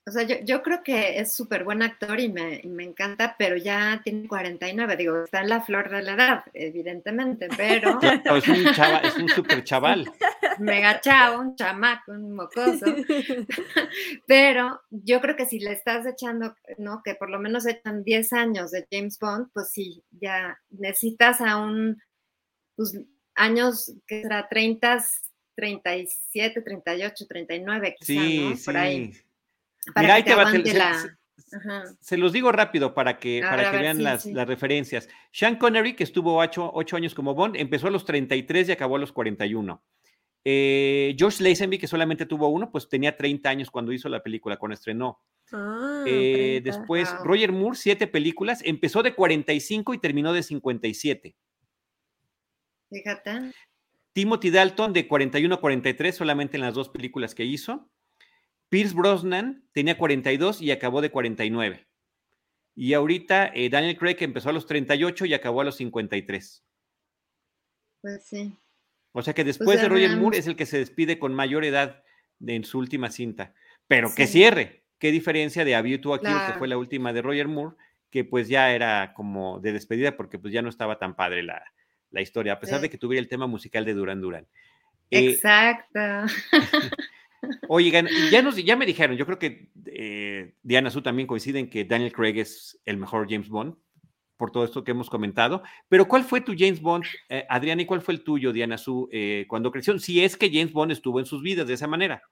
O 0.05 0.11
sea, 0.11 0.23
yo, 0.23 0.37
yo 0.43 0.63
creo 0.63 0.81
que 0.81 1.19
es 1.19 1.33
súper 1.33 1.63
buen 1.63 1.83
actor 1.83 2.19
y 2.19 2.29
me, 2.29 2.61
me, 2.65 2.83
encanta, 2.83 3.35
pero 3.37 3.57
ya 3.57 4.01
tiene 4.03 4.27
49, 4.27 4.97
digo, 4.97 5.23
está 5.23 5.41
en 5.41 5.49
la 5.49 5.61
flor 5.61 5.89
de 5.91 6.01
la 6.01 6.13
edad, 6.13 6.43
evidentemente, 6.53 7.47
pero... 7.55 7.99
es 8.35 8.47
un 8.47 8.73
chava, 8.73 8.99
es 8.99 9.15
un 9.17 9.29
súper 9.29 9.63
chaval. 9.63 10.11
Mega 10.59 10.99
chavo, 10.99 11.41
un 11.41 11.55
chamaco, 11.55 12.11
un 12.11 12.33
mocoso. 12.33 12.85
pero 14.25 14.81
yo 14.89 15.21
creo 15.21 15.35
que 15.35 15.45
si 15.45 15.59
le 15.59 15.73
estás 15.73 16.07
echando, 16.07 16.55
¿no? 16.79 17.03
Que 17.03 17.13
por 17.13 17.29
lo 17.29 17.39
menos 17.39 17.67
echan 17.67 18.03
10 18.03 18.33
años 18.33 18.71
de 18.71 18.87
James 18.91 19.19
Bond, 19.19 19.49
pues 19.53 19.69
sí, 19.69 20.03
ya 20.11 20.59
necesitas 20.71 21.39
a 21.39 21.57
un, 21.57 22.01
pues, 22.75 22.97
años, 23.35 23.93
que 24.07 24.23
será 24.23 24.47
30, 24.49 25.05
37, 25.55 26.61
38, 26.61 27.27
39, 27.27 27.95
quizá, 27.99 28.05
sí, 28.05 28.49
¿no? 28.49 28.55
Por 28.65 28.77
ahí 28.77 29.13
Mira, 29.95 30.23
te 30.23 30.35
va, 30.35 30.51
se, 31.99 32.17
los 32.17 32.33
digo 32.33 32.51
rápido 32.51 32.93
para 32.93 33.17
que, 33.17 33.41
para 33.41 33.71
que 33.71 33.77
vean 33.77 34.03
las, 34.03 34.25
las, 34.25 34.47
referencias. 34.47 35.09
Sean 35.31 35.55
Connery, 35.55 35.95
que 35.95 36.03
estuvo 36.03 36.37
ocho, 36.37 36.95
años 36.95 37.15
como 37.15 37.33
Bond, 37.33 37.55
empezó 37.55 37.87
a 37.87 37.91
los 37.91 38.05
33 38.05 38.69
y 38.69 38.71
acabó 38.71 38.97
a 38.97 38.99
los 38.99 39.11
41. 39.11 39.83
Eh, 40.45 41.15
George 41.17 41.43
Lazenby, 41.43 41.77
que 41.77 41.87
solamente 41.87 42.25
tuvo 42.25 42.47
uno, 42.49 42.71
pues 42.71 42.87
tenía 42.87 43.17
30 43.17 43.49
años 43.49 43.71
cuando 43.71 43.91
hizo 43.91 44.09
la 44.09 44.21
película, 44.21 44.57
cuando 44.57 44.75
estrenó. 44.75 45.21
Ah, 45.51 46.03
eh, 46.05 46.61
después, 46.63 47.09
Roger 47.23 47.51
Moore, 47.51 47.77
siete 47.77 48.07
películas, 48.07 48.61
empezó 48.63 49.01
de 49.01 49.15
45 49.15 49.93
y 49.93 49.97
terminó 49.97 50.33
de 50.33 50.43
57. 50.43 51.35
Fíjate. 52.91 53.51
Timothy 54.13 54.49
Dalton, 54.49 54.93
de 54.93 55.07
41 55.07 55.55
a 55.55 55.59
43, 55.59 56.15
solamente 56.15 56.57
en 56.57 56.61
las 56.61 56.73
dos 56.73 56.89
películas 56.89 57.35
que 57.35 57.45
hizo. 57.45 57.89
Pierce 58.69 58.95
Brosnan 58.95 59.63
tenía 59.73 59.97
42 59.97 60.61
y 60.61 60.71
acabó 60.71 61.01
de 61.01 61.11
49. 61.11 61.87
Y 62.75 62.93
ahorita 62.93 63.51
eh, 63.53 63.69
Daniel 63.69 63.97
Craig 63.97 64.17
empezó 64.19 64.49
a 64.49 64.53
los 64.53 64.65
38 64.65 65.25
y 65.25 65.33
acabó 65.33 65.61
a 65.61 65.65
los 65.65 65.75
53. 65.77 66.63
Pues 68.01 68.23
sí. 68.23 68.55
O 69.11 69.21
sea 69.21 69.33
que 69.33 69.43
pues 69.43 69.57
después 69.57 69.81
de 69.81 69.89
Roger 69.89 70.15
Moore 70.15 70.37
es 70.37 70.47
el 70.47 70.55
que 70.55 70.65
se 70.65 70.77
despide 70.77 71.19
con 71.19 71.33
mayor 71.33 71.65
edad 71.65 72.03
en 72.45 72.63
su 72.63 72.79
última 72.79 73.11
cinta. 73.11 73.53
Pero 73.87 74.13
que 74.13 74.27
cierre. 74.27 74.85
Qué 74.99 75.11
diferencia 75.11 75.65
de 75.65 75.75
A 75.75 75.81
View 75.81 75.99
to 75.99 76.19
que 76.19 76.29
fue 76.57 76.67
la 76.67 76.77
última 76.77 77.13
de 77.13 77.21
Roger 77.21 77.47
Moore, 77.47 77.75
que 78.09 78.25
pues 78.25 78.49
ya 78.49 78.71
era 78.71 79.13
como 79.13 79.59
de 79.59 79.71
despedida 79.71 80.15
porque 80.15 80.37
pues 80.37 80.53
ya 80.53 80.61
no 80.61 80.69
estaba 80.69 80.99
tan 80.99 81.15
padre 81.15 81.41
la, 81.43 81.63
historia, 82.21 82.53
a 82.53 82.59
pesar 82.59 82.81
de 82.81 82.89
que 82.89 82.97
tuviera 82.97 83.21
el 83.21 83.29
tema 83.29 83.47
musical 83.47 83.85
de 83.85 83.93
Duran 83.93 84.19
Duran. 84.19 84.47
Eh, 85.09 85.31
Exacto. 85.31 85.99
Oigan, 87.67 88.07
ya, 88.31 88.41
nos, 88.41 88.55
ya 88.55 88.75
me 88.75 88.85
dijeron, 88.85 89.17
yo 89.17 89.25
creo 89.25 89.39
que 89.39 89.69
eh, 89.85 90.53
Diana 90.63 90.89
Su 90.89 91.01
también 91.01 91.27
coincide 91.27 91.59
en 91.59 91.69
que 91.69 91.85
Daniel 91.85 92.11
Craig 92.11 92.39
es 92.39 92.79
el 92.85 92.97
mejor 92.97 93.27
James 93.29 93.49
Bond, 93.49 93.75
por 94.37 94.51
todo 94.51 94.63
esto 94.63 94.83
que 94.83 94.91
hemos 94.91 95.09
comentado. 95.09 95.63
Pero 95.87 96.07
¿cuál 96.07 96.23
fue 96.23 96.41
tu 96.41 96.53
James 96.57 96.81
Bond, 96.81 97.05
eh, 97.29 97.45
Adriana, 97.49 97.81
y 97.81 97.85
cuál 97.85 98.01
fue 98.01 98.13
el 98.13 98.23
tuyo, 98.23 98.53
Diana 98.53 98.77
Su, 98.77 99.09
eh, 99.11 99.45
cuando 99.47 99.71
creció? 99.71 99.97
Si 99.99 100.23
es 100.23 100.37
que 100.37 100.51
James 100.51 100.73
Bond 100.73 100.91
estuvo 100.91 101.19
en 101.19 101.25
sus 101.25 101.43
vidas 101.43 101.67
de 101.67 101.73
esa 101.73 101.87
manera. 101.87 102.23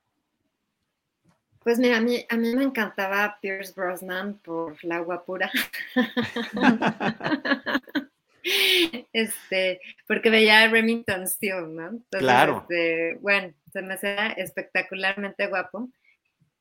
Pues 1.59 1.79
mira, 1.79 1.97
a 1.97 2.01
mí, 2.01 2.25
a 2.29 2.37
mí 2.37 2.55
me 2.55 2.63
encantaba 2.63 3.39
Pierce 3.41 3.73
Brosnan 3.75 4.39
por 4.39 4.81
la 4.85 4.95
agua 4.95 5.25
pura. 5.25 5.51
este, 9.13 9.81
porque 10.07 10.29
veía 10.29 10.63
a 10.63 10.67
Remington 10.67 11.27
Steele, 11.27 11.67
¿no? 11.67 12.01
claro. 12.11 12.61
Este, 12.61 13.17
bueno, 13.21 13.53
se 13.71 13.81
me 13.81 13.93
hacía 13.93 14.27
espectacularmente 14.29 15.47
guapo. 15.47 15.89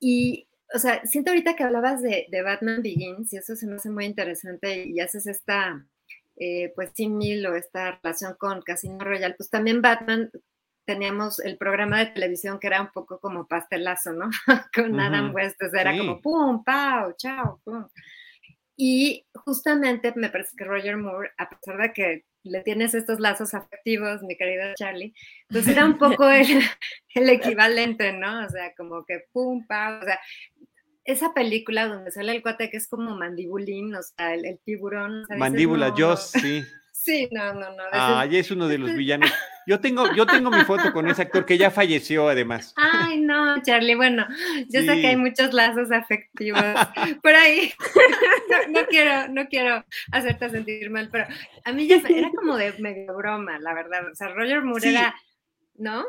Y, 0.00 0.48
o 0.74 0.78
sea, 0.78 1.04
siento 1.06 1.30
ahorita 1.30 1.56
que 1.56 1.64
hablabas 1.64 2.02
de, 2.02 2.26
Batman 2.42 2.82
Begins, 2.82 3.32
y 3.32 3.38
eso 3.38 3.56
se 3.56 3.66
me 3.66 3.76
hace 3.76 3.90
muy 3.90 4.04
interesante, 4.04 4.86
y 4.86 5.00
haces 5.00 5.26
esta, 5.26 5.86
eh, 6.36 6.72
pues, 6.74 6.90
símil 6.94 7.46
o 7.46 7.54
esta 7.54 7.98
relación 8.02 8.34
con 8.38 8.62
Casino 8.62 8.98
Royale, 8.98 9.34
pues 9.34 9.50
también 9.50 9.82
Batman 9.82 10.30
teníamos 10.84 11.40
el 11.40 11.58
programa 11.58 11.98
de 11.98 12.06
televisión 12.06 12.60
que 12.60 12.68
era 12.68 12.80
un 12.80 12.90
poco 12.92 13.18
como 13.18 13.46
pastelazo, 13.46 14.12
¿no? 14.12 14.30
con 14.74 14.98
Adam 15.00 15.34
West, 15.34 15.60
o 15.62 15.68
sea, 15.68 15.80
era 15.80 15.98
como 15.98 16.20
pum, 16.20 16.62
pau, 16.62 17.12
chao, 17.16 17.60
pum. 17.64 17.86
Y 18.76 19.26
justamente 19.34 20.12
me 20.16 20.28
parece 20.28 20.56
que 20.56 20.64
Roger 20.64 20.96
Moore, 20.96 21.30
a 21.38 21.48
pesar 21.48 21.78
de 21.78 21.92
que 21.92 22.24
le 22.42 22.62
tienes 22.62 22.94
estos 22.94 23.20
lazos 23.20 23.54
afectivos, 23.54 24.22
mi 24.22 24.36
querido 24.36 24.74
Charlie, 24.76 25.14
pues 25.48 25.66
era 25.66 25.84
un 25.84 25.98
poco 25.98 26.28
el, 26.28 26.62
el 27.14 27.28
equivalente, 27.30 28.12
¿no? 28.12 28.44
O 28.44 28.48
sea, 28.48 28.74
como 28.76 29.04
que 29.04 29.24
pum, 29.32 29.66
pa, 29.66 29.98
o 30.00 30.04
sea, 30.04 30.20
esa 31.04 31.32
película 31.32 31.86
donde 31.86 32.10
sale 32.10 32.32
el 32.32 32.42
cuate 32.42 32.68
que 32.68 32.76
es 32.76 32.88
como 32.88 33.16
mandibulín, 33.16 33.94
o 33.94 34.02
sea, 34.02 34.34
el, 34.34 34.58
tiburón. 34.64 35.24
Mandíbula, 35.36 35.94
yo 35.96 36.16
sí. 36.16 36.64
Sí, 37.06 37.28
no, 37.30 37.54
no, 37.54 37.70
no. 37.70 37.82
Ah, 37.92 38.26
ya 38.26 38.40
es 38.40 38.50
uno 38.50 38.66
de 38.66 38.78
los 38.78 38.92
villanos. 38.96 39.32
Yo 39.64 39.78
tengo, 39.78 40.12
yo 40.14 40.26
tengo 40.26 40.50
mi 40.50 40.64
foto 40.64 40.92
con 40.92 41.08
ese 41.08 41.22
actor 41.22 41.46
que 41.46 41.56
ya 41.56 41.70
falleció 41.70 42.28
además. 42.28 42.74
Ay, 42.76 43.20
no, 43.20 43.62
Charlie. 43.62 43.94
Bueno, 43.94 44.26
yo 44.68 44.80
sé 44.80 45.00
que 45.00 45.06
hay 45.06 45.16
muchos 45.16 45.52
lazos 45.52 45.92
afectivos 45.92 46.60
por 47.22 47.32
ahí. 47.32 47.72
No, 48.70 48.86
quiero, 48.86 49.28
no 49.28 49.46
quiero 49.48 49.84
hacerte 50.12 50.48
sentir 50.50 50.88
mal, 50.90 51.08
pero 51.10 51.26
a 51.64 51.72
mí 51.72 51.86
ya 51.86 51.96
era 52.08 52.30
como 52.30 52.56
de 52.56 52.72
medio 52.78 53.14
broma, 53.16 53.58
la 53.58 53.74
verdad. 53.74 54.08
O 54.10 54.14
sea, 54.14 54.28
Roger 54.28 54.62
Moore 54.62 54.88
era, 54.88 55.14
¿no? 55.74 56.04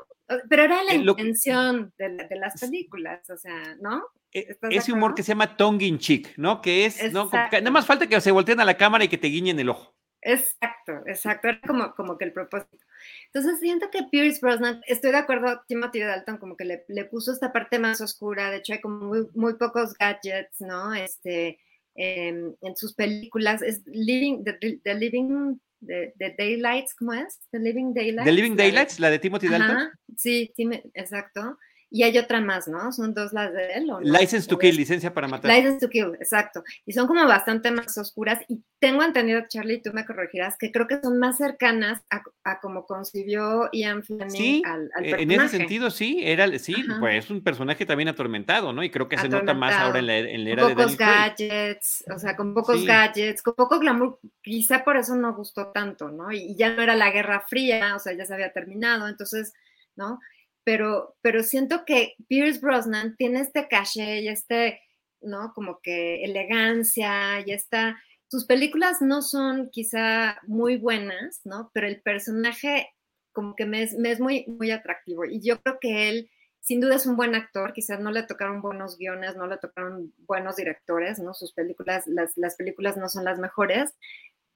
Pero 0.49 0.63
era 0.63 0.83
la 0.83 0.93
eh, 0.93 0.95
intención 0.95 1.93
de, 1.97 2.27
las 2.37 2.59
películas, 2.59 3.27
o 3.29 3.37
sea, 3.37 3.75
¿no? 3.81 4.03
E, 4.31 4.57
ese 4.69 4.91
humor 4.91 5.15
que 5.15 5.23
se 5.23 5.29
llama 5.29 5.57
tongue 5.57 5.85
in 5.85 5.99
cheek, 5.99 6.37
¿no? 6.37 6.61
Que 6.61 6.85
es, 6.85 7.11
¿no? 7.11 7.29
nada 7.31 7.71
más 7.71 7.85
falta 7.85 8.07
que 8.07 8.21
se 8.21 8.31
volteen 8.31 8.59
a 8.59 8.65
la 8.65 8.77
cámara 8.77 9.03
y 9.03 9.07
que 9.07 9.17
te 9.17 9.27
guiñen 9.27 9.59
el 9.59 9.69
ojo. 9.69 9.95
Exacto, 10.29 11.03
exacto, 11.05 11.47
era 11.47 11.61
como, 11.65 11.95
como 11.95 12.17
que 12.17 12.25
el 12.25 12.33
propósito. 12.33 12.85
Entonces 13.27 13.61
siento 13.61 13.89
que 13.89 14.03
Pierce 14.11 14.41
Brosnan, 14.41 14.81
estoy 14.85 15.11
de 15.11 15.19
acuerdo, 15.19 15.61
Timothy 15.69 16.01
Dalton 16.01 16.37
como 16.37 16.57
que 16.57 16.65
le, 16.65 16.83
le 16.89 17.05
puso 17.05 17.31
esta 17.31 17.53
parte 17.53 17.79
más 17.79 18.01
oscura, 18.01 18.51
de 18.51 18.57
hecho 18.57 18.73
hay 18.73 18.81
como 18.81 19.05
muy, 19.05 19.27
muy 19.35 19.53
pocos 19.53 19.93
gadgets, 19.93 20.59
¿no? 20.59 20.93
Este, 20.93 21.59
em, 21.95 22.53
en 22.59 22.75
sus 22.75 22.93
películas, 22.93 23.61
es 23.61 23.83
Living, 23.85 24.43
The, 24.43 24.95
Living, 24.95 25.59
The, 25.79 26.35
Daylights, 26.37 26.93
¿cómo 26.95 27.13
es? 27.13 27.39
The 27.51 27.59
Living 27.59 27.93
Daylights. 27.93 28.25
The 28.25 28.33
Living 28.33 28.55
Daylights, 28.57 28.99
la 28.99 29.09
de, 29.09 29.19
Timothy 29.19 29.47
Dalton. 29.47 29.91
sí, 30.17 30.51
exacto. 30.93 31.57
Y 31.89 32.03
hay 32.03 32.17
otra 32.17 32.41
más, 32.41 32.67
¿no? 32.67 32.91
Son 32.91 33.13
dos 33.13 33.31
las 33.31 33.53
de 33.53 33.73
él. 33.75 33.89
¿o 33.89 34.01
License 34.01 34.47
to 34.47 34.57
Kill, 34.57 34.75
licencia 34.75 35.13
para 35.13 35.27
matar. 35.27 35.49
License 35.49 35.79
to 35.79 35.89
Kill, 35.89 36.15
exacto. 36.15 36.63
Y 36.85 36.91
son 36.91 37.07
como 37.07 37.25
bastante 37.25 37.71
más 37.71 37.97
oscuras. 37.97 38.39
Y 38.49 38.61
tengo 38.79 39.03
entendido, 39.03 39.41
Charlie, 39.47 39.81
tú 39.81 39.93
me 39.93 40.05
corregirás, 40.05 40.57
que 40.57 40.71
creo 40.71 40.87
que 40.87 40.99
son 41.01 41.17
más 41.17 41.37
cercanas 41.37 42.01
a, 42.09 42.23
a 42.43 42.59
como 42.59 42.85
concibió 42.85 43.69
Ian 43.71 44.03
Fleming 44.03 44.63
al, 44.65 44.89
al, 44.95 45.03
personaje. 45.03 45.23
En 45.23 45.31
ese 45.31 45.57
sentido, 45.57 45.89
sí, 45.89 46.19
era, 46.23 46.59
sí, 46.59 46.75
pues 46.99 47.23
es 47.23 47.31
un 47.31 47.41
personaje 47.41 47.85
también 47.85 48.09
atormentado, 48.09 48.73
¿no? 48.73 48.83
Y 48.83 48.89
creo 48.89 49.07
que 49.07 49.17
se 49.17 49.29
nota 49.29 49.53
más 49.53 49.73
ahora 49.73 49.99
en 49.99 50.07
la, 50.07 50.17
en 50.17 50.43
la 50.43 50.49
era 50.49 50.63
con 50.63 50.75
pocos 50.75 50.97
gadgets, 50.97 52.03
o 52.13 52.19
sea, 52.19 52.35
con 52.35 52.53
pocos 52.53 52.85
gadgets, 52.85 53.41
con 53.41 53.55
poco 53.55 53.79
glamour. 53.79 54.19
Quizá 54.41 54.83
por 54.83 54.97
eso 54.97 55.15
no 55.15 55.33
gustó 55.33 55.67
tanto, 55.67 56.09
¿no? 56.09 56.33
Y, 56.33 56.51
y 56.51 56.55
ya 56.57 56.75
no 56.75 56.81
era 56.81 56.95
la 56.95 57.11
Guerra 57.11 57.45
Fría, 57.47 57.95
o 57.95 57.99
sea, 57.99 58.11
ya 58.11 58.25
se 58.25 58.33
había 58.33 58.51
terminado, 58.51 59.07
entonces, 59.07 59.53
¿no? 59.95 60.19
Pero, 60.67 61.15
pero 61.21 61.43
siento 61.43 61.85
que 61.85 62.15
Pierce 62.27 62.59
Brosnan 62.59 63.15
tiene 63.15 63.39
este 63.39 63.69
caché 63.69 64.19
y 64.19 64.27
este, 64.27 64.81
¿no? 65.21 65.53
Como 65.55 65.79
que 65.81 66.25
elegancia 66.25 67.39
y 67.39 67.53
esta... 67.53 67.97
Sus 68.29 68.45
películas 68.45 69.01
no 69.01 69.21
son 69.21 69.69
quizá 69.71 70.37
muy 70.45 70.75
buenas, 70.75 71.39
¿no? 71.45 71.71
Pero 71.73 71.87
el 71.87 72.01
personaje 72.01 72.89
como 73.31 73.55
que 73.55 73.65
me 73.65 73.81
es, 73.81 73.97
me 73.97 74.11
es 74.11 74.19
muy, 74.19 74.43
muy 74.47 74.71
atractivo 74.71 75.23
y 75.23 75.39
yo 75.39 75.61
creo 75.61 75.77
que 75.79 76.09
él 76.09 76.29
sin 76.59 76.81
duda 76.81 76.95
es 76.95 77.05
un 77.05 77.15
buen 77.15 77.33
actor, 77.33 77.71
quizás 77.71 78.01
no 78.01 78.11
le 78.11 78.23
tocaron 78.23 78.61
buenos 78.61 78.97
guiones, 78.97 79.37
no 79.37 79.47
le 79.47 79.55
tocaron 79.59 80.13
buenos 80.17 80.57
directores, 80.57 81.17
¿no? 81.19 81.33
Sus 81.33 81.53
películas, 81.53 82.05
las, 82.07 82.35
las 82.35 82.57
películas 82.57 82.97
no 82.97 83.07
son 83.07 83.23
las 83.23 83.39
mejores, 83.39 83.95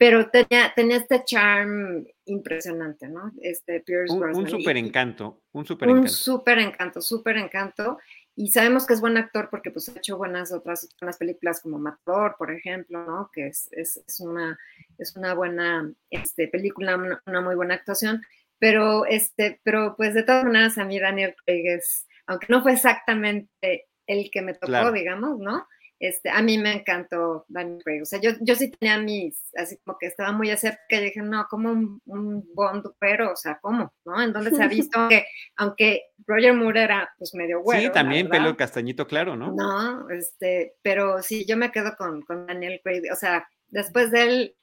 pero 0.02 0.32
tenía, 0.32 0.74
tenía 0.76 0.98
este 0.98 1.24
charm 1.24 2.04
impresionante, 2.26 3.08
¿no? 3.08 3.32
Este 3.40 3.82
Pierce 3.82 4.12
un, 4.12 4.36
Un 4.36 4.50
súper 4.50 4.76
encanto, 4.78 5.44
un 5.52 5.64
súper 5.64 5.90
encanto. 5.90 6.02
Un 6.02 6.10
súper 6.10 6.58
encanto, 6.58 7.02
súper 7.02 7.38
encanto. 7.38 8.00
Y 8.36 8.48
sabemos 8.48 8.88
que 8.88 8.94
es 8.94 9.00
buen 9.00 9.18
actor 9.18 9.50
porque 9.52 9.70
pues 9.70 9.90
ha 9.90 10.00
hecho 10.00 10.18
buenas 10.18 10.52
otras 10.52 10.90
buenas 11.00 11.18
películas 11.18 11.62
como 11.62 11.78
Matador, 11.78 12.34
por 12.40 12.52
ejemplo, 12.52 13.06
¿no? 13.06 13.30
Que 13.32 13.50
es, 13.50 13.70
es, 13.74 13.98
es 14.08 14.20
una, 14.22 14.58
es 14.98 15.16
una 15.16 15.36
buena 15.36 15.94
este, 16.10 16.48
película, 16.48 16.96
una, 17.28 17.42
muy 17.42 17.54
buena 17.54 17.76
actuación. 17.76 18.24
Pero, 18.58 19.06
este, 19.06 19.62
pero 19.62 19.94
pues 19.96 20.16
de 20.16 20.24
todas 20.24 20.46
maneras 20.46 20.80
a 20.80 20.84
mí 20.84 21.00
Daniel 21.00 21.36
Craig 21.46 21.68
es, 21.68 22.08
aunque 22.26 22.48
no 22.50 22.64
fue 22.64 22.74
exactamente 22.74 23.88
el 24.08 24.32
que 24.32 24.42
me 24.42 24.56
tocó, 24.56 24.92
digamos, 24.92 25.38
¿no? 25.38 25.68
Este, 26.02 26.32
a 26.32 26.42
mí 26.42 26.58
me 26.58 26.74
encantó 26.74 27.46
Daniel 27.48 27.80
Craig. 27.86 28.02
O 28.02 28.06
sea, 28.06 28.20
yo, 28.20 28.32
yo 28.42 28.56
sí 28.56 28.72
tenía 28.72 28.98
mis, 28.98 29.54
así 29.56 29.78
como 29.86 30.00
que 30.00 30.08
estaba 30.08 30.32
muy 30.32 30.50
escéptica 30.50 31.00
y 31.00 31.06
dije, 31.06 31.22
no, 31.22 31.46
como 31.48 31.72
un, 31.72 32.02
un 32.06 32.44
Bond, 32.56 32.88
pero, 33.00 33.34
o 33.34 33.36
sea, 33.36 33.60
¿cómo? 33.62 33.94
¿No? 34.04 34.20
¿En 34.20 34.34
dónde 34.34 34.50
se 34.50 34.64
ha 34.64 34.68
visto? 34.68 34.98
aunque, 35.00 35.28
aunque 35.58 36.02
Roger 36.26 36.56
Moore 36.56 36.82
era 36.82 37.14
pues 37.20 37.36
medio 37.36 37.62
bueno. 37.62 37.84
Sí, 37.84 37.92
también 37.94 38.30
pelo 38.30 38.58
castañito 38.58 39.06
claro, 39.06 39.36
¿no? 39.36 39.52
No, 39.52 40.10
este, 40.10 40.74
pero 40.82 41.22
sí, 41.22 41.46
yo 41.48 41.56
me 41.56 41.72
quedo 41.72 41.96
con, 41.96 42.24
con 42.24 42.48
Daniel 42.48 42.82
Craig. 42.84 43.04
O 43.12 43.16
sea, 43.16 43.48
después 43.68 44.10
de 44.10 44.24
él, 44.24 44.56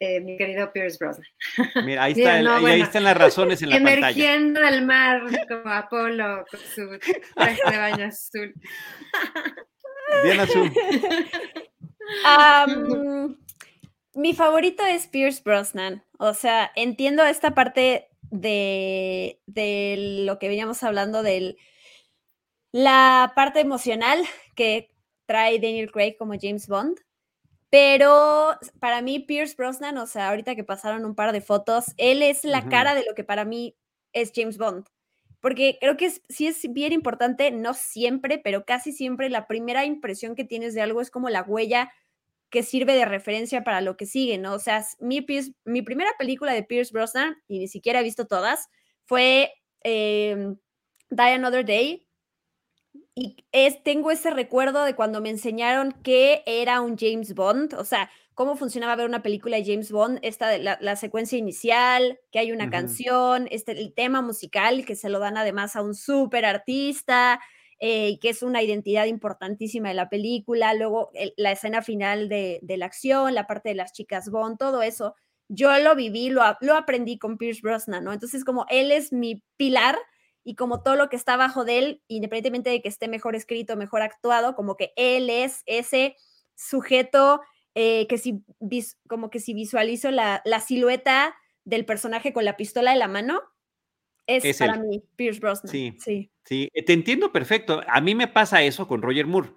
eh, 0.00 0.20
mi 0.20 0.36
querido 0.36 0.72
Pierce 0.72 0.98
Brosnan. 0.98 1.26
Mira, 1.86 2.02
ahí, 2.02 2.14
está 2.14 2.34
ahí 2.34 2.80
están 2.80 3.04
las 3.04 3.16
razones 3.16 3.62
en 3.62 3.70
la 3.70 3.76
pantalla. 3.78 4.08
Emergiendo 4.08 4.60
del 4.60 4.84
mar 4.84 5.22
como 5.46 5.72
Apolo 5.72 6.44
con 6.50 6.60
su 6.60 6.98
traje 7.36 7.60
de 7.70 7.78
baño 7.78 8.06
azul. 8.06 8.52
Azul. 10.40 10.72
mi 14.14 14.34
favorito 14.34 14.84
es 14.84 15.06
Pierce 15.06 15.42
Brosnan. 15.44 16.04
O 16.18 16.34
sea, 16.34 16.70
entiendo 16.76 17.24
esta 17.24 17.54
parte 17.54 18.08
de, 18.22 19.40
de 19.46 20.22
lo 20.26 20.38
que 20.38 20.48
veníamos 20.48 20.82
hablando 20.82 21.22
de 21.22 21.56
la 22.72 23.32
parte 23.34 23.60
emocional 23.60 24.22
que 24.54 24.94
trae 25.26 25.58
Daniel 25.58 25.92
Craig 25.92 26.16
como 26.18 26.34
James 26.40 26.68
Bond. 26.68 26.98
Pero 27.70 28.56
para 28.78 29.02
mí, 29.02 29.18
Pierce 29.18 29.56
Brosnan, 29.56 29.98
o 29.98 30.06
sea, 30.06 30.28
ahorita 30.28 30.54
que 30.54 30.62
pasaron 30.62 31.04
un 31.04 31.16
par 31.16 31.32
de 31.32 31.40
fotos, 31.40 31.86
él 31.96 32.22
es 32.22 32.44
la 32.44 32.68
cara 32.68 32.94
de 32.94 33.04
lo 33.04 33.14
que 33.14 33.24
para 33.24 33.44
mí 33.44 33.76
es 34.12 34.32
James 34.34 34.58
Bond. 34.58 34.86
Porque 35.44 35.76
creo 35.78 35.98
que 35.98 36.08
sí 36.08 36.46
es 36.46 36.72
bien 36.72 36.94
importante, 36.94 37.50
no 37.50 37.74
siempre, 37.74 38.38
pero 38.38 38.64
casi 38.64 38.92
siempre 38.92 39.28
la 39.28 39.46
primera 39.46 39.84
impresión 39.84 40.36
que 40.36 40.44
tienes 40.44 40.72
de 40.72 40.80
algo 40.80 41.02
es 41.02 41.10
como 41.10 41.28
la 41.28 41.42
huella 41.42 41.92
que 42.48 42.62
sirve 42.62 42.94
de 42.94 43.04
referencia 43.04 43.62
para 43.62 43.82
lo 43.82 43.98
que 43.98 44.06
sigue, 44.06 44.38
¿no? 44.38 44.54
O 44.54 44.58
sea, 44.58 44.82
mi, 45.00 45.20
primera 45.20 46.10
película 46.18 46.54
de 46.54 46.62
Pierce 46.62 46.94
Brosnan, 46.94 47.36
y 47.46 47.58
ni 47.58 47.68
siquiera 47.68 48.00
he 48.00 48.02
visto 48.02 48.26
todas, 48.26 48.70
fue 49.04 49.52
em, 49.82 50.56
Die 51.10 51.34
Another 51.34 51.66
Day, 51.66 52.08
y 53.14 53.44
es, 53.52 53.82
tengo 53.82 54.10
ese 54.10 54.30
recuerdo 54.30 54.82
de 54.82 54.96
cuando 54.96 55.20
me 55.20 55.28
enseñaron 55.28 55.92
que 56.02 56.42
era 56.46 56.80
un 56.80 56.96
James 56.96 57.34
Bond, 57.34 57.74
o 57.74 57.84
sea, 57.84 58.10
cómo 58.34 58.56
funcionaba 58.56 58.96
ver 58.96 59.06
una 59.06 59.22
película 59.22 59.56
de 59.56 59.64
James 59.64 59.90
Bond, 59.90 60.18
esta, 60.22 60.58
la, 60.58 60.78
la 60.80 60.96
secuencia 60.96 61.38
inicial, 61.38 62.18
que 62.32 62.40
hay 62.40 62.52
una 62.52 62.68
canción, 62.68 63.48
este, 63.50 63.72
el 63.72 63.94
tema 63.94 64.22
musical 64.22 64.84
que 64.84 64.96
se 64.96 65.08
lo 65.08 65.20
dan 65.20 65.36
además 65.36 65.76
a 65.76 65.82
un 65.82 65.94
súper 65.94 66.44
artista, 66.44 67.40
eh, 67.80 68.18
que 68.20 68.30
es 68.30 68.42
una 68.42 68.62
identidad 68.62 69.06
importantísima 69.06 69.88
de 69.88 69.94
la 69.94 70.08
película, 70.08 70.74
luego 70.74 71.10
la 71.36 71.52
escena 71.52 71.82
final 71.82 72.28
de, 72.28 72.58
de, 72.62 72.76
la 72.76 72.86
acción, 72.86 73.34
la 73.34 73.46
parte 73.46 73.70
de 73.70 73.74
las 73.74 73.92
chicas 73.92 74.30
Bond, 74.30 74.58
todo 74.58 74.82
eso, 74.82 75.14
yo 75.48 75.76
lo 75.78 75.94
viví, 75.94 76.30
lo, 76.30 76.42
lo 76.60 76.76
aprendí 76.76 77.18
con 77.18 77.36
Pierce 77.36 77.60
Brosnan, 77.62 78.04
¿no? 78.04 78.12
Entonces, 78.12 78.44
como 78.44 78.66
él 78.68 78.90
es 78.90 79.12
mi 79.12 79.42
pilar 79.56 79.98
y 80.42 80.54
como 80.54 80.82
todo 80.82 80.96
lo 80.96 81.08
que 81.08 81.16
está 81.16 81.34
abajo 81.34 81.64
de 81.64 81.78
él, 81.78 82.02
independientemente 82.08 82.70
de 82.70 82.82
que 82.82 82.88
esté 82.88 83.08
mejor 83.08 83.34
escrito, 83.34 83.76
mejor 83.76 84.02
actuado, 84.02 84.54
como 84.54 84.76
que 84.76 84.92
él 84.96 85.30
es 85.30 85.62
ese 85.66 86.16
sujeto 86.54 87.40
eh, 87.74 88.06
que 88.08 88.18
si, 88.18 88.44
como 89.08 89.30
que 89.30 89.40
si 89.40 89.54
visualizo 89.54 90.10
la, 90.10 90.42
la, 90.44 90.60
silueta 90.60 91.34
del 91.64 91.84
personaje 91.84 92.32
con 92.32 92.44
la 92.44 92.56
pistola 92.56 92.92
en 92.92 92.98
la 92.98 93.08
mano, 93.08 93.42
es, 94.26 94.58
para 94.58 94.76
mí 94.76 95.02
Pierce 95.16 95.40
Brosnan. 95.40 95.70
Sí, 95.70 95.96
sí, 95.98 96.30
sí, 96.44 96.70
te 96.86 96.92
entiendo 96.92 97.32
perfecto. 97.32 97.82
A 97.88 98.00
mí 98.00 98.14
me 98.14 98.28
pasa 98.28 98.62
eso 98.62 98.88
con 98.88 99.02
Roger 99.02 99.26
Moore. 99.26 99.50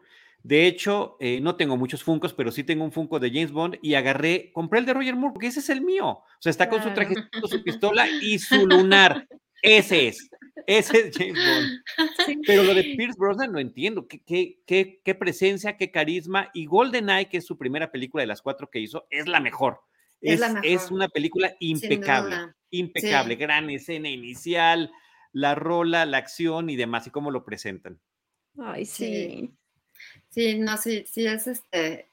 De 0.44 0.65
hecho, 0.65 1.18
eh, 1.19 1.39
no 1.41 1.56
tengo 1.56 1.77
muchos 1.77 2.03
Funcos, 2.03 2.34
pero 2.34 2.52
sí 2.52 2.64
tengo 2.64 2.84
un 2.84 2.91
Funko 2.91 3.19
de 3.19 3.30
James 3.30 3.52
Bond 3.52 3.80
y 3.81 3.95
agarré, 3.95 4.52
compré 4.53 4.80
el 4.80 4.85
de 4.85 4.94
Roger 4.94 5.15
Moore 5.15 5.34
porque 5.34 5.48
ese 5.48 5.60
es 5.60 5.69
el 5.69 5.81
mío. 5.81 6.07
O 6.07 6.26
sea, 6.39 6.52
está 6.52 6.69
con 6.69 6.81
su 6.81 6.94
traje, 6.94 7.15
su 7.44 7.64
pistola 7.64 8.07
y 8.10 8.39
su 8.39 8.65
lunar. 8.65 9.27
Ese 9.61 10.07
es. 10.07 10.30
Ese 10.66 11.08
es 11.08 11.18
James 11.18 11.36
Bond. 11.36 12.42
Pero 12.46 12.64
lo 12.64 12.74
de 12.74 12.84
Pierce 12.84 13.18
Brosnan 13.18 13.52
no 13.52 13.60
entiendo. 13.60 14.08
¿Qué, 14.08 14.22
qué, 14.66 15.02
qué, 15.04 15.16
presencia, 15.16 15.78
qué 15.78 15.92
carisma. 15.92 16.50
Y 16.54 16.66
GoldenEye, 16.66 17.30
que 17.30 17.38
es 17.38 17.46
su 17.46 17.58
primera 17.58 17.92
película 17.92 18.22
de 18.22 18.28
las 18.28 18.42
cuatro 18.42 18.70
que 18.70 18.80
hizo, 18.80 19.08
es 19.10 19.28
la 19.28 19.40
mejor. 19.40 19.82
Es, 20.20 20.42
es, 20.64 20.90
una 20.90 21.10
película 21.10 21.56
impecable. 21.60 22.54
Impecable. 22.72 23.36
Gran 23.36 23.70
escena 23.70 24.10
inicial, 24.10 24.92
la 25.32 25.54
rola, 25.54 26.06
la 26.06 26.18
acción 26.18 26.70
y 26.70 26.76
demás. 26.76 27.06
Y 27.08 27.12
cómo 27.12 27.30
lo 27.30 27.46
presentan. 27.46 28.00
Ay, 28.58 28.86
sí. 28.86 29.52
Sí, 30.30 30.58
no, 30.58 30.78
sí, 30.78 31.04
sí, 31.08 31.26
es 31.26 31.48
este. 31.48 32.10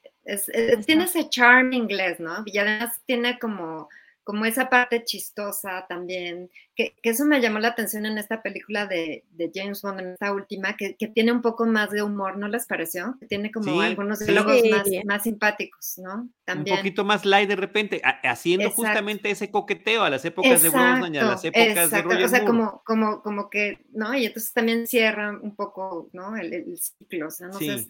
tiene 0.85 1.05
ese 1.05 1.29
charm 1.29 1.73
inglés, 1.73 2.19
¿no? 2.19 2.43
Y 2.45 2.57
además 2.57 3.01
tiene 3.05 3.37
como 3.39 3.89
como 4.25 4.43
esa 4.45 4.71
parte 4.71 5.03
chistosa 5.03 5.85
también, 5.87 6.49
que, 6.75 6.95
eso 7.03 7.25
me 7.25 7.39
llamó 7.39 7.59
la 7.59 7.69
atención 7.69 8.07
en 8.07 8.17
esta 8.17 8.41
película 8.41 8.87
de, 8.87 9.23
James 9.53 9.83
Bond, 9.83 9.99
en 9.99 10.07
esta 10.13 10.33
última, 10.33 10.75
que, 10.75 10.95
tiene 11.13 11.31
un 11.31 11.43
poco 11.43 11.67
más 11.67 11.91
de 11.91 12.01
humor, 12.01 12.35
¿no 12.35 12.47
les 12.47 12.65
pareció? 12.65 13.15
Que 13.19 13.27
tiene 13.27 13.51
como 13.51 13.79
algunos 13.79 14.19
diálogos 14.19 14.63
más, 15.05 15.23
simpáticos, 15.23 15.99
¿no? 15.99 16.27
También. 16.43 16.77
Un 16.77 16.79
poquito 16.81 17.05
más 17.05 17.23
light 17.23 17.47
de 17.47 17.55
repente, 17.55 18.01
haciendo 18.23 18.71
justamente 18.71 19.29
ese 19.29 19.51
coqueteo 19.51 20.03
a 20.03 20.09
las 20.09 20.25
épocas 20.25 20.59
de 20.63 20.69
Brosnan 20.69 21.13
y 21.13 21.17
a 21.19 21.23
las 21.23 21.45
épocas 21.45 21.91
de 21.91 22.01
Roger 22.01 22.23
O 22.23 22.27
sea, 22.27 22.45
como, 22.45 22.81
como, 22.83 23.21
como 23.21 23.51
que, 23.51 23.85
¿no? 23.93 24.15
Y 24.15 24.25
entonces 24.25 24.51
también 24.53 24.87
cierra 24.87 25.37
un 25.39 25.55
poco, 25.55 26.09
¿no? 26.13 26.35
El, 26.35 26.75
ciclo, 26.79 27.27
o 27.27 27.31
sea, 27.31 27.47
no 27.47 27.59
sé 27.59 27.85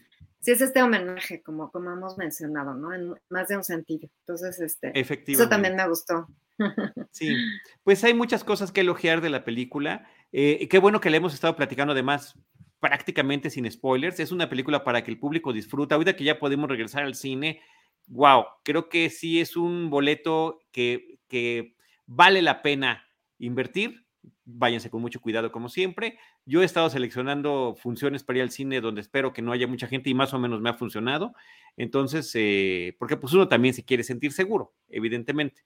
sí 0.45 0.51
es 0.51 0.61
este 0.61 0.84
homenaje, 0.84 1.41
como, 1.41 1.72
como 1.72 1.91
hemos 1.91 2.19
mencionado, 2.19 2.76
¿no? 2.76 2.93
En 2.93 3.15
más 3.30 3.47
de 3.47 3.57
un 3.57 3.63
sentido. 3.63 4.07
Entonces, 4.19 4.59
este, 4.59 4.91
eso 4.93 5.49
también 5.49 5.76
me 5.76 5.88
gustó. 5.88 6.27
Sí, 7.11 7.35
pues 7.84 8.01
hay 8.05 8.13
muchas 8.13 8.45
cosas 8.45 8.72
que 8.72 8.81
elogiar 8.81 9.19
de 9.19 9.30
la 9.30 9.43
película. 9.43 10.07
Eh, 10.31 10.67
qué 10.69 10.80
bueno 10.80 11.01
que 11.01 11.09
le 11.09 11.17
hemos 11.17 11.34
estado 11.34 11.55
platicando 11.55 11.91
además 11.91 12.39
prácticamente 12.80 13.49
sin 13.49 13.69
spoilers. 13.69 14.19
Es 14.22 14.31
una 14.31 14.49
película 14.49 14.84
para 14.84 15.03
que 15.03 15.11
el 15.11 15.19
público 15.19 15.51
disfruta. 15.51 15.95
Ahorita 15.95 16.15
que 16.15 16.23
ya 16.23 16.39
podemos 16.39 16.69
regresar 16.69 17.03
al 17.03 17.15
cine, 17.15 17.61
wow, 18.07 18.45
creo 18.63 18.88
que 18.88 19.09
sí 19.09 19.41
es 19.41 19.57
un 19.57 19.89
boleto 19.89 20.61
que, 20.72 21.19
que 21.27 21.76
vale 22.05 22.41
la 22.41 22.61
pena 22.61 23.05
invertir 23.38 24.05
váyanse 24.45 24.89
con 24.89 25.01
mucho 25.01 25.19
cuidado 25.19 25.51
como 25.51 25.69
siempre. 25.69 26.17
Yo 26.45 26.61
he 26.61 26.65
estado 26.65 26.89
seleccionando 26.89 27.76
funciones 27.77 28.23
para 28.23 28.38
ir 28.38 28.43
al 28.43 28.51
cine 28.51 28.80
donde 28.80 29.01
espero 29.01 29.34
que 29.34 29.41
no 29.41 29.51
haya 29.51 29.67
mucha 29.67 29.88
gente 29.88 30.09
y 30.09 30.13
más 30.13 30.34
o 30.34 30.39
menos 30.39 30.61
me 30.61 30.69
ha 30.69 30.76
funcionado. 30.76 31.34
Entonces, 31.76 32.31
eh, 32.35 32.95
porque 32.99 33.17
pues 33.17 33.34
uno 33.34 33.47
también 33.47 33.73
se 33.73 33.84
quiere 33.84 34.03
sentir 34.03 34.31
seguro, 34.31 34.73
evidentemente. 34.88 35.63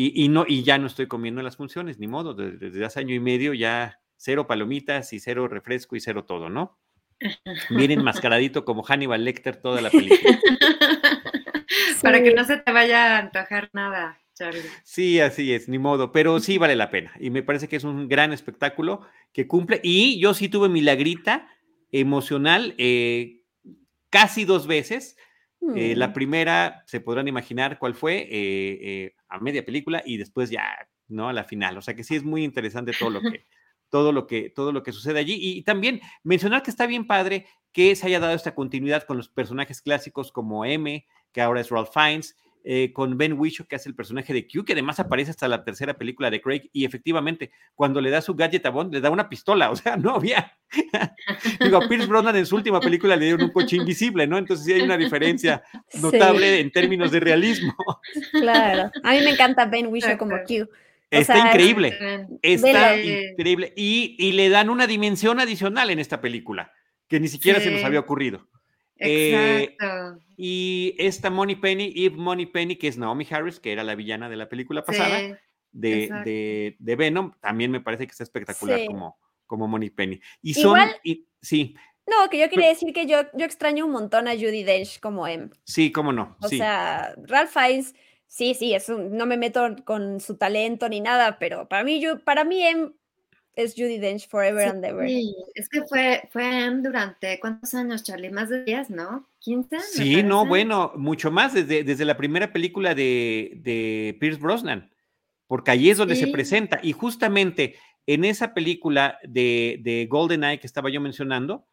Y, 0.00 0.28
no, 0.28 0.44
y 0.46 0.62
ya 0.62 0.78
no 0.78 0.86
estoy 0.86 1.08
comiendo 1.08 1.40
en 1.40 1.44
las 1.44 1.56
funciones, 1.56 1.98
ni 1.98 2.06
modo, 2.06 2.32
desde, 2.32 2.84
hace 2.84 3.00
año 3.00 3.16
y 3.16 3.18
medio 3.18 3.52
ya 3.52 4.00
cero 4.16 4.46
palomitas 4.46 5.12
y 5.12 5.18
cero 5.18 5.48
refresco 5.48 5.96
y 5.96 6.00
cero 6.00 6.24
todo, 6.24 6.48
¿no? 6.48 6.78
Miren 7.70 8.04
mascaradito 8.04 8.64
como 8.64 8.84
Hannibal 8.84 9.24
Lecter 9.24 9.56
toda 9.56 9.80
la 9.80 9.90
película. 9.90 10.38
Para 12.02 12.22
que 12.22 12.32
no 12.32 12.44
se 12.44 12.58
te 12.58 12.70
vaya 12.70 13.16
a 13.16 13.18
antojar 13.18 13.70
nada. 13.72 14.20
Sí, 14.84 15.20
así 15.20 15.52
es, 15.52 15.68
ni 15.68 15.78
modo, 15.78 16.12
pero 16.12 16.40
sí 16.40 16.58
vale 16.58 16.76
la 16.76 16.90
pena. 16.90 17.12
Y 17.18 17.30
me 17.30 17.42
parece 17.42 17.68
que 17.68 17.76
es 17.76 17.84
un 17.84 18.08
gran 18.08 18.32
espectáculo 18.32 19.02
que 19.32 19.46
cumple. 19.46 19.80
Y 19.82 20.20
yo 20.20 20.34
sí 20.34 20.48
tuve 20.48 20.68
mi 20.68 20.80
lagrita 20.80 21.48
emocional 21.90 22.74
eh, 22.78 23.42
casi 24.10 24.44
dos 24.44 24.66
veces. 24.66 25.16
Eh, 25.74 25.96
la 25.96 26.08
mm. 26.08 26.12
primera, 26.12 26.84
se 26.86 27.00
podrán 27.00 27.26
imaginar 27.26 27.78
cuál 27.78 27.94
fue, 27.94 28.28
eh, 28.30 29.14
a 29.28 29.40
media 29.40 29.64
película 29.64 30.02
y 30.06 30.16
después 30.16 30.50
ya, 30.50 30.64
¿no? 31.08 31.28
A 31.28 31.32
la 31.32 31.44
final. 31.44 31.76
O 31.76 31.82
sea 31.82 31.94
que 31.94 32.04
sí 32.04 32.14
es 32.14 32.22
muy 32.22 32.44
interesante 32.44 32.92
todo 32.98 33.10
lo 33.10 33.20
que, 33.20 33.44
todo 33.90 34.12
lo 34.12 34.26
que, 34.26 34.50
todo 34.50 34.72
lo 34.72 34.82
que 34.82 34.92
sucede 34.92 35.18
allí. 35.18 35.34
Y, 35.34 35.58
y 35.58 35.62
también 35.62 36.00
mencionar 36.22 36.62
que 36.62 36.70
está 36.70 36.86
bien 36.86 37.06
padre 37.06 37.46
que 37.72 37.94
se 37.96 38.06
haya 38.06 38.20
dado 38.20 38.34
esta 38.34 38.54
continuidad 38.54 39.02
con 39.02 39.16
los 39.16 39.28
personajes 39.28 39.82
clásicos 39.82 40.32
como 40.32 40.64
M, 40.64 41.06
que 41.32 41.40
ahora 41.40 41.60
es 41.60 41.70
Ralph 41.70 41.90
Fiennes, 41.92 42.36
eh, 42.70 42.92
con 42.92 43.16
Ben 43.16 43.32
Whishaw, 43.32 43.66
que 43.66 43.76
hace 43.76 43.88
el 43.88 43.94
personaje 43.94 44.34
de 44.34 44.46
Q, 44.46 44.62
que 44.62 44.74
además 44.74 45.00
aparece 45.00 45.30
hasta 45.30 45.48
la 45.48 45.64
tercera 45.64 45.94
película 45.94 46.30
de 46.30 46.42
Craig, 46.42 46.68
y 46.70 46.84
efectivamente, 46.84 47.50
cuando 47.74 47.98
le 48.02 48.10
da 48.10 48.20
su 48.20 48.34
gadget 48.34 48.66
a 48.66 48.68
Bond, 48.68 48.92
le 48.92 49.00
da 49.00 49.08
una 49.08 49.30
pistola, 49.30 49.70
o 49.70 49.76
sea, 49.76 49.96
no 49.96 50.16
había. 50.16 50.52
Digo, 51.60 51.78
a 51.78 51.88
Pierce 51.88 52.06
Brosnan 52.06 52.36
en 52.36 52.44
su 52.44 52.56
última 52.56 52.78
película 52.78 53.16
le 53.16 53.24
dieron 53.24 53.44
un 53.44 53.52
coche 53.52 53.76
invisible, 53.76 54.26
¿no? 54.26 54.36
Entonces 54.36 54.66
sí 54.66 54.74
hay 54.74 54.82
una 54.82 54.98
diferencia 54.98 55.62
notable 56.02 56.60
en 56.60 56.70
términos 56.70 57.10
de 57.10 57.20
realismo. 57.20 57.74
Claro, 58.32 58.90
a 59.02 59.12
mí 59.12 59.20
me 59.20 59.30
encanta 59.30 59.64
Ben 59.64 59.86
Whishaw 59.86 60.18
como 60.18 60.36
Q. 60.46 60.68
está 61.10 61.38
increíble, 61.38 62.28
está 62.42 62.98
increíble. 62.98 63.72
Y, 63.76 64.14
y, 64.18 64.32
le 64.32 64.50
dan 64.50 64.68
una 64.68 64.86
dimensión 64.86 65.40
adicional 65.40 65.88
en 65.88 66.00
esta 66.00 66.20
película, 66.20 66.70
que 67.08 67.18
ni 67.18 67.28
siquiera 67.28 67.60
se 67.60 67.70
nos 67.70 67.82
había 67.82 68.00
ocurrido. 68.00 68.46
Eh, 68.98 69.76
y 70.36 70.94
esta 70.98 71.30
Money 71.30 71.56
Penny, 71.56 71.92
Eve 71.94 72.16
Money 72.16 72.46
Penny, 72.46 72.76
que 72.76 72.88
es 72.88 72.98
Naomi 72.98 73.26
Harris, 73.30 73.60
que 73.60 73.72
era 73.72 73.84
la 73.84 73.94
villana 73.94 74.28
de 74.28 74.36
la 74.36 74.48
película 74.48 74.84
pasada, 74.84 75.38
de, 75.70 76.76
de, 76.78 76.96
Venom, 76.96 77.32
también 77.40 77.70
me 77.70 77.80
parece 77.80 78.06
que 78.06 78.10
está 78.10 78.24
espectacular 78.24 78.84
como, 78.86 79.18
como 79.46 79.68
Money 79.68 79.90
Penny. 79.90 80.20
Y 80.42 80.54
son, 80.54 80.78
y, 81.04 81.26
sí, 81.40 81.76
No, 82.06 82.28
que 82.30 82.38
yo 82.38 82.48
quería 82.48 82.68
decir 82.68 82.92
que 82.92 83.06
yo, 83.06 83.22
yo 83.34 83.44
extraño 83.44 83.86
un 83.86 83.92
montón 83.92 84.28
a 84.28 84.32
Judy 84.32 84.64
Dench 84.64 85.00
como 85.00 85.26
M. 85.26 85.50
Sí, 85.64 85.92
cómo 85.92 86.12
no. 86.12 86.36
O 86.40 86.48
sí. 86.48 86.58
sea, 86.58 87.14
Ralph 87.24 87.50
Fiennes, 87.50 87.94
sí, 88.26 88.54
sí, 88.54 88.74
es 88.74 88.88
no 88.88 89.26
me 89.26 89.36
meto 89.36 89.76
con 89.84 90.20
su 90.20 90.36
talento 90.36 90.88
ni 90.88 91.00
nada, 91.00 91.38
pero 91.38 91.68
para 91.68 91.84
mí, 91.84 92.00
yo, 92.00 92.18
para 92.24 92.44
mí 92.44 92.62
M 92.62 92.90
es 93.58 93.74
Judy 93.74 93.98
Dench 93.98 94.28
forever 94.28 94.68
and 94.68 94.84
ever. 94.84 95.08
Sí, 95.08 95.34
es 95.54 95.68
que 95.68 95.82
fue, 95.82 96.28
fue 96.32 96.70
durante, 96.80 97.40
¿cuántos 97.40 97.74
años, 97.74 98.04
Charlie? 98.04 98.30
Más 98.30 98.48
de 98.48 98.62
10, 98.62 98.90
¿no? 98.90 99.28
¿15? 99.44 99.80
Sí, 99.80 100.22
no, 100.22 100.46
bueno, 100.46 100.92
mucho 100.94 101.32
más 101.32 101.54
desde, 101.54 101.82
desde 101.82 102.04
la 102.04 102.16
primera 102.16 102.52
película 102.52 102.94
de, 102.94 103.54
de 103.56 104.16
Pierce 104.20 104.40
Brosnan, 104.40 104.92
porque 105.48 105.72
allí 105.72 105.90
es 105.90 105.98
donde 105.98 106.14
se 106.14 106.28
presenta. 106.28 106.78
Y 106.84 106.92
justamente 106.92 107.74
en 108.06 108.24
esa 108.24 108.54
película 108.54 109.18
de, 109.24 109.80
de 109.82 110.06
GoldenEye 110.08 110.60
que 110.60 110.68
estaba 110.68 110.88
yo 110.88 111.00
mencionando, 111.00 111.66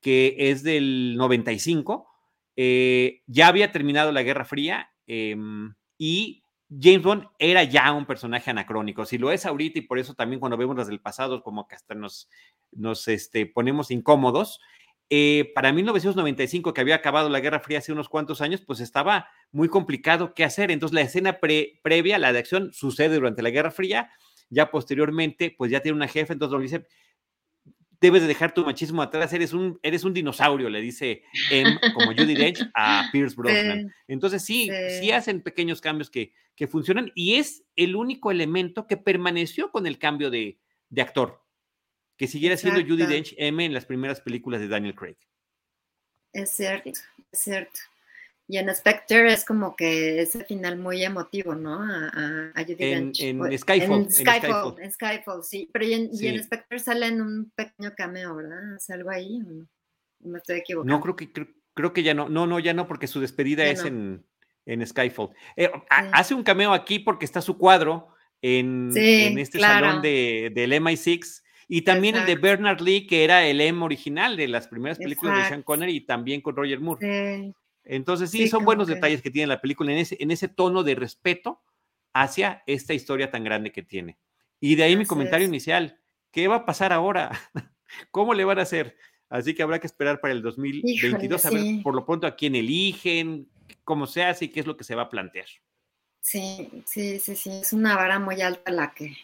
que 0.00 0.36
es 0.38 0.62
del 0.62 1.16
95, 1.16 2.06
eh, 2.54 3.22
ya 3.26 3.48
había 3.48 3.72
terminado 3.72 4.12
la 4.12 4.22
Guerra 4.22 4.44
Fría 4.44 4.88
em, 5.08 5.74
y 5.98 6.43
James 6.68 7.02
Bond 7.02 7.26
era 7.38 7.62
ya 7.64 7.92
un 7.92 8.06
personaje 8.06 8.50
anacrónico. 8.50 9.04
Si 9.04 9.18
lo 9.18 9.30
es 9.30 9.46
ahorita 9.46 9.78
y 9.78 9.82
por 9.82 9.98
eso 9.98 10.14
también 10.14 10.40
cuando 10.40 10.56
vemos 10.56 10.76
las 10.76 10.86
del 10.86 11.00
pasado, 11.00 11.42
como 11.42 11.68
que 11.68 11.74
hasta 11.76 11.94
nos, 11.94 12.28
nos 12.72 13.08
este, 13.08 13.46
ponemos 13.46 13.90
incómodos. 13.90 14.60
Eh, 15.10 15.52
para 15.54 15.72
1995, 15.72 16.72
que 16.72 16.80
había 16.80 16.94
acabado 16.96 17.28
la 17.28 17.40
Guerra 17.40 17.60
Fría 17.60 17.78
hace 17.78 17.92
unos 17.92 18.08
cuantos 18.08 18.40
años, 18.40 18.62
pues 18.66 18.80
estaba 18.80 19.28
muy 19.52 19.68
complicado 19.68 20.34
qué 20.34 20.44
hacer. 20.44 20.70
Entonces 20.70 20.94
la 20.94 21.02
escena 21.02 21.38
previa, 21.40 22.18
la 22.18 22.32
de 22.32 22.38
acción, 22.38 22.72
sucede 22.72 23.16
durante 23.16 23.42
la 23.42 23.50
Guerra 23.50 23.70
Fría. 23.70 24.10
Ya 24.48 24.70
posteriormente, 24.70 25.54
pues 25.56 25.70
ya 25.70 25.80
tiene 25.80 25.96
una 25.96 26.08
jefe, 26.08 26.32
entonces 26.32 26.52
lo 26.52 26.60
dice, 26.60 26.86
debes 28.04 28.20
de 28.20 28.28
dejar 28.28 28.52
tu 28.52 28.62
machismo 28.64 29.00
atrás, 29.00 29.32
eres 29.32 29.54
un, 29.54 29.80
eres 29.82 30.04
un 30.04 30.12
dinosaurio, 30.12 30.68
le 30.68 30.82
dice 30.82 31.22
M, 31.50 31.80
como 31.94 32.12
Judy 32.12 32.34
Dench, 32.34 32.60
a 32.74 33.08
Pierce 33.10 33.34
Brosnan. 33.36 33.94
Entonces 34.06 34.44
sí, 34.44 34.68
sí, 35.00 35.10
hacen 35.10 35.40
pequeños 35.40 35.80
cambios 35.80 36.10
que, 36.10 36.34
que, 36.54 36.66
funcionan 36.66 37.10
y 37.14 37.36
es 37.36 37.64
el 37.76 37.96
único 37.96 38.30
elemento 38.30 38.86
que 38.86 38.98
permaneció 38.98 39.70
con 39.70 39.86
el 39.86 39.98
cambio 39.98 40.30
de, 40.30 40.58
de 40.90 41.02
actor, 41.02 41.42
que 42.18 42.26
siguiera 42.26 42.58
siendo 42.58 42.82
Judy 42.82 43.06
Dench 43.06 43.34
M 43.38 43.64
en 43.64 43.72
las 43.72 43.86
primeras 43.86 44.20
películas 44.20 44.60
de 44.60 44.68
Daniel 44.68 44.94
Craig. 44.94 45.16
Es 46.34 46.50
cierto, 46.50 46.90
es 46.90 47.00
cierto. 47.32 47.80
Y 48.46 48.58
en 48.58 48.74
Spectre 48.74 49.32
es 49.32 49.44
como 49.44 49.74
que 49.74 50.20
ese 50.20 50.44
final 50.44 50.76
muy 50.76 51.02
emotivo, 51.02 51.54
¿no? 51.54 51.82
A, 51.82 52.52
a, 52.54 52.62
Judy 52.62 52.76
en, 52.78 53.04
Dench. 53.04 53.20
En, 53.22 53.38
pues, 53.38 53.60
Skyfall, 53.62 54.02
en, 54.02 54.10
Skyfall, 54.10 54.74
en 54.80 54.92
Skyfall. 54.92 55.42
sí. 55.42 55.70
Pero 55.72 55.84
y 55.86 55.94
en, 55.94 56.14
sí. 56.14 56.26
y 56.26 56.28
en, 56.28 56.44
Spectre 56.44 56.78
sale 56.78 57.06
en 57.06 57.22
un 57.22 57.50
pequeño 57.54 57.92
cameo, 57.96 58.36
¿verdad? 58.36 58.74
¿Hace 58.74 58.92
algo 58.92 59.10
ahí 59.10 59.40
o 59.40 59.50
no? 59.50 59.68
Me 60.20 60.38
estoy 60.38 60.58
equivocando. 60.58 60.92
No, 60.92 61.00
creo 61.00 61.16
que, 61.16 61.32
creo, 61.32 61.48
creo, 61.72 61.92
que 61.94 62.02
ya 62.02 62.12
no. 62.12 62.28
No, 62.28 62.46
no, 62.46 62.58
ya 62.58 62.74
no, 62.74 62.86
porque 62.86 63.06
su 63.06 63.20
despedida 63.20 63.64
ya 63.64 63.70
es 63.70 63.82
no. 63.82 63.88
en, 63.88 64.26
en 64.66 64.86
Skyfall. 64.86 65.30
Eh, 65.56 65.70
sí. 65.72 65.80
Hace 65.88 66.34
un 66.34 66.42
cameo 66.42 66.74
aquí 66.74 66.98
porque 66.98 67.24
está 67.24 67.40
su 67.40 67.56
cuadro 67.56 68.08
en, 68.42 68.90
sí, 68.92 69.24
en 69.24 69.38
este 69.38 69.56
claro. 69.56 69.86
salón 69.86 70.02
de, 70.02 70.52
del 70.54 70.72
MI6. 70.72 71.42
Y 71.66 71.80
también 71.80 72.16
Exacto. 72.16 72.32
el 72.32 72.36
de 72.36 72.42
Bernard 72.46 72.80
Lee, 72.82 73.06
que 73.06 73.24
era 73.24 73.46
el 73.46 73.58
M 73.58 73.82
original 73.82 74.36
de 74.36 74.48
las 74.48 74.68
primeras 74.68 74.98
películas 74.98 75.32
Exacto. 75.32 75.44
de 75.44 75.48
Sean 75.48 75.62
Connery 75.62 75.96
y 75.96 76.00
también 76.02 76.42
con 76.42 76.54
Roger 76.54 76.78
Moore. 76.78 77.00
Sí. 77.00 77.54
Entonces, 77.84 78.30
sí, 78.30 78.38
sí 78.38 78.48
son 78.48 78.64
buenos 78.64 78.88
que... 78.88 78.94
detalles 78.94 79.22
que 79.22 79.30
tiene 79.30 79.46
la 79.46 79.60
película 79.60 79.92
en 79.92 79.98
ese, 79.98 80.16
en 80.20 80.30
ese 80.30 80.48
tono 80.48 80.82
de 80.82 80.94
respeto 80.94 81.62
hacia 82.12 82.62
esta 82.66 82.94
historia 82.94 83.30
tan 83.30 83.44
grande 83.44 83.72
que 83.72 83.82
tiene. 83.82 84.18
Y 84.60 84.76
de 84.76 84.84
ahí 84.84 84.92
Así 84.92 84.98
mi 85.00 85.06
comentario 85.06 85.44
es. 85.44 85.50
inicial. 85.50 86.00
¿Qué 86.30 86.48
va 86.48 86.56
a 86.56 86.66
pasar 86.66 86.92
ahora? 86.92 87.30
¿Cómo 88.10 88.34
le 88.34 88.44
van 88.44 88.58
a 88.58 88.62
hacer? 88.62 88.96
Así 89.28 89.54
que 89.54 89.62
habrá 89.62 89.78
que 89.78 89.86
esperar 89.86 90.20
para 90.20 90.32
el 90.32 90.42
2022 90.42 90.94
Híjole, 90.94 91.36
a 91.44 91.50
ver 91.50 91.60
sí. 91.60 91.80
por 91.82 91.94
lo 91.94 92.04
pronto 92.06 92.26
a 92.26 92.36
quién 92.36 92.54
eligen, 92.54 93.48
cómo 93.84 94.06
se 94.06 94.22
hace 94.22 94.46
y 94.46 94.48
qué 94.48 94.60
es 94.60 94.66
lo 94.66 94.76
que 94.76 94.84
se 94.84 94.94
va 94.94 95.02
a 95.02 95.08
plantear. 95.08 95.46
Sí, 96.20 96.70
sí, 96.86 97.18
sí, 97.20 97.36
sí. 97.36 97.50
Es 97.50 97.72
una 97.72 97.96
vara 97.96 98.18
muy 98.18 98.40
alta 98.40 98.70
la 98.70 98.92
que, 98.94 99.16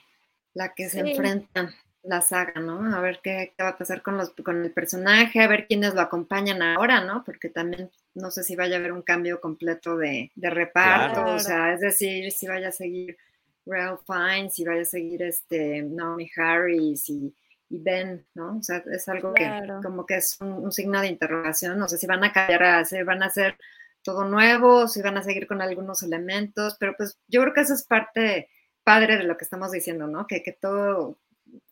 la 0.53 0.75
que 0.75 0.89
se 0.89 1.01
enfrentan 1.01 1.75
la 2.03 2.21
saga, 2.21 2.61
¿no? 2.61 2.95
A 2.95 3.01
ver 3.01 3.21
qué, 3.23 3.53
qué, 3.57 3.63
va 3.63 3.71
a 3.71 3.79
pasar 3.79 4.03
con, 4.03 4.17
los, 4.17 4.31
con 4.31 4.65
el 4.65 4.73
personaje, 4.73 5.41
a 5.41 5.49
ver 5.49 5.67
quiénes 5.67 5.95
lo 5.95 6.01
acompañan 6.01 6.63
ahora, 6.63 7.05
¿no? 7.05 7.23
Porque 7.25 7.51
también 7.51 7.91
no 8.15 8.31
sé 8.31 8.43
si 8.43 8.57
vaya 8.57 8.77
a 8.77 8.79
haber 8.79 8.93
un 8.93 9.03
cambio 9.03 9.41
completo 9.41 9.97
de, 9.97 10.33
de 10.35 10.51
reparto, 10.51 11.23
claro. 11.23 11.37
o 11.37 11.39
sea, 11.39 11.75
es 11.75 11.81
decir, 11.81 12.31
si 12.33 12.47
vaya 12.47 12.69
a 12.69 12.73
seguir 12.73 13.17
Ralph 13.67 14.01
Fiennes, 14.07 14.55
si 14.55 14.65
vaya 14.65 14.83
a 14.83 14.87
seguir 14.87 15.23
este 15.23 15.83
Naomi 15.83 16.31
Harris 16.37 17.09
y, 17.09 17.35
y 17.69 17.79
Ben, 17.79 18.27
¿no? 18.35 18.59
O 18.59 18.63
sea, 18.63 18.83
es 18.91 19.09
algo 19.09 19.35
claro. 19.35 19.81
que 19.81 19.87
como 19.87 20.07
que 20.07 20.17
es 20.17 20.39
un, 20.41 20.53
un, 20.53 20.73
signo 20.73 21.01
de 21.01 21.09
interrogación, 21.09 21.79
no 21.79 21.89
sé 21.89 21.99
si 21.99 22.07
van 22.07 22.25
a 22.25 22.33
cambiar, 22.33 22.63
a 22.63 22.79
hacer, 22.79 23.05
van 23.05 23.23
a 23.23 23.27
hacer 23.27 23.57
todo 24.03 24.25
nuevo, 24.25 24.89
si 24.89 25.03
van 25.03 25.19
a 25.19 25.23
seguir 25.23 25.47
con 25.47 25.61
algunos 25.61 26.03
elementos, 26.03 26.77
pero 26.81 26.95
pues 26.97 27.19
yo 27.29 27.43
creo 27.43 27.53
que 27.53 27.61
eso 27.61 27.75
es 27.75 27.85
parte 27.85 28.49
padre 28.83 29.19
de 29.19 29.25
lo 29.25 29.37
que 29.37 29.45
estamos 29.45 29.71
diciendo, 29.71 30.07
¿no? 30.07 30.27
Que, 30.27 30.43
que 30.43 30.53
todo 30.53 31.19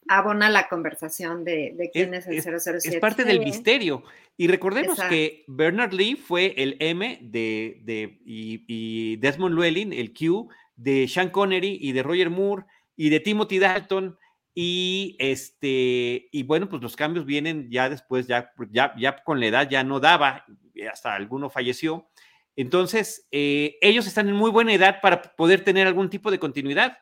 abona 0.09 0.51
la 0.51 0.68
conversación 0.68 1.44
de, 1.44 1.74
de 1.76 1.90
quién 1.90 2.14
es, 2.14 2.26
es, 2.26 2.47
el 2.47 2.60
007. 2.60 2.97
Es 2.97 3.01
parte 3.01 3.24
del 3.24 3.40
misterio. 3.40 4.02
Y 4.36 4.47
recordemos 4.47 4.93
Exacto. 4.93 5.10
que 5.10 5.44
Bernard 5.47 5.93
Lee 5.93 6.16
fue 6.16 6.55
el 6.56 6.76
M 6.80 7.18
de, 7.22 7.80
de 7.82 8.20
y, 8.24 8.64
y, 8.66 9.16
Desmond 9.16 9.55
Llewellyn, 9.55 9.93
el 9.93 10.12
Q 10.12 10.48
de 10.76 11.09
Sean 11.09 11.30
Connery 11.30 11.78
y 11.80 11.93
de 11.93 12.02
Roger 12.02 12.30
Moore 12.30 12.64
y 12.97 13.10
de 13.10 13.20
Timothy 13.20 13.59
Dalton. 13.59 14.16
Y 14.55 15.16
este, 15.18 16.28
y 16.32 16.43
bueno, 16.43 16.68
pues 16.68 16.82
los 16.82 16.97
cambios 16.97 17.24
vienen 17.26 17.70
ya 17.70 17.89
después, 17.89 18.26
ya, 18.26 18.52
ya, 18.70 18.93
ya 18.98 19.22
con 19.22 19.39
la 19.39 19.47
edad 19.47 19.68
ya 19.70 19.85
no 19.85 20.01
daba, 20.01 20.44
hasta 20.90 21.14
alguno 21.14 21.48
falleció. 21.48 22.09
Entonces, 22.56 23.28
eh, 23.30 23.78
ellos 23.80 24.09
están 24.09 24.28
en 24.28 24.35
muy 24.35 24.51
buena 24.51 24.72
edad 24.72 25.01
para 25.01 25.22
poder 25.22 25.62
tener 25.62 25.86
algún 25.86 26.10
tipo 26.10 26.32
de 26.32 26.40
continuidad 26.40 26.98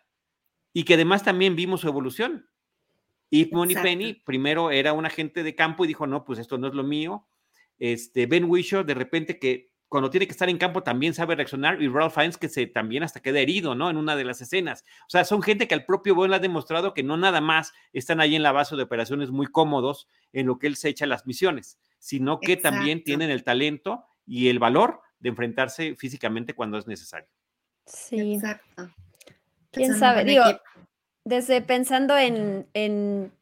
y 0.75 0.85
que 0.85 0.95
además 0.95 1.25
también 1.25 1.57
vimos 1.57 1.81
su 1.81 1.89
evolución. 1.89 2.47
Y 3.31 3.47
Penny 3.47 4.15
primero 4.15 4.71
era 4.71 4.93
un 4.93 5.07
agente 5.07 5.43
de 5.43 5.55
campo 5.55 5.85
y 5.85 5.89
dijo, 5.89 6.07
no, 6.07 6.25
pues 6.25 6.39
esto 6.39 6.59
no 6.59 6.69
es 6.69 6.75
lo 6.75 6.85
mío. 6.85 7.27
Este, 7.79 8.27
Ben 8.27 8.45
Whishaw, 8.45 8.85
de 8.85 8.95
repente 8.95 9.39
que 9.39 9.71
cuando 9.89 10.11
tiene 10.11 10.27
que 10.27 10.33
estar 10.33 10.49
en 10.49 10.59
campo 10.59 10.83
también 10.83 11.15
sabe 11.15 11.37
reaccionar 11.37 11.81
y 11.81 11.89
Ralph 11.89 12.15
Fiennes 12.15 12.37
que 12.37 12.49
se 12.49 12.67
también 12.67 13.03
hasta 13.03 13.21
queda 13.21 13.39
herido, 13.39 13.75
¿no? 13.75 13.89
En 13.89 13.97
una 13.97 14.17
de 14.17 14.25
las 14.25 14.41
escenas. 14.41 14.85
O 15.03 15.11
sea, 15.11 15.25
son 15.25 15.43
gente 15.43 15.69
que 15.69 15.75
al 15.75 15.85
propio 15.85 16.15
Bond 16.15 16.35
ha 16.35 16.39
demostrado 16.39 16.93
que 16.93 17.03
no 17.03 17.17
nada 17.17 17.41
más 17.41 17.73
están 17.93 18.21
ahí 18.21 18.35
en 18.35 18.43
la 18.43 18.53
base 18.53 18.75
de 18.75 18.83
operaciones 18.83 19.31
muy 19.31 19.47
cómodos 19.47 20.09
en 20.33 20.47
lo 20.47 20.59
que 20.59 20.67
él 20.67 20.77
se 20.77 20.89
echa 20.89 21.07
las 21.07 21.27
misiones, 21.27 21.79
sino 21.99 22.41
que 22.41 22.55
Exacto. 22.55 22.77
también 22.77 23.05
tienen 23.05 23.31
el 23.31 23.45
talento 23.45 24.05
y 24.27 24.49
el 24.49 24.59
valor 24.59 25.01
de 25.21 25.29
enfrentarse 25.29 25.95
físicamente 25.95 26.55
cuando 26.55 26.79
es 26.79 26.87
necesario. 26.87 27.29
Sí. 27.87 28.35
Exacto. 28.35 28.91
¿Quién 29.71 29.95
sabe? 29.95 30.25
Digo, 30.25 30.45
desde 31.27 31.61
pensando 31.61 32.17
en, 32.17 32.69
en, 32.73 33.33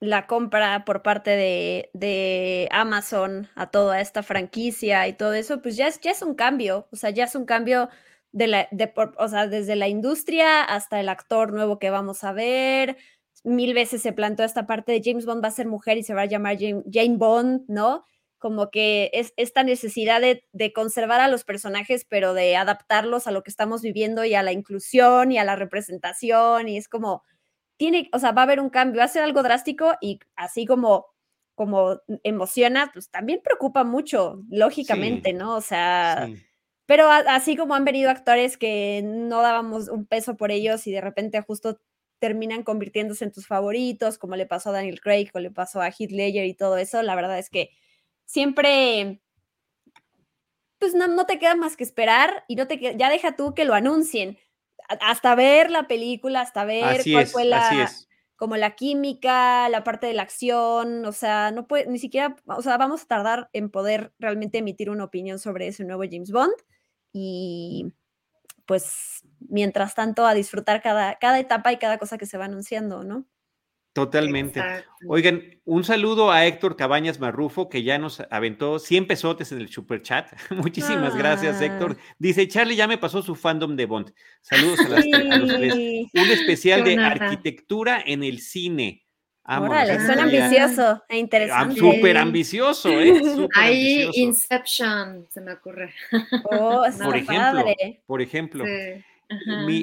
la 0.00 0.26
compra 0.28 0.84
por 0.84 1.02
parte 1.02 1.30
de, 1.30 1.90
de, 1.92 2.68
Amazon 2.70 3.48
a 3.56 3.70
toda 3.70 4.00
esta 4.00 4.22
franquicia 4.22 5.08
y 5.08 5.12
todo 5.12 5.32
eso, 5.34 5.60
pues 5.62 5.76
ya 5.76 5.88
es, 5.88 6.00
ya 6.00 6.12
es 6.12 6.22
un 6.22 6.34
cambio, 6.34 6.86
o 6.92 6.96
sea, 6.96 7.10
ya 7.10 7.24
es 7.24 7.34
un 7.34 7.46
cambio 7.46 7.88
de 8.32 8.46
la, 8.46 8.68
de, 8.70 8.92
o 9.18 9.28
sea, 9.28 9.48
desde 9.48 9.74
la 9.76 9.88
industria 9.88 10.62
hasta 10.62 11.00
el 11.00 11.08
actor 11.08 11.52
nuevo 11.52 11.78
que 11.78 11.90
vamos 11.90 12.22
a 12.24 12.32
ver. 12.32 12.96
Mil 13.44 13.74
veces 13.74 14.02
se 14.02 14.12
planteó 14.12 14.44
esta 14.44 14.66
parte 14.66 14.92
de 14.92 15.02
James 15.04 15.26
Bond 15.26 15.42
va 15.42 15.48
a 15.48 15.52
ser 15.52 15.66
mujer 15.66 15.96
y 15.98 16.02
se 16.02 16.14
va 16.14 16.22
a 16.22 16.26
llamar 16.26 16.58
Jane, 16.58 16.82
Jane 16.92 17.16
Bond, 17.16 17.62
¿no? 17.68 18.04
Como 18.38 18.70
que 18.70 19.10
es 19.12 19.32
esta 19.36 19.62
necesidad 19.64 20.20
de, 20.20 20.44
de, 20.52 20.72
conservar 20.72 21.20
a 21.20 21.28
los 21.28 21.44
personajes, 21.44 22.04
pero 22.08 22.34
de 22.34 22.56
adaptarlos 22.56 23.26
a 23.26 23.32
lo 23.32 23.42
que 23.42 23.50
estamos 23.50 23.82
viviendo 23.82 24.24
y 24.24 24.34
a 24.34 24.42
la 24.42 24.52
inclusión 24.52 25.32
y 25.32 25.38
a 25.38 25.44
la 25.44 25.56
representación. 25.56 26.68
Y 26.68 26.76
es 26.76 26.88
como, 26.88 27.24
tiene, 27.78 28.10
o 28.12 28.18
sea, 28.18 28.32
va 28.32 28.42
a 28.42 28.44
haber 28.44 28.60
un 28.60 28.68
cambio, 28.70 28.98
va 28.98 29.04
a 29.04 29.08
ser 29.08 29.22
algo 29.22 29.42
drástico 29.42 29.94
y 30.00 30.18
así 30.36 30.66
como, 30.66 31.06
como 31.54 32.00
emociona, 32.24 32.90
pues 32.92 33.10
también 33.10 33.40
preocupa 33.42 33.84
mucho, 33.84 34.42
lógicamente, 34.50 35.30
sí, 35.30 35.36
¿no? 35.36 35.56
O 35.56 35.60
sea, 35.60 36.26
sí. 36.26 36.42
pero 36.86 37.10
a, 37.10 37.18
así 37.18 37.56
como 37.56 37.74
han 37.74 37.84
venido 37.84 38.10
actores 38.10 38.58
que 38.58 39.02
no 39.04 39.42
dábamos 39.42 39.88
un 39.88 40.06
peso 40.06 40.36
por 40.36 40.50
ellos 40.50 40.86
y 40.86 40.92
de 40.92 41.00
repente 41.00 41.40
justo 41.40 41.80
terminan 42.18 42.64
convirtiéndose 42.64 43.24
en 43.24 43.32
tus 43.32 43.46
favoritos, 43.46 44.18
como 44.18 44.34
le 44.34 44.46
pasó 44.46 44.70
a 44.70 44.72
Daniel 44.72 45.00
Craig 45.00 45.30
o 45.34 45.38
le 45.38 45.52
pasó 45.52 45.80
a 45.80 45.88
Heath 45.88 46.10
Ledger 46.10 46.46
y 46.46 46.54
todo 46.54 46.76
eso, 46.78 47.00
la 47.02 47.14
verdad 47.14 47.38
es 47.38 47.48
que 47.48 47.70
siempre 48.28 49.20
pues 50.78 50.94
no, 50.94 51.08
no 51.08 51.26
te 51.26 51.38
queda 51.38 51.56
más 51.56 51.76
que 51.76 51.82
esperar 51.82 52.44
y 52.46 52.54
no 52.54 52.68
te 52.68 52.78
queda, 52.78 52.92
ya 52.92 53.10
deja 53.10 53.34
tú 53.34 53.54
que 53.54 53.64
lo 53.64 53.74
anuncien 53.74 54.38
hasta 55.00 55.34
ver 55.34 55.70
la 55.70 55.86
película, 55.86 56.40
hasta 56.40 56.64
ver 56.64 57.00
así 57.00 57.12
cuál 57.12 57.24
es, 57.24 57.32
fue 57.32 57.44
la, 57.44 57.90
como 58.36 58.56
la 58.56 58.74
química, 58.76 59.68
la 59.68 59.84
parte 59.84 60.06
de 60.06 60.14
la 60.14 60.22
acción, 60.22 61.04
o 61.04 61.12
sea, 61.12 61.50
no 61.50 61.66
puede, 61.66 61.86
ni 61.88 61.98
siquiera, 61.98 62.36
o 62.46 62.62
sea, 62.62 62.78
vamos 62.78 63.02
a 63.02 63.06
tardar 63.06 63.50
en 63.52 63.70
poder 63.70 64.12
realmente 64.18 64.58
emitir 64.58 64.88
una 64.88 65.04
opinión 65.04 65.38
sobre 65.38 65.66
ese 65.66 65.84
nuevo 65.84 66.04
James 66.10 66.30
Bond 66.30 66.54
y 67.12 67.92
pues 68.64 69.24
mientras 69.40 69.94
tanto 69.94 70.26
a 70.26 70.34
disfrutar 70.34 70.80
cada, 70.82 71.18
cada 71.18 71.38
etapa 71.38 71.72
y 71.72 71.78
cada 71.78 71.98
cosa 71.98 72.18
que 72.18 72.26
se 72.26 72.38
va 72.38 72.44
anunciando, 72.44 73.02
¿no? 73.02 73.26
Totalmente. 73.92 74.62
Oigan, 75.06 75.42
un 75.64 75.82
saludo 75.82 76.30
a 76.30 76.46
Héctor 76.46 76.76
Cabañas 76.76 77.18
Marrufo, 77.18 77.68
que 77.68 77.82
ya 77.82 77.98
nos 77.98 78.20
aventó 78.30 78.78
100 78.78 79.06
pesotes 79.06 79.50
en 79.52 79.58
el 79.58 79.68
super 79.68 80.02
chat. 80.02 80.32
Muchísimas 80.50 81.16
gracias, 81.16 81.60
Héctor. 81.60 81.96
Ah. 81.98 82.14
Dice, 82.18 82.46
Charlie 82.46 82.76
ya 82.76 82.86
me 82.86 82.98
pasó 82.98 83.22
su 83.22 83.34
fandom 83.34 83.76
de 83.76 83.86
Bond. 83.86 84.12
Saludos 84.40 84.80
a, 84.80 84.88
las, 84.88 85.04
los 85.06 85.48
tres. 85.48 85.74
Un 85.74 86.30
especial 86.30 86.84
de 86.84 86.98
arquitectura 86.98 88.02
en 88.04 88.22
el 88.22 88.40
cine. 88.40 89.04
Órale, 89.48 89.98
suena 90.04 90.24
ambicioso 90.24 91.02
e 91.08 91.16
interesante. 91.16 91.76
Súper 91.76 92.18
ambicioso, 92.18 92.90
¿eh? 92.90 93.48
Ahí 93.54 94.10
Inception, 94.12 95.26
se 95.30 95.40
me 95.40 95.52
ocurre. 95.52 95.94
Oh, 96.44 96.84
por 97.02 97.16
ejemplo, 97.16 97.64
por 98.06 98.20
ejemplo. 98.20 98.64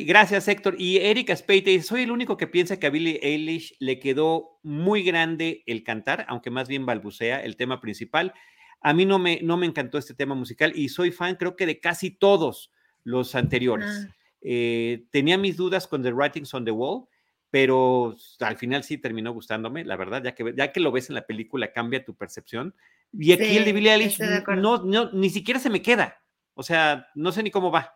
Gracias, 0.05 0.47
Héctor. 0.47 0.75
Y 0.79 0.97
Erika 0.97 1.35
Speite, 1.35 1.81
soy 1.81 2.03
el 2.03 2.11
único 2.11 2.37
que 2.37 2.47
piensa 2.47 2.79
que 2.79 2.87
a 2.87 2.89
Billie 2.89 3.19
Eilish 3.21 3.75
le 3.79 3.99
quedó 3.99 4.59
muy 4.63 5.03
grande 5.03 5.63
el 5.67 5.83
cantar, 5.83 6.25
aunque 6.27 6.49
más 6.49 6.67
bien 6.67 6.85
balbucea 6.85 7.43
el 7.43 7.55
tema 7.55 7.79
principal. 7.79 8.33
A 8.81 8.93
mí 8.93 9.05
no 9.05 9.19
me, 9.19 9.39
no 9.41 9.57
me 9.57 9.65
encantó 9.65 9.97
este 9.97 10.13
tema 10.13 10.35
musical 10.35 10.71
y 10.75 10.89
soy 10.89 11.11
fan, 11.11 11.35
creo 11.35 11.55
que 11.55 11.65
de 11.65 11.79
casi 11.79 12.11
todos 12.11 12.71
los 13.03 13.35
anteriores. 13.35 14.07
Ah. 14.07 14.15
Eh, 14.41 15.05
tenía 15.11 15.37
mis 15.37 15.57
dudas 15.57 15.87
con 15.87 16.03
The 16.03 16.11
Writings 16.11 16.53
on 16.53 16.65
the 16.65 16.71
Wall, 16.71 17.05
pero 17.49 18.15
al 18.41 18.57
final 18.57 18.83
sí 18.83 18.97
terminó 18.97 19.31
gustándome, 19.31 19.85
la 19.85 19.95
verdad, 19.95 20.23
ya 20.23 20.35
que, 20.35 20.53
ya 20.55 20.71
que 20.71 20.79
lo 20.79 20.91
ves 20.91 21.09
en 21.09 21.15
la 21.15 21.25
película 21.25 21.71
cambia 21.71 22.03
tu 22.03 22.15
percepción. 22.15 22.75
Y 23.13 23.31
aquí 23.31 23.57
el 23.57 23.65
de 23.65 23.73
Billie 23.73 23.93
Eilish 23.93 24.19
no, 24.57 24.83
no, 24.83 25.11
ni 25.11 25.29
siquiera 25.29 25.59
se 25.59 25.69
me 25.69 25.81
queda, 25.81 26.21
o 26.53 26.63
sea, 26.63 27.07
no 27.15 27.31
sé 27.31 27.43
ni 27.43 27.51
cómo 27.51 27.71
va. 27.71 27.95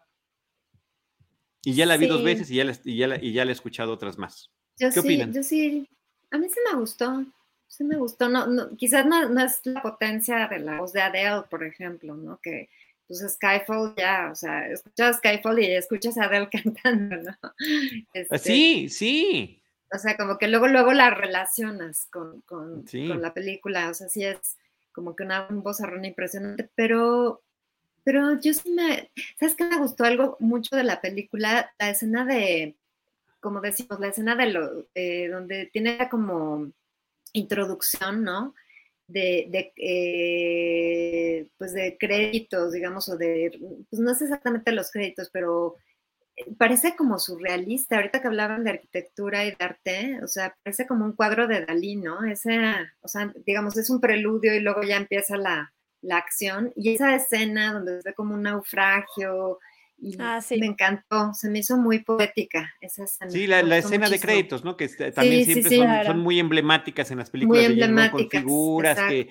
Y 1.64 1.74
ya 1.74 1.86
la 1.86 1.98
vi 1.98 2.08
dos 2.08 2.24
veces 2.24 2.50
y 2.52 2.56
ya, 2.56 2.66
la, 2.66 2.74
y, 2.84 2.98
ya 2.98 3.18
y 3.22 3.34
ya 3.34 3.46
la 3.46 3.52
he 3.52 3.54
escuchado 3.54 3.94
otras 3.94 4.18
más. 4.18 4.52
Yo 4.78 4.90
¿Qué 4.92 5.00
opinan? 5.00 5.34
Yo 5.34 5.44
sí, 5.44 5.88
a 6.32 6.38
mí 6.38 6.48
sí 6.50 6.60
me 6.72 6.80
gustó, 6.80 7.26
sí 7.68 7.84
me 7.84 7.98
gustó, 7.98 8.30
no, 8.30 8.48
no 8.48 8.76
quizás 8.78 9.06
no, 9.06 9.28
no, 9.30 9.44
es 9.44 9.62
la 9.66 9.82
potencia 9.82 10.48
de 10.48 10.60
la 10.60 10.80
voz 10.80 10.94
de 10.94 11.02
Adele, 11.02 11.44
por 11.50 11.64
ejemplo, 11.64 12.16
¿no? 12.16 12.40
Que 12.42 12.70
pues 13.08 13.26
Skyfall 13.28 13.96
ya, 13.98 14.30
o 14.32 14.36
sea, 14.36 14.68
escuchas 14.68 15.18
Skyfall 15.18 15.60
y 15.60 15.72
escuchas 15.72 16.18
a 16.18 16.26
Adele 16.26 16.48
cantando, 16.52 17.18
¿no? 17.18 17.54
Este, 18.14 18.38
sí, 18.38 18.90
sí. 18.90 19.64
O 19.92 19.98
sea, 19.98 20.16
como 20.16 20.38
que 20.38 20.48
luego, 20.48 20.68
luego 20.68 20.94
la 20.94 21.10
relacionas 21.10 22.06
con, 22.12 22.42
con, 22.42 22.86
la 23.20 23.34
película, 23.34 23.90
o 23.90 23.94
sea, 23.94 24.08
sí 24.08 24.24
es 24.24 24.58
como 24.92 25.16
que 25.16 25.24
una 25.24 25.48
voz 25.50 25.82
arrona 25.82 26.08
impresionante, 26.08 26.70
pero, 26.76 27.42
pero 28.04 28.40
yo 28.40 28.54
sí 28.54 28.72
me, 28.72 29.12
¿sabes 29.40 29.56
qué 29.56 29.66
me 29.66 29.78
gustó 29.78 30.04
algo 30.04 30.38
mucho 30.40 30.76
de 30.76 30.84
la 30.84 31.02
película? 31.02 31.72
La 31.80 31.90
escena 31.90 32.26
de, 32.26 32.76
como 33.40 33.62
decimos, 33.62 34.00
la 34.00 34.08
escena 34.08 34.36
de 34.36 34.48
lo, 34.48 34.88
eh, 34.96 35.28
donde 35.30 35.68
tiene 35.68 36.10
como 36.10 36.72
introducción, 37.34 38.24
¿no? 38.24 38.54
de, 39.10 39.74
eh, 39.76 41.48
pues 41.58 41.74
de 41.74 41.98
créditos, 42.00 42.72
digamos, 42.72 43.10
o 43.10 43.18
de, 43.18 43.52
pues 43.90 44.00
no 44.00 44.14
sé 44.14 44.26
exactamente 44.26 44.72
los 44.72 44.92
créditos, 44.92 45.30
pero 45.32 45.76
eh, 46.36 46.46
parece 46.58 46.96
como 46.96 47.20
surrealista. 47.20 47.96
Ahorita 47.98 48.22
que 48.22 48.28
hablaban 48.28 48.64
de 48.64 48.72
arquitectura 48.72 49.46
y 49.46 49.52
de 49.52 49.58
arte, 49.60 50.20
o 50.24 50.28
sea, 50.28 50.56
parece 50.64 50.88
como 50.88 51.06
un 51.06 51.14
cuadro 51.14 51.48
de 51.48 51.66
Dalí, 51.66 51.96
¿no? 51.96 52.24
Ese, 52.26 52.60
o 53.02 53.08
sea, 53.08 53.34
digamos, 53.46 53.78
es 53.78 53.90
un 53.90 54.00
preludio 54.00 54.54
y 54.54 54.60
luego 54.60 54.84
ya 54.84 54.98
empieza 54.98 55.38
la, 55.38 55.74
la 56.02 56.18
acción. 56.18 56.72
Y 56.76 56.94
esa 56.94 57.16
escena 57.16 57.74
donde 57.74 58.02
se 58.02 58.10
ve 58.10 58.14
como 58.16 58.36
un 58.36 58.44
naufragio, 58.44 59.60
Ah, 60.20 60.40
me 60.58 60.66
encantó, 60.66 61.34
se 61.34 61.50
me 61.50 61.60
hizo 61.60 61.78
muy 61.78 62.00
poética 62.00 62.74
esa 62.80 63.04
escena. 63.04 63.32
Sí, 63.32 63.48
la, 63.48 63.78
escena 63.78 64.10
de 64.10 64.20
créditos, 64.20 64.64
¿no? 64.64 64.78
Que 64.78 64.88
también 64.88 65.46
siempre 65.46 66.06
son, 66.06 66.20
muy 66.20 66.40
emblemáticas 66.40 67.12
en 67.12 67.18
las 67.18 67.30
películas. 67.30 67.64
Muy 67.64 67.72
emblemáticas, 67.72 68.42
con 68.42 68.50
figuras, 68.50 68.98
que, 69.10 69.30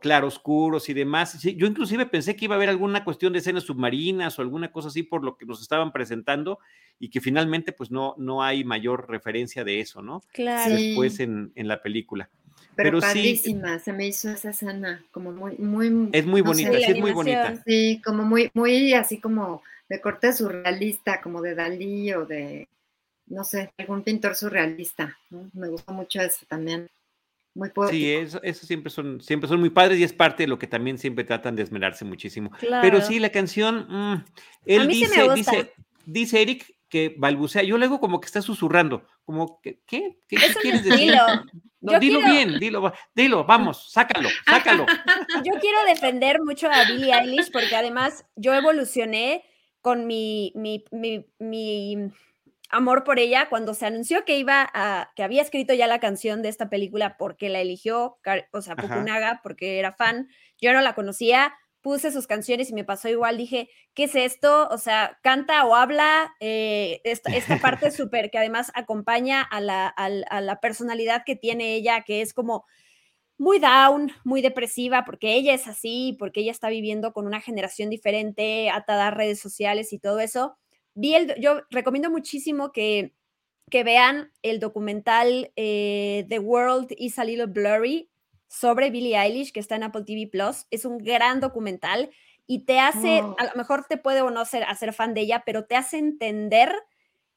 claroscuros 0.00 0.88
y 0.88 0.94
demás. 0.94 1.40
yo 1.40 1.66
inclusive 1.66 2.06
pensé 2.06 2.34
que 2.34 2.46
iba 2.46 2.54
a 2.54 2.58
haber 2.58 2.70
alguna 2.70 3.04
cuestión 3.04 3.32
de 3.32 3.38
escenas 3.38 3.64
submarinas 3.64 4.38
o 4.38 4.42
alguna 4.42 4.72
cosa 4.72 4.88
así 4.88 5.02
por 5.04 5.22
lo 5.22 5.36
que 5.36 5.46
nos 5.46 5.62
estaban 5.62 5.92
presentando 5.92 6.58
y 6.98 7.08
que 7.10 7.20
finalmente 7.20 7.72
pues 7.72 7.90
no, 7.90 8.14
no 8.18 8.42
hay 8.42 8.64
mayor 8.64 9.08
referencia 9.08 9.64
de 9.64 9.80
eso, 9.80 10.02
¿no? 10.02 10.22
Claro. 10.32 10.74
Después 10.74 11.20
en, 11.20 11.52
en 11.54 11.68
la 11.68 11.82
película. 11.82 12.30
Pero, 12.82 13.00
padrísima, 13.00 13.78
se 13.78 13.92
me 13.92 14.06
hizo 14.06 14.30
esa 14.30 14.50
escena 14.50 15.04
como 15.10 15.32
muy, 15.32 15.56
muy. 15.58 16.08
Es 16.12 16.26
muy 16.26 16.40
bonita, 16.40 16.72
sí, 16.72 16.84
es 16.84 16.98
muy 16.98 17.12
bonita. 17.12 17.62
Sí, 17.66 18.00
como 18.04 18.22
muy, 18.24 18.50
muy 18.54 18.94
así 18.94 19.18
como 19.18 19.62
de 19.88 20.00
corte 20.00 20.32
surrealista, 20.32 21.20
como 21.20 21.42
de 21.42 21.54
Dalí 21.54 22.12
o 22.12 22.24
de, 22.24 22.68
no 23.26 23.44
sé, 23.44 23.72
algún 23.78 24.02
pintor 24.02 24.34
surrealista. 24.34 25.16
Me 25.52 25.68
gustó 25.68 25.92
mucho 25.92 26.20
eso 26.20 26.44
también. 26.48 26.88
Muy 27.54 27.70
poético. 27.70 27.96
Sí, 27.96 28.12
eso, 28.12 28.40
eso, 28.42 28.64
siempre, 28.64 28.90
son, 28.90 29.20
siempre 29.20 29.48
son 29.48 29.58
muy 29.58 29.70
padres 29.70 29.98
y 29.98 30.04
es 30.04 30.12
parte 30.12 30.44
de 30.44 30.48
lo 30.48 30.58
que 30.58 30.68
también 30.68 30.98
siempre 30.98 31.24
tratan 31.24 31.56
de 31.56 31.62
esmerarse 31.62 32.04
muchísimo. 32.04 32.52
Pero 32.60 33.00
sí, 33.00 33.18
la 33.18 33.30
canción, 33.30 33.86
mm, 33.88 34.24
él 34.66 34.86
dice, 34.86 35.28
dice, 35.34 35.72
dice 36.06 36.42
Eric 36.42 36.76
que 36.90 37.14
balbucea. 37.16 37.62
Yo 37.62 37.78
luego 37.78 38.00
como 38.00 38.20
que 38.20 38.26
está 38.26 38.42
susurrando, 38.42 39.06
como, 39.30 39.60
¿qué, 39.60 39.80
qué, 39.86 40.18
qué, 40.26 40.38
quieres 40.60 40.82
decir? 40.82 41.14
No, 41.80 42.00
dilo 42.00 42.18
bien, 42.18 42.58
dilo, 42.58 42.92
dilo, 43.14 43.44
vamos, 43.44 43.92
sácalo, 43.92 44.28
sácalo. 44.46 44.86
Yo 45.44 45.52
quiero 45.60 45.78
defender 45.86 46.40
mucho 46.42 46.68
a 46.68 46.84
Billie 46.84 47.14
Eilish 47.14 47.52
porque 47.52 47.76
además 47.76 48.26
yo 48.34 48.52
evolucioné 48.52 49.44
con 49.80 50.08
mi, 50.08 50.52
mi, 50.56 50.84
mi, 51.38 52.10
amor 52.70 53.04
por 53.04 53.20
ella 53.20 53.48
cuando 53.48 53.72
se 53.74 53.86
anunció 53.86 54.24
que 54.24 54.36
iba 54.36 54.68
a, 54.74 55.10
que 55.14 55.22
había 55.22 55.42
escrito 55.42 55.72
ya 55.74 55.86
la 55.86 56.00
canción 56.00 56.42
de 56.42 56.48
esta 56.48 56.68
película 56.68 57.16
porque 57.16 57.48
la 57.48 57.60
eligió, 57.60 58.18
o 58.52 58.62
sea, 58.62 58.74
Fukunaga, 58.76 59.40
porque 59.42 59.78
era 59.78 59.92
fan, 59.92 60.28
yo 60.60 60.72
no 60.72 60.80
la 60.80 60.94
conocía, 60.94 61.54
puse 61.82 62.12
sus 62.12 62.26
canciones 62.26 62.70
y 62.70 62.74
me 62.74 62.84
pasó 62.84 63.08
igual, 63.08 63.36
dije, 63.36 63.70
¿qué 63.94 64.04
es 64.04 64.14
esto? 64.14 64.68
O 64.70 64.78
sea, 64.78 65.18
canta 65.22 65.64
o 65.66 65.74
habla, 65.74 66.34
eh, 66.40 67.00
esta, 67.04 67.34
esta, 67.34 67.58
parte 67.58 67.90
súper 67.90 68.30
que 68.30 68.38
además 68.38 68.70
acompaña 68.74 69.42
a 69.42 69.60
la, 69.60 69.88
a 69.88 70.40
la 70.40 70.60
personalidad 70.60 71.22
que 71.24 71.36
tiene 71.36 71.74
ella, 71.74 72.02
que 72.02 72.22
es 72.22 72.34
como 72.34 72.64
muy 73.40 73.58
down, 73.58 74.12
muy 74.22 74.42
depresiva, 74.42 75.06
porque 75.06 75.32
ella 75.32 75.54
es 75.54 75.66
así, 75.66 76.14
porque 76.18 76.40
ella 76.40 76.52
está 76.52 76.68
viviendo 76.68 77.14
con 77.14 77.26
una 77.26 77.40
generación 77.40 77.88
diferente, 77.88 78.68
atada 78.68 79.08
a 79.08 79.10
redes 79.12 79.40
sociales 79.40 79.94
y 79.94 79.98
todo 79.98 80.20
eso. 80.20 80.58
Vi 80.92 81.14
el, 81.14 81.34
yo 81.40 81.62
recomiendo 81.70 82.10
muchísimo 82.10 82.70
que, 82.70 83.14
que 83.70 83.82
vean 83.82 84.30
el 84.42 84.60
documental 84.60 85.52
eh, 85.56 86.26
The 86.28 86.38
World 86.38 86.88
is 86.98 87.18
a 87.18 87.24
Little 87.24 87.46
Blurry 87.46 88.09
sobre 88.50 88.90
Billie 88.90 89.16
Eilish, 89.16 89.52
que 89.52 89.60
está 89.60 89.76
en 89.76 89.84
Apple 89.84 90.02
TV 90.04 90.26
Plus. 90.26 90.66
Es 90.72 90.84
un 90.84 90.98
gran 90.98 91.38
documental 91.38 92.10
y 92.48 92.64
te 92.64 92.80
hace, 92.80 93.22
oh. 93.22 93.36
a 93.38 93.44
lo 93.44 93.52
mejor 93.54 93.86
te 93.88 93.96
puede 93.96 94.22
o 94.22 94.30
no 94.30 94.44
ser, 94.44 94.64
hacer 94.64 94.92
fan 94.92 95.14
de 95.14 95.20
ella, 95.20 95.44
pero 95.46 95.66
te 95.66 95.76
hace 95.76 95.98
entender 95.98 96.74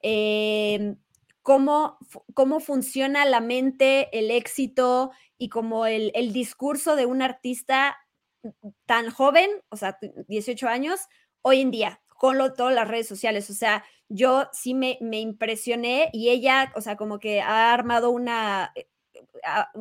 eh, 0.02 0.96
cómo, 1.42 1.98
cómo 2.34 2.58
funciona 2.58 3.24
la 3.26 3.40
mente, 3.40 4.08
el 4.18 4.32
éxito 4.32 5.12
y 5.38 5.50
como 5.50 5.86
el, 5.86 6.10
discurso 6.32 6.96
de 6.96 7.06
un 7.06 7.22
artista 7.22 7.96
tan 8.84 9.08
joven, 9.10 9.48
o 9.68 9.76
sea, 9.76 9.96
18 10.26 10.66
años, 10.66 11.00
hoy 11.42 11.60
en 11.60 11.70
día, 11.70 12.02
con 12.08 12.38
todas 12.56 12.74
las 12.74 12.88
redes 12.88 13.06
sociales. 13.06 13.48
O 13.50 13.54
sea, 13.54 13.84
yo 14.08 14.48
sí 14.52 14.74
me, 14.74 14.98
me, 15.00 15.20
impresioné 15.20 16.10
y 16.12 16.30
ella, 16.30 16.72
o 16.74 16.80
sea, 16.80 16.96
como 16.96 17.20
que 17.20 17.40
ha 17.40 17.72
armado 17.72 18.10
una, 18.10 18.72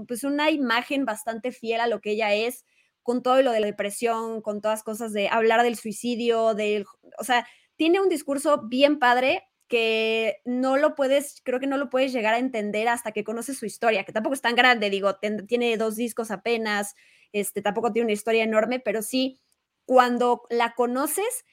pues 0.08 0.24
una 0.24 0.52
imagen 0.52 1.06
bastante 1.06 1.52
fiel 1.52 1.82
a 1.82 1.88
lo 1.88 2.02
que 2.02 2.12
ella 2.12 2.34
es, 2.34 2.66
con 3.02 3.22
todo 3.22 3.42
lo 3.42 3.52
de 3.52 3.60
la 3.60 3.68
depresión, 3.68 4.42
con 4.42 4.62
todas 4.62 4.84
cosas 4.84 5.14
de 5.14 5.28
hablar 5.28 5.64
del 5.64 5.76
suicidio, 5.76 6.54
del, 6.54 6.86
o 7.18 7.24
sea, 7.24 7.46
tiene 7.76 8.00
un 8.00 8.10
discurso 8.10 8.64
bien 8.68 9.00
padre 9.00 9.44
que 9.68 10.42
no 10.46 10.78
lo 10.78 10.96
puedes, 10.96 11.42
creo 11.44 11.60
que 11.60 11.68
no 11.68 11.78
lo 11.78 11.90
puedes 11.90 12.14
llegar 12.14 12.34
a 12.34 12.40
entender 12.40 12.88
hasta 12.88 13.12
que 13.12 13.24
conoces 13.24 13.58
su 13.58 13.66
historia, 13.66 14.04
que 14.04 14.14
tampoco 14.14 14.36
es 14.36 14.42
tan 14.42 14.56
grande, 14.56 14.90
digo, 14.90 15.18
tiene 15.48 15.78
dos 15.78 15.96
discos 15.96 16.32
apenas, 16.32 16.96
este, 17.32 17.62
tampoco 17.62 17.92
tiene 17.92 18.06
una 18.06 18.14
historia 18.14 18.44
enorme, 18.44 18.80
pero 18.80 19.02
sí, 19.02 19.42
cuando 19.86 20.44
la 20.50 20.76
conoces 20.76 21.46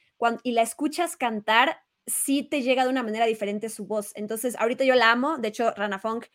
y 0.42 0.52
la 0.52 0.62
escuchas 0.62 1.16
cantar, 1.16 1.78
sí 2.06 2.42
te 2.42 2.62
llega 2.62 2.84
de 2.84 2.90
una 2.90 3.02
manera 3.02 3.26
diferente 3.26 3.68
su 3.70 3.86
voz. 3.86 4.12
Entonces, 4.14 4.54
ahorita 4.58 4.84
yo 4.84 4.94
la 4.94 5.10
amo, 5.10 5.38
de 5.38 5.48
hecho, 5.48 5.70
Rana 5.72 5.98
Funk 5.98 6.26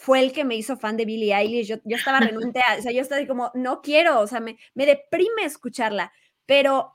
fue 0.00 0.20
el 0.20 0.32
que 0.32 0.46
me 0.46 0.56
hizo 0.56 0.78
fan 0.78 0.96
de 0.96 1.04
Billie 1.04 1.34
Eilish, 1.34 1.66
yo, 1.66 1.76
yo 1.84 1.98
estaba 1.98 2.20
renuente, 2.48 2.60
o 2.78 2.82
sea, 2.82 2.90
yo 2.90 3.02
estaba 3.02 3.26
como, 3.26 3.50
no 3.54 3.82
quiero, 3.82 4.20
o 4.20 4.26
sea, 4.26 4.40
me, 4.40 4.56
me 4.74 4.86
deprime 4.86 5.44
escucharla, 5.44 6.10
pero 6.46 6.94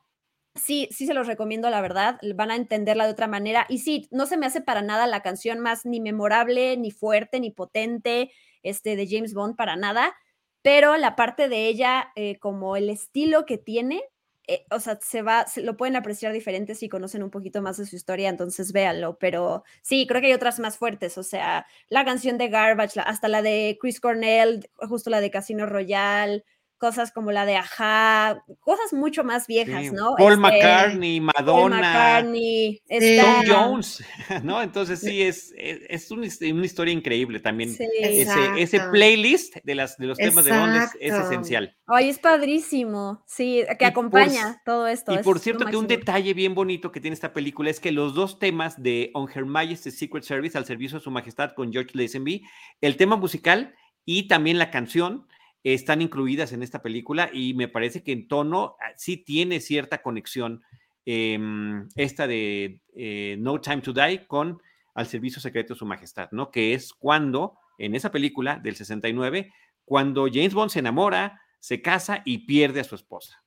sí, 0.55 0.89
sí 0.91 1.05
se 1.05 1.13
los 1.13 1.27
recomiendo, 1.27 1.69
la 1.69 1.81
verdad, 1.81 2.19
van 2.33 2.49
a 2.49 2.55
entenderla 2.55 3.05
de 3.05 3.11
otra 3.11 3.27
manera. 3.27 3.67
Y 3.69 3.79
sí, 3.79 4.07
no 4.09 4.25
se 4.25 4.37
me 4.37 4.47
hace 4.47 4.59
para 4.59 4.81
nada 4.81 5.05
la 5.05 5.21
canción 5.21 5.59
más 5.59 5.85
ni 5.85 6.01
memorable, 6.01 6.77
ni 6.77 6.89
fuerte, 6.89 7.39
ni 7.39 7.51
potente 7.51 8.31
este, 8.63 8.95
de 8.95 9.07
James 9.07 9.35
Bond, 9.35 9.55
para 9.55 9.75
nada, 9.75 10.15
pero 10.63 10.97
la 10.97 11.15
parte 11.15 11.47
de 11.47 11.67
ella, 11.67 12.11
eh, 12.15 12.39
como 12.39 12.75
el 12.75 12.89
estilo 12.89 13.45
que 13.45 13.59
tiene, 13.59 14.01
eh, 14.47 14.65
o 14.71 14.79
sea, 14.79 14.99
se 15.01 15.21
va, 15.21 15.47
se 15.47 15.61
lo 15.61 15.77
pueden 15.77 15.95
apreciar 15.95 16.33
diferente 16.33 16.75
si 16.75 16.89
conocen 16.89 17.23
un 17.23 17.31
poquito 17.31 17.61
más 17.61 17.77
de 17.77 17.85
su 17.85 17.95
historia, 17.95 18.29
entonces 18.29 18.71
véanlo, 18.71 19.17
pero 19.19 19.63
sí, 19.81 20.05
creo 20.07 20.21
que 20.21 20.27
hay 20.27 20.33
otras 20.33 20.59
más 20.59 20.77
fuertes, 20.77 21.17
o 21.17 21.23
sea, 21.23 21.65
la 21.89 22.05
canción 22.05 22.37
de 22.37 22.49
Garbage, 22.49 22.99
hasta 22.99 23.27
la 23.27 23.41
de 23.41 23.77
Chris 23.81 23.99
Cornell, 23.99 24.69
justo 24.89 25.09
la 25.09 25.21
de 25.21 25.31
Casino 25.31 25.65
Royale, 25.65 26.43
cosas 26.77 27.11
como 27.11 27.31
la 27.31 27.45
de 27.45 27.55
Aja, 27.55 28.43
cosas 28.59 28.93
mucho 28.93 29.23
más 29.23 29.47
viejas, 29.47 29.91
¿no? 29.93 30.15
Paul 30.17 30.33
este, 30.33 30.41
McCartney, 30.41 31.19
Madonna, 31.19 31.45
Paul 31.45 31.71
McCartney, 31.71 32.81
Tom 32.89 33.43
Jones, 33.47 34.03
¿no? 34.43 34.61
Entonces 34.61 34.99
sí, 34.99 35.21
es, 35.21 35.53
es, 35.57 36.11
una, 36.11 36.25
historia 36.25 36.93
increíble 36.93 37.39
también. 37.39 37.75
ese, 37.99 38.33
ese, 38.57 38.79
playlist 38.91 39.55
de, 39.63 39.75
las, 39.75 39.97
de 39.97 40.07
los 40.07 40.17
temas 40.17 40.45
de 40.45 40.51
Bond 40.51 40.75
es, 40.99 41.13
esencial. 41.13 41.75
Ay, 41.87 42.09
es 42.09 42.19
padrísimo, 42.19 43.23
sí, 43.25 43.63
que 43.79 43.85
acompaña 43.85 44.61
todo 44.65 44.87
esto. 44.87 45.13
Y 45.13 45.19
por 45.19 45.39
cierto 45.39 45.65
que 45.65 45.77
un 45.77 45.87
detalle 45.87 46.33
bien 46.33 46.55
bonito 46.55 46.91
que 46.91 46.99
tiene 46.99 47.13
esta 47.13 47.33
película 47.33 47.69
es 47.69 47.79
que 47.79 47.91
los 47.91 48.13
dos 48.13 48.39
temas 48.39 48.81
de 48.81 49.11
On 49.13 49.29
Her 49.33 49.45
Majesty's 49.45 49.97
Secret 49.97 50.23
Service 50.23 50.57
al 50.57 50.65
servicio 50.65 50.97
de 50.97 51.03
su 51.03 51.11
majestad 51.11 51.53
con 51.53 51.71
George 51.71 51.91
Lazenby, 51.93 52.45
el 52.81 52.97
tema 52.97 53.15
musical 53.15 53.75
y 54.05 54.27
también 54.27 54.59
la 54.59 54.71
canción, 54.71 55.27
están 55.73 56.03
incluidas 56.03 56.53
en 56.53 56.61
esta 56.61 56.83
película 56.83 57.29
y 57.33 57.55
me 57.55 57.67
parece 57.67 58.03
que 58.03 58.11
en 58.11 58.27
tono 58.27 58.77
ah, 58.79 58.93
sí 58.97 59.17
tiene 59.17 59.59
cierta 59.59 60.03
conexión 60.03 60.63
em, 61.05 61.89
esta 61.95 62.27
de 62.27 62.81
eh, 62.95 63.35
No 63.39 63.59
Time 63.59 63.81
to 63.81 63.91
Die 63.91 64.27
con 64.27 64.61
Al 64.93 65.07
Servicio 65.07 65.41
Secreto 65.41 65.73
de 65.73 65.79
Su 65.79 65.85
Majestad, 65.87 66.29
¿no? 66.31 66.51
Que 66.51 66.75
es 66.75 66.93
cuando, 66.93 67.57
en 67.79 67.95
esa 67.95 68.11
película 68.11 68.59
del 68.61 68.75
69, 68.75 69.51
cuando 69.85 70.27
James 70.31 70.53
Bond 70.53 70.69
se 70.69 70.79
enamora, 70.79 71.41
se 71.59 71.81
casa 71.81 72.21
y 72.25 72.45
pierde 72.45 72.81
a 72.81 72.83
su 72.83 72.93
esposa. 72.93 73.43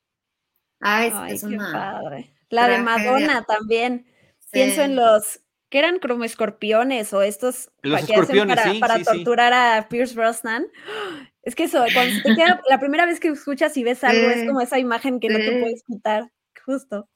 Ay, 0.81 1.13
es 1.29 1.43
qué 1.43 1.55
padre. 1.55 2.33
La 2.49 2.67
de 2.67 2.79
Madonna 2.79 3.45
también. 3.45 4.07
Pienso 4.51 4.81
en 4.81 4.95
los 4.95 5.41
que 5.69 5.79
eran 5.79 5.99
como 5.99 6.23
escorpiones 6.23 7.13
o 7.13 7.21
estos 7.21 7.71
los 7.81 8.01
escorpiones, 8.01 8.57
para, 8.57 8.71
sí, 8.71 8.79
para 8.79 9.03
torturar 9.03 9.53
a 9.53 9.87
Pierce 9.87 10.15
Brosnan. 10.15 10.67
Es 11.43 11.55
que 11.55 11.63
eso, 11.63 11.83
cuando 11.93 12.21
te 12.21 12.35
queda, 12.35 12.61
la 12.69 12.79
primera 12.79 13.05
vez 13.05 13.19
que 13.19 13.29
escuchas 13.29 13.75
y 13.77 13.83
ves 13.83 14.03
algo, 14.03 14.29
es 14.29 14.47
como 14.47 14.61
esa 14.61 14.79
imagen 14.79 15.19
que 15.19 15.29
no 15.29 15.37
te 15.37 15.59
puedes 15.59 15.83
quitar, 15.83 16.29
justo. 16.65 17.07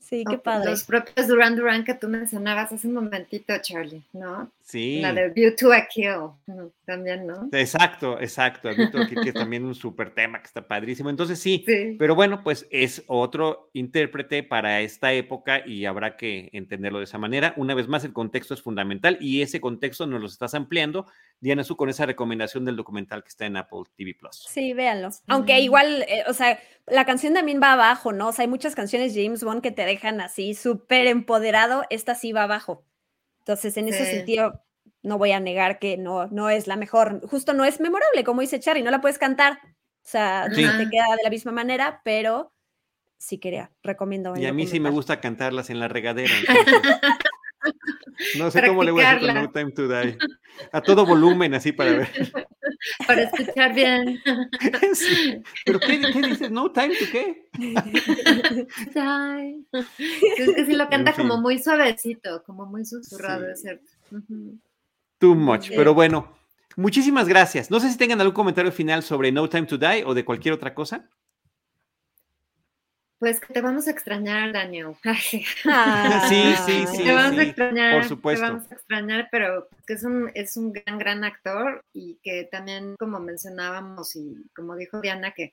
Sí, 0.00 0.24
qué 0.28 0.36
padre. 0.36 0.70
Los 0.70 0.84
propios 0.84 1.28
Duran 1.28 1.56
Duran 1.56 1.84
que 1.84 1.94
tú 1.94 2.08
mencionabas 2.08 2.72
hace 2.72 2.88
un 2.88 2.94
momentito, 2.94 3.54
Charlie, 3.60 4.02
¿no? 4.12 4.50
Sí. 4.62 5.00
La 5.00 5.12
de 5.12 5.28
View 5.30 5.54
to 5.56 5.72
a 5.72 5.86
Kill, 5.86 6.30
también, 6.84 7.26
¿no? 7.26 7.48
Exacto, 7.52 8.20
exacto. 8.20 8.70
View 8.74 8.90
to 8.90 8.98
a 8.98 9.06
Kill, 9.06 9.20
que 9.20 9.28
es 9.30 9.34
también 9.50 9.64
un 9.64 9.74
súper 9.74 10.14
tema 10.14 10.40
que 10.40 10.46
está 10.46 10.66
padrísimo. 10.66 11.10
Entonces 11.10 11.38
sí, 11.38 11.64
pero 11.98 12.14
bueno, 12.14 12.42
pues 12.42 12.66
es 12.70 13.02
otro 13.06 13.70
intérprete 13.72 14.42
para 14.42 14.80
esta 14.80 15.12
época 15.12 15.66
y 15.66 15.84
habrá 15.84 16.16
que 16.16 16.48
entenderlo 16.52 16.98
de 16.98 17.04
esa 17.04 17.18
manera. 17.18 17.54
Una 17.56 17.74
vez 17.74 17.88
más, 17.88 18.04
el 18.04 18.12
contexto 18.12 18.54
es 18.54 18.62
fundamental 18.62 19.18
y 19.20 19.42
ese 19.42 19.60
contexto 19.60 20.06
nos 20.06 20.20
lo 20.20 20.26
estás 20.26 20.54
ampliando, 20.54 21.06
Diana 21.40 21.64
Su, 21.64 21.76
con 21.76 21.88
esa 21.88 22.06
recomendación 22.06 22.64
del 22.64 22.76
documental 22.76 23.22
que 23.22 23.28
está 23.28 23.46
en 23.46 23.56
Apple 23.56 23.82
TV 23.96 24.14
Plus. 24.14 24.46
Sí, 24.48 24.72
véanlo. 24.72 25.10
Aunque 25.26 25.60
igual, 25.60 26.02
eh, 26.08 26.24
o 26.28 26.34
sea, 26.34 26.58
la 26.86 27.04
canción 27.04 27.34
también 27.34 27.60
va 27.62 27.72
abajo, 27.72 28.12
¿no? 28.12 28.28
O 28.28 28.32
sea, 28.32 28.44
hay 28.44 28.48
muchas 28.48 28.74
canciones 28.74 29.14
James 29.14 29.42
Bond 29.42 29.62
que 29.62 29.70
te 29.70 29.84
dejan 29.84 30.20
así 30.20 30.54
súper 30.54 31.06
empoderado, 31.06 31.84
esta 31.90 32.14
sí 32.14 32.32
va 32.32 32.44
abajo. 32.44 32.84
Entonces, 33.42 33.76
en 33.76 33.88
ese 33.88 34.06
sentido, 34.06 34.62
no 35.02 35.18
voy 35.18 35.32
a 35.32 35.40
negar 35.40 35.80
que 35.80 35.96
no, 35.96 36.28
no 36.28 36.48
es 36.48 36.68
la 36.68 36.76
mejor, 36.76 37.20
justo 37.28 37.54
no 37.54 37.64
es 37.64 37.80
memorable, 37.80 38.22
como 38.22 38.40
dice 38.40 38.60
Charlie, 38.60 38.84
no 38.84 38.92
la 38.92 39.00
puedes 39.00 39.18
cantar, 39.18 39.58
o 39.64 40.08
sea, 40.08 40.46
no 40.48 40.54
te 40.54 40.88
queda 40.88 41.16
de 41.16 41.24
la 41.24 41.30
misma 41.30 41.50
manera, 41.50 42.00
pero 42.04 42.52
sí 43.18 43.38
quería, 43.38 43.72
recomiendo. 43.82 44.36
Y 44.36 44.46
a 44.46 44.52
mí 44.52 44.66
sí 44.66 44.78
me 44.78 44.90
gusta 44.90 45.20
cantarlas 45.20 45.70
en 45.70 45.80
la 45.80 45.88
regadera. 45.88 46.32
no 48.38 48.50
sé 48.50 48.66
cómo 48.66 48.84
le 48.84 48.90
voy 48.90 49.02
a 49.02 49.12
hacer 49.12 49.26
con 49.26 49.34
No 49.34 49.50
Time 49.50 49.70
to 49.72 49.88
Die. 49.88 50.18
A 50.72 50.80
todo 50.80 51.06
volumen, 51.06 51.54
así 51.54 51.72
para 51.72 51.92
ver. 51.92 52.08
Para 53.06 53.22
escuchar 53.22 53.74
bien. 53.74 54.20
¿Pero 55.64 55.78
qué, 55.78 55.98
dices? 55.98 56.50
¿No 56.50 56.72
time 56.72 56.94
to 56.96 57.04
qué? 57.12 57.48
Es 59.72 60.54
que 60.54 60.66
si 60.66 60.72
lo 60.72 60.88
canta 60.88 61.12
como 61.12 61.40
muy 61.40 61.62
suavecito, 61.62 62.42
como 62.44 62.66
muy 62.66 62.84
susurrado, 62.84 63.48
es 63.50 63.60
cierto. 63.62 63.88
Too 65.18 65.34
much, 65.34 65.70
pero 65.70 65.94
bueno. 65.94 66.36
Muchísimas 66.76 67.28
gracias. 67.28 67.70
No 67.70 67.78
sé 67.80 67.90
si 67.90 67.98
tengan 67.98 68.20
algún 68.20 68.34
comentario 68.34 68.72
final 68.72 69.02
sobre 69.02 69.30
No 69.30 69.48
Time 69.48 69.66
to 69.66 69.78
Die 69.78 70.04
o 70.06 70.14
de 70.14 70.24
cualquier 70.24 70.54
otra 70.54 70.74
cosa. 70.74 71.08
Pues 73.22 73.38
que 73.38 73.54
te 73.54 73.60
vamos 73.60 73.86
a 73.86 73.92
extrañar, 73.92 74.52
Daniel. 74.52 74.96
sí, 75.20 75.44
sí, 75.44 76.84
sí. 76.92 77.04
Te 77.04 77.12
vamos 77.12 77.38
a 77.38 77.42
extrañar. 77.44 77.94
Por 78.00 78.08
supuesto. 78.08 78.44
Te 78.44 78.50
vamos 78.50 78.72
a 78.72 78.74
extrañar, 78.74 79.28
pero 79.30 79.68
que 79.86 79.92
es 79.92 80.02
un, 80.02 80.32
es 80.34 80.56
un 80.56 80.72
gran, 80.72 80.98
gran 80.98 81.22
actor 81.22 81.84
y 81.94 82.18
que 82.24 82.48
también, 82.50 82.96
como 82.98 83.20
mencionábamos 83.20 84.16
y 84.16 84.34
como 84.56 84.74
dijo 84.74 85.00
Diana, 85.00 85.30
que 85.30 85.52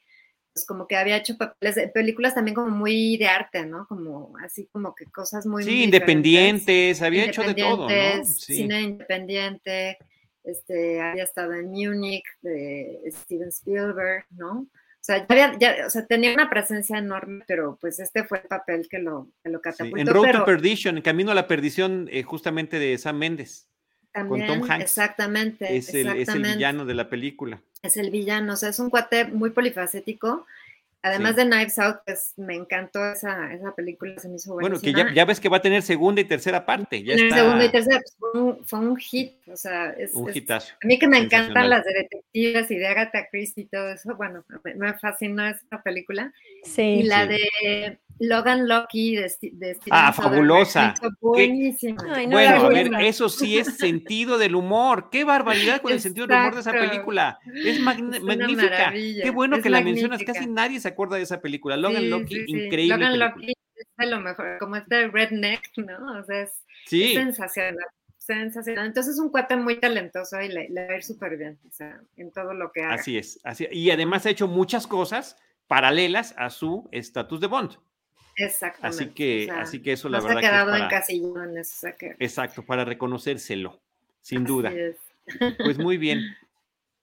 pues 0.52 0.66
como 0.66 0.88
que 0.88 0.96
había 0.96 1.18
hecho 1.18 1.38
papeles, 1.38 1.78
películas 1.94 2.34
también 2.34 2.56
como 2.56 2.72
muy 2.72 3.18
de 3.18 3.28
arte, 3.28 3.64
¿no? 3.68 3.86
Como 3.86 4.34
así 4.44 4.68
como 4.72 4.96
que 4.96 5.06
cosas 5.06 5.46
muy... 5.46 5.64
Sí, 5.64 5.84
independientes, 5.84 7.04
había 7.04 7.26
hecho 7.26 7.44
de 7.44 7.54
todo, 7.54 7.88
¿no? 7.88 8.26
Cine 8.26 8.82
independiente, 8.82 10.00
este, 10.44 11.02
había 11.02 11.24
estado 11.24 11.54
en 11.54 11.70
Munich 11.70 12.26
de 12.42 13.00
Steven 13.12 13.50
Spielberg, 13.50 14.26
¿no? 14.32 14.66
O 15.02 15.04
sea, 15.10 15.26
ya, 15.60 15.76
o 15.88 15.90
sea, 15.90 16.06
tenía 16.06 16.34
una 16.34 16.50
presencia 16.50 16.98
enorme, 16.98 17.44
pero 17.48 17.78
pues 17.80 18.00
este 18.00 18.26
fue 18.26 18.40
el 18.40 18.48
papel 18.48 18.88
que 18.90 19.00
lo, 19.00 19.28
que 19.44 19.50
lo 19.50 19.62
catapultó. 19.62 19.98
en 19.98 20.08
Road 20.08 20.32
to 20.32 20.46
Perdition, 20.46 20.98
en 20.98 21.04
Camino 21.04 21.32
a 21.32 21.36
la 21.36 21.48
Perdición, 21.48 22.08
eh, 22.12 22.22
justamente 22.24 22.80
de 22.80 22.98
Sam 22.98 23.18
Mendes. 23.18 23.68
con 24.14 24.46
Tom 24.46 24.62
Hanks. 24.70 24.84
Exactamente 24.84 25.76
es, 25.76 25.94
el, 25.94 26.08
es 26.10 26.28
el 26.30 26.44
villano 26.44 26.86
de 26.86 26.94
la 26.94 27.10
película. 27.10 27.62
Es 27.82 27.96
el 27.96 28.12
villano, 28.12 28.54
o 28.54 28.56
sea, 28.58 28.70
es 28.70 28.80
un 28.80 28.90
cuate 28.90 29.26
muy 29.26 29.52
polifacético 29.52 30.46
Además 31.02 31.38
de 31.38 31.46
Knives 31.46 31.80
Out, 31.80 31.98
pues 32.06 32.34
me 32.36 32.56
encantó 32.56 33.10
esa, 33.12 33.54
esa 33.54 33.74
película, 33.74 34.20
se 34.20 34.28
me 34.28 34.36
hizo 34.36 34.54
Bueno, 34.54 34.80
que 34.80 34.92
ya, 34.92 35.14
ya, 35.14 35.24
ves 35.24 35.40
que 35.40 35.48
va 35.48 35.58
a 35.58 35.62
tener 35.62 35.82
segunda 35.82 36.20
y 36.20 36.26
tercera 36.26 36.66
parte. 36.66 37.02
Ya 37.04 37.14
está... 37.14 37.38
Segunda 37.38 37.66
y 37.66 37.70
tercera, 37.70 38.00
pues 38.00 38.16
fue, 38.66 38.80
un, 38.80 38.98
hit, 38.98 39.34
o 39.48 39.56
sea, 39.56 39.92
es, 39.92 40.14
un 40.14 40.30
hitazo. 40.36 40.74
A 40.84 40.88
mí 40.88 41.00
que 41.00 41.08
me 41.08 41.18
encantan 41.18 41.70
las 41.70 41.86
de 41.86 41.94
detectives 41.94 42.72
y 42.72 42.76
de 42.76 42.88
Agatha 42.88 43.28
Christie 43.32 43.64
y 43.64 43.68
todo 43.68 43.90
eso, 43.90 44.14
bueno, 44.16 44.44
me, 44.64 44.76
me 44.76 44.94
fascinó 44.96 45.48
esa 45.48 45.82
película. 45.82 46.34
Sí. 46.64 46.82
Y 46.82 47.04
la 47.04 47.26
de 47.26 48.00
Logan 48.20 48.68
Lucky 48.68 49.16
de, 49.16 49.22
de 49.24 49.30
Steven 49.30 49.80
Ah, 49.92 50.12
fabulosa. 50.14 50.94
Buenísima. 51.22 52.04
bueno, 52.30 52.66
a 52.66 52.70
ver, 52.70 52.92
eso 53.02 53.30
sí 53.30 53.58
es 53.58 53.68
sentido 53.78 54.38
del 54.38 54.56
humor. 54.56 55.10
Qué 55.10 55.24
barbaridad 55.24 55.82
con 55.82 55.94
el 55.94 56.02
sentido 56.02 56.28
del 56.28 56.38
humor 56.38 56.56
de 56.56 56.62
esa 56.62 56.72
película. 56.72 57.40
Es, 57.54 57.80
magnífica. 57.80 58.92
Qué 58.92 59.32
bueno 59.34 59.62
que 59.62 59.70
la 59.70 59.82
mencionas. 59.82 60.24
Casi 60.24 60.48
nadie 60.48 60.80
se 60.80 60.90
acuerda 60.90 61.16
de 61.16 61.24
esa 61.24 61.42
película. 61.42 61.78
Logan 61.78 62.10
Lucky, 62.10 62.44
increíble. 62.48 62.98
Logan 62.98 63.20
Lucky 63.20 63.54
es 63.98 64.10
lo 64.10 64.20
mejor, 64.20 64.58
como 64.60 64.76
este 64.76 65.08
redneck, 65.08 65.72
¿no? 65.78 66.20
O 66.20 66.24
sea, 66.24 66.42
es, 66.42 66.64
sensacional. 66.86 67.86
Sensacional. 68.18 68.88
Entonces 68.88 69.14
es 69.16 69.20
un 69.20 69.30
cuate 69.30 69.56
muy 69.56 69.80
talentoso 69.80 70.40
y 70.42 70.50
le, 70.50 70.70
le 70.70 70.88
va 70.88 70.94
a 70.94 70.96
ir 70.98 71.04
súper 71.04 71.38
bien, 71.38 71.58
o 71.68 71.72
sea, 71.72 72.00
en 72.18 72.32
todo 72.32 72.54
lo 72.54 72.72
que 72.72 72.84
haga. 72.84 72.96
Así 72.96 73.18
es, 73.18 73.40
así 73.44 73.68
Y 73.72 73.90
además 73.92 74.26
ha 74.26 74.30
hecho 74.30 74.48
muchas 74.48 74.86
cosas 74.86 75.38
paralelas 75.68 76.34
a 76.38 76.50
su 76.50 76.88
estatus 76.92 77.40
de 77.40 77.48
Bond. 77.48 77.78
Exactamente. 78.40 79.04
Así 79.04 79.14
que, 79.14 79.52
así 79.52 79.82
que 79.82 79.92
eso 79.94 80.10
la 80.10 80.20
verdad. 80.20 80.40
Se 80.40 80.48
ha 80.48 80.50
quedado 80.50 80.76
en 80.76 80.88
casillones. 80.88 81.86
Exacto, 82.20 82.64
para 82.66 82.86
reconocérselo, 82.86 83.80
sin 84.22 84.46
duda. 84.46 84.72
Pues 85.64 85.78
muy 85.78 85.98
bien. 85.98 86.22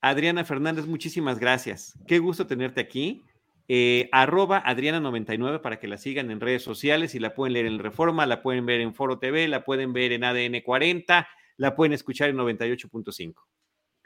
Adriana 0.00 0.44
Fernández, 0.44 0.86
muchísimas 0.86 1.38
gracias. 1.38 1.98
Qué 2.06 2.18
gusto 2.18 2.46
tenerte 2.46 2.80
aquí. 2.80 3.22
Eh, 3.68 4.08
arroba 4.12 4.62
Adriana99 4.64 5.60
para 5.60 5.80
que 5.80 5.88
la 5.88 5.98
sigan 5.98 6.30
en 6.30 6.40
redes 6.40 6.62
sociales 6.62 7.14
y 7.16 7.18
la 7.18 7.34
pueden 7.34 7.52
leer 7.52 7.66
en 7.66 7.80
Reforma, 7.80 8.24
la 8.24 8.40
pueden 8.40 8.64
ver 8.64 8.80
en 8.80 8.94
Foro 8.94 9.18
TV, 9.18 9.48
la 9.48 9.64
pueden 9.64 9.92
ver 9.92 10.12
en 10.12 10.22
ADN 10.22 10.60
40, 10.60 11.28
la 11.56 11.74
pueden 11.74 11.92
escuchar 11.92 12.30
en 12.30 12.36
98.5. 12.36 13.34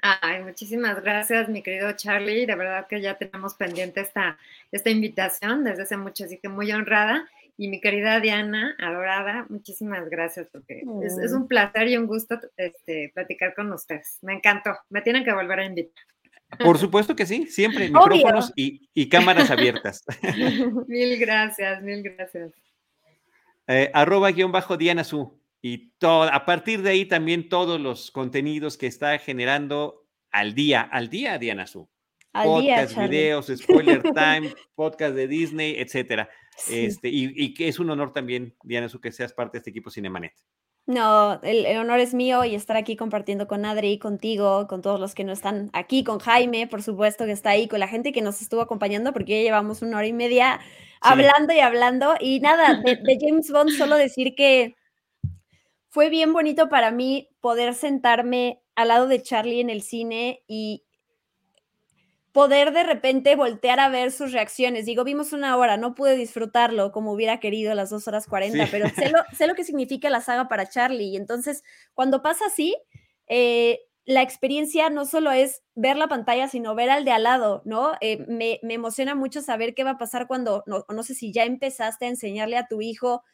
Ay, 0.02 0.42
muchísimas 0.42 1.02
gracias, 1.02 1.48
mi 1.48 1.62
querido 1.62 1.92
Charlie. 1.92 2.46
De 2.46 2.54
verdad 2.54 2.86
que 2.88 3.00
ya 3.00 3.16
tenemos 3.18 3.54
pendiente 3.54 4.00
esta, 4.00 4.38
esta 4.72 4.90
invitación 4.90 5.64
desde 5.64 5.82
hace 5.82 5.96
mucho, 5.96 6.24
así 6.24 6.38
que 6.38 6.48
muy 6.48 6.72
honrada. 6.72 7.28
Y 7.56 7.68
mi 7.68 7.80
querida 7.80 8.20
Diana, 8.20 8.74
adorada, 8.78 9.44
muchísimas 9.50 10.08
gracias 10.08 10.48
porque 10.50 10.82
es, 11.02 11.32
un 11.32 11.46
placer 11.46 11.88
y 11.88 11.98
un 11.98 12.06
gusto 12.06 12.40
este, 12.56 13.10
platicar 13.14 13.54
con 13.54 13.70
ustedes. 13.72 14.18
Me 14.22 14.32
encantó. 14.32 14.78
Me 14.88 15.02
tienen 15.02 15.24
que 15.24 15.32
volver 15.32 15.58
a 15.60 15.64
invitar. 15.66 16.04
Por 16.58 16.78
supuesto 16.78 17.14
que 17.14 17.26
sí, 17.26 17.46
siempre 17.46 17.88
micrófonos 17.88 18.52
y, 18.56 19.08
cámaras 19.08 19.50
abiertas. 19.50 20.04
mil 20.88 21.18
gracias, 21.18 21.82
mil 21.82 22.02
gracias. 22.02 22.52
Eh, 23.66 23.90
arroba 23.94 24.30
guion 24.30 24.50
bajo 24.50 24.76
Diana 24.76 25.04
Su 25.04 25.39
y 25.62 25.92
todo, 25.98 26.22
a 26.22 26.46
partir 26.46 26.82
de 26.82 26.90
ahí 26.90 27.06
también 27.06 27.48
todos 27.48 27.80
los 27.80 28.10
contenidos 28.10 28.76
que 28.78 28.86
está 28.86 29.18
generando 29.18 30.06
al 30.30 30.54
día, 30.54 30.80
al 30.80 31.10
día 31.10 31.38
Diana 31.38 31.66
Su. 31.66 31.88
podcast, 32.32 32.96
videos, 32.96 33.52
spoiler 33.54 34.02
time, 34.14 34.54
podcast 34.74 35.14
de 35.14 35.28
Disney, 35.28 35.74
etcétera. 35.76 36.30
Este, 36.68 37.08
y, 37.10 37.54
que 37.54 37.68
es 37.68 37.78
un 37.78 37.90
honor 37.90 38.12
también, 38.12 38.54
Diana, 38.62 38.88
su 38.88 39.00
que 39.00 39.12
seas 39.12 39.32
parte 39.32 39.56
de 39.56 39.58
este 39.58 39.70
equipo 39.70 39.90
Cinemanet. 39.90 40.32
No, 40.86 41.40
el, 41.42 41.76
honor 41.76 42.00
es 42.00 42.14
mío 42.14 42.44
y 42.44 42.54
estar 42.54 42.76
aquí 42.76 42.96
compartiendo 42.96 43.46
con 43.46 43.64
Adri, 43.64 43.98
contigo, 43.98 44.66
con 44.66 44.82
todos 44.82 44.98
los 44.98 45.14
que 45.14 45.24
no 45.24 45.32
están 45.32 45.70
aquí, 45.72 46.04
con 46.04 46.18
Jaime, 46.18 46.66
por 46.66 46.82
supuesto, 46.82 47.26
que 47.26 47.32
está 47.32 47.50
ahí, 47.50 47.68
con 47.68 47.80
la 47.80 47.86
gente 47.86 48.12
que 48.12 48.22
nos 48.22 48.40
estuvo 48.42 48.60
acompañando, 48.60 49.12
porque 49.12 49.38
ya 49.38 49.42
llevamos 49.42 49.82
una 49.82 49.98
hora 49.98 50.06
y 50.06 50.12
media 50.12 50.58
hablando 51.00 51.52
y 51.52 51.60
hablando. 51.60 52.14
Y 52.18 52.40
nada, 52.40 52.82
de 52.82 53.18
James 53.20 53.50
Bond, 53.50 53.70
solo 53.70 53.96
decir 53.96 54.34
que 54.34 54.74
fue 55.90 56.08
bien 56.08 56.32
bonito 56.32 56.68
para 56.68 56.92
mí 56.92 57.28
poder 57.40 57.74
sentarme 57.74 58.62
al 58.76 58.88
lado 58.88 59.08
de 59.08 59.22
Charlie 59.22 59.60
en 59.60 59.70
el 59.70 59.82
cine 59.82 60.42
y 60.46 60.84
poder 62.32 62.72
de 62.72 62.84
repente 62.84 63.34
voltear 63.34 63.80
a 63.80 63.88
ver 63.88 64.12
sus 64.12 64.32
reacciones. 64.32 64.86
Digo, 64.86 65.02
vimos 65.02 65.32
una 65.32 65.56
hora, 65.56 65.76
no 65.76 65.96
pude 65.96 66.16
disfrutarlo 66.16 66.92
como 66.92 67.12
hubiera 67.12 67.40
querido 67.40 67.74
las 67.74 67.90
dos 67.90 68.06
horas 68.06 68.28
cuarenta, 68.28 68.68
pero 68.70 68.88
sé 68.88 69.10
lo, 69.10 69.18
sé 69.36 69.48
lo, 69.48 69.54
que 69.54 69.64
significa 69.64 70.08
la 70.10 70.20
saga 70.20 70.48
para 70.48 70.68
Charlie. 70.68 71.08
Y 71.08 71.16
entonces, 71.16 71.64
cuando 71.92 72.22
pasa 72.22 72.46
así, 72.46 72.76
eh, 73.26 73.80
la 74.04 74.22
experiencia 74.22 74.90
no 74.90 75.06
solo 75.06 75.32
es 75.32 75.64
ver 75.74 75.96
la 75.96 76.06
pantalla, 76.06 76.46
sino 76.46 76.76
ver 76.76 76.90
al 76.90 77.04
de 77.04 77.10
al 77.10 77.24
lado, 77.24 77.62
¿no? 77.64 77.94
Eh, 78.00 78.24
me, 78.28 78.60
me, 78.62 78.74
emociona 78.74 79.16
mucho 79.16 79.42
saber 79.42 79.74
qué 79.74 79.82
va 79.82 79.90
a 79.92 79.98
pasar 79.98 80.28
cuando, 80.28 80.62
no, 80.66 80.84
no 80.88 81.02
sé 81.02 81.14
si 81.14 81.32
ya 81.32 81.44
empezaste 81.44 82.04
a 82.04 82.10
enseñarle 82.10 82.56
a 82.58 82.68
tu 82.68 82.80
hijo 82.80 83.24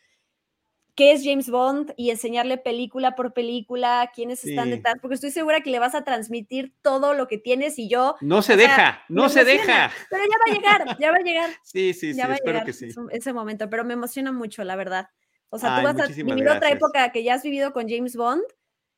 qué 0.97 1.13
es 1.13 1.23
James 1.23 1.51
Bond 1.51 1.93
y 1.97 2.11
enseñarle 2.11 2.57
película 2.57 3.15
por 3.15 3.35
película, 3.35 4.11
quiénes 4.15 4.45
están 4.45 4.71
detrás, 4.71 4.97
porque 5.01 5.15
estoy 5.15 5.31
segura 5.31 5.61
que 5.61 5.71
le 5.71 5.79
vas 5.79 5.95
a 5.95 6.05
transmitir 6.05 6.75
todo 6.83 7.13
lo 7.13 7.29
que 7.29 7.37
tienes 7.37 7.79
y 7.79 7.89
yo... 7.89 8.17
No 8.23 8.41
se 8.41 8.57
deja, 8.57 9.05
no 9.09 9.29
se 9.29 9.45
deja. 9.45 9.93
Pero 10.11 10.23
ya 10.25 10.39
va 10.39 10.51
a 10.51 10.55
llegar, 10.55 10.99
ya 10.99 11.11
va 11.11 11.19
a 11.19 11.21
llegar. 11.21 11.51
Sí, 11.63 11.93
sí, 11.93 12.15
sí, 12.15 12.21
espero 12.21 12.65
que 12.65 12.73
sí. 12.73 12.89
Ese 13.11 13.33
momento, 13.33 13.69
pero 13.69 13.85
me 13.85 13.93
emociona 13.93 14.33
mucho, 14.33 14.65
la 14.65 14.77
verdad. 14.77 15.11
O 15.51 15.59
sea, 15.59 15.79
tú 15.79 15.85
vas 15.85 16.01
a 16.01 16.07
vivir 16.07 16.49
otra 16.49 16.71
época 16.71 17.13
que 17.13 17.23
ya 17.23 17.35
has 17.35 17.43
vivido 17.43 17.73
con 17.73 17.89
James 17.89 18.17
Bond, 18.17 18.43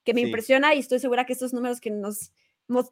que 0.05 0.15
me 0.15 0.21
impresiona 0.21 0.75
y 0.75 0.79
estoy 0.79 1.01
segura 1.01 1.27
que 1.27 1.33
estos 1.33 1.53
números 1.53 1.81
que 1.81 1.91
nos 1.91 2.31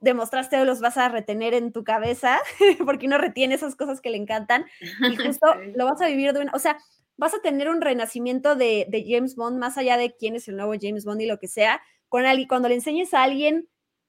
demostraste 0.01 0.65
los 0.65 0.81
vas 0.81 0.97
a 0.97 1.09
retener 1.09 1.55
en 1.55 1.73
tu 1.73 1.85
cabeza, 1.85 2.41
porque 2.85 3.07
uno 3.07 3.19
retiene 3.19 3.55
esas 3.55 3.77
cosas 3.77 4.01
que 4.01 4.11
le 4.11 4.17
encantan 4.17 4.67
y 4.81 5.17
justo 5.17 5.47
lo 5.75 5.85
vas 5.85 6.01
a 6.01 6.09
vivir 6.09 6.33
de 6.33 6.41
una, 6.41 6.53
o 6.53 6.59
sea, 6.59 6.79
vas 7.17 7.35
a 7.35 7.41
tener 7.41 7.69
un 7.69 7.81
renacimiento 7.81 8.57
de, 8.57 8.87
James 9.07 9.37
Bond, 9.37 9.59
más 9.59 9.79
allá 9.79 9.97
de 9.97 10.15
quién 10.17 10.37
es 10.37 10.49
el 10.49 10.57
nuevo 10.57 10.75
James 10.81 11.05
Bond 11.05 11.23
y 11.23 11.27
lo 11.27 11.39
que 11.39 11.49
sea, 11.49 11.81
con 12.09 12.27
alguien, 12.27 12.49
cuando 12.49 12.69
le 12.69 12.75
enseñes 12.75 13.15
a 13.15 13.23
alguien 13.23 13.69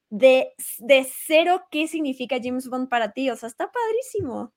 de, 0.09 0.53
de 0.79 1.07
cero 1.25 1.63
qué 1.71 1.87
significa 1.87 2.37
James 2.41 2.69
Bond 2.69 2.89
para 2.89 3.11
ti, 3.11 3.29
o 3.29 3.35
sea, 3.35 3.47
está 3.47 3.71
padrísimo. 3.71 4.53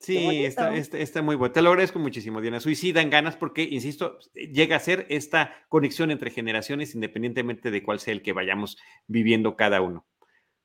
Sí, 0.00 0.44
está, 0.44 0.76
está, 0.76 1.22
muy 1.22 1.34
bueno. 1.34 1.52
Te 1.52 1.60
lo 1.60 1.70
agradezco 1.70 1.98
muchísimo, 1.98 2.40
Diana. 2.40 2.60
Suicidan 2.60 3.10
ganas 3.10 3.36
porque, 3.36 3.64
insisto, 3.64 4.18
llega 4.32 4.76
a 4.76 4.80
ser 4.80 5.06
esta 5.08 5.66
conexión 5.68 6.12
entre 6.12 6.30
generaciones 6.30 6.94
independientemente 6.94 7.72
de 7.72 7.82
cuál 7.82 7.98
sea 7.98 8.12
el 8.12 8.22
que 8.22 8.32
vayamos 8.32 8.78
viviendo 9.08 9.56
cada 9.56 9.80
uno. 9.80 10.06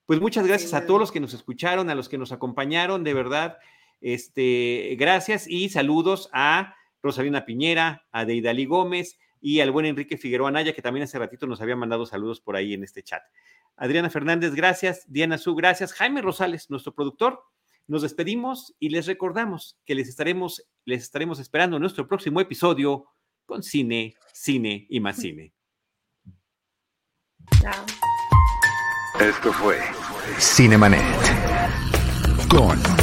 Pues 0.05 0.21
muchas 0.21 0.45
gracias 0.45 0.75
a 0.75 0.85
todos 0.85 0.99
los 0.99 1.11
que 1.11 1.19
nos 1.19 1.33
escucharon, 1.33 1.89
a 1.89 1.95
los 1.95 2.09
que 2.09 2.19
nos 2.19 2.31
acompañaron, 2.31 3.03
de 3.03 3.13
verdad. 3.15 3.57
Este, 4.01 4.95
gracias 4.99 5.47
y 5.47 5.69
saludos 5.69 6.29
a 6.31 6.75
Rosalina 7.03 7.45
Piñera, 7.45 8.07
a 8.11 8.25
Deidali 8.25 8.65
Gómez 8.65 9.19
y 9.41 9.59
al 9.59 9.71
buen 9.71 9.85
Enrique 9.85 10.17
Figueroa 10.17 10.49
Naya, 10.49 10.73
que 10.73 10.81
también 10.81 11.03
hace 11.03 11.19
ratito 11.19 11.45
nos 11.45 11.61
había 11.61 11.75
mandado 11.75 12.05
saludos 12.05 12.39
por 12.39 12.55
ahí 12.55 12.73
en 12.73 12.83
este 12.83 13.03
chat. 13.03 13.21
Adriana 13.75 14.09
Fernández, 14.09 14.55
gracias. 14.55 15.03
Diana 15.07 15.37
Su, 15.37 15.53
gracias. 15.53 15.93
Jaime 15.93 16.21
Rosales, 16.21 16.69
nuestro 16.69 16.95
productor. 16.95 17.43
Nos 17.85 18.01
despedimos 18.01 18.73
y 18.79 18.89
les 18.89 19.05
recordamos 19.05 19.77
que 19.85 19.95
les 19.95 20.07
estaremos, 20.07 20.65
les 20.85 21.03
estaremos 21.03 21.39
esperando 21.39 21.75
en 21.75 21.81
nuestro 21.81 22.07
próximo 22.07 22.39
episodio 22.39 23.05
con 23.45 23.61
cine, 23.61 24.15
cine 24.31 24.87
y 24.89 25.01
más 25.01 25.17
cine. 25.17 25.53
Chao. 27.61 27.85
Esto 29.19 29.51
fue 29.51 29.79
Cinemanet 30.39 31.03
con 32.49 33.02